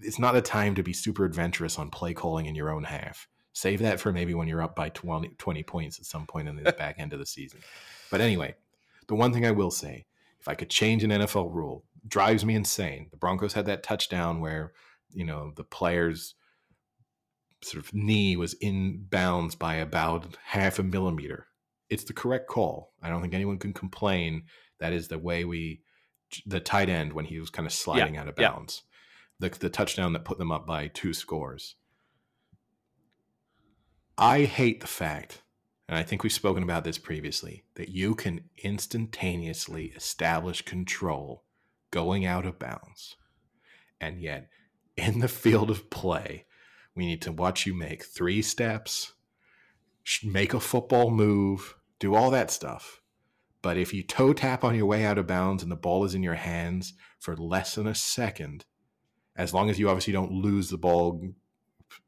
it's 0.00 0.18
not 0.18 0.34
a 0.34 0.42
time 0.42 0.74
to 0.74 0.82
be 0.82 0.92
super 0.92 1.24
adventurous 1.24 1.78
on 1.78 1.90
play 1.90 2.12
calling 2.12 2.46
in 2.46 2.56
your 2.56 2.70
own 2.70 2.82
half. 2.82 3.28
Save 3.52 3.78
that 3.82 4.00
for 4.00 4.10
maybe 4.12 4.34
when 4.34 4.48
you're 4.48 4.62
up 4.62 4.74
by 4.74 4.88
20, 4.88 5.28
20 5.38 5.62
points 5.62 6.00
at 6.00 6.06
some 6.06 6.26
point 6.26 6.48
in 6.48 6.56
the 6.56 6.72
back 6.78 6.96
end 6.98 7.12
of 7.12 7.20
the 7.20 7.26
season. 7.26 7.60
But 8.10 8.20
anyway, 8.20 8.56
the 9.06 9.14
one 9.14 9.32
thing 9.32 9.46
I 9.46 9.52
will 9.52 9.70
say, 9.70 10.06
if 10.42 10.48
I 10.48 10.54
could 10.56 10.70
change 10.70 11.04
an 11.04 11.10
NFL 11.10 11.54
rule, 11.54 11.84
drives 12.06 12.44
me 12.44 12.56
insane. 12.56 13.06
The 13.12 13.16
Broncos 13.16 13.52
had 13.52 13.66
that 13.66 13.84
touchdown 13.84 14.40
where, 14.40 14.72
you 15.12 15.24
know, 15.24 15.52
the 15.54 15.62
player's 15.62 16.34
sort 17.62 17.84
of 17.84 17.94
knee 17.94 18.36
was 18.36 18.54
in 18.54 19.06
bounds 19.08 19.54
by 19.54 19.76
about 19.76 20.36
half 20.44 20.80
a 20.80 20.82
millimeter. 20.82 21.46
It's 21.90 22.02
the 22.02 22.12
correct 22.12 22.48
call. 22.48 22.92
I 23.00 23.08
don't 23.08 23.22
think 23.22 23.34
anyone 23.34 23.58
can 23.58 23.72
complain. 23.72 24.42
That 24.80 24.92
is 24.92 25.06
the 25.06 25.18
way 25.18 25.44
we, 25.44 25.82
the 26.44 26.58
tight 26.58 26.88
end 26.88 27.12
when 27.12 27.26
he 27.26 27.38
was 27.38 27.50
kind 27.50 27.66
of 27.66 27.72
sliding 27.72 28.16
out 28.16 28.26
of 28.26 28.34
yeah. 28.36 28.50
bounds, 28.50 28.82
the 29.38 29.48
the 29.50 29.70
touchdown 29.70 30.12
that 30.14 30.24
put 30.24 30.38
them 30.38 30.50
up 30.50 30.66
by 30.66 30.88
two 30.88 31.12
scores. 31.12 31.76
I 34.18 34.42
hate 34.42 34.80
the 34.80 34.88
fact, 34.88 35.41
and 35.92 35.98
I 35.98 36.04
think 36.04 36.22
we've 36.22 36.32
spoken 36.32 36.62
about 36.62 36.84
this 36.84 36.96
previously, 36.96 37.64
that 37.74 37.90
you 37.90 38.14
can 38.14 38.48
instantaneously 38.64 39.92
establish 39.94 40.62
control 40.62 41.44
going 41.90 42.24
out 42.24 42.46
of 42.46 42.58
bounds. 42.58 43.16
And 44.00 44.18
yet, 44.18 44.48
in 44.96 45.18
the 45.18 45.28
field 45.28 45.68
of 45.68 45.90
play, 45.90 46.46
we 46.96 47.04
need 47.04 47.20
to 47.20 47.30
watch 47.30 47.66
you 47.66 47.74
make 47.74 48.04
three 48.04 48.40
steps, 48.40 49.12
make 50.24 50.54
a 50.54 50.60
football 50.60 51.10
move, 51.10 51.76
do 51.98 52.14
all 52.14 52.30
that 52.30 52.50
stuff. 52.50 53.02
But 53.60 53.76
if 53.76 53.92
you 53.92 54.02
toe 54.02 54.32
tap 54.32 54.64
on 54.64 54.74
your 54.74 54.86
way 54.86 55.04
out 55.04 55.18
of 55.18 55.26
bounds 55.26 55.62
and 55.62 55.70
the 55.70 55.76
ball 55.76 56.06
is 56.06 56.14
in 56.14 56.22
your 56.22 56.36
hands 56.36 56.94
for 57.20 57.36
less 57.36 57.74
than 57.74 57.86
a 57.86 57.94
second, 57.94 58.64
as 59.36 59.52
long 59.52 59.68
as 59.68 59.78
you 59.78 59.90
obviously 59.90 60.14
don't 60.14 60.32
lose 60.32 60.70
the 60.70 60.78
ball, 60.78 61.22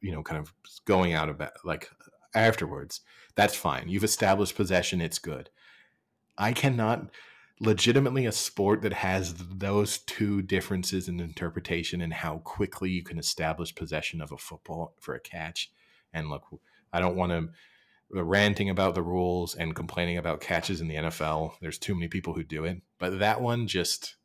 you 0.01 0.11
know, 0.11 0.23
kind 0.23 0.41
of 0.41 0.55
going 0.87 1.13
out 1.13 1.29
of 1.29 1.39
like 1.65 1.91
afterwards, 2.35 3.01
that's 3.35 3.55
fine. 3.55 3.89
You've 3.89 4.05
established 4.05 4.57
possession, 4.57 5.01
it's 5.01 5.19
good. 5.19 5.51
I 6.37 6.53
cannot 6.53 7.11
legitimately 7.61 8.27
a 8.27 8.33
sport 8.33 8.83
that 8.83 8.93
has 8.93 9.35
those 9.35 9.99
two 9.99 10.43
differences 10.43 11.09
in 11.09 11.21
interpretation 11.21 12.01
and 12.01 12.13
how 12.13 12.39
quickly 12.39 12.91
you 12.91 13.03
can 13.03 13.19
establish 13.19 13.75
possession 13.75 14.21
of 14.21 14.33
a 14.33 14.37
football 14.37 14.95
for 15.01 15.15
a 15.15 15.21
catch. 15.21 15.71
And 16.13 16.29
look, 16.29 16.45
I 16.93 17.01
don't 17.01 17.17
want 17.17 17.33
to 17.33 17.49
uh, 18.17 18.25
ranting 18.25 18.71
about 18.71 18.95
the 18.95 19.03
rules 19.03 19.55
and 19.55 19.75
complaining 19.75 20.19
about 20.19 20.41
catches 20.41 20.81
in 20.81 20.89
the 20.89 20.97
NFL. 20.97 21.55
There's 21.61 21.79
too 21.79 21.95
many 21.95 22.09
people 22.09 22.35
who 22.35 22.45
do 22.45 22.65
it, 22.65 22.83
but 22.99 23.19
that 23.21 23.41
one 23.41 23.67
just 23.67 24.17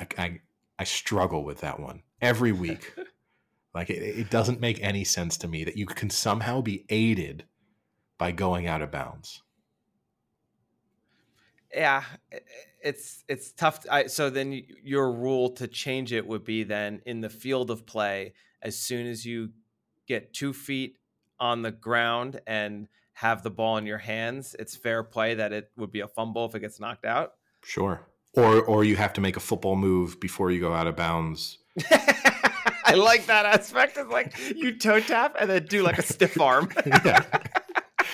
I 0.00 0.06
I, 0.16 0.40
I 0.78 0.84
struggle 0.84 1.44
with 1.44 1.60
that 1.60 1.80
one 1.80 2.02
every 2.20 2.52
week. 2.52 2.94
like 3.74 3.90
it, 3.90 4.02
it 4.02 4.30
doesn't 4.30 4.60
make 4.60 4.82
any 4.82 5.04
sense 5.04 5.36
to 5.38 5.48
me 5.48 5.64
that 5.64 5.76
you 5.76 5.86
can 5.86 6.10
somehow 6.10 6.60
be 6.60 6.84
aided 6.88 7.44
by 8.18 8.32
going 8.32 8.66
out 8.66 8.82
of 8.82 8.90
bounds. 8.90 9.42
yeah 11.74 12.02
it's 12.82 13.24
it's 13.28 13.52
tough 13.52 13.84
I, 13.90 14.06
so 14.06 14.30
then 14.30 14.62
your 14.82 15.12
rule 15.12 15.50
to 15.50 15.66
change 15.68 16.12
it 16.12 16.26
would 16.26 16.44
be 16.44 16.62
then 16.62 17.02
in 17.06 17.20
the 17.20 17.30
field 17.30 17.70
of 17.70 17.86
play 17.86 18.34
as 18.62 18.76
soon 18.76 19.06
as 19.06 19.24
you 19.24 19.50
get 20.06 20.32
two 20.32 20.52
feet 20.52 20.96
on 21.38 21.62
the 21.62 21.70
ground 21.70 22.40
and 22.46 22.88
have 23.12 23.42
the 23.42 23.50
ball 23.50 23.76
in 23.76 23.86
your 23.86 23.98
hands 23.98 24.56
it's 24.58 24.76
fair 24.76 25.02
play 25.02 25.34
that 25.34 25.52
it 25.52 25.70
would 25.76 25.92
be 25.92 26.00
a 26.00 26.08
fumble 26.08 26.46
if 26.46 26.54
it 26.54 26.60
gets 26.60 26.80
knocked 26.80 27.04
out 27.04 27.34
Sure. 27.64 28.06
Or 28.34 28.62
or 28.62 28.84
you 28.84 28.96
have 28.96 29.12
to 29.14 29.20
make 29.20 29.36
a 29.36 29.40
football 29.40 29.76
move 29.76 30.20
before 30.20 30.50
you 30.50 30.60
go 30.60 30.72
out 30.72 30.86
of 30.86 30.96
bounds. 30.96 31.58
i 32.88 32.94
like 32.94 33.26
that 33.26 33.46
aspect 33.46 33.96
it's 33.96 34.10
like 34.10 34.34
you 34.56 34.76
toe 34.76 35.00
tap 35.00 35.36
and 35.40 35.48
then 35.50 35.64
do 35.66 35.82
like 35.82 35.98
a 35.98 36.02
stiff 36.02 36.40
arm 36.40 36.68
yeah. 36.86 37.24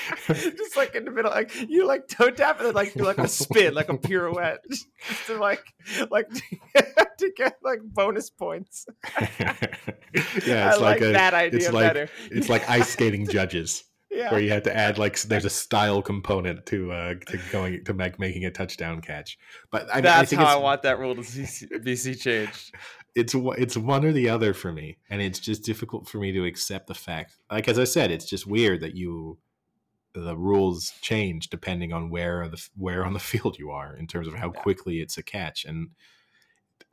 just 0.27 0.77
like 0.77 0.95
in 0.95 1.05
the 1.05 1.11
middle, 1.11 1.31
like 1.31 1.51
you 1.69 1.87
like 1.87 2.09
toe 2.09 2.31
tap 2.31 2.59
and 2.59 2.69
then 2.69 2.75
like 2.75 2.95
do 2.95 3.05
like 3.05 3.19
a 3.19 3.29
spin, 3.29 3.75
like 3.75 3.89
a 3.89 3.97
pirouette, 3.97 4.59
just 4.69 5.27
to 5.27 5.37
like 5.37 5.63
like 6.11 6.29
to 6.33 7.33
get 7.37 7.57
like 7.63 7.81
bonus 7.83 8.31
points. 8.31 8.87
yeah, 9.21 9.27
I 9.41 10.71
it's 10.71 10.81
like, 10.81 10.81
like, 10.81 11.01
a 11.01 11.13
that 11.13 11.35
idea 11.35 11.61
it's 11.61 11.73
like 11.73 11.87
better. 11.87 12.09
it's 12.31 12.49
like 12.49 12.69
ice 12.69 12.89
skating 12.89 13.27
judges 13.29 13.85
Yeah, 14.11 14.31
where 14.31 14.41
you 14.41 14.51
have 14.51 14.63
to 14.65 14.77
add 14.77 14.99
like 14.99 15.21
there's 15.23 15.45
a 15.45 15.51
style 15.51 16.03
component 16.03 16.67
to 16.67 16.93
uh 16.93 17.15
to 17.27 17.39
going 17.53 17.85
to 17.85 17.95
make 17.95 18.19
making 18.19 18.45
a 18.47 18.51
touchdown 18.51 19.01
catch. 19.01 19.39
But 19.71 19.89
I, 19.93 19.99
I 19.99 20.01
that's 20.01 20.31
think 20.31 20.43
how 20.43 20.47
I 20.47 20.61
want 20.61 20.83
that 20.83 20.99
rule 20.99 21.15
to 21.17 21.23
see, 21.23 21.67
be 21.67 21.97
changed. 21.97 22.75
It's 23.15 23.35
one- 23.35 23.61
it's 23.61 23.77
one 23.77 24.05
or 24.05 24.13
the 24.13 24.29
other 24.29 24.53
for 24.55 24.73
me, 24.73 24.99
and 25.09 25.23
it's 25.23 25.39
just 25.39 25.63
difficult 25.65 26.09
for 26.09 26.19
me 26.19 26.33
to 26.33 26.45
accept 26.45 26.87
the 26.89 26.95
fact. 26.95 27.37
Like 27.51 27.69
as 27.69 27.79
I 27.79 27.85
said, 27.85 28.11
it's 28.11 28.29
just 28.29 28.47
weird 28.47 28.81
that 28.81 28.95
you 28.95 29.39
the 30.13 30.37
rules 30.37 30.93
change 31.01 31.49
depending 31.51 31.93
on 31.93 32.09
where 32.09 32.49
the 32.49 32.69
where 32.77 33.05
on 33.05 33.13
the 33.15 33.19
field 33.33 33.59
you 33.59 33.71
are 33.71 33.97
in 33.97 34.07
terms 34.07 34.29
of 34.29 34.35
how 34.35 34.53
Yeah. 34.55 34.61
quickly 34.61 35.01
it's 35.01 35.19
a 35.19 35.23
catch. 35.23 35.65
And 35.65 35.91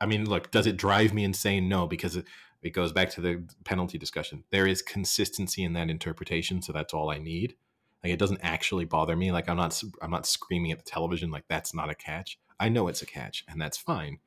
I 0.00 0.06
mean, 0.06 0.28
look, 0.28 0.50
does 0.50 0.66
it 0.66 0.76
drive 0.76 1.14
me 1.14 1.22
insane? 1.24 1.68
No, 1.68 1.86
because 1.86 2.16
it, 2.16 2.26
it 2.62 2.70
goes 2.70 2.92
back 2.92 3.10
to 3.10 3.20
the 3.20 3.44
penalty 3.64 3.98
discussion. 3.98 4.44
There 4.50 4.66
is 4.66 4.82
consistency 4.82 5.62
in 5.62 5.72
that 5.74 5.90
interpretation, 5.90 6.62
so 6.62 6.72
that's 6.72 6.92
all 6.94 7.10
I 7.10 7.18
need. 7.18 7.54
Like 8.02 8.12
it 8.12 8.18
doesn't 8.18 8.40
actually 8.42 8.84
bother 8.84 9.16
me. 9.16 9.30
Like 9.30 9.48
I'm 9.48 9.56
not 9.56 9.80
I'm 10.00 10.10
not 10.10 10.26
screaming 10.26 10.72
at 10.72 10.78
the 10.78 10.90
television 10.90 11.30
like 11.30 11.44
that's 11.48 11.72
not 11.74 11.90
a 11.90 11.94
catch. 11.94 12.38
I 12.58 12.68
know 12.68 12.88
it's 12.88 13.02
a 13.02 13.06
catch, 13.06 13.44
and 13.48 13.60
that's 13.60 13.76
fine. 13.78 14.18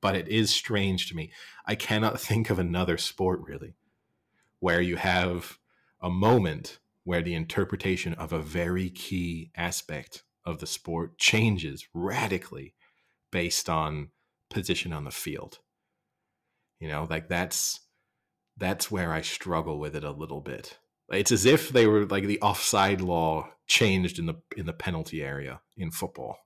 But 0.00 0.14
it 0.14 0.28
is 0.28 0.50
strange 0.50 1.08
to 1.08 1.16
me. 1.16 1.32
I 1.66 1.74
cannot 1.74 2.20
think 2.28 2.50
of 2.50 2.58
another 2.58 2.98
sport 2.98 3.40
really 3.42 3.74
where 4.60 4.80
you 4.80 4.96
have 4.96 5.58
a 6.00 6.10
moment 6.10 6.78
where 7.04 7.22
the 7.22 7.34
interpretation 7.34 8.12
of 8.14 8.32
a 8.32 8.40
very 8.40 8.90
key 8.90 9.50
aspect 9.56 10.24
of 10.44 10.58
the 10.58 10.66
sport 10.66 11.18
changes 11.18 11.86
radically 11.94 12.74
based 13.30 13.68
on 13.68 14.08
position 14.50 14.92
on 14.92 15.04
the 15.04 15.10
field. 15.10 15.58
You 16.80 16.88
know, 16.88 17.06
like 17.08 17.28
that's 17.28 17.80
that's 18.56 18.90
where 18.90 19.12
I 19.12 19.22
struggle 19.22 19.78
with 19.78 19.94
it 19.94 20.04
a 20.04 20.10
little 20.10 20.40
bit. 20.40 20.78
It's 21.10 21.32
as 21.32 21.46
if 21.46 21.70
they 21.70 21.86
were 21.86 22.04
like 22.04 22.24
the 22.24 22.40
offside 22.40 23.00
law 23.00 23.50
changed 23.66 24.18
in 24.18 24.26
the 24.26 24.34
in 24.56 24.66
the 24.66 24.72
penalty 24.72 25.22
area 25.22 25.60
in 25.76 25.90
football. 25.90 26.38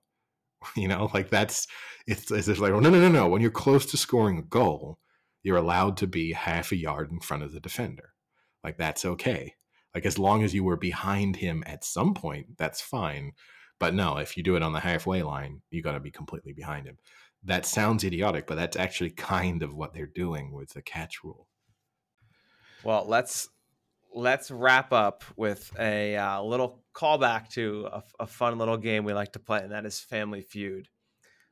You 0.75 0.87
know, 0.87 1.09
like 1.13 1.29
that's 1.29 1.67
it's 2.07 2.31
if 2.31 2.59
like, 2.59 2.73
oh, 2.73 2.79
no, 2.79 2.89
no, 2.89 2.99
no, 2.99 3.09
no. 3.09 3.27
When 3.27 3.41
you're 3.41 3.51
close 3.51 3.85
to 3.87 3.97
scoring 3.97 4.37
a 4.37 4.43
goal, 4.43 4.99
you're 5.43 5.57
allowed 5.57 5.97
to 5.97 6.07
be 6.07 6.33
half 6.33 6.71
a 6.71 6.75
yard 6.75 7.11
in 7.11 7.19
front 7.19 7.43
of 7.43 7.53
the 7.53 7.59
defender. 7.59 8.13
Like 8.63 8.77
that's 8.77 9.05
okay. 9.05 9.55
Like 9.93 10.05
as 10.05 10.17
long 10.17 10.43
as 10.43 10.53
you 10.53 10.63
were 10.63 10.77
behind 10.77 11.35
him 11.35 11.63
at 11.67 11.83
some 11.83 12.13
point, 12.13 12.57
that's 12.57 12.81
fine. 12.81 13.33
But 13.79 13.93
no, 13.93 14.17
if 14.17 14.37
you 14.37 14.43
do 14.43 14.55
it 14.55 14.63
on 14.63 14.73
the 14.73 14.79
halfway 14.79 15.23
line, 15.23 15.61
you 15.69 15.81
got 15.81 15.93
to 15.93 15.99
be 15.99 16.11
completely 16.11 16.53
behind 16.53 16.87
him. 16.87 16.97
That 17.43 17.65
sounds 17.65 18.03
idiotic, 18.03 18.47
but 18.47 18.55
that's 18.55 18.77
actually 18.77 19.09
kind 19.11 19.61
of 19.61 19.75
what 19.75 19.93
they're 19.93 20.05
doing 20.05 20.53
with 20.53 20.69
the 20.69 20.81
catch 20.81 21.23
rule. 21.23 21.47
Well, 22.83 23.05
let's 23.07 23.49
let's 24.13 24.51
wrap 24.51 24.93
up 24.93 25.23
with 25.35 25.71
a 25.79 26.15
uh, 26.15 26.41
little 26.41 26.82
callback 26.93 27.49
to 27.49 27.87
a, 27.91 28.03
a 28.21 28.27
fun 28.27 28.57
little 28.57 28.77
game 28.77 29.03
we 29.03 29.13
like 29.13 29.33
to 29.33 29.39
play, 29.39 29.59
and 29.59 29.71
that 29.71 29.85
is 29.85 29.99
Family 29.99 30.41
Feud. 30.41 30.87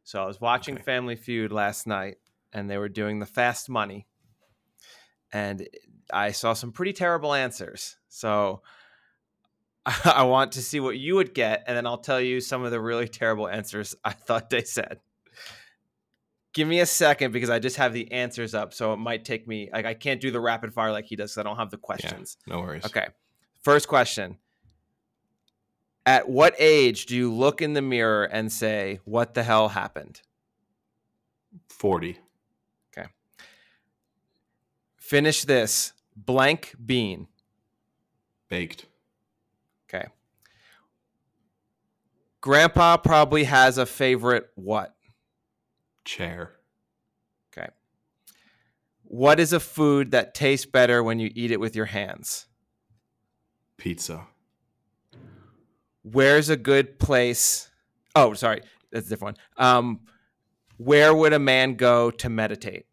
So 0.04 0.22
I 0.22 0.26
was 0.26 0.42
watching 0.42 0.76
Okay. 0.76 0.84
Family 0.84 1.16
Feud 1.16 1.52
last 1.52 1.88
night, 1.88 2.18
and 2.54 2.70
they 2.70 2.78
were 2.78 2.90
doing 2.90 3.20
the 3.20 3.26
fast 3.26 3.70
money, 3.70 4.08
and 5.32 5.68
I 6.14 6.32
saw 6.32 6.54
some 6.54 6.72
pretty 6.72 6.94
terrible 6.94 7.34
answers. 7.34 7.98
So 8.10 8.62
I 10.06 10.24
want 10.24 10.54
to 10.54 10.62
see 10.62 10.80
what 10.80 10.98
you 10.98 11.16
would 11.16 11.34
get, 11.34 11.64
and 11.68 11.76
then 11.76 11.86
I'll 11.88 11.98
tell 11.98 12.22
you 12.22 12.42
some 12.42 12.64
of 12.64 12.72
the 12.72 12.80
really 12.82 13.08
terrible 13.08 13.48
answers 13.48 13.96
I 14.04 14.12
thought 14.12 14.50
they 14.50 14.64
said. 14.64 15.00
Give 16.54 16.68
me 16.68 16.82
a 16.82 16.86
second 16.86 17.32
because 17.32 17.50
I 17.50 17.60
just 17.60 17.78
have 17.78 17.94
the 17.94 18.12
answers 18.12 18.54
up, 18.54 18.74
so 18.74 18.92
it 18.94 18.98
might 18.98 19.24
take 19.24 19.48
me 19.48 19.70
like 19.72 19.86
I 19.86 19.94
can't 19.94 20.20
do 20.20 20.32
the 20.32 20.40
rapid 20.42 20.74
fire 20.74 20.92
like 20.92 21.06
he 21.06 21.16
does. 21.16 21.38
I 21.38 21.44
don't 21.44 21.56
have 21.56 21.72
the 21.72 21.78
questions. 21.78 22.38
No 22.46 22.60
worries. 22.60 22.86
Okay. 22.86 23.08
First 23.64 23.88
question. 23.88 24.38
At 26.06 26.28
what 26.28 26.56
age 26.57 27.06
do 27.06 27.15
you 27.15 27.32
look 27.34 27.61
in 27.61 27.73
the 27.73 27.82
mirror 27.82 28.23
and 28.23 28.52
say, 28.52 28.99
"What 29.06 29.34
the 29.34 29.44
hell 29.44 29.69
happened?" 29.69 30.22
40. 31.69 32.19
Okay. 32.91 33.07
Finish 34.98 35.44
this. 35.44 35.94
Blank 36.15 36.76
bean. 36.84 37.28
Baked. 38.49 38.86
Okay. 39.88 40.07
Grandpa 42.41 42.98
probably 42.98 43.44
has 43.44 43.78
a 43.78 43.86
favorite 43.86 44.49
what? 44.56 44.95
Chair. 46.03 46.56
Okay. 47.52 47.69
What 49.03 49.40
is 49.40 49.53
a 49.53 49.60
food 49.60 50.11
that 50.11 50.34
tastes 50.34 50.65
better 50.65 51.03
when 51.03 51.19
you 51.19 51.32
eat 51.36 51.52
it 51.52 51.60
with 51.60 51.76
your 51.76 51.86
hands? 51.86 52.48
Pizza. 53.78 54.28
Where's 56.03 56.49
a 56.49 56.57
good 56.57 56.99
place? 56.99 57.69
Oh, 58.15 58.34
sorry, 58.34 58.61
that's 58.91 59.07
a 59.07 59.10
different 59.10 59.38
one. 59.57 59.68
Um, 59.68 59.99
where 60.78 61.14
would 61.14 61.34
a 61.34 61.40
man 61.40 61.76
go 61.76 62.11
to 62.11 62.30
meditate? 62.30 62.86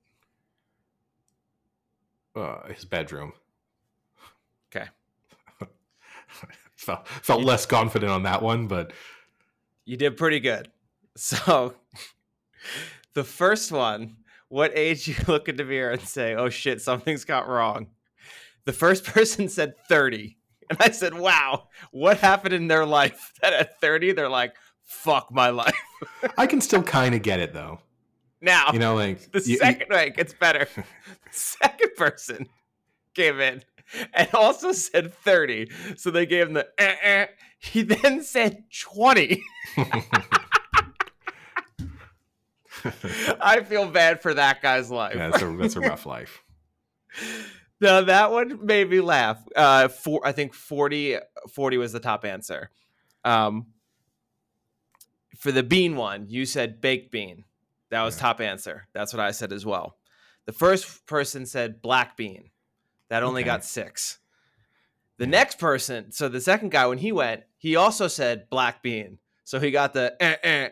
Uh, 2.37 2.69
his 2.69 2.85
bedroom. 2.85 3.33
Okay. 4.71 4.87
felt 6.77 7.09
felt 7.09 7.43
less 7.43 7.67
confident 7.67 8.13
on 8.13 8.23
that 8.25 8.43
one, 8.43 8.67
but 8.69 8.93
You 9.85 9.97
did 9.97 10.17
pretty 10.17 10.41
good. 10.41 10.71
So, 11.21 11.75
the 13.15 13.25
first 13.25 13.73
one, 13.73 14.19
what 14.49 14.71
age 14.77 15.09
you 15.09 15.17
look 15.27 15.49
in 15.49 15.57
the 15.57 15.65
mirror 15.65 15.91
and 15.91 16.03
say, 16.03 16.37
"Oh 16.37 16.49
shit, 16.49 16.81
something's 16.81 17.25
got 17.25 17.49
wrong." 17.49 17.89
The 18.67 18.73
first 18.73 19.03
person 19.15 19.49
said 19.49 19.75
30. 19.89 20.38
And 20.71 20.79
I 20.83 20.91
said, 20.91 21.15
"Wow, 21.15 21.69
what 21.93 22.19
happened 22.19 22.55
in 22.55 22.69
their 22.69 22.85
life 22.87 23.33
that 23.43 23.53
at 23.53 23.81
30 23.81 24.13
they're 24.13 24.29
like, 24.29 24.55
fuck 24.85 25.33
my 25.33 25.51
life." 25.51 25.75
I 26.39 26.47
can 26.47 26.61
still 26.61 26.83
kind 26.83 27.15
of 27.15 27.23
get 27.23 27.41
it 27.41 27.53
though. 27.55 27.81
Now, 28.41 28.71
You 28.73 28.79
know, 28.79 28.95
like 28.95 29.33
the 29.33 29.41
you- 29.41 29.57
second 29.59 29.89
way 29.91 30.09
it 30.09 30.17
gets 30.17 30.33
better. 30.35 30.69
second 31.31 31.91
person 31.97 32.47
came 33.15 33.41
in 33.41 33.63
and 34.15 34.29
also 34.35 34.73
said 34.73 35.13
30. 35.15 35.71
So 35.97 36.11
they 36.11 36.27
gave 36.27 36.47
him 36.49 36.53
the 36.55 36.69
eh, 36.79 36.95
eh. 37.03 37.27
He 37.59 37.83
then 37.83 38.23
said 38.23 38.65
20. 38.83 39.43
I 43.41 43.61
feel 43.67 43.89
bad 43.91 44.23
for 44.23 44.35
that 44.35 44.63
guy's 44.63 44.91
life. 44.91 45.15
yeah, 45.17 45.31
that's 45.31 45.43
a 45.43 45.57
that's 45.57 45.77
a 45.77 45.81
rough 45.81 46.07
life. 46.07 46.43
Now 47.81 48.01
that 48.03 48.31
one 48.33 48.65
made 48.67 48.91
me 48.91 49.01
laugh. 49.01 49.39
Uh, 49.55 49.89
for 49.89 50.21
I 50.27 50.33
think 50.33 50.55
40, 50.55 51.17
40 51.53 51.77
was 51.79 51.93
the 51.93 52.01
top 52.01 52.25
answer. 52.25 52.71
Um, 53.25 53.67
for 55.37 55.53
the 55.53 55.63
bean 55.63 55.97
one, 55.97 56.27
you 56.29 56.45
said 56.47 56.81
baked 56.81 57.13
bean. 57.13 57.45
That 57.91 58.03
was 58.03 58.17
Yeah. 58.17 58.23
top 58.23 58.41
answer. 58.41 58.89
That's 58.93 59.13
what 59.13 59.21
I 59.21 59.31
said 59.31 59.53
as 59.53 59.65
well. 59.65 59.97
The 60.47 60.53
first 60.53 61.07
person 61.07 61.47
said 61.47 61.81
black 61.83 62.17
bean. 62.17 62.51
That 63.09 63.23
only 63.23 63.43
Okay. 63.43 63.47
got 63.47 63.65
six. 63.65 64.19
The 65.19 65.25
Yeah. 65.25 65.31
next 65.31 65.59
person, 65.59 66.11
so 66.13 66.29
the 66.29 66.41
second 66.41 66.71
guy, 66.71 66.87
when 66.87 66.99
he 66.99 67.13
went, 67.13 67.45
he 67.57 67.77
also 67.77 68.09
said 68.09 68.49
black 68.51 68.83
bean. 68.83 69.19
So 69.45 69.59
he 69.61 69.71
got 69.71 69.93
the 69.95 70.17
eh, 70.21 70.37
eh. 70.43 70.69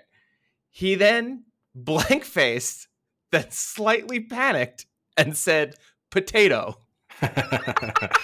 He 0.70 0.94
then 0.94 1.44
blank 1.74 2.24
faced, 2.24 2.88
then 3.30 3.50
slightly 3.50 4.20
panicked 4.20 4.86
and 5.16 5.36
said 5.36 5.76
potato. 6.10 6.85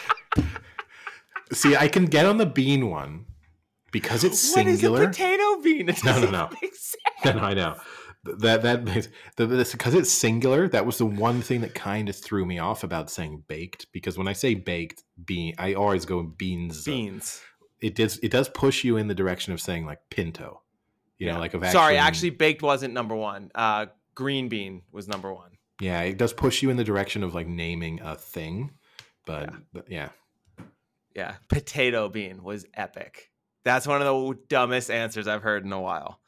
See, 1.53 1.77
I 1.77 1.89
can 1.89 2.07
get 2.07 2.25
on 2.25 2.39
the 2.39 2.47
bean 2.47 2.89
one 2.89 3.27
because 3.91 4.25
it's 4.25 4.55
What 4.55 4.67
is 4.67 4.79
a 4.79 4.79
singular. 4.79 5.07
potato 5.09 5.61
bean? 5.63 5.89
It 5.91 6.03
No, 6.05 6.21
no, 6.21 6.31
no. 6.31 6.51
no, 7.25 7.33
no, 7.33 7.41
I 7.41 7.55
know 7.55 7.77
that 8.25 8.63
that 8.63 8.85
makes 8.85 9.09
because 9.37 9.95
it's 9.95 10.13
singular. 10.13 10.69
That 10.69 10.87
was 10.87 10.99
the 10.99 11.07
one 11.07 11.43
thing 11.43 11.61
that 11.63 11.75
kind 11.75 12.09
of 12.09 12.17
threw 12.17 12.47
me 12.47 12.59
off 12.59 12.85
about 12.85 13.11
saying 13.11 13.45
baked 13.49 13.87
because 13.93 14.17
when 14.17 14.29
I 14.29 14.33
say 14.33 14.55
baked 14.55 15.03
bean, 15.25 15.55
I 15.59 15.75
always 15.75 16.05
go 16.05 16.23
beans. 16.23 16.85
Beans. 16.85 17.41
It 17.81 17.97
does 17.97 18.19
it 18.19 18.31
does 18.31 18.49
push 18.49 18.85
you 18.85 18.97
in 18.97 19.09
the 19.09 19.15
direction 19.15 19.53
of 19.53 19.61
saying 19.61 19.87
like 19.87 19.99
pinto. 20.11 20.63
You 21.19 21.33
know, 21.33 21.39
like 21.39 21.55
of 21.55 21.65
Sorry, 21.67 21.97
actually, 21.97 22.31
baked 22.31 22.63
wasn't 22.63 22.95
number 22.95 23.15
one. 23.15 23.51
Uh, 23.55 23.87
green 24.15 24.49
bean 24.49 24.83
was 24.91 25.07
number 25.07 25.33
one. 25.33 25.53
Yeah, 25.81 26.01
it 26.03 26.19
does 26.19 26.33
push 26.33 26.63
you 26.63 26.71
in 26.71 26.77
the 26.77 26.85
direction 26.85 27.23
of 27.23 27.35
like 27.35 27.47
naming 27.47 28.01
a 28.01 28.17
thing, 28.17 28.73
but 29.27 29.43
Yeah. 29.51 29.57
but 29.73 29.91
yeah. 29.91 30.09
Yeah, 31.15 31.35
potato 31.49 32.09
bean 32.09 32.43
was 32.43 32.65
epic. 32.75 33.31
That's 33.65 33.87
one 33.87 34.01
of 34.03 34.07
the 34.07 34.39
dumbest 34.49 34.91
answers 34.91 35.29
I've 35.29 35.43
heard 35.43 35.65
in 35.65 35.73
a 35.73 35.81
while. 35.81 36.21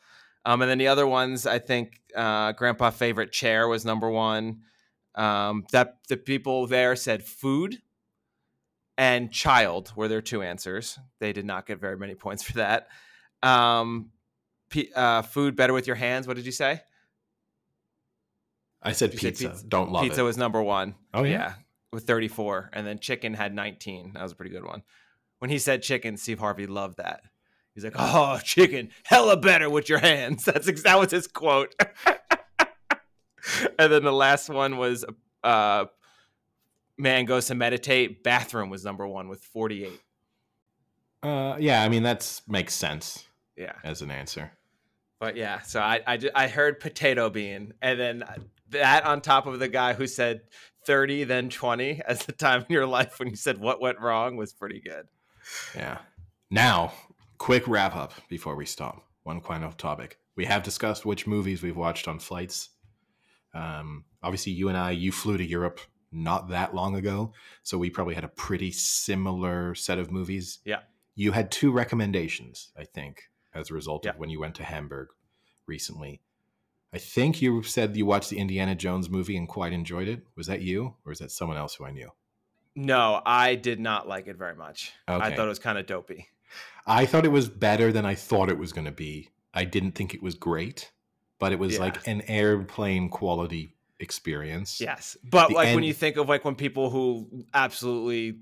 Um, 0.45 0.61
and 0.61 0.71
then 0.71 0.77
the 0.79 0.89
other 0.89 1.07
ones, 1.07 1.47
I 1.47 1.59
think 1.59 2.01
uh, 2.15 2.53
Grandpa 2.53 2.91
favorite 2.91 3.33
chair 3.33 3.67
was 3.67 3.85
number 3.87 4.11
one. 4.11 4.61
Um, 5.15 5.65
that 5.73 5.99
the 6.09 6.17
people 6.19 6.67
there 6.67 6.97
said 6.97 7.25
food. 7.25 7.79
and 8.99 9.33
child 9.33 9.93
were 9.97 10.07
their 10.07 10.21
two 10.23 10.43
answers. 10.43 10.99
They 11.19 11.33
did 11.33 11.45
not 11.47 11.67
get 11.67 11.81
very 11.81 11.97
many 11.97 12.15
points 12.15 12.43
for 12.45 12.53
that. 12.55 12.89
Um, 13.43 14.11
p- 14.71 14.93
uh, 14.95 15.23
food 15.23 15.57
better 15.57 15.73
with 15.73 15.87
your 15.87 15.97
hands. 15.97 16.27
What 16.29 16.37
did 16.37 16.47
you 16.47 16.53
say? 16.53 16.81
I 18.83 18.93
said 18.93 19.13
You 19.13 19.19
said 19.19 19.29
pizza. 19.31 19.49
pizza- 19.51 19.67
Don't 19.67 19.91
love 19.91 20.03
Pizza 20.05 20.21
it. 20.21 20.25
was 20.25 20.37
number 20.37 20.63
one. 20.63 20.95
oh 21.15 21.25
yeah. 21.25 21.55
With 21.95 22.05
34, 22.05 22.71
and 22.73 22.87
then 22.87 22.99
chicken 22.99 23.35
had 23.35 23.55
19. 23.55 24.13
That 24.15 24.23
was 24.23 24.33
a 24.33 24.37
pretty 24.37 24.51
good 24.53 24.65
one. 24.65 24.83
When 25.39 25.51
he 25.51 25.59
said 25.59 25.83
chicken, 25.83 26.17
Steve 26.17 26.39
Harvey 26.39 26.67
loved 26.67 26.99
that. 26.99 27.23
He's 27.75 27.85
like, 27.85 27.95
"Oh, 27.97 28.39
chicken, 28.45 28.91
hella 29.05 29.37
better 29.37 29.69
with 29.71 29.89
your 29.89 29.99
hands." 29.99 30.45
That's 30.47 30.69
ex- 30.69 30.83
that 30.85 30.99
was 30.99 31.11
his 31.11 31.27
quote. 31.27 31.75
and 33.79 33.93
then 33.93 34.05
the 34.05 34.13
last 34.13 34.49
one 34.49 34.77
was, 34.77 35.05
uh, 35.43 35.87
"Man 36.99 37.25
goes 37.25 37.47
to 37.47 37.55
meditate." 37.55 38.23
Bathroom 38.23 38.71
was 38.71 38.85
number 38.85 39.07
one 39.07 39.29
with 39.29 39.43
48. 39.45 40.01
Uh, 41.23 41.57
yeah. 41.59 41.83
I 41.83 41.89
mean, 41.89 42.03
that's 42.03 42.47
makes 42.49 42.75
sense 42.75 43.27
Yeah, 43.57 43.73
as 43.83 44.03
an 44.03 44.11
answer. 44.11 44.53
but 45.19 45.37
yeah. 45.37 45.61
So 45.63 45.81
I 45.81 46.01
I, 46.07 46.19
I 46.35 46.49
heard 46.49 46.81
potato 46.81 47.31
bean, 47.31 47.73
and 47.83 47.99
then 47.99 48.25
that 48.71 49.05
on 49.05 49.21
top 49.21 49.47
of 49.47 49.59
the 49.59 49.69
guy 49.69 49.95
who 49.95 50.07
said 50.07 50.43
30, 50.85 51.25
then 51.25 51.49
20 51.51 52.01
as 52.07 52.25
the 52.27 52.33
time 52.33 52.61
in 52.69 52.73
your 52.73 52.87
life 52.87 53.19
when 53.19 53.29
you 53.29 53.37
said 53.37 53.59
what 53.59 53.81
went 53.81 54.01
wrong 54.01 54.37
was 54.37 54.53
pretty 54.53 54.81
good. 54.81 55.07
Yeah. 55.75 55.99
Now, 56.51 56.93
quick 57.39 57.67
wrap 57.67 57.97
up 57.97 58.13
before 58.29 58.55
we 58.57 58.67
stop. 58.67 59.03
One 59.23 59.41
final 59.41 59.73
topic. 59.73 60.19
We 60.37 60.45
have 60.47 60.63
discussed 60.63 61.07
which 61.07 61.27
movies 61.27 61.63
we've 61.63 61.77
watched 61.77 62.09
on 62.09 62.19
flights. 62.19 62.71
Um, 63.55 64.05
obviously, 64.23 64.53
you 64.53 64.69
and 64.69 64.77
I, 64.77 64.91
you 64.91 65.13
flew 65.13 65.37
to 65.37 65.45
Europe 65.45 65.81
not 66.13 66.49
that 66.49 66.75
long 66.75 66.97
ago, 66.97 67.33
so 67.63 67.79
we 67.79 67.91
probably 67.91 68.15
had 68.15 68.25
a 68.25 68.29
pretty 68.29 68.71
similar 68.71 69.75
set 69.75 69.99
of 69.99 70.11
movies. 70.11 70.59
Yeah. 70.65 70.81
You 71.15 71.33
had 71.33 71.51
two 71.51 71.71
recommendations, 71.73 72.73
I 72.77 72.85
think, 72.85 73.23
as 73.55 73.71
a 73.71 73.75
result 73.75 74.05
Yeah. 74.05 74.11
of 74.13 74.19
when 74.19 74.31
you 74.31 74.41
went 74.41 74.57
to 74.57 74.65
Hamburg 74.65 75.09
recently. 75.67 76.21
I 76.95 76.99
think 76.99 77.43
you 77.43 77.65
said 77.65 77.97
you 77.97 78.07
watched 78.07 78.31
the 78.31 78.39
Indiana 78.39 78.77
Jones 78.77 79.11
movie 79.11 79.37
and 79.37 79.49
quite 79.49 79.73
enjoyed 79.73 80.07
it. 80.07 80.25
Was 80.37 80.47
that 80.47 80.63
you, 80.63 80.95
or 81.05 81.11
is 81.11 81.19
that 81.19 81.33
someone 81.33 81.57
else 81.57 81.75
who 81.75 81.85
I 81.85 81.91
knew? 81.91 82.11
No, 82.77 83.21
I 83.27 83.57
did 83.57 83.81
not 83.81 84.07
like 84.07 84.29
it 84.29 84.37
very 84.37 84.55
much. 84.55 84.93
I 85.09 85.31
thought 85.35 85.47
it 85.47 85.49
was 85.49 85.59
kind 85.59 85.77
of 85.77 85.87
dopey. 85.87 86.29
I 86.87 87.05
thought 87.07 87.25
it 87.25 87.33
was 87.33 87.49
better 87.49 87.91
than 87.91 88.07
I 88.07 88.15
thought 88.15 88.49
it 88.49 88.59
was 88.59 88.73
going 88.73 88.85
to 88.85 88.93
be. 88.93 89.31
I 89.53 89.65
didn't 89.65 89.93
think 89.93 90.15
it 90.15 90.23
was 90.23 90.37
great, 90.37 90.93
but 91.41 91.51
it 91.51 91.59
was 91.59 91.75
Yeah. 91.75 91.81
like 91.81 92.07
an 92.07 92.23
airplane 92.29 93.09
quality 93.09 93.75
experience. 93.99 94.81
Yes, 94.81 95.17
but 95.25 95.49
The 95.49 95.55
like 95.55 95.75
when 95.75 95.85
you 95.85 95.95
think 95.95 96.17
of 96.17 96.29
like 96.29 96.45
when 96.45 96.55
people 96.55 96.91
who 96.91 97.45
absolutely 97.53 98.39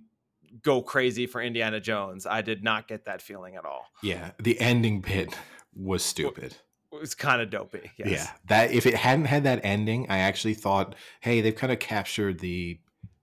go 0.62 0.82
crazy 0.82 1.26
for 1.26 1.40
Indiana 1.40 1.80
Jones, 1.80 2.26
I 2.26 2.42
did 2.42 2.62
not 2.62 2.86
get 2.86 3.06
that 3.06 3.22
feeling 3.22 3.56
at 3.56 3.64
all. 3.64 3.86
Yeah. 4.02 4.32
The 4.38 4.60
ending 4.60 5.00
bit 5.00 5.34
was 5.74 6.02
stupid. 6.04 6.56
It 6.92 7.00
was 7.00 7.14
kind 7.14 7.40
of 7.40 7.50
dopey. 7.50 7.90
Yes. 7.96 8.08
Yeah. 8.10 8.30
That 8.48 8.72
if 8.72 8.84
it 8.86 8.94
hadn't 8.94 9.24
had 9.24 9.44
that 9.44 9.60
ending, 9.64 10.06
I 10.10 10.18
actually 10.18 10.54
thought, 10.54 10.94
hey, 11.20 11.40
they've 11.40 11.54
kind 11.54 11.72
of 11.72 11.78
captured 11.78 12.40
the 12.40 12.78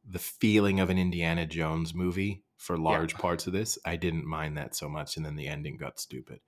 the 0.07 0.19
feeling 0.19 0.79
of 0.79 0.89
an 0.89 0.97
Indiana 0.97 1.45
Jones 1.45 1.93
movie 1.93 2.43
for 2.57 2.77
large 2.77 3.13
parts 3.15 3.45
of 3.45 3.53
this. 3.53 3.77
I 3.85 3.95
didn't 3.95 4.25
mind 4.25 4.57
that 4.57 4.75
so 4.75 4.89
much, 4.89 5.17
and 5.17 5.25
then 5.25 5.35
the 5.35 5.47
ending 5.47 5.77
got 5.77 5.99
stupid. 5.99 6.39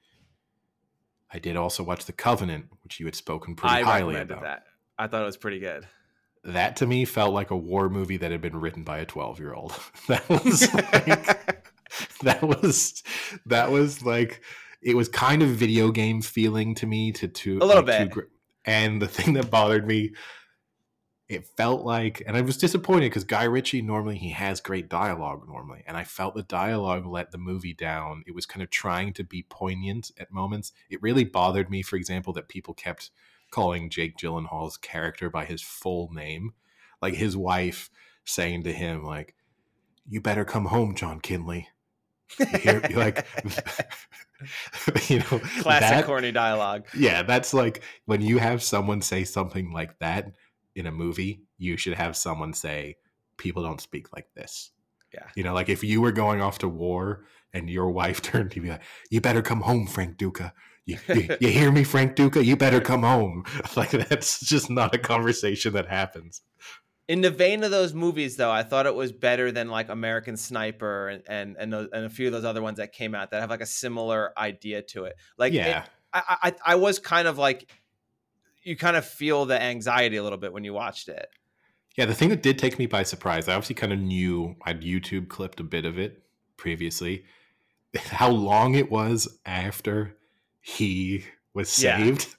I 1.32 1.40
did 1.40 1.56
also 1.56 1.84
watch 1.84 2.06
The 2.06 2.12
Covenant, 2.12 2.66
which 2.84 3.00
you 3.00 3.06
had 3.06 3.16
spoken 3.16 3.56
pretty 3.56 3.76
I 3.76 3.84
highly 3.84 4.16
about. 4.18 4.42
that. 4.42 4.64
I 4.98 5.08
thought 5.08 5.22
it 5.22 5.26
was 5.26 5.38
pretty 5.38 5.60
good. 5.60 5.88
that 6.44 6.76
to 6.78 6.88
me 6.88 7.06
felt 7.06 7.34
like 7.34 7.52
a 7.52 7.56
war 7.56 7.88
movie 7.88 8.18
that 8.18 8.32
had 8.32 8.42
been 8.42 8.60
written 8.60 8.84
by 8.84 8.98
a 8.98 9.06
12 9.06 9.40
year 9.40 9.54
old 9.54 9.74
that 10.08 10.28
was 10.28 10.74
like 10.74 11.70
that 12.24 12.42
was 12.42 13.04
that 13.46 13.72
was 13.72 14.04
like 14.04 14.42
it 14.82 14.96
was 14.96 15.08
kind 15.10 15.42
of 15.44 15.50
video 15.50 15.92
game 15.92 16.22
feeling 16.22 16.74
to 16.76 16.86
me 16.88 17.12
to 17.14 17.28
to 17.28 17.58
A 17.60 17.66
little 17.66 17.84
like, 17.84 17.98
to 17.98 18.04
bit. 18.06 18.10
gr- 18.12 18.22
and 18.66 19.02
the 19.02 19.08
thing 19.16 19.34
that 19.34 19.50
bothered 19.52 19.86
me 19.88 20.14
it 21.30 21.48
felt 21.56 21.84
like 21.86 22.22
and 22.28 22.36
i 22.36 22.42
was 22.42 22.58
disappointed 22.58 23.06
because 23.06 23.24
guy 23.24 23.44
ritchie 23.44 23.82
normally 23.82 24.18
he 24.18 24.32
has 24.32 24.60
great 24.60 24.90
dialogue 24.90 25.48
normally 25.48 25.82
and 25.88 25.96
i 25.96 26.04
felt 26.04 26.36
the 26.36 26.44
dialogue 26.44 27.06
let 27.06 27.32
the 27.32 27.38
movie 27.38 27.74
down. 27.74 28.24
It 28.28 28.36
was 28.36 28.46
kind 28.46 28.62
of 28.62 28.70
trying 28.70 29.14
to 29.14 29.24
be 29.24 29.44
poignant 29.50 30.12
at 30.20 30.32
moments. 30.32 30.74
It 30.90 31.02
really 31.02 31.24
bothered 31.24 31.70
me 31.70 31.82
for 31.84 31.96
example 31.96 32.34
that 32.34 32.50
people 32.50 32.74
kept 32.74 33.12
calling 33.50 33.90
jake 33.90 34.18
gyllenhaal's 34.18 34.78
character 34.78 35.30
by 35.30 35.46
his 35.46 35.62
full 35.62 36.10
name 36.14 36.54
like 37.02 37.14
his 37.16 37.36
wife 37.38 37.90
saying 38.26 38.64
to 38.64 38.72
him 38.74 39.04
like 39.04 39.36
you 40.08 40.22
better 40.22 40.46
come 40.46 40.66
home 40.66 40.96
john 40.96 41.20
kinley 41.20 41.68
you 42.40 42.46
hear 42.46 42.82
like 42.96 43.28
you 45.10 45.20
know 45.20 45.40
Classic 45.60 45.90
that- 45.90 46.06
corny 46.06 46.32
dialogue. 46.32 46.86
yeah, 46.98 47.24
that's 47.24 47.54
like 47.54 47.84
when 48.06 48.22
you 48.22 48.38
have 48.40 48.64
someone 48.64 49.02
say 49.02 49.24
something 49.24 49.72
like 49.72 49.98
that 50.00 50.32
in 50.76 50.88
a 50.88 50.92
movie, 50.92 51.44
you 51.58 51.78
should 51.78 51.94
have 51.94 52.16
someone 52.16 52.54
say, 52.54 52.98
People 53.38 53.64
don't 53.64 53.82
speak 53.82 54.14
like 54.14 54.28
this. 54.36 54.72
Yeah. 55.14 55.28
You 55.36 55.44
know, 55.44 55.54
like 55.54 55.68
if 55.70 55.84
you 55.84 56.00
were 56.02 56.12
going 56.12 56.42
off 56.42 56.60
to 56.60 56.68
war 56.68 57.26
and 57.54 57.70
your 57.70 57.90
wife 57.92 58.22
turned 58.22 58.52
to 58.52 58.62
you 58.62 58.70
like, 58.72 58.84
You 59.10 59.20
better 59.22 59.42
come 59.42 59.62
home, 59.62 59.88
Frank 59.88 60.18
Duca. 60.18 60.54
You, 60.86 60.98
you, 61.10 61.36
you 61.40 61.48
hear 61.50 61.72
me, 61.72 61.84
Frank 61.84 62.16
Duca? 62.16 62.44
You 62.44 62.56
better 62.58 62.82
come 62.92 63.04
home. 63.04 63.44
Like 63.76 63.92
that's 63.92 64.40
just 64.40 64.70
not 64.70 64.96
a 64.96 64.98
conversation 64.98 65.74
that 65.74 65.88
happens. 65.88 66.42
In 67.12 67.20
the 67.20 67.30
vein 67.30 67.62
of 67.66 67.72
those 67.72 67.94
movies, 67.94 68.38
though, 68.38 68.50
I 68.50 68.64
thought 68.64 68.86
it 68.86 68.96
was 68.96 69.12
better 69.12 69.52
than 69.52 69.68
like 69.68 69.90
American 69.90 70.38
Sniper 70.38 71.10
and 71.10 71.24
and 71.28 71.58
and, 71.60 71.74
those, 71.74 71.90
and 71.92 72.06
a 72.06 72.10
few 72.10 72.28
of 72.28 72.32
those 72.32 72.46
other 72.46 72.62
ones 72.62 72.78
that 72.78 72.94
came 72.94 73.14
out 73.14 73.32
that 73.32 73.42
have 73.42 73.50
like 73.50 73.60
a 73.60 73.66
similar 73.66 74.32
idea 74.40 74.82
to 74.82 75.04
it. 75.04 75.18
Like, 75.38 75.52
it- 75.52 75.58
yeah. 75.58 75.84
I, 76.14 76.38
I 76.42 76.56
I 76.68 76.76
was 76.76 77.00
kind 77.00 77.28
of 77.28 77.38
like, 77.38 77.70
you 78.64 78.78
kind 78.78 78.96
of 78.96 79.06
feel 79.06 79.46
the 79.46 79.62
anxiety 79.62 80.16
a 80.16 80.24
little 80.24 80.38
bit 80.38 80.54
when 80.54 80.64
you 80.64 80.74
watched 80.74 81.10
it. 81.10 81.28
Yeah, 81.98 82.06
the 82.06 82.14
thing 82.14 82.30
that 82.30 82.42
did 82.42 82.58
take 82.58 82.80
me 82.80 82.86
by 82.86 83.04
surprise, 83.04 83.50
I 83.50 83.56
obviously 83.56 83.76
kind 83.76 83.92
of 83.92 84.00
knew 84.00 84.56
I'd 84.66 84.82
YouTube 84.82 85.28
clipped 85.28 85.60
a 85.60 85.66
bit 85.66 85.84
of 85.84 86.00
it 86.00 86.24
previously. 86.56 87.26
How 87.98 88.30
long 88.30 88.76
it 88.76 88.90
was 88.90 89.38
after 89.46 90.16
he 90.62 91.26
was 91.54 91.70
saved. 91.70 92.34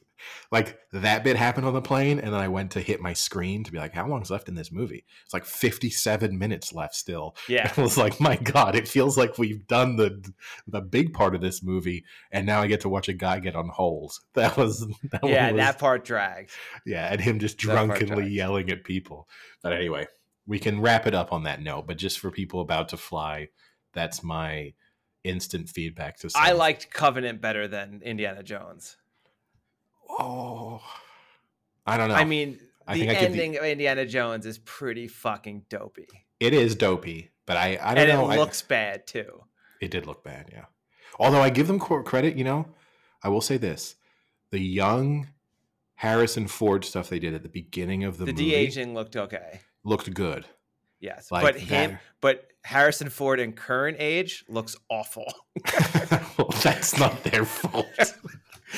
Like 0.50 0.78
that 0.92 1.24
bit 1.24 1.36
happened 1.36 1.66
on 1.66 1.74
the 1.74 1.82
plane, 1.82 2.18
and 2.18 2.32
then 2.32 2.40
I 2.40 2.48
went 2.48 2.72
to 2.72 2.80
hit 2.80 3.00
my 3.00 3.12
screen 3.12 3.64
to 3.64 3.72
be 3.72 3.78
like, 3.78 3.94
how 3.94 4.06
long's 4.06 4.30
left 4.30 4.48
in 4.48 4.54
this 4.54 4.72
movie? 4.72 5.04
It's 5.24 5.34
like 5.34 5.44
57 5.44 6.38
minutes 6.38 6.72
left 6.72 6.94
still. 6.94 7.36
Yeah, 7.48 7.72
I 7.76 7.80
was 7.80 7.96
like, 7.96 8.20
my 8.20 8.36
God, 8.36 8.74
it 8.74 8.88
feels 8.88 9.16
like 9.16 9.38
we've 9.38 9.66
done 9.66 9.96
the 9.96 10.32
the 10.66 10.80
big 10.80 11.12
part 11.14 11.34
of 11.34 11.40
this 11.40 11.62
movie, 11.62 12.04
and 12.30 12.46
now 12.46 12.60
I 12.60 12.66
get 12.66 12.82
to 12.82 12.88
watch 12.88 13.08
a 13.08 13.14
guy 13.14 13.38
get 13.38 13.56
on 13.56 13.68
holes. 13.68 14.20
That 14.42 14.56
was 14.56 14.80
that 15.12 15.20
yeah, 15.22 15.52
was, 15.52 15.58
that 15.58 15.78
part 15.78 16.04
dragged. 16.04 16.50
yeah, 16.84 17.12
and 17.12 17.20
him 17.20 17.38
just 17.38 17.58
drunkenly 17.58 18.28
yelling 18.28 18.70
at 18.70 18.82
people. 18.82 19.28
But 19.62 19.72
anyway, 19.72 20.06
we 20.46 20.58
can 20.58 20.80
wrap 20.80 21.06
it 21.06 21.14
up 21.14 21.32
on 21.32 21.44
that 21.44 21.62
note. 21.62 21.86
But 21.86 21.98
just 21.98 22.18
for 22.18 22.30
people 22.30 22.60
about 22.60 22.88
to 22.88 22.96
fly, 22.96 23.48
that's 23.92 24.22
my 24.22 24.72
instant 25.24 25.68
feedback 25.68 26.18
to. 26.18 26.30
I 26.34 26.52
liked 26.52 26.90
Covenant 26.90 27.40
better 27.40 27.68
than 27.68 28.00
Indiana 28.04 28.42
Jones. 28.42 28.96
Oh, 30.18 30.80
I 31.86 31.96
don't 31.96 32.08
know. 32.08 32.14
I 32.14 32.24
mean, 32.24 32.58
I 32.86 32.94
the 32.98 33.02
I 33.10 33.12
give 33.14 33.20
the- 33.20 33.26
ending 33.42 33.56
of 33.56 33.64
Indiana 33.64 34.06
Jones 34.06 34.46
is 34.46 34.58
pretty 34.58 35.08
fucking 35.08 35.64
dopey, 35.68 36.06
it 36.40 36.52
is 36.54 36.74
dopey, 36.74 37.30
but 37.46 37.56
I 37.56 37.78
I 37.82 37.94
don't 37.94 38.08
and 38.10 38.18
know. 38.20 38.30
it 38.30 38.34
I- 38.34 38.36
looks 38.38 38.62
bad 38.62 39.06
too. 39.06 39.44
it 39.80 39.90
did 39.90 40.06
look 40.06 40.22
bad, 40.24 40.50
yeah. 40.52 40.66
Although 41.18 41.40
I 41.42 41.50
give 41.50 41.66
them 41.66 41.78
credit, 41.78 42.36
you 42.36 42.44
know, 42.44 42.66
I 43.22 43.28
will 43.28 43.40
say 43.40 43.56
this: 43.56 43.96
the 44.50 44.58
young 44.60 45.28
Harrison 45.94 46.46
Ford 46.48 46.84
stuff 46.84 47.08
they 47.08 47.18
did 47.18 47.34
at 47.34 47.42
the 47.42 47.48
beginning 47.48 48.04
of 48.04 48.18
the, 48.18 48.26
movie. 48.26 48.32
The, 48.32 48.50
de 48.50 48.54
aging 48.56 48.94
looked 48.94 49.16
okay. 49.16 49.60
looked 49.84 50.12
good. 50.14 50.46
Yes, 51.00 51.30
Like 51.32 51.42
but 51.42 51.56
him, 51.56 51.92
that- 51.92 52.00
but 52.20 52.48
Harrison 52.64 53.08
Ford 53.08 53.40
in 53.40 53.52
current 53.52 53.96
age 54.00 54.44
looks 54.48 54.76
awful. 54.88 55.26
well, 56.38 56.48
that's 56.62 56.96
not 56.96 57.24
their 57.24 57.44
fault. 57.44 57.86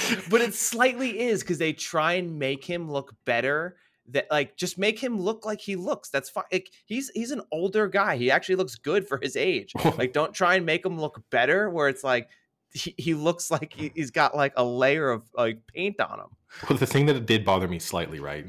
but 0.30 0.40
it 0.40 0.54
slightly 0.54 1.20
is 1.20 1.42
because 1.42 1.58
they 1.58 1.72
try 1.72 2.14
and 2.14 2.38
make 2.38 2.64
him 2.64 2.90
look 2.90 3.14
better. 3.24 3.76
That 4.08 4.26
like 4.30 4.56
just 4.56 4.76
make 4.76 4.98
him 4.98 5.18
look 5.18 5.46
like 5.46 5.60
he 5.60 5.76
looks. 5.76 6.10
That's 6.10 6.28
fine. 6.28 6.44
Like, 6.52 6.70
he's 6.84 7.10
he's 7.14 7.30
an 7.30 7.40
older 7.50 7.88
guy. 7.88 8.16
He 8.16 8.30
actually 8.30 8.56
looks 8.56 8.74
good 8.74 9.08
for 9.08 9.18
his 9.22 9.34
age. 9.34 9.72
Like 9.96 10.12
don't 10.12 10.34
try 10.34 10.56
and 10.56 10.66
make 10.66 10.84
him 10.84 11.00
look 11.00 11.22
better. 11.30 11.70
Where 11.70 11.88
it's 11.88 12.04
like 12.04 12.28
he, 12.74 12.94
he 12.98 13.14
looks 13.14 13.50
like 13.50 13.72
he, 13.72 13.92
he's 13.94 14.10
got 14.10 14.36
like 14.36 14.52
a 14.56 14.64
layer 14.64 15.10
of 15.10 15.22
like 15.34 15.60
paint 15.68 16.00
on 16.00 16.20
him. 16.20 16.36
Well, 16.68 16.78
the 16.78 16.86
thing 16.86 17.06
that 17.06 17.24
did 17.24 17.44
bother 17.44 17.66
me 17.66 17.78
slightly, 17.78 18.20
right? 18.20 18.46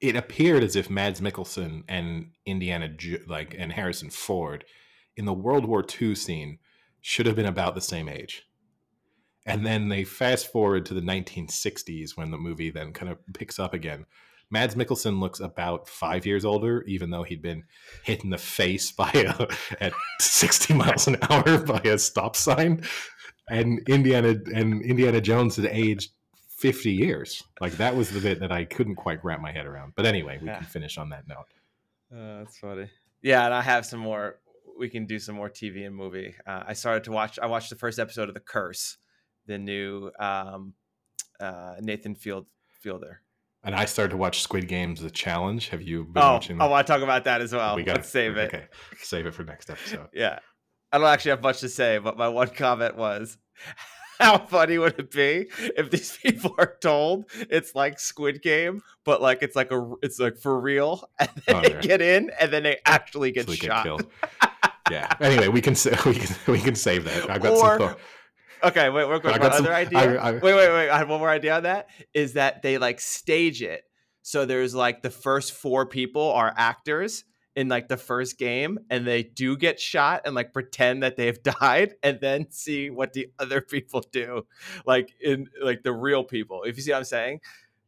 It 0.00 0.16
appeared 0.16 0.64
as 0.64 0.74
if 0.74 0.90
Mads 0.90 1.20
Mikkelsen 1.20 1.84
and 1.86 2.32
Indiana, 2.44 2.90
like 3.28 3.54
and 3.56 3.72
Harrison 3.72 4.10
Ford, 4.10 4.64
in 5.16 5.24
the 5.24 5.32
World 5.32 5.66
War 5.66 5.84
II 6.00 6.16
scene, 6.16 6.58
should 7.00 7.26
have 7.26 7.36
been 7.36 7.46
about 7.46 7.76
the 7.76 7.80
same 7.80 8.08
age. 8.08 8.49
And 9.46 9.64
then 9.64 9.88
they 9.88 10.04
fast 10.04 10.52
forward 10.52 10.86
to 10.86 10.94
the 10.94 11.00
1960s 11.00 12.16
when 12.16 12.30
the 12.30 12.38
movie 12.38 12.70
then 12.70 12.92
kind 12.92 13.10
of 13.10 13.18
picks 13.34 13.58
up 13.58 13.72
again. 13.74 14.04
Mads 14.50 14.74
Mikkelsen 14.74 15.20
looks 15.20 15.40
about 15.40 15.88
five 15.88 16.26
years 16.26 16.44
older, 16.44 16.82
even 16.82 17.10
though 17.10 17.22
he'd 17.22 17.40
been 17.42 17.64
hit 18.04 18.24
in 18.24 18.30
the 18.30 18.38
face 18.38 18.90
by 19.02 19.10
a, 19.14 19.46
at 19.80 19.92
60 20.20 20.74
miles 20.74 21.06
an 21.08 21.16
hour 21.30 21.58
by 21.64 21.80
a 21.84 21.98
stop 21.98 22.36
sign. 22.36 22.82
And 23.48 23.80
Indiana 23.88 24.36
and 24.54 24.82
Indiana 24.82 25.20
Jones 25.20 25.56
had 25.56 25.66
aged 25.66 26.12
50 26.58 26.90
years. 26.92 27.42
Like 27.60 27.72
that 27.78 27.96
was 27.96 28.10
the 28.10 28.20
bit 28.20 28.40
that 28.40 28.52
I 28.52 28.64
couldn't 28.64 28.96
quite 28.96 29.24
wrap 29.24 29.40
my 29.40 29.52
head 29.52 29.66
around. 29.66 29.94
But 29.96 30.04
anyway, 30.06 30.38
we 30.40 30.48
Yeah. 30.48 30.56
can 30.58 30.66
finish 30.66 30.98
on 30.98 31.08
that 31.10 31.26
note. 31.26 31.46
Uh, 32.12 32.38
that's 32.40 32.58
funny. 32.58 32.90
Yeah, 33.22 33.44
and 33.46 33.54
I 33.54 33.62
have 33.62 33.86
some 33.86 34.00
more. 34.00 34.40
We 34.78 34.88
can 34.88 35.06
do 35.06 35.18
some 35.18 35.34
more 35.36 35.48
TV 35.50 35.86
and 35.86 35.94
movie. 35.94 36.34
Uh, 36.46 36.64
I 36.66 36.72
started 36.72 37.04
to 37.04 37.12
watch. 37.12 37.38
I 37.38 37.46
watched 37.46 37.70
the 37.70 37.76
first 37.76 37.98
episode 37.98 38.28
of 38.28 38.34
The 38.34 38.40
Curse, 38.40 38.96
the 39.46 39.58
new 39.58 40.10
um, 40.18 40.74
uh, 41.40 41.74
Nathan 41.80 42.14
Field 42.14 42.46
Fielder. 42.80 43.20
And 43.62 43.74
I 43.74 43.84
started 43.84 44.10
to 44.12 44.16
watch 44.16 44.40
Squid 44.42 44.68
Games: 44.68 45.00
The 45.00 45.10
Challenge. 45.10 45.68
Have 45.68 45.82
you 45.82 46.04
been 46.04 46.22
Oh, 46.22 46.32
watching? 46.34 46.60
I 46.60 46.66
want 46.66 46.86
to 46.86 46.92
talk 46.92 47.02
about 47.02 47.24
that 47.24 47.40
as 47.42 47.52
well. 47.52 47.76
We 47.76 47.82
gotta- 47.82 47.98
Let's 47.98 48.08
save 48.08 48.36
it. 48.36 48.52
Okay, 48.54 48.66
save 48.98 49.26
it 49.26 49.34
for 49.34 49.44
next 49.44 49.68
episode. 49.70 50.08
Yeah, 50.14 50.38
I 50.92 50.98
don't 50.98 51.06
actually 51.06 51.30
have 51.32 51.42
much 51.42 51.60
to 51.60 51.68
say, 51.68 51.98
but 51.98 52.16
my 52.16 52.28
one 52.28 52.48
comment 52.48 52.96
was. 52.96 53.36
How 54.18 54.36
funny 54.36 54.76
would 54.76 54.98
it 54.98 55.10
be 55.10 55.48
if 55.78 55.90
these 55.90 56.14
people 56.22 56.54
are 56.58 56.74
told 56.82 57.24
it's 57.48 57.74
like 57.74 57.98
Squid 57.98 58.42
Game, 58.42 58.82
but 59.02 59.22
like 59.22 59.42
it's 59.42 59.56
like 59.56 59.72
a 59.72 59.92
it's 60.02 60.18
like 60.20 60.36
for 60.36 60.60
real, 60.60 61.08
and 61.18 61.30
then 61.46 61.56
Oh, 61.56 61.60
they 61.62 61.72
yeah. 61.72 61.80
get 61.80 62.02
in, 62.02 62.30
and 62.38 62.52
then 62.52 62.62
they 62.64 62.76
actually 62.84 63.32
get 63.32 63.46
we 63.48 63.56
shot. 63.56 63.82
killed. 63.84 64.06
yeah. 64.90 65.14
Anyway, 65.20 65.48
we 65.48 65.62
can 65.62 65.74
we 66.04 66.14
can 66.14 66.36
we 66.52 66.58
can 66.60 66.74
save 66.74 67.04
that. 67.04 67.30
I've 67.30 67.40
got 67.42 67.52
Or- 67.52 67.56
some 67.58 67.78
thought. 67.78 67.98
Okay, 68.62 68.88
wait, 68.90 69.08
real 69.08 69.20
quick. 69.20 69.40
My 69.40 69.50
some- 69.50 69.64
other 69.64 69.74
idea. 69.74 69.98
I- 70.20 70.28
I- 70.28 70.32
wait, 70.32 70.42
wait, 70.42 70.68
wait. 70.68 70.90
I 70.90 70.98
had 70.98 71.08
one 71.08 71.18
more 71.18 71.30
idea 71.30 71.56
on 71.56 71.62
that. 71.64 71.88
Is 72.14 72.34
that 72.34 72.62
they 72.62 72.78
like 72.78 73.00
stage 73.00 73.62
it 73.62 73.84
so 74.22 74.44
there's 74.44 74.74
like 74.74 75.02
the 75.02 75.10
first 75.10 75.52
four 75.52 75.86
people 75.86 76.30
are 76.30 76.52
actors 76.56 77.24
in 77.56 77.68
like 77.68 77.88
the 77.88 77.96
first 77.96 78.38
game, 78.38 78.78
and 78.90 79.06
they 79.06 79.22
do 79.22 79.56
get 79.56 79.80
shot 79.80 80.22
and 80.24 80.34
like 80.34 80.52
pretend 80.52 81.02
that 81.02 81.16
they've 81.16 81.42
died, 81.60 81.94
and 82.02 82.20
then 82.20 82.50
see 82.50 82.90
what 82.90 83.12
the 83.12 83.32
other 83.38 83.60
people 83.60 84.02
do, 84.12 84.46
like 84.86 85.12
in 85.20 85.48
like 85.62 85.82
the 85.82 85.92
real 85.92 86.24
people. 86.24 86.62
If 86.64 86.76
you 86.76 86.82
see 86.82 86.92
what 86.92 86.98
I'm 86.98 87.04
saying. 87.04 87.40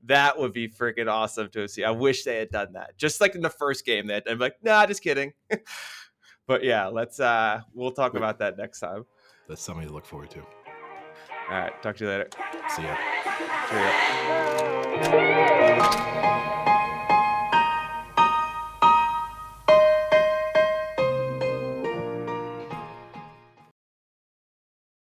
That 0.06 0.36
would 0.36 0.52
be 0.52 0.66
freaking 0.66 1.08
awesome 1.08 1.48
to 1.50 1.68
see. 1.68 1.84
I 1.84 1.92
wish 1.92 2.24
they 2.24 2.38
had 2.38 2.50
done 2.50 2.72
that. 2.72 2.98
Just 2.98 3.20
like 3.20 3.36
in 3.36 3.40
the 3.40 3.48
first 3.48 3.86
game, 3.86 4.08
that 4.08 4.24
I'm 4.28 4.40
like, 4.40 4.56
nah, 4.60 4.84
just 4.84 5.00
kidding. 5.00 5.32
but 6.48 6.64
yeah, 6.64 6.88
let's 6.88 7.20
uh 7.20 7.60
we'll 7.72 7.92
talk 7.92 8.16
about 8.16 8.40
that 8.40 8.58
next 8.58 8.80
time. 8.80 9.06
That's 9.48 9.62
something 9.62 9.86
to 9.86 9.92
look 9.94 10.04
forward 10.04 10.30
to. 10.30 10.42
All 11.50 11.58
right, 11.58 11.82
talk 11.82 11.96
to 11.96 12.04
you 12.04 12.10
later. 12.10 12.28
See 12.74 12.82
ya. 12.82 12.96
Cheerio. 13.68 13.92